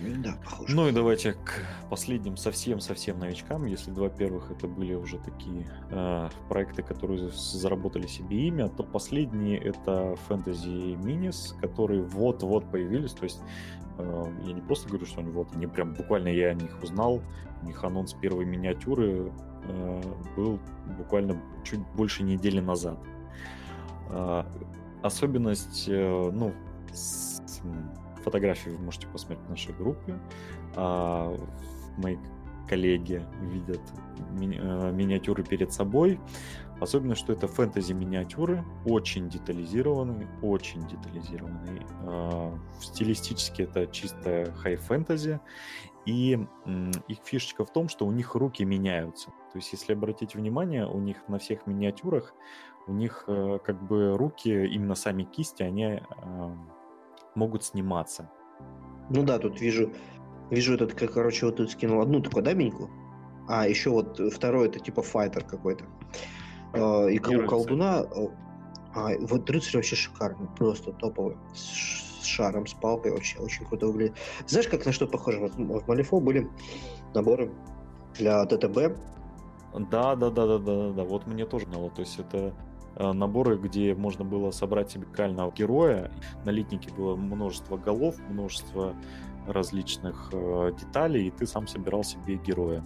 да, 0.00 0.34
похоже. 0.42 0.74
Ну 0.74 0.88
и 0.88 0.92
давайте 0.92 1.34
к 1.34 1.62
последним 1.90 2.36
совсем-совсем 2.36 3.18
новичкам. 3.18 3.66
Если 3.66 3.90
два 3.90 4.08
первых 4.08 4.50
это 4.50 4.66
были 4.66 4.94
уже 4.94 5.18
такие 5.18 5.66
э, 5.90 6.28
проекты, 6.48 6.82
которые 6.82 7.30
заработали 7.30 8.06
себе 8.06 8.48
имя, 8.48 8.68
то 8.68 8.82
последние 8.82 9.58
это 9.58 10.16
Fantasy 10.28 10.96
Minis, 10.96 11.58
которые 11.60 12.02
вот-вот 12.02 12.70
появились. 12.70 13.12
То 13.12 13.24
есть 13.24 13.42
э, 13.98 14.26
я 14.46 14.52
не 14.52 14.62
просто 14.62 14.88
говорю, 14.88 15.04
что 15.04 15.20
они 15.20 15.30
вот, 15.30 15.48
они 15.54 15.66
прям 15.66 15.92
буквально 15.92 16.28
я 16.28 16.48
о 16.48 16.54
них 16.54 16.82
узнал. 16.82 17.20
У 17.62 17.66
них 17.66 17.84
анонс 17.84 18.14
первой 18.14 18.46
миниатюры 18.46 19.30
был 20.36 20.58
буквально 20.98 21.40
чуть 21.64 21.80
больше 21.94 22.22
недели 22.22 22.60
назад. 22.60 22.98
Э, 24.10 24.44
особенность, 25.02 25.86
э, 25.88 26.30
ну, 26.32 26.52
фотографии 28.22 28.70
вы 28.70 28.78
можете 28.78 29.06
посмотреть 29.06 29.46
в 29.46 29.50
нашей 29.50 29.74
группе. 29.74 30.18
А, 30.76 31.34
мои 31.96 32.16
коллеги 32.68 33.24
видят 33.40 33.80
ми- 34.30 34.58
э, 34.60 34.92
миниатюры 34.92 35.42
перед 35.42 35.72
собой. 35.72 36.20
Особенно, 36.80 37.14
что 37.14 37.32
это 37.32 37.46
фэнтези-миниатюры, 37.46 38.64
очень 38.86 39.28
детализированные, 39.28 40.28
очень 40.42 40.86
детализированные. 40.86 41.86
А, 42.02 42.58
стилистически 42.80 43.62
это 43.62 43.86
чистая 43.86 44.52
хай-фэнтези. 44.52 45.40
И 46.06 46.38
их 47.08 47.18
фишечка 47.24 47.64
в 47.64 47.72
том, 47.72 47.88
что 47.88 48.06
у 48.06 48.12
них 48.12 48.34
руки 48.34 48.64
меняются. 48.64 49.30
То 49.52 49.56
есть, 49.56 49.72
если 49.72 49.92
обратить 49.92 50.34
внимание, 50.34 50.86
у 50.86 50.98
них 50.98 51.16
на 51.28 51.38
всех 51.38 51.66
миниатюрах, 51.66 52.34
у 52.86 52.92
них 52.92 53.24
э, 53.26 53.58
как 53.64 53.82
бы 53.82 54.16
руки, 54.16 54.48
именно 54.48 54.94
сами 54.94 55.24
кисти, 55.24 55.62
они 55.62 56.00
могут 57.34 57.64
сниматься. 57.64 58.30
Ну 59.10 59.22
да, 59.24 59.38
тут 59.38 59.60
вижу, 59.60 59.92
вижу 60.50 60.74
этот, 60.74 60.94
как, 60.94 61.12
короче, 61.12 61.46
вот 61.46 61.56
тут 61.56 61.70
скинул 61.70 62.00
одну 62.00 62.20
такую, 62.20 62.44
да, 62.44 62.54
миньку? 62.54 62.90
А, 63.48 63.68
еще 63.68 63.90
вот 63.90 64.18
второй, 64.32 64.68
это 64.68 64.78
типа 64.78 65.02
файтер 65.02 65.44
какой-то. 65.44 65.84
А, 66.72 67.06
и 67.06 67.18
у 67.18 67.46
колдуна... 67.46 68.06
А, 68.92 69.10
вот 69.20 69.48
рыцарь 69.48 69.76
вообще 69.76 69.94
шикарный, 69.94 70.48
просто 70.56 70.92
топовый. 70.92 71.36
Шаром, 72.30 72.66
с 72.66 72.74
палкой, 72.74 73.12
вообще 73.12 73.38
очень 73.38 73.66
круто 73.66 73.86
выглядит. 73.86 74.16
Знаешь, 74.46 74.68
как 74.68 74.86
на 74.86 74.92
что 74.92 75.06
похоже? 75.06 75.40
Вот 75.40 75.52
в 75.54 75.88
Малифо 75.88 76.20
были 76.20 76.48
наборы 77.14 77.50
для 78.18 78.44
ТТБ. 78.46 78.96
Да, 79.90 80.16
да, 80.16 80.30
да, 80.30 80.46
да, 80.46 80.58
да, 80.58 80.90
да. 80.90 81.04
Вот 81.04 81.26
мне 81.26 81.46
тоже 81.46 81.66
дало. 81.66 81.90
То 81.90 82.00
есть 82.00 82.18
это 82.18 82.54
Э, 82.96 83.12
наборы, 83.12 83.56
где 83.56 83.94
можно 83.94 84.24
было 84.24 84.50
собрать 84.50 84.90
себе 84.90 85.06
кального 85.06 85.50
героя. 85.52 86.10
На 86.44 86.50
литнике 86.50 86.90
было 86.90 87.16
множество 87.16 87.76
голов, 87.76 88.16
множество 88.28 88.94
различных 89.46 90.30
э, 90.32 90.72
деталей, 90.78 91.28
и 91.28 91.30
ты 91.30 91.46
сам 91.46 91.66
собирал 91.66 92.04
себе 92.04 92.36
героя. 92.36 92.84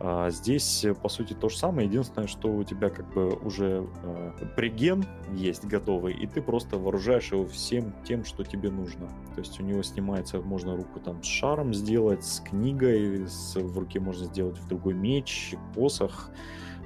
А 0.00 0.30
здесь, 0.30 0.84
по 1.02 1.08
сути, 1.08 1.34
то 1.34 1.48
же 1.48 1.56
самое. 1.56 1.86
Единственное, 1.86 2.26
что 2.26 2.48
у 2.48 2.64
тебя 2.64 2.90
как 2.90 3.12
бы 3.12 3.28
уже 3.36 3.86
э, 4.02 4.32
преген 4.56 5.06
есть 5.32 5.64
готовый, 5.64 6.14
и 6.14 6.26
ты 6.26 6.42
просто 6.42 6.78
вооружаешь 6.78 7.32
его 7.32 7.46
всем 7.46 7.94
тем, 8.04 8.24
что 8.24 8.44
тебе 8.44 8.70
нужно. 8.70 9.08
То 9.34 9.40
есть 9.40 9.58
у 9.60 9.62
него 9.62 9.82
снимается, 9.82 10.40
можно 10.40 10.76
руку 10.76 11.00
там 11.00 11.22
с 11.22 11.26
шаром 11.26 11.72
сделать, 11.72 12.24
с 12.24 12.40
книгой, 12.40 13.26
с, 13.28 13.54
в 13.54 13.78
руке 13.78 14.00
можно 14.00 14.26
сделать 14.26 14.58
в 14.58 14.68
другой 14.68 14.94
меч, 14.94 15.54
посох 15.74 16.30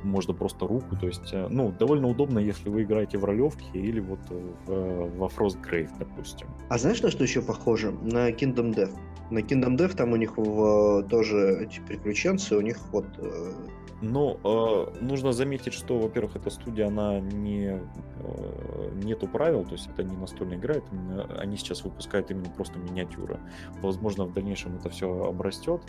можно 0.02 0.34
просто 0.34 0.66
руку, 0.66 0.96
то 0.96 1.06
есть, 1.06 1.32
э, 1.32 1.48
ну, 1.48 1.72
довольно 1.72 2.08
удобно, 2.08 2.38
если 2.38 2.68
вы 2.68 2.82
играете 2.82 3.18
в 3.18 3.24
ролевки 3.24 3.68
или 3.72 4.00
вот 4.00 4.20
в, 4.66 5.18
во 5.18 5.26
Frostgrave, 5.26 5.90
допустим. 5.98 6.48
А 6.68 6.78
знаешь, 6.78 7.02
на 7.02 7.10
что 7.10 7.24
еще 7.24 7.42
похоже? 7.42 7.90
На 7.90 8.30
Kingdom 8.30 8.74
Death. 8.74 8.96
На 9.30 9.40
Kingdom 9.40 9.76
Death 9.76 9.96
там 9.96 10.12
у 10.12 10.16
них 10.16 10.36
в, 10.36 11.02
тоже 11.04 11.64
эти 11.64 11.80
приключенцы, 11.80 12.56
у 12.56 12.60
них 12.60 12.78
вот 12.92 13.06
э, 13.18 13.52
ну, 14.00 14.38
э, 14.44 15.00
нужно 15.00 15.32
заметить, 15.32 15.72
что, 15.72 15.98
во-первых, 15.98 16.36
эта 16.36 16.50
студия, 16.50 16.86
она 16.86 17.18
не 17.18 17.80
э, 18.20 18.90
нету 19.02 19.26
правил, 19.26 19.64
то 19.64 19.72
есть 19.72 19.88
это 19.88 20.04
не 20.04 20.16
настольная 20.16 20.56
игра, 20.56 20.76
это, 20.76 21.40
они 21.40 21.56
сейчас 21.56 21.82
выпускают 21.82 22.30
именно 22.30 22.48
просто 22.50 22.78
миниатюры. 22.78 23.40
Возможно, 23.82 24.24
в 24.24 24.32
дальнейшем 24.32 24.76
это 24.76 24.88
все 24.88 25.24
обрастет 25.24 25.82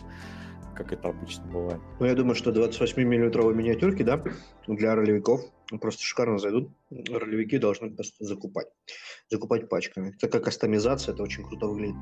как 0.80 0.94
это 0.94 1.10
обычно 1.10 1.46
бывает. 1.46 1.82
Ну, 2.00 2.06
я 2.06 2.16
думаю, 2.16 2.36
что 2.36 2.52
28-миллиметровые 2.52 3.54
миниатюрки, 3.54 4.04
да, 4.04 4.24
для 4.66 4.96
ролевиков 4.96 5.42
просто 5.82 6.02
шикарно 6.02 6.38
зайдут. 6.38 6.70
Ролевики 6.90 7.58
должны 7.58 7.92
просто 7.92 8.24
закупать. 8.24 8.68
Закупать 9.30 9.68
пачками. 9.68 10.16
Это 10.16 10.30
как 10.30 10.46
кастомизация, 10.46 11.14
это 11.14 11.24
очень 11.24 11.44
круто 11.44 11.68
выглядит. 11.68 11.98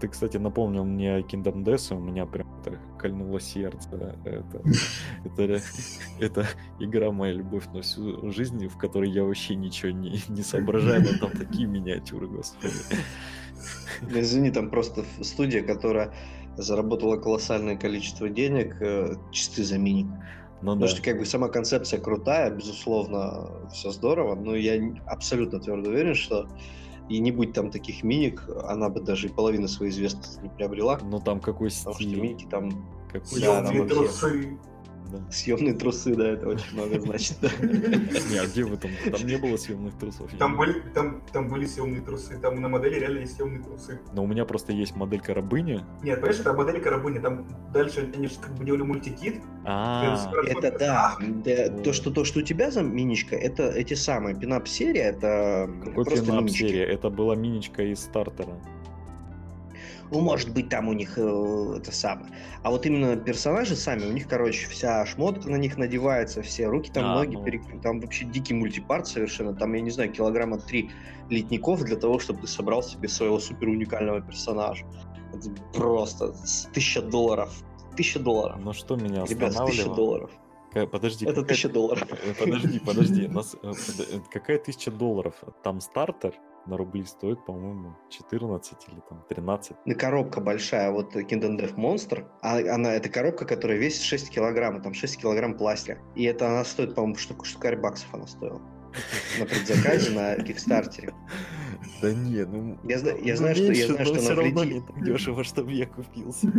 Ты, 0.00 0.08
кстати, 0.08 0.36
напомнил 0.36 0.84
мне 0.84 1.20
Kingdom 1.20 1.62
Death, 1.62 1.96
у 1.96 2.00
меня 2.00 2.26
прям 2.26 2.60
это 2.60 2.76
кольнуло 2.98 3.40
сердце. 3.40 4.18
Это, 4.24 4.62
это, 5.24 5.62
это 6.18 6.46
игра 6.80 7.12
моя 7.12 7.34
любовь 7.34 7.66
на 7.72 7.82
всю 7.82 8.32
жизнь, 8.32 8.66
в 8.66 8.76
которой 8.76 9.10
я 9.10 9.22
вообще 9.22 9.54
ничего 9.54 9.92
не, 9.92 10.20
не 10.28 10.42
соображаю, 10.42 11.04
но 11.04 11.28
там 11.28 11.30
такие 11.30 11.68
миниатюры, 11.68 12.26
господи. 12.26 12.74
Извини, 14.10 14.50
там 14.50 14.70
просто 14.70 15.04
студия, 15.22 15.62
которая 15.62 16.12
заработала 16.56 17.16
колоссальное 17.16 17.76
количество 17.76 18.28
денег 18.28 18.76
э, 18.80 19.14
чисто 19.30 19.64
за 19.64 19.78
мини. 19.78 20.04
Ну, 20.62 20.72
Потому 20.72 20.80
да. 20.80 20.88
что 20.88 21.02
как 21.02 21.18
бы 21.18 21.26
сама 21.26 21.48
концепция 21.48 22.00
крутая, 22.00 22.50
безусловно, 22.50 23.68
все 23.72 23.90
здорово, 23.90 24.34
но 24.34 24.54
я 24.54 24.80
абсолютно 25.06 25.60
твердо 25.60 25.90
уверен, 25.90 26.14
что 26.14 26.48
и 27.08 27.18
не 27.18 27.32
будь 27.32 27.52
там 27.52 27.70
таких 27.70 28.02
миник, 28.02 28.48
она 28.66 28.88
бы 28.88 29.00
даже 29.00 29.26
и 29.26 29.30
половину 29.30 29.68
своей 29.68 29.92
известности 29.92 30.40
не 30.40 30.48
приобрела. 30.48 30.98
Ну 31.02 31.20
там 31.20 31.40
какой 31.40 31.70
стиль. 31.70 31.92
Потому 31.92 32.10
что 32.10 32.22
миники 32.22 32.46
там... 32.46 32.70
Какой... 33.12 33.40
Да, 33.42 33.62
там 33.62 33.86
вообще... 33.86 34.58
Да. 35.14 35.30
Съемные 35.30 35.74
трусы, 35.74 36.14
да, 36.14 36.30
это 36.30 36.48
очень 36.48 36.74
много 36.74 37.00
значит. 37.00 37.36
Не, 37.60 38.38
а 38.38 38.46
где 38.46 38.64
вы 38.64 38.76
там? 38.76 38.90
Там 39.10 39.26
не 39.26 39.36
было 39.36 39.56
съемных 39.56 39.96
трусов. 39.98 40.30
Там 40.38 40.56
были, 40.56 40.80
там, 40.94 41.22
там 41.32 41.48
были 41.48 41.66
съемные 41.66 42.00
трусы, 42.00 42.38
там 42.38 42.60
на 42.60 42.68
модели 42.68 42.98
реально 42.98 43.20
есть 43.20 43.36
съемные 43.36 43.62
трусы. 43.62 44.00
Но 44.12 44.24
у 44.24 44.26
меня 44.26 44.44
просто 44.44 44.72
есть 44.72 44.96
модель 44.96 45.22
рабыни. 45.26 45.84
Нет, 46.02 46.20
понимаешь, 46.20 46.40
это 46.40 46.52
модель 46.52 46.82
рабыни, 46.82 47.18
там 47.18 47.46
дальше 47.72 48.10
они 48.14 48.26
же 48.26 48.34
как 48.40 48.54
бы 48.54 48.64
делали 48.64 48.82
мультикит. 48.82 49.42
А, 49.64 50.18
это 50.46 50.78
да. 50.78 51.16
То, 51.82 51.92
что 51.92 52.10
то, 52.10 52.24
что 52.24 52.40
у 52.40 52.42
тебя 52.42 52.70
за 52.70 52.82
миничка, 52.82 53.36
это 53.36 53.68
эти 53.68 53.94
самые 53.94 54.34
пинап 54.34 54.68
серия, 54.68 55.02
это 55.02 55.70
Какой 55.84 56.04
пинап 56.04 56.50
серия? 56.50 56.84
Это 56.84 57.10
была 57.10 57.36
миничка 57.36 57.82
из 57.82 58.00
стартера. 58.00 58.60
Ну, 60.14 60.20
может 60.20 60.54
быть, 60.54 60.68
там 60.68 60.88
у 60.88 60.92
них 60.92 61.18
э, 61.18 61.74
это 61.76 61.90
самое. 61.90 62.32
А 62.62 62.70
вот 62.70 62.86
именно 62.86 63.16
персонажи 63.16 63.74
сами, 63.74 64.06
у 64.06 64.12
них, 64.12 64.28
короче, 64.28 64.68
вся 64.68 65.04
шмотка 65.06 65.50
на 65.50 65.56
них 65.56 65.76
надевается, 65.76 66.40
все 66.40 66.66
руки 66.66 66.88
там, 66.94 67.04
а, 67.06 67.14
ноги 67.16 67.34
ну... 67.34 67.42
перекрыты. 67.42 67.80
Там 67.80 68.00
вообще 68.00 68.24
дикий 68.24 68.54
мультипарт 68.54 69.08
совершенно. 69.08 69.56
Там, 69.56 69.74
я 69.74 69.80
не 69.80 69.90
знаю, 69.90 70.12
килограмма 70.12 70.58
три 70.58 70.90
литников 71.30 71.82
для 71.82 71.96
того, 71.96 72.20
чтобы 72.20 72.42
ты 72.42 72.46
собрал 72.46 72.84
себе 72.84 73.08
своего 73.08 73.40
супер 73.40 73.66
уникального 73.66 74.20
персонажа. 74.20 74.86
Это 75.32 75.50
просто 75.76 76.32
тысяча 76.72 77.02
долларов. 77.02 77.52
Тысяча 77.96 78.20
долларов. 78.20 78.60
Ну 78.62 78.72
что 78.72 78.94
меня 78.94 79.24
останавливало? 79.24 79.66
Ребят, 79.66 79.66
тысяча 79.66 79.94
долларов. 79.96 80.30
Подожди. 80.92 81.26
Это 81.26 81.42
тысяча 81.42 81.68
долларов. 81.68 82.08
Подожди, 82.38 82.78
подожди. 82.78 83.26
Нас... 83.32 83.56
Э, 83.64 83.72
э, 83.72 84.20
какая 84.32 84.58
тысяча 84.58 84.92
долларов? 84.92 85.34
Там 85.64 85.80
стартер? 85.80 86.34
На 86.66 86.76
рубли 86.76 87.04
стоит, 87.04 87.44
по-моему, 87.44 87.94
14 88.10 88.88
или 88.88 89.00
там 89.08 89.24
13. 89.28 89.76
Ну, 89.84 89.94
коробка 89.94 90.40
большая, 90.40 90.90
вот 90.90 91.14
Kingdom 91.14 91.58
Death 91.58 91.76
Monster, 91.76 92.26
а, 92.42 92.58
она, 92.58 92.94
это 92.94 93.08
коробка, 93.08 93.44
которая 93.44 93.78
весит 93.78 94.02
6 94.02 94.30
килограмм, 94.30 94.82
там 94.82 94.94
6 94.94 95.20
килограмм 95.20 95.56
пластика. 95.56 95.98
И 96.14 96.24
это 96.24 96.48
она 96.48 96.64
стоит, 96.64 96.94
по-моему, 96.94 97.16
штуку, 97.16 97.44
штукарь 97.44 97.76
баксов 97.76 98.08
она 98.12 98.26
стоила. 98.26 98.60
На 99.38 99.46
предзаказе 99.46 100.12
на 100.12 100.36
Кикстартере. 100.36 101.12
Да 102.00 102.12
не, 102.12 102.44
ну... 102.44 102.78
Я, 102.84 102.98
знаю, 102.98 103.18
я 103.24 103.36
знаю, 103.36 103.54
что, 103.56 103.64
я 103.72 103.86
знаю, 103.86 104.06
что 104.06 104.32
она 104.32 104.42
в 104.42 104.44
Литье... 104.44 104.82
дешево, 105.02 105.44
чтобы 105.44 105.72
я 105.72 105.86
купился. 105.86 106.52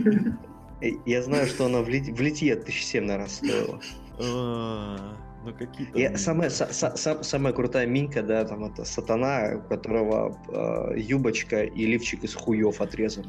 Я 1.05 1.23
знаю, 1.23 1.47
что 1.47 1.65
она 1.65 1.81
в 1.81 1.89
Литье 1.89 2.53
1007, 2.53 3.03
наверное, 3.03 3.29
стоила. 3.29 3.79
Ну 5.45 5.53
какие 5.53 5.85
то 5.85 5.99
Я, 5.99 6.17
самая, 6.17 6.49
са, 6.49 6.67
са, 6.73 7.23
самая 7.23 7.53
крутая 7.53 7.85
минька, 7.85 8.23
да, 8.23 8.43
там 8.45 8.65
это 8.65 8.83
сатана, 8.83 9.57
у 9.57 9.69
которого 9.69 10.35
э, 10.49 10.99
юбочка 10.99 11.63
и 11.63 11.85
лифчик 11.85 12.23
из 12.23 12.33
хуев 12.33 12.81
отрезан. 12.81 13.25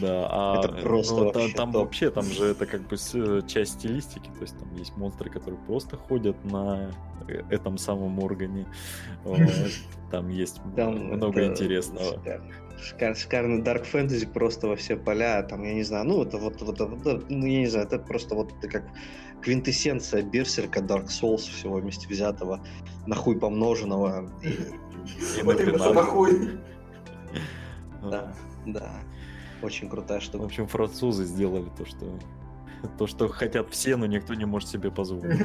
Да, 0.00 0.28
а 0.30 0.58
это 0.58 0.68
просто 0.82 1.14
ну, 1.14 1.24
вообще 1.24 1.54
там 1.54 1.72
вообще, 1.72 2.10
там 2.10 2.24
же 2.24 2.46
это 2.46 2.66
как 2.66 2.82
бы 2.88 2.96
э, 2.96 3.42
часть 3.46 3.74
стилистики, 3.74 4.28
то 4.36 4.42
есть 4.42 4.58
там 4.58 4.74
есть 4.74 4.96
монстры, 4.96 5.30
которые 5.30 5.60
просто 5.66 5.96
ходят 5.96 6.36
на 6.44 6.90
э, 7.28 7.42
этом 7.50 7.78
самом 7.78 8.18
органе. 8.18 8.66
Там 10.10 10.28
есть 10.28 10.60
много 10.64 11.46
интересного. 11.46 12.20
Шикар, 12.80 13.16
шикарный 13.16 13.62
Dark 13.62 13.86
Fantasy 13.90 14.26
просто 14.26 14.66
во 14.66 14.76
все 14.76 14.96
поля, 14.96 15.42
там, 15.42 15.62
я 15.62 15.74
не 15.74 15.84
знаю, 15.84 16.04
ну, 16.06 16.22
это 16.22 16.38
вот, 16.38 16.60
вот, 16.60 16.80
вот 16.80 17.30
ну, 17.30 17.46
я 17.46 17.60
не 17.60 17.66
знаю, 17.66 17.86
это 17.86 17.98
просто 17.98 18.34
вот 18.34 18.52
как 18.70 18.84
квинтэссенция 19.44 20.22
Берсерка, 20.22 20.80
Dark 20.80 21.06
Souls, 21.06 21.38
всего 21.38 21.76
вместе 21.76 22.08
взятого, 22.08 22.64
нахуй 23.06 23.38
помноженного. 23.38 24.30
Именно 25.38 25.92
нахуй. 25.92 26.58
Да, 28.02 28.34
да. 28.66 28.90
Очень 29.62 29.88
крутая 29.88 30.20
штука. 30.20 30.42
В 30.42 30.46
общем, 30.46 30.66
французы 30.66 31.24
сделали 31.24 31.70
то, 31.76 31.86
что 31.86 32.18
то, 32.98 33.06
что 33.06 33.28
хотят 33.28 33.70
все, 33.70 33.96
но 33.96 34.06
никто 34.06 34.34
не 34.34 34.44
может 34.44 34.68
себе 34.68 34.90
позволить. 34.90 35.40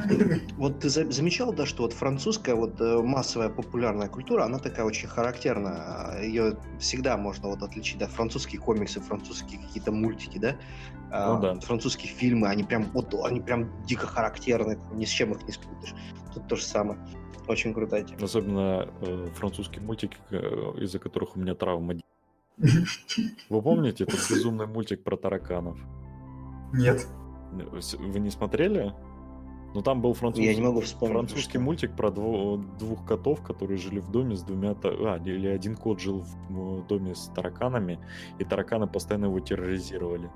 Вот 0.56 0.80
ты 0.80 0.88
замечал, 0.88 1.52
да, 1.52 1.66
что 1.66 1.82
вот 1.84 1.92
французская 1.92 2.54
вот 2.54 2.80
э, 2.80 3.02
массовая 3.02 3.48
популярная 3.48 4.08
культура, 4.08 4.44
она 4.44 4.58
такая 4.58 4.84
очень 4.84 5.08
характерная. 5.08 6.22
Ее 6.22 6.56
всегда 6.78 7.16
можно 7.16 7.48
вот 7.48 7.62
отличить, 7.62 7.98
да, 7.98 8.06
французские 8.06 8.60
комиксы, 8.60 9.00
французские 9.00 9.60
какие-то 9.60 9.92
мультики, 9.92 10.38
да, 10.38 10.56
ну, 11.08 11.08
а, 11.10 11.40
да. 11.40 11.60
французские 11.60 12.12
фильмы, 12.12 12.48
они 12.48 12.64
прям 12.64 12.84
вот 12.92 13.14
они 13.24 13.40
прям 13.40 13.70
дико 13.86 14.06
характерны, 14.06 14.78
ни 14.92 15.04
с 15.04 15.08
чем 15.08 15.32
их 15.32 15.42
не 15.44 15.52
спутаешь. 15.52 15.94
Тут 16.34 16.46
то 16.48 16.56
же 16.56 16.62
самое. 16.62 16.98
Очень 17.48 17.74
крутая 17.74 18.04
тема. 18.04 18.22
Особенно 18.22 18.88
э, 19.00 19.26
французские 19.34 19.82
мультики, 19.82 20.16
э, 20.30 20.36
из-за 20.82 20.98
которых 20.98 21.36
у 21.36 21.40
меня 21.40 21.54
травма. 21.54 21.94
Вы 23.48 23.62
помните 23.62 24.04
этот 24.04 24.20
безумный 24.30 24.66
мультик 24.66 25.02
про 25.02 25.16
тараканов? 25.16 25.78
Нет. 26.72 27.06
Вы 27.52 28.20
не 28.20 28.30
смотрели? 28.30 28.92
Ну 29.74 29.82
там 29.82 30.00
был 30.00 30.14
француз... 30.14 30.44
Я 30.44 30.54
не 30.54 30.60
могу 30.60 30.80
вспомнить. 30.80 31.14
французский 31.14 31.58
что... 31.58 31.60
мультик 31.60 31.96
про 31.96 32.10
дво... 32.10 32.56
двух 32.78 33.06
котов, 33.06 33.42
которые 33.42 33.78
жили 33.78 34.00
в 34.00 34.10
доме 34.10 34.36
с 34.36 34.42
двумя... 34.42 34.74
А, 34.82 35.20
или 35.24 35.46
один 35.46 35.76
кот 35.76 36.00
жил 36.00 36.24
в 36.48 36.86
доме 36.86 37.14
с 37.14 37.30
тараканами, 37.34 38.00
и 38.38 38.44
тараканы 38.44 38.86
постоянно 38.88 39.26
его 39.26 39.38
терроризировали. 39.38 40.28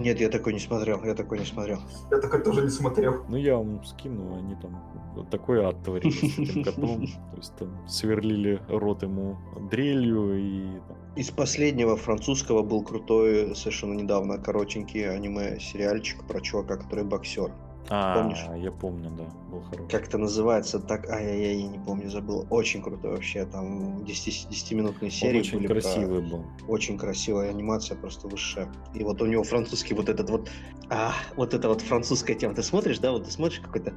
Нет, 0.00 0.18
я 0.18 0.30
такой 0.30 0.54
не 0.54 0.58
смотрел, 0.58 1.04
я 1.04 1.14
такой 1.14 1.38
не 1.38 1.44
смотрел. 1.44 1.78
Я 2.10 2.18
такой 2.18 2.42
тоже 2.42 2.62
не 2.62 2.70
смотрел. 2.70 3.22
Ну, 3.28 3.36
я 3.36 3.56
вам 3.56 3.84
скину, 3.84 4.34
они 4.34 4.56
там 4.56 5.26
такой 5.30 5.62
ад 5.62 5.82
творили 5.84 6.10
с 6.10 6.38
этим 6.38 6.64
котом. 6.64 7.06
То 7.32 7.36
есть 7.36 7.54
там 7.56 7.86
сверлили 7.86 8.62
рот 8.68 9.02
ему 9.02 9.36
дрелью 9.70 10.38
и... 10.38 10.80
Из 11.16 11.30
последнего 11.30 11.96
французского 11.96 12.62
был 12.62 12.82
крутой, 12.82 13.54
совершенно 13.54 13.92
недавно, 13.92 14.38
коротенький 14.38 15.06
аниме-сериальчик 15.10 16.24
про 16.26 16.40
чувака, 16.40 16.78
который 16.78 17.04
боксер. 17.04 17.52
А, 17.92 18.14
Помнишь? 18.14 18.46
я 18.56 18.70
помню, 18.70 19.10
да, 19.10 19.24
был 19.50 19.62
хороший. 19.62 19.88
Как 19.90 20.06
это 20.06 20.16
называется? 20.16 20.78
Так, 20.78 21.10
ай-яй-яй, 21.10 21.62
я 21.62 21.68
не 21.68 21.78
помню, 21.80 22.08
забыл. 22.08 22.46
Очень 22.48 22.82
крутой 22.82 23.10
вообще, 23.10 23.44
там 23.44 24.04
10-минутные 24.04 25.10
серии 25.10 25.38
Он 25.38 25.40
очень 25.40 25.58
были 25.58 25.66
красивый 25.66 26.20
про... 26.22 26.30
был. 26.30 26.44
Очень 26.68 26.96
красивая 26.96 27.50
анимация, 27.50 27.96
просто 27.96 28.28
высшая. 28.28 28.72
И 28.94 29.02
вот 29.02 29.20
у 29.20 29.26
него 29.26 29.42
французский 29.42 29.94
вот 29.94 30.08
этот 30.08 30.30
вот, 30.30 30.48
а, 30.88 31.12
вот 31.34 31.52
это 31.52 31.68
вот 31.68 31.80
французская 31.80 32.36
тема. 32.36 32.54
Ты 32.54 32.62
смотришь, 32.62 33.00
да, 33.00 33.10
вот 33.10 33.24
ты 33.24 33.32
смотришь 33.32 33.58
какой-то, 33.58 33.92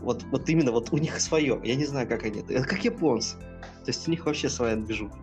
вот, 0.00 0.24
вот 0.30 0.48
именно 0.48 0.72
вот 0.72 0.90
у 0.94 0.96
них 0.96 1.20
свое. 1.20 1.60
Я 1.62 1.74
не 1.74 1.84
знаю, 1.84 2.08
как 2.08 2.24
они, 2.24 2.40
это 2.40 2.66
как 2.66 2.82
японцы. 2.86 3.36
То 3.36 3.88
есть 3.88 4.08
у 4.08 4.10
них 4.10 4.24
вообще 4.24 4.48
своя 4.48 4.76
движуха. 4.76 5.18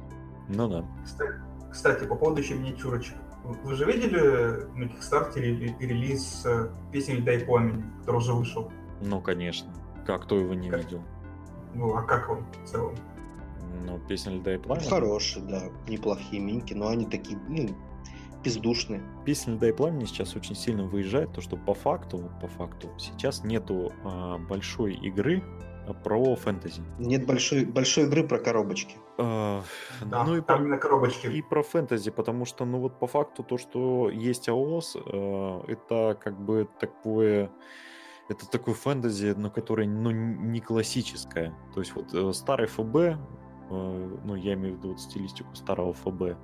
Ну 0.50 0.68
да. 0.68 0.86
Кстати, 1.04 1.34
кстати 1.72 2.06
по 2.06 2.16
поводу 2.16 2.42
еще 2.42 2.54
миниатюрочек. 2.54 3.16
Вы 3.44 3.76
же 3.76 3.86
видели 3.86 4.66
на 4.78 4.88
Кикстартере 4.88 5.76
релиз 5.80 6.46
э, 6.46 6.70
песни 6.92 7.20
«Дай 7.20 7.40
пламени», 7.40 7.84
который 8.00 8.18
уже 8.18 8.34
вышел? 8.34 8.72
Ну, 9.02 9.20
конечно. 9.20 9.74
Как 10.06 10.24
кто 10.24 10.38
его 10.38 10.54
не 10.54 10.70
как? 10.70 10.84
видел? 10.84 11.02
Ну, 11.74 11.94
а 11.94 12.04
как 12.04 12.30
он 12.30 12.46
в 12.64 12.70
целом? 12.70 12.96
Ну, 13.86 14.00
песня 14.08 14.34
«Льда 14.38 14.56
и 14.56 14.58
пламени». 14.58 14.88
Хорошие, 14.88 15.46
да, 15.46 15.64
неплохие 15.88 16.42
минки, 16.42 16.74
но 16.74 16.88
они 16.88 17.06
такие, 17.06 17.38
ну, 17.50 17.70
бездушные. 18.44 19.02
Песня 19.26 19.56
«Льда 19.56 19.70
и 19.70 19.72
пламени» 19.74 20.06
сейчас 20.06 20.36
очень 20.36 20.56
сильно 20.56 20.86
выезжает, 20.86 21.34
то 21.34 21.42
что 21.42 21.58
по 21.58 21.74
факту, 21.74 22.32
по 22.42 22.48
факту, 22.48 22.90
сейчас 22.98 23.44
нету 23.44 23.92
а, 24.04 24.38
большой 24.38 24.94
игры 24.94 25.44
про 26.04 26.36
фэнтези. 26.36 26.82
Нет 27.00 27.26
большой, 27.26 27.66
большой 27.66 28.06
игры 28.06 28.28
про 28.28 28.40
коробочки. 28.40 28.96
А, 29.18 29.64
Да, 30.02 30.24
ну 30.24 30.38
и 30.38 30.42
там 30.42 30.68
про, 30.68 30.78
коробочки. 30.78 31.28
и 31.28 31.42
про 31.42 31.64
фэнтези, 31.64 32.12
потому 32.12 32.46
что, 32.46 32.66
ну 32.66 32.80
вот 32.80 33.00
по 33.00 33.08
факту 33.08 33.44
то, 33.44 33.58
что 33.58 34.10
есть 34.10 34.50
АОС, 34.50 34.96
э, 34.96 35.62
это 35.68 36.18
как 36.22 36.40
бы 36.40 36.68
такое... 36.80 37.52
Это 38.30 38.50
такой 38.50 38.74
фэнтези, 38.74 39.34
но 39.38 39.52
который, 39.52 39.86
ну, 39.86 40.10
не 40.12 40.62
классическое. 40.62 41.54
То 41.74 41.82
есть 41.82 41.94
вот 41.94 42.14
э, 42.14 42.32
старый 42.32 42.68
ФБ, 42.68 42.96
э, 42.96 43.18
ну, 43.70 44.36
я 44.36 44.54
имею 44.54 44.76
в 44.76 44.78
виду 44.78 44.90
вот 44.90 45.02
стилистику 45.02 45.54
старого 45.56 45.94
ФБ, 45.94 46.38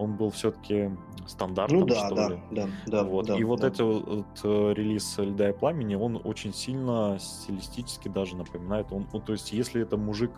он 0.00 0.16
был 0.16 0.30
все-таки 0.30 0.90
стандартным, 1.26 1.80
Ну 1.80 1.86
да, 1.86 2.06
что 2.06 2.14
да, 2.14 2.28
ли. 2.28 2.40
да, 2.50 2.68
да. 2.86 3.04
Вот. 3.04 3.26
да, 3.26 3.38
и 3.38 3.44
вот 3.44 3.60
да. 3.60 3.68
это 3.68 3.84
вот 3.84 4.26
э, 4.42 4.72
релиз 4.74 5.18
«Льда 5.18 5.50
и 5.50 5.52
пламени», 5.52 5.94
он 5.94 6.20
очень 6.24 6.54
сильно 6.54 7.18
стилистически 7.20 8.08
даже 8.08 8.34
напоминает. 8.34 8.86
Он, 8.92 9.06
ну, 9.12 9.20
то 9.20 9.32
есть, 9.32 9.52
если 9.52 9.82
это 9.82 9.98
мужик 9.98 10.32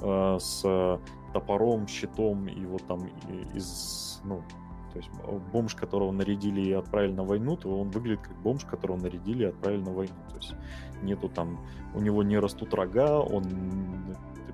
э, 0.00 0.38
с 0.40 1.00
топором, 1.32 1.88
щитом 1.88 2.46
и 2.46 2.64
вот 2.64 2.86
там 2.86 3.10
из, 3.54 4.20
ну, 4.24 4.42
то 4.92 4.98
есть 4.98 5.10
бомж, 5.52 5.74
которого 5.74 6.12
нарядили 6.12 6.60
и 6.60 6.72
отправили 6.72 7.12
на 7.12 7.24
войну, 7.24 7.56
то 7.56 7.68
он 7.80 7.90
выглядит 7.90 8.20
как 8.22 8.40
бомж, 8.40 8.64
которого 8.64 8.96
нарядили 8.96 9.42
и 9.42 9.46
отправили 9.46 9.82
на 9.82 9.92
войну. 9.92 10.14
То 10.30 10.36
есть 10.36 10.54
нету 11.02 11.28
там, 11.28 11.58
у 11.94 12.00
него 12.00 12.22
не 12.22 12.38
растут 12.38 12.72
рога, 12.72 13.18
он 13.18 13.44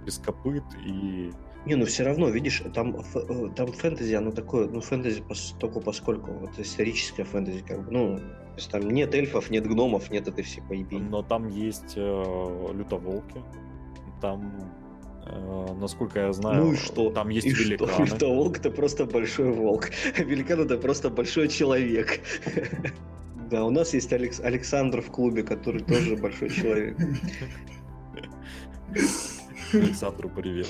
без 0.04 0.18
копыт 0.18 0.64
и 0.84 1.32
Не, 1.66 1.76
ну 1.76 1.86
все 1.86 2.04
равно, 2.04 2.28
видишь, 2.28 2.62
там, 2.74 2.96
э, 3.14 3.48
там 3.56 3.72
фэнтези, 3.72 4.14
оно 4.14 4.32
такое, 4.32 4.68
ну, 4.68 4.80
фэнтези 4.80 5.22
пос- 5.22 5.58
только 5.58 5.80
поскольку, 5.80 6.32
вот 6.32 6.58
историческое 6.58 7.24
фэнтези, 7.24 7.64
как 7.66 7.84
бы, 7.86 7.90
ну, 7.90 8.16
то 8.18 8.56
есть 8.56 8.70
там 8.70 8.88
нет 8.90 9.14
эльфов, 9.14 9.50
нет 9.50 9.66
гномов, 9.66 10.10
нет 10.10 10.28
этой 10.28 10.44
всей 10.44 10.62
поебени. 10.62 11.08
Но 11.08 11.22
там 11.22 11.48
есть 11.48 11.94
э, 11.96 12.70
лютоволки, 12.74 13.42
там, 14.20 14.70
э, 15.26 15.66
насколько 15.80 16.20
я 16.20 16.32
знаю, 16.34 16.64
Ну 16.64 16.72
и 16.74 16.76
что? 16.76 17.10
там 17.10 17.30
есть 17.30 17.46
И 17.46 17.50
великаны. 17.50 17.92
Что? 18.06 18.16
Что 18.16 18.34
волк 18.34 18.58
это 18.58 18.70
просто 18.70 19.06
большой 19.06 19.50
волк. 19.50 19.90
Великан 20.18 20.60
это 20.60 20.76
просто 20.78 21.08
большой 21.10 21.48
человек. 21.48 22.20
Да, 23.50 23.62
у 23.66 23.70
нас 23.70 23.92
есть 23.92 24.10
Алекс- 24.10 24.40
Александр 24.40 25.02
в 25.02 25.10
клубе, 25.10 25.42
который 25.42 25.82
тоже 25.82 26.16
большой 26.16 26.48
человек. 26.48 26.96
Александру 29.72 30.30
привет. 30.30 30.66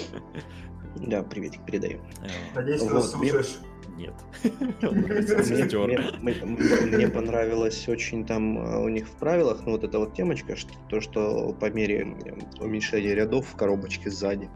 Да, 0.96 1.22
приветик 1.22 1.64
передаю. 1.66 1.98
Э, 2.22 2.28
Надеюсь, 2.54 2.80
ты 2.80 2.86
Вот, 2.86 2.94
нас 2.94 3.14
мне- 3.16 3.30
слушаешь. 3.30 3.58
Нет. 3.96 4.14
Мне, 4.82 5.22
сестер. 5.44 5.86
мне- 5.86 6.00
мне- 6.20 6.96
мне 6.96 7.08
понравилось 7.08 7.88
очень 7.88 8.26
там 8.26 8.58
э, 8.58 8.78
у 8.82 8.88
них 8.88 9.06
в 9.06 9.12
правилах, 9.12 9.62
ну 9.64 9.72
вот 9.72 9.84
эта 9.84 10.00
вот 10.00 10.14
темочка, 10.14 10.56
что, 10.56 10.72
то, 10.88 11.00
что 11.00 11.52
по 11.52 11.70
мере 11.70 12.16
э, 12.24 12.34
уменьшения 12.64 13.14
рядов 13.14 13.46
в 13.46 13.56
коробочке 13.56 14.10
сзади 14.10 14.48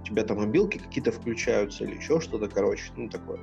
у 0.00 0.04
тебя 0.04 0.24
там 0.24 0.40
обилки 0.40 0.78
какие-то 0.78 1.12
включаются 1.12 1.84
или 1.84 1.96
еще 1.96 2.20
что-то, 2.20 2.48
короче, 2.48 2.82
ну 2.96 3.08
такое. 3.08 3.38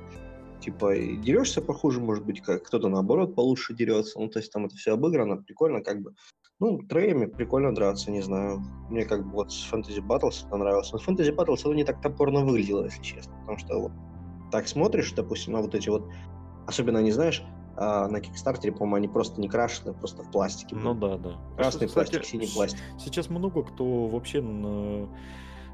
Типа 0.60 0.94
и 0.94 1.16
дерешься 1.16 1.62
похуже, 1.62 2.00
может 2.00 2.26
быть, 2.26 2.42
как 2.42 2.64
кто-то 2.64 2.88
наоборот 2.88 3.34
получше 3.34 3.74
дерется. 3.74 4.18
Ну, 4.20 4.28
то 4.28 4.40
есть 4.40 4.52
там 4.52 4.66
это 4.66 4.76
все 4.76 4.92
обыграно, 4.92 5.36
прикольно, 5.38 5.82
как 5.82 6.02
бы. 6.02 6.14
Ну, 6.60 6.78
треями 6.82 7.26
прикольно 7.26 7.72
драться, 7.74 8.10
не 8.10 8.20
знаю. 8.20 8.60
Мне 8.90 9.04
как 9.04 9.24
бы 9.24 9.30
вот 9.32 9.52
с 9.52 9.70
Fantasy 9.72 10.00
Battles 10.04 10.44
это 10.46 10.56
нравилось. 10.56 10.92
Но 10.92 10.98
Fantasy 10.98 11.34
Battles 11.34 11.60
оно 11.64 11.74
не 11.74 11.84
так 11.84 12.00
топорно 12.00 12.44
выглядело, 12.44 12.84
если 12.84 13.02
честно. 13.02 13.34
Потому 13.40 13.58
что 13.58 13.78
вот 13.80 13.92
так 14.50 14.66
смотришь, 14.66 15.12
допустим, 15.12 15.52
на 15.52 15.60
вот 15.62 15.74
эти 15.74 15.88
вот, 15.88 16.10
особенно, 16.66 16.98
не 16.98 17.12
знаешь, 17.12 17.44
а, 17.76 18.08
на 18.08 18.20
Кикстартере, 18.20 18.72
по-моему, 18.72 18.96
они 18.96 19.08
просто 19.08 19.40
не 19.40 19.48
крашены, 19.48 19.94
просто 19.94 20.24
в 20.24 20.30
пластике. 20.32 20.74
Ну 20.74 20.94
да, 20.94 21.16
да. 21.16 21.38
Красный 21.56 21.86
Кстати, 21.86 21.94
пластик, 21.94 22.24
синий 22.24 22.46
с- 22.46 22.54
пластик. 22.54 22.80
Сейчас 22.98 23.30
много 23.30 23.62
кто 23.62 24.08
вообще 24.08 24.38
н- 24.38 25.08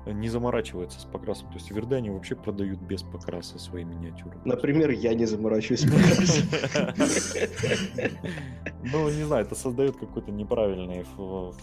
не 0.07 0.29
заморачивается 0.29 1.01
с 1.01 1.05
покрасом. 1.05 1.49
То 1.49 1.55
есть 1.55 1.71
в 1.71 1.75
Вердане 1.75 2.13
вообще 2.13 2.37
продают 2.37 2.81
без 2.81 3.03
покраса 3.03 3.59
свои 3.59 3.85
миниатюры. 3.85 4.39
Например, 4.45 4.91
я 4.91 5.15
не 5.15 5.27
заморачиваюсь. 5.27 5.81
с 5.85 6.43
покрасом. 6.43 8.11
Ну, 8.93 9.09
не 9.09 9.25
знаю, 9.25 9.47
это 9.47 9.55
создает 9.55 9.97
какой-то 9.97 10.31
неправильный 10.31 11.05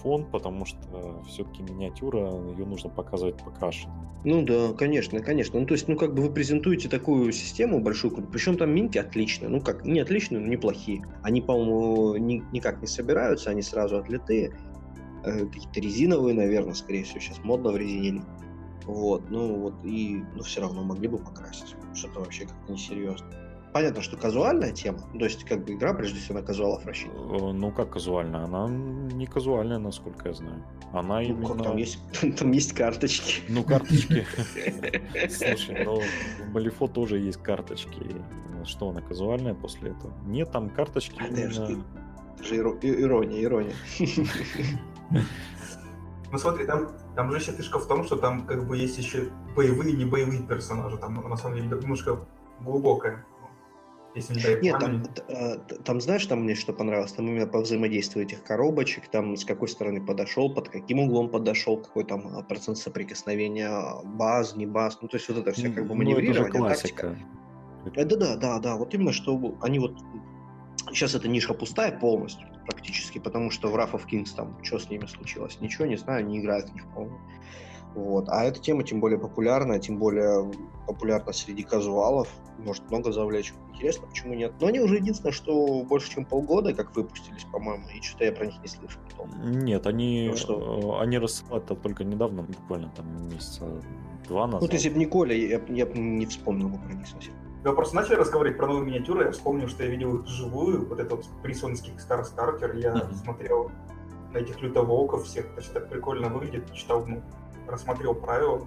фон, 0.01 0.25
потому 0.25 0.65
что 0.65 1.21
все-таки 1.27 1.61
миниатюра, 1.61 2.31
ее 2.51 2.65
нужно 2.65 2.89
показывать 2.89 3.37
покрашенной. 3.37 3.93
Ну 4.23 4.43
да, 4.43 4.73
конечно, 4.73 5.19
конечно. 5.19 5.59
Ну 5.59 5.65
то 5.65 5.73
есть, 5.73 5.87
ну 5.87 5.95
как 5.95 6.13
бы 6.15 6.23
вы 6.23 6.31
презентуете 6.31 6.89
такую 6.89 7.31
систему 7.31 7.79
большую, 7.79 8.11
причем 8.31 8.57
там 8.57 8.73
минки 8.73 8.97
отличные. 8.97 9.49
Ну 9.49 9.61
как, 9.61 9.85
не 9.85 9.99
отличные, 9.99 10.39
но 10.39 10.47
неплохие. 10.47 11.03
Они, 11.21 11.41
по-моему, 11.41 12.15
ни- 12.17 12.43
никак 12.51 12.81
не 12.81 12.87
собираются, 12.87 13.51
они 13.51 13.61
сразу 13.61 13.97
отлитые. 13.97 14.53
Э, 15.23 15.45
Какие-то 15.45 15.79
резиновые, 15.79 16.35
наверное, 16.35 16.73
скорее 16.73 17.03
всего, 17.03 17.19
сейчас 17.19 17.39
модно 17.43 17.71
в 17.71 17.77
резине. 17.77 18.23
Вот, 18.85 19.29
ну 19.29 19.55
вот, 19.57 19.75
и, 19.83 20.23
ну 20.35 20.43
все 20.43 20.61
равно 20.61 20.83
могли 20.83 21.07
бы 21.07 21.17
покрасить. 21.17 21.75
Что-то 21.93 22.21
вообще 22.21 22.45
как-то 22.45 22.73
несерьезно. 22.73 23.27
Понятно, 23.73 24.01
что 24.01 24.17
казуальная 24.17 24.73
тема, 24.73 24.99
то 25.17 25.23
есть 25.23 25.45
как 25.45 25.63
бы 25.63 25.73
игра 25.73 25.93
прежде 25.93 26.19
всего 26.19 26.39
на 26.39 26.45
казуалов 26.45 26.85
рассчитана. 26.85 27.37
Э, 27.37 27.53
Ну, 27.53 27.71
как 27.71 27.91
казуально? 27.91 28.43
Она 28.43 28.67
не 28.69 29.25
казуальная, 29.25 29.77
насколько 29.77 30.29
я 30.29 30.33
знаю. 30.33 30.63
Она 30.91 31.21
Ну, 31.21 31.21
именно... 31.21 31.47
как 31.47 31.63
там 31.63 31.77
есть, 31.77 31.99
там 32.37 32.51
есть 32.51 32.73
карточки. 32.73 33.43
Ну, 33.47 33.63
карточки. 33.63 34.25
Слушай, 35.29 35.85
ну, 35.85 36.01
в 36.01 36.53
Малифо 36.53 36.87
тоже 36.87 37.19
есть 37.19 37.41
карточки. 37.41 38.15
Что, 38.65 38.89
она 38.89 39.01
казуальная 39.01 39.53
после 39.53 39.91
этого? 39.91 40.13
Нет, 40.25 40.51
там 40.51 40.69
карточки 40.69 41.15
именно... 41.17 41.83
Это 42.35 42.43
же 42.43 42.55
ирония, 42.57 43.43
ирония. 43.43 43.73
Ну 46.31 46.37
смотри, 46.37 46.65
там, 46.65 46.89
там 47.15 47.29
же 47.31 47.37
еще 47.37 47.51
фишка 47.51 47.77
в 47.79 47.87
том, 47.87 48.05
что 48.05 48.15
там 48.15 48.45
как 48.45 48.65
бы 48.65 48.77
есть 48.77 48.97
еще 48.97 49.29
боевые 49.55 49.91
и 49.93 49.97
не 49.97 50.05
боевые 50.05 50.41
персонажи. 50.43 50.97
Там 50.97 51.15
на 51.29 51.35
самом 51.35 51.57
деле 51.57 51.67
немножко 51.67 52.25
глубокая. 52.61 53.25
Если 54.13 54.35
не 54.35 54.41
дай 54.41 54.61
Нет, 54.61 54.79
там, 54.79 55.03
т- 55.03 55.75
там 55.85 56.01
знаешь, 56.01 56.25
там 56.25 56.43
мне 56.43 56.55
что 56.55 56.73
понравилось? 56.73 57.13
Там 57.13 57.27
именно 57.27 57.47
по 57.47 57.61
взаимодействию 57.61 58.25
этих 58.25 58.43
коробочек, 58.43 59.07
там 59.09 59.37
с 59.37 59.45
какой 59.45 59.69
стороны 59.69 60.05
подошел, 60.05 60.53
под 60.53 60.67
каким 60.69 60.99
углом 60.99 61.29
подошел, 61.29 61.77
какой 61.77 62.03
там 62.03 62.27
а, 62.37 62.43
процент 62.43 62.77
соприкосновения, 62.77 63.71
баз, 64.03 64.55
не 64.57 64.65
баз. 64.65 64.99
Ну, 65.01 65.07
то 65.07 65.15
есть 65.17 65.29
вот 65.29 65.37
это 65.37 65.51
все 65.53 65.69
как 65.69 65.87
бы 65.87 65.95
Ну, 65.95 66.01
это 66.01 66.11
же 66.11 66.43
маневрирование, 66.43 66.69
тактика. 66.69 67.07
классика. 67.07 67.99
Э, 68.01 68.05
Да, 68.05 68.15
да, 68.17 68.35
да, 68.35 68.59
да. 68.59 68.75
Вот 68.75 68.93
именно, 68.93 69.13
что 69.13 69.57
они 69.61 69.79
вот 69.79 69.97
сейчас 70.89 71.15
эта 71.15 71.29
ниша 71.29 71.53
пустая 71.53 71.97
полностью 71.97 72.47
практически, 72.71 73.19
потому 73.19 73.51
что 73.51 73.69
в 73.69 73.75
Wrath 73.75 73.91
of 73.91 74.03
Kings 74.11 74.35
там 74.35 74.57
что 74.63 74.79
с 74.79 74.89
ними 74.89 75.05
случилось? 75.05 75.57
Ничего 75.61 75.85
не 75.85 75.97
знаю, 75.97 76.25
не 76.25 76.39
играют 76.39 76.69
в 76.69 76.73
них, 76.73 76.85
по-моему. 76.93 77.17
Вот. 77.93 78.29
А 78.29 78.43
эта 78.45 78.59
тема 78.59 78.83
тем 78.83 78.99
более 78.99 79.19
популярная, 79.19 79.79
тем 79.79 79.97
более 79.97 80.49
популярна 80.87 81.33
среди 81.33 81.63
казуалов, 81.63 82.29
может 82.57 82.89
много 82.89 83.11
завлечь. 83.11 83.53
Интересно, 83.73 84.07
почему 84.07 84.33
нет? 84.33 84.53
Но 84.61 84.67
они 84.67 84.79
уже 84.79 84.95
единственное, 84.95 85.31
что 85.33 85.83
больше 85.83 86.11
чем 86.11 86.25
полгода 86.25 86.73
как 86.73 86.95
выпустились, 86.95 87.43
по-моему, 87.51 87.83
и 87.89 88.01
что-то 88.01 88.25
я 88.25 88.31
про 88.31 88.45
них 88.45 88.55
не 88.61 88.67
слышал. 88.67 89.01
потом. 89.09 89.29
Нет, 89.63 89.87
они, 89.87 90.27
Ну 90.29 90.37
что? 90.37 90.99
э, 90.99 91.03
они 91.03 91.17
рассылают-то 91.17 91.75
только 91.75 92.03
недавно, 92.03 92.43
буквально 92.43 92.89
там 92.95 93.27
месяца 93.27 93.65
два 94.27 94.47
назад. 94.47 94.61
Ну, 94.61 94.67
есть, 94.67 94.85
если 94.85 94.89
бы 94.89 94.99
не 94.99 95.05
Коля, 95.05 95.35
я, 95.35 95.61
я 95.69 95.85
не 95.85 96.25
вспомнил 96.25 96.69
бы 96.69 96.77
про 96.77 96.93
них 96.93 97.07
совсем. 97.07 97.33
Вы 97.63 97.73
просто 97.75 97.95
начали 97.95 98.15
разговаривать 98.15 98.57
про 98.57 98.67
новые 98.67 98.85
миниатюры, 98.85 99.25
я 99.25 99.31
вспомнил, 99.31 99.67
что 99.67 99.83
я 99.83 99.89
видел 99.89 100.15
их 100.15 100.21
вживую, 100.23 100.87
вот 100.87 100.99
этот 100.99 101.25
присонский 101.43 101.93
Star 101.93 102.23
Starter, 102.25 102.79
я 102.79 102.95
Мгм. 102.95 103.13
смотрел 103.15 103.71
на 104.33 104.37
этих 104.39 104.61
лютоволков 104.61 105.25
всех, 105.25 105.45
то 105.49 105.57
есть 105.57 105.71
так 105.73 105.87
прикольно 105.89 106.29
выглядит, 106.29 106.71
читал, 106.73 107.05
ну, 107.05 107.21
рассмотрел 107.67 108.15
правила, 108.15 108.65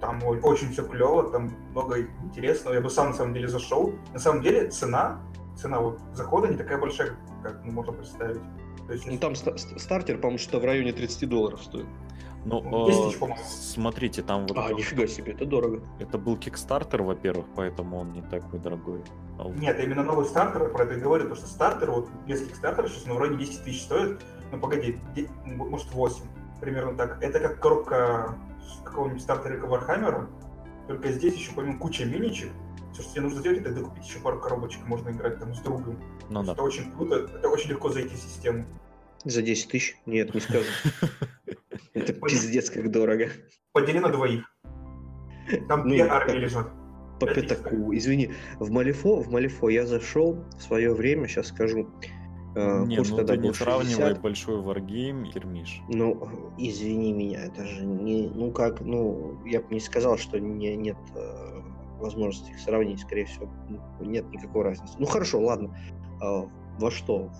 там 0.00 0.20
очень 0.24 0.70
все 0.70 0.84
клево, 0.84 1.30
там 1.32 1.50
много 1.70 2.02
интересного, 2.22 2.74
я 2.74 2.80
бы 2.80 2.90
сам 2.90 3.08
на 3.08 3.14
самом 3.14 3.34
деле 3.34 3.48
зашел. 3.48 3.92
На 4.12 4.18
самом 4.18 4.42
деле 4.42 4.68
цена, 4.70 5.20
цена 5.56 5.80
вот 5.80 5.98
захода 6.12 6.48
не 6.48 6.56
такая 6.56 6.78
большая, 6.78 7.16
как 7.42 7.64
ну, 7.64 7.72
можно 7.72 7.92
представить. 7.92 8.42
То 8.86 8.92
есть, 8.92 9.06
Ну, 9.06 9.18
там 9.18 9.34
ст- 9.34 9.80
стартер, 9.80 10.18
по-моему, 10.18 10.38
что 10.38 10.60
в 10.60 10.64
районе 10.64 10.92
30 10.92 11.26
долларов 11.28 11.62
стоит. 11.62 11.86
Ну, 12.44 12.86
10 12.86 13.00
э, 13.00 13.06
тысяч, 13.06 13.18
по-моему. 13.18 13.42
смотрите, 13.44 14.22
там 14.22 14.46
вот 14.46 14.56
А, 14.58 14.72
нифига 14.72 15.06
себе, 15.06 15.32
это 15.32 15.46
дорого. 15.46 15.80
это 15.98 16.18
был 16.18 16.36
Kickstarter, 16.36 17.02
во-первых, 17.02 17.46
поэтому 17.56 17.98
он 18.00 18.12
не 18.12 18.22
такой 18.22 18.58
дорогой. 18.58 19.02
А 19.38 19.44
вот- 19.44 19.56
Нет, 19.56 19.78
именно 19.82 20.02
новый 20.02 20.26
стартер, 20.26 20.70
про 20.70 20.84
это 20.84 20.94
и 20.94 21.00
говорю, 21.00 21.24
потому 21.24 21.40
что 21.40 21.48
стартер, 21.48 21.90
вот 21.90 22.08
без 22.26 22.42
Kickstarter 22.42 22.88
сейчас 22.88 23.06
ну, 23.06 23.14
вроде 23.14 23.36
10 23.36 23.64
тысяч 23.64 23.82
стоит, 23.84 24.20
ну 24.52 24.58
погоди, 24.60 24.98
де- 25.14 25.28
м, 25.46 25.56
может 25.70 25.90
8, 25.92 26.24
примерно 26.60 26.96
так. 26.96 27.22
Это 27.22 27.40
как 27.40 27.60
коробка 27.60 28.36
с 28.62 28.82
какого-нибудь 28.84 29.22
стартерика 29.22 29.66
Warhammer 29.66 30.17
а, 30.17 30.28
только 30.86 31.10
здесь 31.12 31.34
еще 31.34 31.52
помимо 31.54 31.78
куча 31.78 32.04
миничек, 32.04 32.50
Все, 32.92 33.02
что 33.02 33.10
тебе 33.12 33.22
нужно 33.22 33.40
сделать, 33.40 33.58
это 33.58 33.72
докупить 33.74 34.06
еще 34.06 34.20
пару 34.20 34.38
коробочек, 34.38 34.86
можно 34.86 35.08
играть 35.10 35.40
там 35.40 35.52
с 35.52 35.58
другом. 35.60 35.96
Ну 36.28 36.44
да. 36.44 36.52
Это 36.52 36.62
очень 36.62 36.92
круто, 36.92 37.16
это 37.16 37.48
очень 37.48 37.70
легко 37.70 37.88
зайти 37.88 38.14
в 38.14 38.18
систему. 38.20 38.66
За 39.24 39.42
10 39.42 39.70
тысяч? 39.70 39.96
Нет, 40.06 40.34
не 40.34 40.40
скажу. 40.40 40.66
Это 41.94 42.12
пиздец 42.12 42.70
как 42.70 42.90
дорого. 42.90 43.28
Подели 43.72 43.98
на 43.98 44.10
двоих. 44.10 44.44
Там 45.68 45.82
Ну, 45.84 45.90
две 45.90 46.02
армии 46.04 46.38
лежат. 46.38 46.68
По 47.20 47.26
пятаку. 47.26 47.94
Извини, 47.94 48.32
в 48.58 48.70
Малифо, 48.70 49.16
в 49.22 49.30
Малифо 49.30 49.68
я 49.68 49.86
зашел 49.86 50.44
в 50.58 50.62
свое 50.62 50.92
время, 50.92 51.28
сейчас 51.28 51.48
скажу. 51.48 51.88
э, 52.56 52.84
Не, 52.86 52.96
курс 52.96 53.10
ну 53.10 53.16
тогда 53.18 53.34
ты 53.34 53.40
не 53.40 53.52
сравнивай 53.54 53.94
60. 53.94 54.20
большой 54.20 54.60
варгейм 54.60 55.24
и 55.24 55.32
Кермиш. 55.32 55.80
Ну, 55.88 56.52
извини 56.58 57.12
меня, 57.12 57.44
это 57.46 57.64
же 57.66 57.84
не, 57.84 58.28
ну 58.28 58.50
как, 58.52 58.80
ну, 58.80 59.38
я 59.46 59.60
бы 59.60 59.66
не 59.74 59.80
сказал, 59.80 60.18
что 60.18 60.40
не, 60.40 60.74
нет 60.76 60.96
э, 61.14 61.60
возможности 61.98 62.50
их 62.50 62.58
сравнить, 62.58 63.00
скорее 63.00 63.26
всего, 63.26 63.48
ну, 63.68 63.80
нет 64.00 64.28
никакой 64.30 64.64
разницы. 64.64 64.94
Ну 64.98 65.06
хорошо, 65.06 65.40
ладно. 65.40 65.76
Во 66.78 66.90
что? 66.90 67.30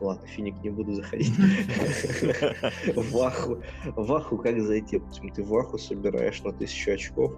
Ладно, 0.00 0.26
финик 0.26 0.62
не 0.62 0.70
буду 0.70 0.92
заходить. 0.94 1.32
В 2.94 3.18
Аху. 3.22 3.62
В 3.96 4.12
Аху 4.12 4.38
как 4.38 4.60
зайти? 4.60 4.98
Допустим, 4.98 5.30
ты 5.30 5.42
в 5.42 5.56
Аху 5.56 5.78
собираешь 5.78 6.42
на 6.42 6.52
тысячу 6.52 6.92
очков. 6.92 7.32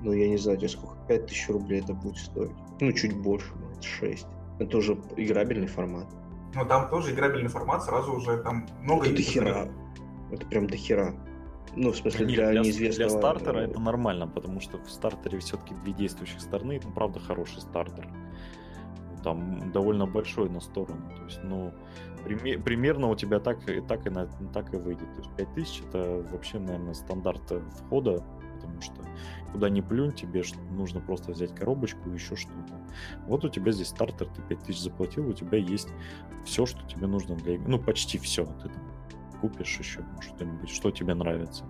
Ну, 0.00 0.12
я 0.12 0.28
не 0.28 0.36
знаю, 0.36 0.58
тебе 0.58 0.68
сколько, 0.68 0.96
5000 1.08 1.48
рублей 1.50 1.80
это 1.80 1.92
будет 1.94 2.16
стоить. 2.18 2.52
Ну, 2.80 2.92
чуть 2.92 3.16
больше, 3.16 3.52
может, 3.56 3.82
6. 3.82 4.26
Это 4.58 4.78
уже 4.78 4.96
играбельный 5.16 5.66
формат. 5.66 6.06
Но 6.54 6.64
там 6.64 6.88
тоже 6.88 7.12
играбельный 7.12 7.48
формат, 7.48 7.82
сразу 7.82 8.14
уже 8.14 8.38
там 8.38 8.66
много 8.82 9.08
Это 9.08 9.20
играют. 9.22 9.72
Это 10.30 10.46
прям 10.46 10.66
дохера. 10.66 11.14
Ну, 11.74 11.92
в 11.92 11.96
смысле, 11.96 12.26
Нет, 12.26 12.34
для, 12.34 12.50
для, 12.52 12.60
неизвестного... 12.62 13.10
для 13.10 13.18
стартера 13.18 13.58
это 13.58 13.78
нормально, 13.78 14.26
потому 14.26 14.60
что 14.60 14.78
в 14.78 14.90
стартере 14.90 15.38
все-таки 15.40 15.74
две 15.74 15.92
действующих 15.92 16.40
стороны, 16.40 16.80
ну, 16.82 16.90
правда, 16.92 17.20
хороший 17.20 17.60
стартер. 17.60 18.08
Там 19.26 19.72
довольно 19.72 20.06
большой 20.06 20.48
на 20.48 20.60
сторону. 20.60 21.02
То 21.16 21.24
есть, 21.24 21.40
ну, 21.42 21.72
приме- 22.24 22.62
примерно 22.62 23.08
у 23.08 23.16
тебя 23.16 23.40
так, 23.40 23.68
и 23.68 23.80
так, 23.80 24.06
и 24.06 24.10
на, 24.10 24.28
так 24.54 24.72
и 24.72 24.76
выйдет. 24.76 25.12
То 25.14 25.18
есть 25.18 25.30
5000 25.36 25.82
это 25.88 26.24
вообще, 26.30 26.60
наверное, 26.60 26.94
стандарт 26.94 27.52
входа, 27.76 28.24
потому 28.54 28.80
что 28.80 28.94
куда 29.50 29.68
ни 29.68 29.80
плюнь, 29.80 30.12
тебе 30.12 30.44
нужно 30.70 31.00
просто 31.00 31.32
взять 31.32 31.52
коробочку 31.56 32.08
и 32.08 32.12
еще 32.12 32.36
что-то. 32.36 32.74
Вот 33.26 33.44
у 33.44 33.48
тебя 33.48 33.72
здесь 33.72 33.88
стартер, 33.88 34.28
ты 34.28 34.42
5000 34.42 34.80
заплатил, 34.80 35.28
у 35.28 35.32
тебя 35.32 35.58
есть 35.58 35.88
все, 36.44 36.64
что 36.64 36.86
тебе 36.86 37.08
нужно 37.08 37.34
для 37.34 37.54
игры. 37.54 37.68
Ну, 37.68 37.80
почти 37.80 38.18
все. 38.18 38.44
Ты 38.62 38.68
там 38.68 38.82
купишь 39.40 39.76
еще 39.76 40.04
что-нибудь, 40.20 40.70
что 40.70 40.92
тебе 40.92 41.14
нравится. 41.14 41.64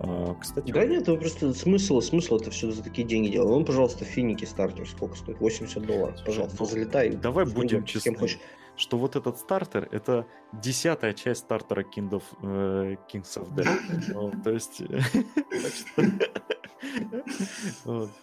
А, 0.00 0.34
Кстати, 0.40 0.70
Да 0.72 0.84
нет, 0.84 1.06
ну 1.06 1.16
просто 1.16 1.54
смысл, 1.54 2.00
смысл 2.00 2.36
это 2.36 2.50
все 2.50 2.70
за 2.70 2.82
такие 2.82 3.06
деньги 3.06 3.28
делать. 3.28 3.48
Ну, 3.50 3.64
пожалуйста, 3.64 4.04
финики 4.04 4.44
стартер 4.44 4.86
сколько 4.88 5.16
стоит? 5.16 5.40
80 5.40 5.86
долларов. 5.86 6.16
Пожалуйста, 6.24 6.56
ну, 6.60 6.66
залетай. 6.66 7.10
давай 7.10 7.44
будем 7.46 7.68
другом, 7.68 7.86
с 7.88 7.92
кем 7.92 8.02
честны. 8.02 8.18
хочешь. 8.18 8.38
что 8.76 8.98
вот 8.98 9.16
этот 9.16 9.38
стартер 9.38 9.88
это 9.90 10.26
десятая 10.52 11.14
часть 11.14 11.40
стартера 11.40 11.82
King 11.82 12.10
of, 12.10 12.22
э, 12.42 12.96
Kings 13.10 13.38
of 13.38 13.48
Death. 13.54 13.80
Ну, 14.12 14.32
То 14.44 14.50
есть 14.50 14.82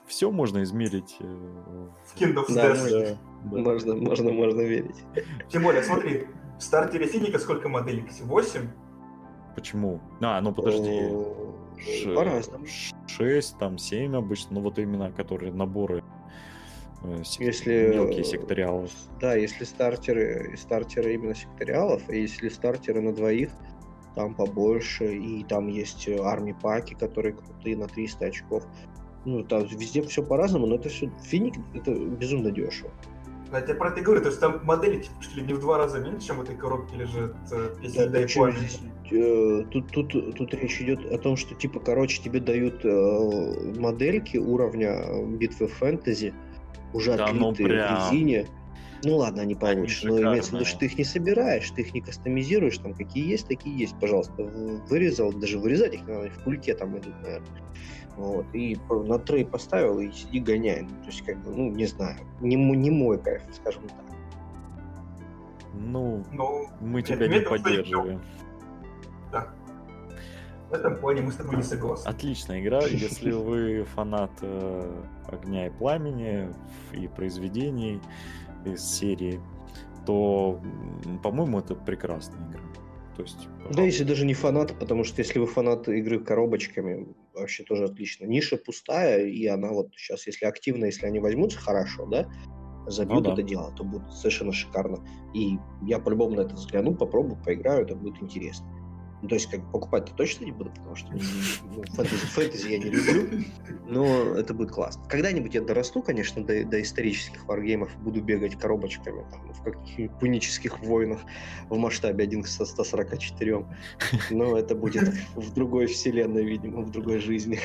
все 0.07 0.31
можно 0.31 0.61
измерить. 0.63 1.15
э, 1.19 1.23
В 2.05 2.15
Kind 2.21 2.35
of 2.35 2.53
Да, 2.53 2.73
Death. 2.75 3.17
Можно, 3.45 3.95
можно, 3.95 4.31
можно 4.31 4.61
верить. 4.61 4.95
Тем 5.49 5.63
более, 5.63 5.81
смотри, 5.83 6.27
в 6.59 6.63
стартере 6.63 7.07
Финика 7.07 7.39
сколько 7.39 7.67
моделек? 7.67 8.05
8? 8.21 8.69
Почему? 9.55 9.99
А, 10.21 10.39
ну 10.41 10.53
подожди. 10.53 11.01
По-разному. 12.15 12.65
ш- 12.65 12.95
Шесть, 13.07 13.57
там 13.57 13.77
семь 13.77 14.15
обычно, 14.15 14.55
ну 14.55 14.61
вот 14.61 14.79
именно 14.79 15.11
которые 15.11 15.51
наборы 15.51 16.03
э, 17.03 17.23
сек- 17.23 17.41
Если... 17.47 17.91
мелкие 17.93 18.23
секториалы. 18.23 18.87
Да, 19.19 19.35
если 19.35 19.63
стартеры, 19.63 20.51
и 20.53 20.57
стартеры 20.57 21.13
именно 21.13 21.35
секториалов, 21.35 22.01
а 22.07 22.13
если 22.13 22.49
стартеры 22.49 23.01
на 23.01 23.13
двоих, 23.13 23.51
там 24.15 24.35
побольше, 24.35 25.15
и 25.15 25.43
там 25.43 25.67
есть 25.67 26.07
э, 26.07 26.17
армии 26.21 26.55
паки, 26.61 26.93
которые 26.93 27.33
крутые 27.33 27.77
на 27.77 27.87
300 27.87 28.25
очков. 28.25 28.63
Ну, 29.25 29.43
там 29.43 29.65
везде 29.65 30.01
все 30.03 30.21
по-разному, 30.21 30.65
но 30.67 30.75
это 30.75 30.89
все 30.89 31.09
финик, 31.23 31.55
это 31.73 31.93
безумно 31.93 32.51
дешево. 32.51 32.91
Я 33.53 33.61
тебе 33.61 33.75
про 33.75 33.89
это 33.89 34.01
говорю, 34.01 34.21
то 34.21 34.29
есть 34.29 34.39
там 34.39 34.59
модели 34.63 35.01
типа, 35.01 35.15
чуть 35.21 35.35
ли 35.35 35.43
не 35.43 35.53
в 35.53 35.59
два 35.59 35.77
раза 35.77 35.99
меньше, 35.99 36.27
чем 36.27 36.37
в 36.37 36.41
этой 36.41 36.55
коробке 36.55 36.95
лежит, 36.97 37.35
э, 37.51 37.75
если 37.81 37.97
Да, 37.97 38.05
не 38.05 38.25
причем 38.25 38.51
здесь, 38.51 38.79
э, 39.11 39.63
тут, 39.71 39.91
тут, 39.91 40.35
тут 40.35 40.53
речь 40.53 40.81
идет 40.81 41.05
о 41.11 41.17
том, 41.17 41.37
что 41.37 41.55
типа, 41.55 41.79
короче, 41.79 42.21
тебе 42.21 42.39
дают 42.39 42.83
э, 42.83 43.73
модельки 43.77 44.37
уровня 44.37 44.89
э, 44.89 45.25
битвы 45.25 45.67
фэнтези, 45.67 46.33
уже 46.93 47.15
Да 47.15 47.31
ну 47.31 47.49
отлитые 47.49 47.69
прям. 47.69 48.09
в 48.09 48.11
резине. 48.11 48.47
Ну 49.05 49.17
ладно, 49.17 49.41
они 49.41 49.55
получше, 49.55 50.07
но 50.07 50.19
имеется 50.19 50.51
в 50.51 50.53
виду, 50.55 50.65
что 50.65 50.79
ты 50.79 50.85
их 50.85 50.97
не 50.97 51.03
собираешь, 51.03 51.69
ты 51.71 51.81
их 51.81 51.93
не 51.93 52.01
кастомизируешь, 52.01 52.77
там 52.77 52.93
какие 52.93 53.29
есть, 53.29 53.47
такие 53.47 53.77
есть, 53.77 53.99
пожалуйста. 53.99 54.43
Вырезал, 54.89 55.33
даже 55.33 55.59
вырезать 55.59 55.93
их 55.93 56.07
не 56.07 56.13
надо, 56.13 56.29
в 56.29 56.43
кульке 56.43 56.73
там 56.73 56.97
идут, 56.97 57.13
наверное. 57.21 57.61
Вот, 58.17 58.45
и 58.53 58.77
на 58.89 59.17
трей 59.17 59.43
поставил 59.45 59.99
и 59.99 60.11
сиди 60.11 60.39
гоняй. 60.39 60.81
Ну, 60.83 60.89
то 61.01 61.07
есть, 61.07 61.23
как 61.23 61.37
бы, 61.43 61.51
ну, 61.51 61.71
не 61.71 61.85
знаю, 61.85 62.17
не, 62.41 62.55
не 62.55 62.91
мой 62.91 63.17
кайф, 63.17 63.41
скажем 63.51 63.83
так. 63.87 63.97
Ну, 65.73 66.23
Ну, 66.31 66.67
мы 66.79 66.99
Нет, 66.99 67.07
тебя 67.07 67.27
не 67.27 67.39
поддерживаем. 67.41 68.21
да. 69.31 69.47
В 70.69 70.73
этом 70.73 70.97
плане 70.97 71.21
мы 71.21 71.31
с 71.31 71.35
тобой 71.35 71.57
не 71.57 71.63
согласны. 71.63 72.07
Отличная 72.09 72.61
игра, 72.61 72.81
если 72.83 73.31
вы 73.47 73.83
фанат 73.83 74.31
э, 74.41 75.03
огня 75.27 75.67
и 75.67 75.69
пламени 75.69 76.49
и 76.93 77.07
произведений 77.07 77.99
из 78.65 78.81
серии, 78.83 79.39
то, 80.05 80.59
по-моему, 81.23 81.59
это 81.59 81.75
прекрасная 81.75 82.39
игра. 82.49 82.61
То 83.15 83.21
есть, 83.23 83.47
Да, 83.71 83.83
если 83.83 84.03
даже 84.03 84.25
не 84.25 84.33
фанат, 84.33 84.73
потому 84.79 85.03
что 85.03 85.21
если 85.21 85.39
вы 85.39 85.45
фанат 85.45 85.87
игры 85.87 86.19
коробочками, 86.19 87.07
вообще 87.33 87.63
тоже 87.63 87.85
отлично. 87.85 88.25
Ниша 88.25 88.57
пустая, 88.57 89.25
и 89.25 89.45
она 89.47 89.69
вот 89.69 89.89
сейчас, 89.95 90.27
если 90.27 90.45
активно, 90.45 90.85
если 90.85 91.05
они 91.05 91.19
возьмутся 91.19 91.59
хорошо, 91.59 92.05
да, 92.05 92.29
забьют 92.87 93.19
Ну 93.19 93.21
да. 93.21 93.33
это 93.33 93.43
дело, 93.43 93.73
то 93.75 93.83
будет 93.83 94.09
совершенно 94.11 94.51
шикарно. 94.51 95.05
И 95.33 95.57
я 95.83 95.99
по-любому 95.99 96.35
на 96.35 96.41
это 96.41 96.55
взгляну, 96.55 96.95
попробую, 96.95 97.41
поиграю, 97.43 97.85
это 97.85 97.95
будет 97.95 98.21
интересно. 98.21 98.67
Ну, 99.23 99.29
то 99.29 99.35
есть, 99.35 99.49
как 99.49 99.61
бы 99.61 99.71
покупать-то 99.71 100.13
точно 100.15 100.43
не 100.43 100.51
буду, 100.51 100.69
потому 100.71 100.97
что 100.97 101.07
ну, 101.13 101.81
фэнтези, 101.93 102.25
фэнтези 102.25 102.67
я 102.67 102.77
не 102.77 102.89
люблю, 102.89 103.45
но 103.87 104.35
это 104.35 104.53
будет 104.53 104.71
классно. 104.71 105.01
Когда-нибудь 105.07 105.53
я 105.55 105.61
дорасту, 105.61 106.01
конечно, 106.01 106.43
до, 106.43 106.65
до 106.65 106.81
исторических 106.81 107.45
варгеймов, 107.47 107.89
буду 108.01 108.21
бегать 108.21 108.57
коробочками 108.59 109.23
там, 109.31 109.53
в 109.53 109.63
каких-нибудь 109.63 110.19
пунических 110.19 110.77
войнах 110.81 111.21
в 111.69 111.77
масштабе 111.77 112.25
1 112.25 112.43
к 112.43 112.47
144. 112.47 113.65
Но 114.29 114.57
это 114.57 114.75
будет 114.75 115.13
в 115.35 115.53
другой 115.53 115.85
вселенной, 115.87 116.43
видимо, 116.43 116.81
в 116.81 116.91
другой 116.91 117.19
жизни. 117.19 117.61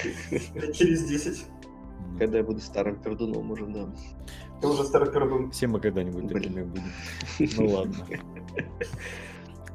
Через 0.75 1.09
10. 1.09 1.45
м, 1.99 2.19
Когда 2.19 2.39
я 2.39 2.45
буду 2.45 2.61
старым 2.61 3.03
пердуном 3.03 3.51
уже, 3.51 3.67
да. 3.67 3.93
Ты 4.61 4.69
уже 4.69 4.85
старый 4.85 5.11
пердун. 5.11 5.51
все 5.51 5.67
мы 5.67 5.81
когда-нибудь 5.81 6.29
такими 6.33 6.63
будем. 6.63 6.85
Ну 7.57 7.67
ладно. 7.69 8.07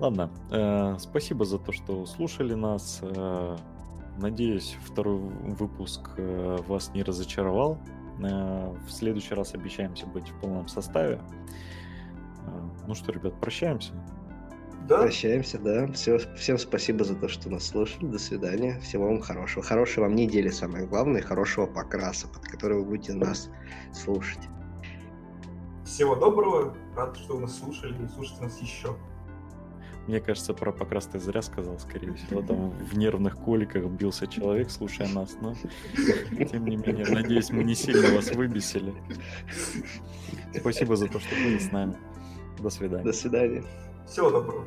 Ладно, 0.00 0.30
э, 0.50 0.96
спасибо 0.98 1.44
за 1.44 1.58
то, 1.58 1.72
что 1.72 2.06
слушали 2.06 2.54
нас. 2.54 3.00
Э, 3.02 3.56
Надеюсь, 4.18 4.76
второй 4.84 5.18
выпуск 5.18 6.10
э, 6.16 6.58
вас 6.66 6.90
не 6.94 7.02
разочаровал. 7.02 7.78
Э, 8.22 8.74
В 8.86 8.90
следующий 8.90 9.34
раз 9.34 9.54
обещаемся 9.54 10.06
быть 10.06 10.28
в 10.28 10.40
полном 10.40 10.68
составе. 10.68 11.20
Э, 12.46 12.68
Ну 12.86 12.94
что, 12.94 13.12
ребят, 13.12 13.38
прощаемся. 13.40 13.92
Да? 14.88 15.02
Прощаемся, 15.02 15.58
да. 15.58 15.86
Все, 15.92 16.18
всем 16.36 16.56
спасибо 16.56 17.04
за 17.04 17.14
то, 17.14 17.28
что 17.28 17.50
нас 17.50 17.66
слушали. 17.66 18.06
До 18.06 18.18
свидания. 18.18 18.80
Всего 18.80 19.06
вам 19.06 19.20
хорошего. 19.20 19.62
Хорошей 19.62 20.00
вам 20.00 20.14
недели, 20.16 20.48
самое 20.48 20.86
главное, 20.86 21.20
хорошего 21.20 21.66
покраса, 21.66 22.26
под 22.26 22.42
который 22.46 22.78
вы 22.78 22.84
будете 22.86 23.12
нас 23.12 23.50
слушать. 23.92 24.40
Всего 25.84 26.14
доброго. 26.16 26.74
Рад, 26.96 27.16
что 27.18 27.34
вы 27.34 27.42
нас 27.42 27.58
слушали 27.58 27.94
и 28.02 28.08
слушайте 28.08 28.42
нас 28.44 28.58
еще. 28.60 28.96
Мне 30.10 30.18
кажется, 30.18 30.54
про 30.54 30.72
покрас 30.72 31.06
ты 31.06 31.20
зря 31.20 31.40
сказал, 31.40 31.78
скорее 31.78 32.14
всего. 32.14 32.42
Там 32.48 32.70
в 32.70 32.98
нервных 32.98 33.36
коликах 33.36 33.84
бился 33.84 34.26
человек, 34.26 34.68
слушая 34.68 35.06
нас. 35.06 35.36
Но, 35.40 35.54
тем 36.50 36.64
не 36.64 36.76
менее, 36.76 37.06
надеюсь, 37.06 37.50
мы 37.50 37.62
не 37.62 37.76
сильно 37.76 38.12
вас 38.16 38.32
выбесили. 38.32 38.92
Спасибо 40.52 40.96
за 40.96 41.06
то, 41.06 41.20
что 41.20 41.32
были 41.36 41.58
с 41.58 41.70
нами. 41.70 41.94
До 42.58 42.70
свидания. 42.70 43.04
До 43.04 43.12
свидания. 43.12 43.62
Всего 44.04 44.30
доброго. 44.30 44.66